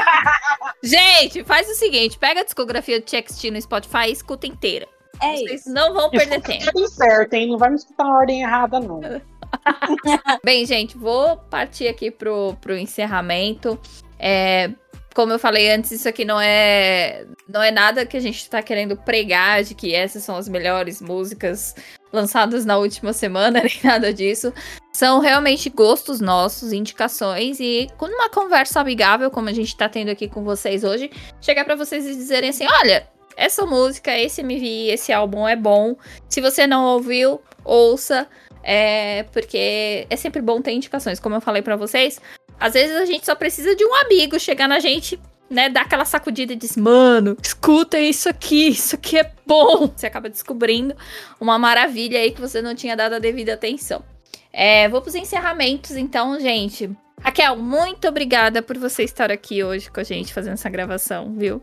Gente, 0.83 1.43
faz 1.45 1.69
o 1.69 1.75
seguinte: 1.75 2.17
pega 2.17 2.41
a 2.43 2.45
discografia 2.45 3.01
do 3.01 3.05
TXT 3.05 3.51
no 3.51 3.61
Spotify 3.61 4.07
e 4.09 4.13
escuta 4.13 4.47
inteira. 4.47 4.87
É 5.21 5.33
Vocês 5.37 5.61
isso. 5.63 5.73
não 5.73 5.93
vão 5.95 6.11
perder 6.11 6.37
Escuta 6.39 6.59
tempo. 6.59 6.73
tudo 6.73 6.89
certo, 6.89 7.35
hein? 7.35 7.49
Não 7.49 7.59
vai 7.59 7.71
me 7.71 7.77
escutar 7.77 8.05
na 8.05 8.19
ordem 8.19 8.43
errada, 8.43 8.79
não. 8.81 9.01
Bem, 10.45 10.65
gente, 10.67 10.97
vou 10.97 11.37
partir 11.37 11.89
aqui 11.89 12.11
pro, 12.11 12.57
pro 12.61 12.77
encerramento. 12.77 13.79
É, 14.19 14.71
como 15.15 15.33
eu 15.33 15.39
falei 15.39 15.71
antes, 15.71 15.91
isso 15.91 16.09
aqui 16.09 16.25
não 16.25 16.41
é 16.41 17.27
não 17.49 17.61
é 17.63 17.71
nada 17.71 18.07
que 18.07 18.17
a 18.17 18.21
gente 18.21 18.49
tá 18.49 18.63
querendo 18.63 18.97
pregar 18.97 19.65
de 19.65 19.75
que 19.75 19.95
essas 19.95 20.23
são 20.23 20.37
as 20.37 20.49
melhores 20.49 21.01
músicas 21.01 21.75
lançadas 22.13 22.65
na 22.65 22.77
última 22.77 23.13
semana, 23.13 23.61
nem 23.65 23.81
nada 23.83 24.13
disso. 24.13 24.53
São 24.93 25.19
realmente 25.19 25.71
gostos 25.71 26.21
nossos, 26.21 26.73
indicações 26.73 27.59
e 27.59 27.89
com 27.97 28.07
uma 28.07 28.29
conversa 28.29 28.81
amigável, 28.81 29.31
como 29.31 29.49
a 29.49 29.53
gente 29.53 29.77
tá 29.77 29.89
tendo 29.89 30.11
aqui 30.11 30.29
com 30.29 30.45
vocês 30.45 30.85
hoje, 30.85 31.11
chegar 31.41 31.65
pra 31.65 31.75
vocês 31.75 32.07
e 32.07 32.15
dizerem 32.15 32.51
assim: 32.51 32.67
olha, 32.81 33.09
essa 33.37 33.65
música, 33.65 34.17
esse 34.17 34.41
MV, 34.41 34.93
esse 34.93 35.13
álbum 35.13 35.49
é 35.49 35.57
bom. 35.57 35.97
Se 36.29 36.41
você 36.41 36.67
não 36.67 36.85
ouviu, 36.85 37.41
ouça. 37.65 38.29
É, 38.71 39.23
porque 39.33 40.07
é 40.11 40.17
sempre 40.17 40.43
bom 40.43 40.61
ter 40.61 40.73
indicações, 40.73 41.19
como 41.19 41.35
eu 41.35 41.41
falei 41.41 41.63
pra 41.63 41.75
vocês. 41.75 42.21
Às 42.61 42.75
vezes 42.75 42.95
a 42.97 43.07
gente 43.07 43.25
só 43.25 43.35
precisa 43.35 43.75
de 43.75 43.83
um 43.83 43.95
amigo 43.95 44.39
chegar 44.39 44.69
na 44.69 44.79
gente, 44.79 45.19
né, 45.49 45.71
dar 45.71 45.83
aquela 45.83 46.05
sacudida 46.05 46.53
e 46.53 46.57
dizer, 46.57 46.79
mano, 46.79 47.35
escuta 47.43 47.99
isso 47.99 48.29
aqui, 48.29 48.69
isso 48.69 48.97
aqui 48.97 49.17
é 49.17 49.33
bom. 49.47 49.91
Você 49.97 50.07
acaba 50.07 50.29
descobrindo 50.29 50.95
uma 51.41 51.59
maravilha 51.59 52.21
aí 52.21 52.31
que 52.31 52.43
você 52.43 52.61
não 52.61 52.75
tinha 52.75 52.95
dado 52.95 53.15
a 53.15 53.19
devida 53.19 53.55
atenção. 53.55 54.05
É, 54.53 54.87
vou 54.87 55.01
pros 55.01 55.15
encerramentos, 55.15 55.93
então, 55.93 56.39
gente. 56.39 56.91
Raquel, 57.23 57.57
muito 57.57 58.07
obrigada 58.07 58.61
por 58.61 58.77
você 58.77 59.03
estar 59.03 59.33
aqui 59.33 59.65
hoje 59.65 59.91
com 59.91 60.01
a 60.01 60.05
gente 60.05 60.35
fazendo 60.35 60.53
essa 60.55 60.69
gravação, 60.69 61.35
viu? 61.35 61.63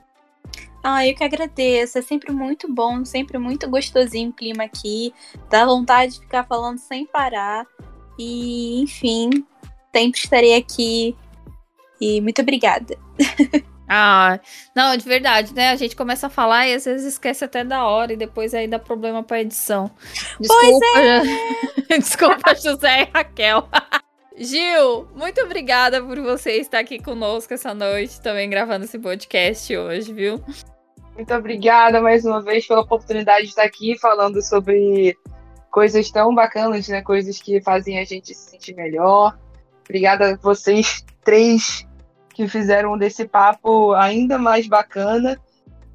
Ah, 0.87 1.03
eu 1.03 1.15
que 1.15 1.23
agradeço. 1.23 1.97
É 1.97 2.01
sempre 2.03 2.31
muito 2.31 2.71
bom, 2.71 3.03
sempre 3.03 3.39
muito 3.39 3.67
gostosinho 3.67 4.29
o 4.29 4.33
clima 4.33 4.65
aqui. 4.65 5.11
Dá 5.49 5.65
vontade 5.65 6.13
de 6.13 6.19
ficar 6.19 6.43
falando 6.43 6.77
sem 6.77 7.07
parar. 7.07 7.65
E, 8.19 8.83
enfim, 8.83 9.31
sempre 9.91 10.19
estarei 10.19 10.55
aqui. 10.55 11.17
E 11.99 12.21
muito 12.21 12.39
obrigada. 12.39 12.95
Ah, 13.87 14.39
não, 14.75 14.97
de 14.97 15.05
verdade, 15.05 15.53
né? 15.53 15.69
A 15.69 15.75
gente 15.75 15.95
começa 15.95 16.25
a 16.25 16.29
falar 16.29 16.67
e 16.67 16.73
às 16.73 16.85
vezes 16.85 17.05
esquece 17.05 17.45
até 17.45 17.63
da 17.63 17.85
hora 17.85 18.13
e 18.13 18.17
depois 18.17 18.51
aí 18.55 18.67
dá 18.67 18.79
problema 18.79 19.21
pra 19.21 19.41
edição. 19.41 19.91
Desculpa, 20.39 20.85
Desculpa, 21.87 22.55
José 22.55 23.03
e 23.03 23.09
Raquel. 23.13 23.69
Gil, 24.35 25.07
muito 25.15 25.39
obrigada 25.41 26.01
por 26.01 26.19
você 26.19 26.53
estar 26.53 26.79
aqui 26.79 26.97
conosco 26.97 27.53
essa 27.53 27.75
noite, 27.75 28.19
também 28.21 28.49
gravando 28.49 28.85
esse 28.85 28.97
podcast 28.97 29.77
hoje, 29.77 30.11
viu? 30.11 30.43
Muito 31.15 31.33
obrigada 31.33 32.01
mais 32.01 32.25
uma 32.25 32.41
vez 32.41 32.67
pela 32.67 32.81
oportunidade 32.81 33.43
de 33.43 33.49
estar 33.49 33.63
aqui 33.63 33.97
falando 33.97 34.41
sobre 34.41 35.17
coisas 35.71 36.11
tão 36.11 36.35
bacanas, 36.35 36.89
né? 36.89 37.01
Coisas 37.01 37.41
que 37.41 37.61
fazem 37.61 37.97
a 37.99 38.03
gente 38.03 38.33
se 38.33 38.49
sentir 38.51 38.75
melhor. 38.75 39.37
Obrigada 39.85 40.33
a 40.33 40.35
vocês 40.35 41.05
três 41.23 41.87
que 42.33 42.49
fizeram 42.49 42.97
desse 42.97 43.25
papo 43.25 43.93
ainda 43.93 44.37
mais 44.37 44.67
bacana. 44.67 45.39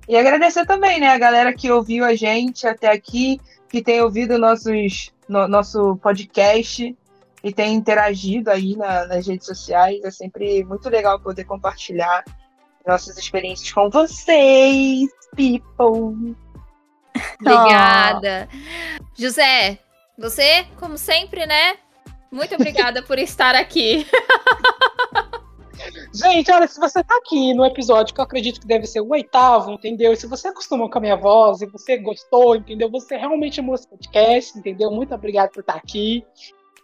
E 0.09 0.17
agradecer 0.17 0.65
também, 0.65 0.99
né, 0.99 1.09
a 1.09 1.19
galera 1.19 1.53
que 1.53 1.71
ouviu 1.71 2.05
a 2.05 2.15
gente 2.15 2.67
até 2.67 2.91
aqui, 2.91 3.39
que 3.69 3.83
tem 3.83 4.01
ouvido 4.01 4.39
nossos, 4.39 5.13
no, 5.29 5.47
nosso 5.47 5.97
podcast 5.99 6.97
e 7.45 7.53
tem 7.53 7.75
interagido 7.75 8.51
aí 8.51 8.75
na, 8.75 9.07
nas 9.07 9.27
redes 9.27 9.47
sociais. 9.47 10.03
É 10.03 10.11
sempre 10.11 10.65
muito 10.65 10.89
legal 10.89 11.21
poder 11.21 11.45
compartilhar 11.45 12.25
nossas 12.87 13.17
experiências 13.19 13.73
com 13.73 13.91
vocês, 13.91 15.09
people. 15.37 16.37
Obrigada. 17.41 18.49
José, 19.17 19.79
você, 20.19 20.65
como 20.79 20.99
sempre, 20.99 21.47
né? 21.47 21.77
Muito 22.31 22.55
obrigada 22.55 23.03
por 23.03 23.19
estar 23.19 23.55
aqui. 23.55 24.07
Gente, 26.13 26.51
olha, 26.51 26.67
se 26.67 26.79
você 26.79 27.03
tá 27.03 27.17
aqui 27.17 27.55
no 27.55 27.65
episódio 27.65 28.15
que 28.15 28.21
eu 28.21 28.25
acredito 28.25 28.61
que 28.61 28.67
deve 28.67 28.87
ser 28.87 29.01
o 29.01 29.09
oitavo, 29.11 29.73
entendeu? 29.73 30.13
E 30.13 30.17
se 30.17 30.27
você 30.27 30.49
acostumou 30.49 30.91
com 30.91 30.99
a 30.99 31.01
minha 31.01 31.17
voz 31.17 31.63
e 31.63 31.67
você 31.67 31.97
gostou, 31.97 32.57
entendeu? 32.57 32.91
Você 32.91 33.17
realmente 33.17 33.61
amou 33.61 33.75
esse 33.75 33.89
podcast, 33.89 34.59
entendeu? 34.59 34.91
Muito 34.91 35.15
obrigado 35.15 35.51
por 35.51 35.61
estar 35.61 35.75
aqui. 35.75 36.25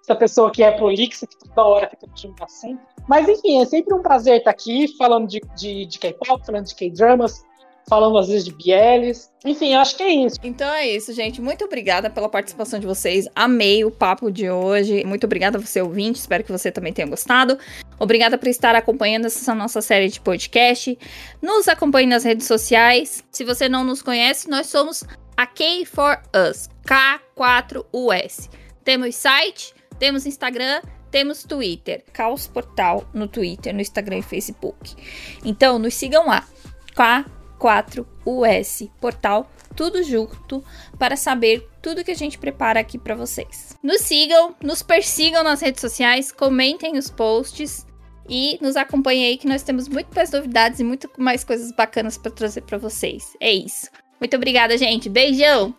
Essa 0.00 0.14
pessoa 0.14 0.50
que 0.50 0.62
é 0.62 0.70
prolixa, 0.70 1.26
que 1.26 1.36
toda 1.36 1.64
hora 1.64 1.90
fica 1.90 2.06
pedindo 2.06 2.42
assunto. 2.42 2.80
Mas 3.08 3.28
enfim, 3.28 3.62
é 3.62 3.64
sempre 3.64 3.94
um 3.94 4.02
prazer 4.02 4.38
estar 4.38 4.50
aqui 4.50 4.88
falando 4.96 5.28
de, 5.28 5.40
de, 5.56 5.86
de 5.86 5.98
K-pop, 5.98 6.44
falando 6.44 6.66
de 6.66 6.74
K-dramas, 6.74 7.44
falando 7.88 8.18
às 8.18 8.28
vezes 8.28 8.44
de 8.44 8.52
BLs. 8.52 9.30
Enfim, 9.44 9.74
acho 9.74 9.96
que 9.96 10.02
é 10.02 10.10
isso. 10.10 10.36
Então 10.42 10.68
é 10.68 10.88
isso, 10.88 11.12
gente. 11.12 11.40
Muito 11.40 11.64
obrigada 11.64 12.10
pela 12.10 12.28
participação 12.28 12.80
de 12.80 12.86
vocês. 12.86 13.28
Amei 13.34 13.84
o 13.84 13.90
papo 13.90 14.30
de 14.30 14.50
hoje. 14.50 15.04
Muito 15.04 15.24
obrigada 15.24 15.56
a 15.56 15.60
você, 15.60 15.80
ouvinte. 15.80 16.18
Espero 16.18 16.42
que 16.42 16.52
você 16.52 16.70
também 16.70 16.92
tenha 16.92 17.06
gostado. 17.06 17.58
Obrigada 17.98 18.36
por 18.36 18.48
estar 18.48 18.74
acompanhando 18.74 19.26
essa 19.26 19.54
nossa 19.54 19.80
série 19.80 20.08
de 20.08 20.20
podcast. 20.20 20.98
Nos 21.40 21.68
acompanhe 21.68 22.06
nas 22.06 22.24
redes 22.24 22.46
sociais. 22.46 23.24
Se 23.30 23.44
você 23.44 23.68
não 23.68 23.84
nos 23.84 24.02
conhece, 24.02 24.50
nós 24.50 24.66
somos 24.66 25.04
a 25.36 25.46
K4Us. 25.46 26.68
K4US. 26.84 28.50
Temos 28.84 29.14
site, 29.14 29.74
temos 29.98 30.26
Instagram, 30.26 30.80
temos 31.16 31.44
Twitter. 31.44 32.04
Caos 32.12 32.46
Portal 32.46 33.08
no 33.14 33.26
Twitter, 33.26 33.72
no 33.72 33.80
Instagram 33.80 34.18
e 34.18 34.22
Facebook. 34.22 34.94
Então, 35.42 35.78
nos 35.78 35.94
sigam 35.94 36.26
lá. 36.26 36.46
K4US 36.94 38.90
Portal, 39.00 39.50
tudo 39.74 40.02
junto, 40.02 40.62
para 40.98 41.16
saber 41.16 41.66
tudo 41.80 42.04
que 42.04 42.10
a 42.10 42.16
gente 42.16 42.36
prepara 42.36 42.80
aqui 42.80 42.98
para 42.98 43.14
vocês. 43.14 43.74
Nos 43.82 44.02
sigam, 44.02 44.54
nos 44.62 44.82
persigam 44.82 45.42
nas 45.42 45.62
redes 45.62 45.80
sociais, 45.80 46.30
comentem 46.30 46.98
os 46.98 47.10
posts 47.10 47.86
e 48.28 48.58
nos 48.60 48.76
acompanhem 48.76 49.24
aí 49.24 49.38
que 49.38 49.48
nós 49.48 49.62
temos 49.62 49.88
muito 49.88 50.14
mais 50.14 50.30
novidades 50.30 50.80
e 50.80 50.84
muito 50.84 51.10
mais 51.16 51.44
coisas 51.44 51.72
bacanas 51.72 52.18
para 52.18 52.30
trazer 52.30 52.60
para 52.60 52.76
vocês. 52.76 53.34
É 53.40 53.50
isso. 53.50 53.88
Muito 54.20 54.36
obrigada, 54.36 54.76
gente. 54.76 55.08
Beijão. 55.08 55.74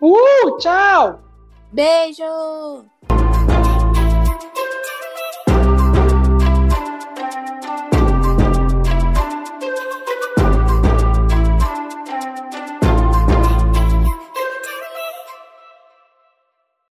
Uh, 0.00 0.56
tchau! 0.56 1.22
Beijo! 1.72 2.86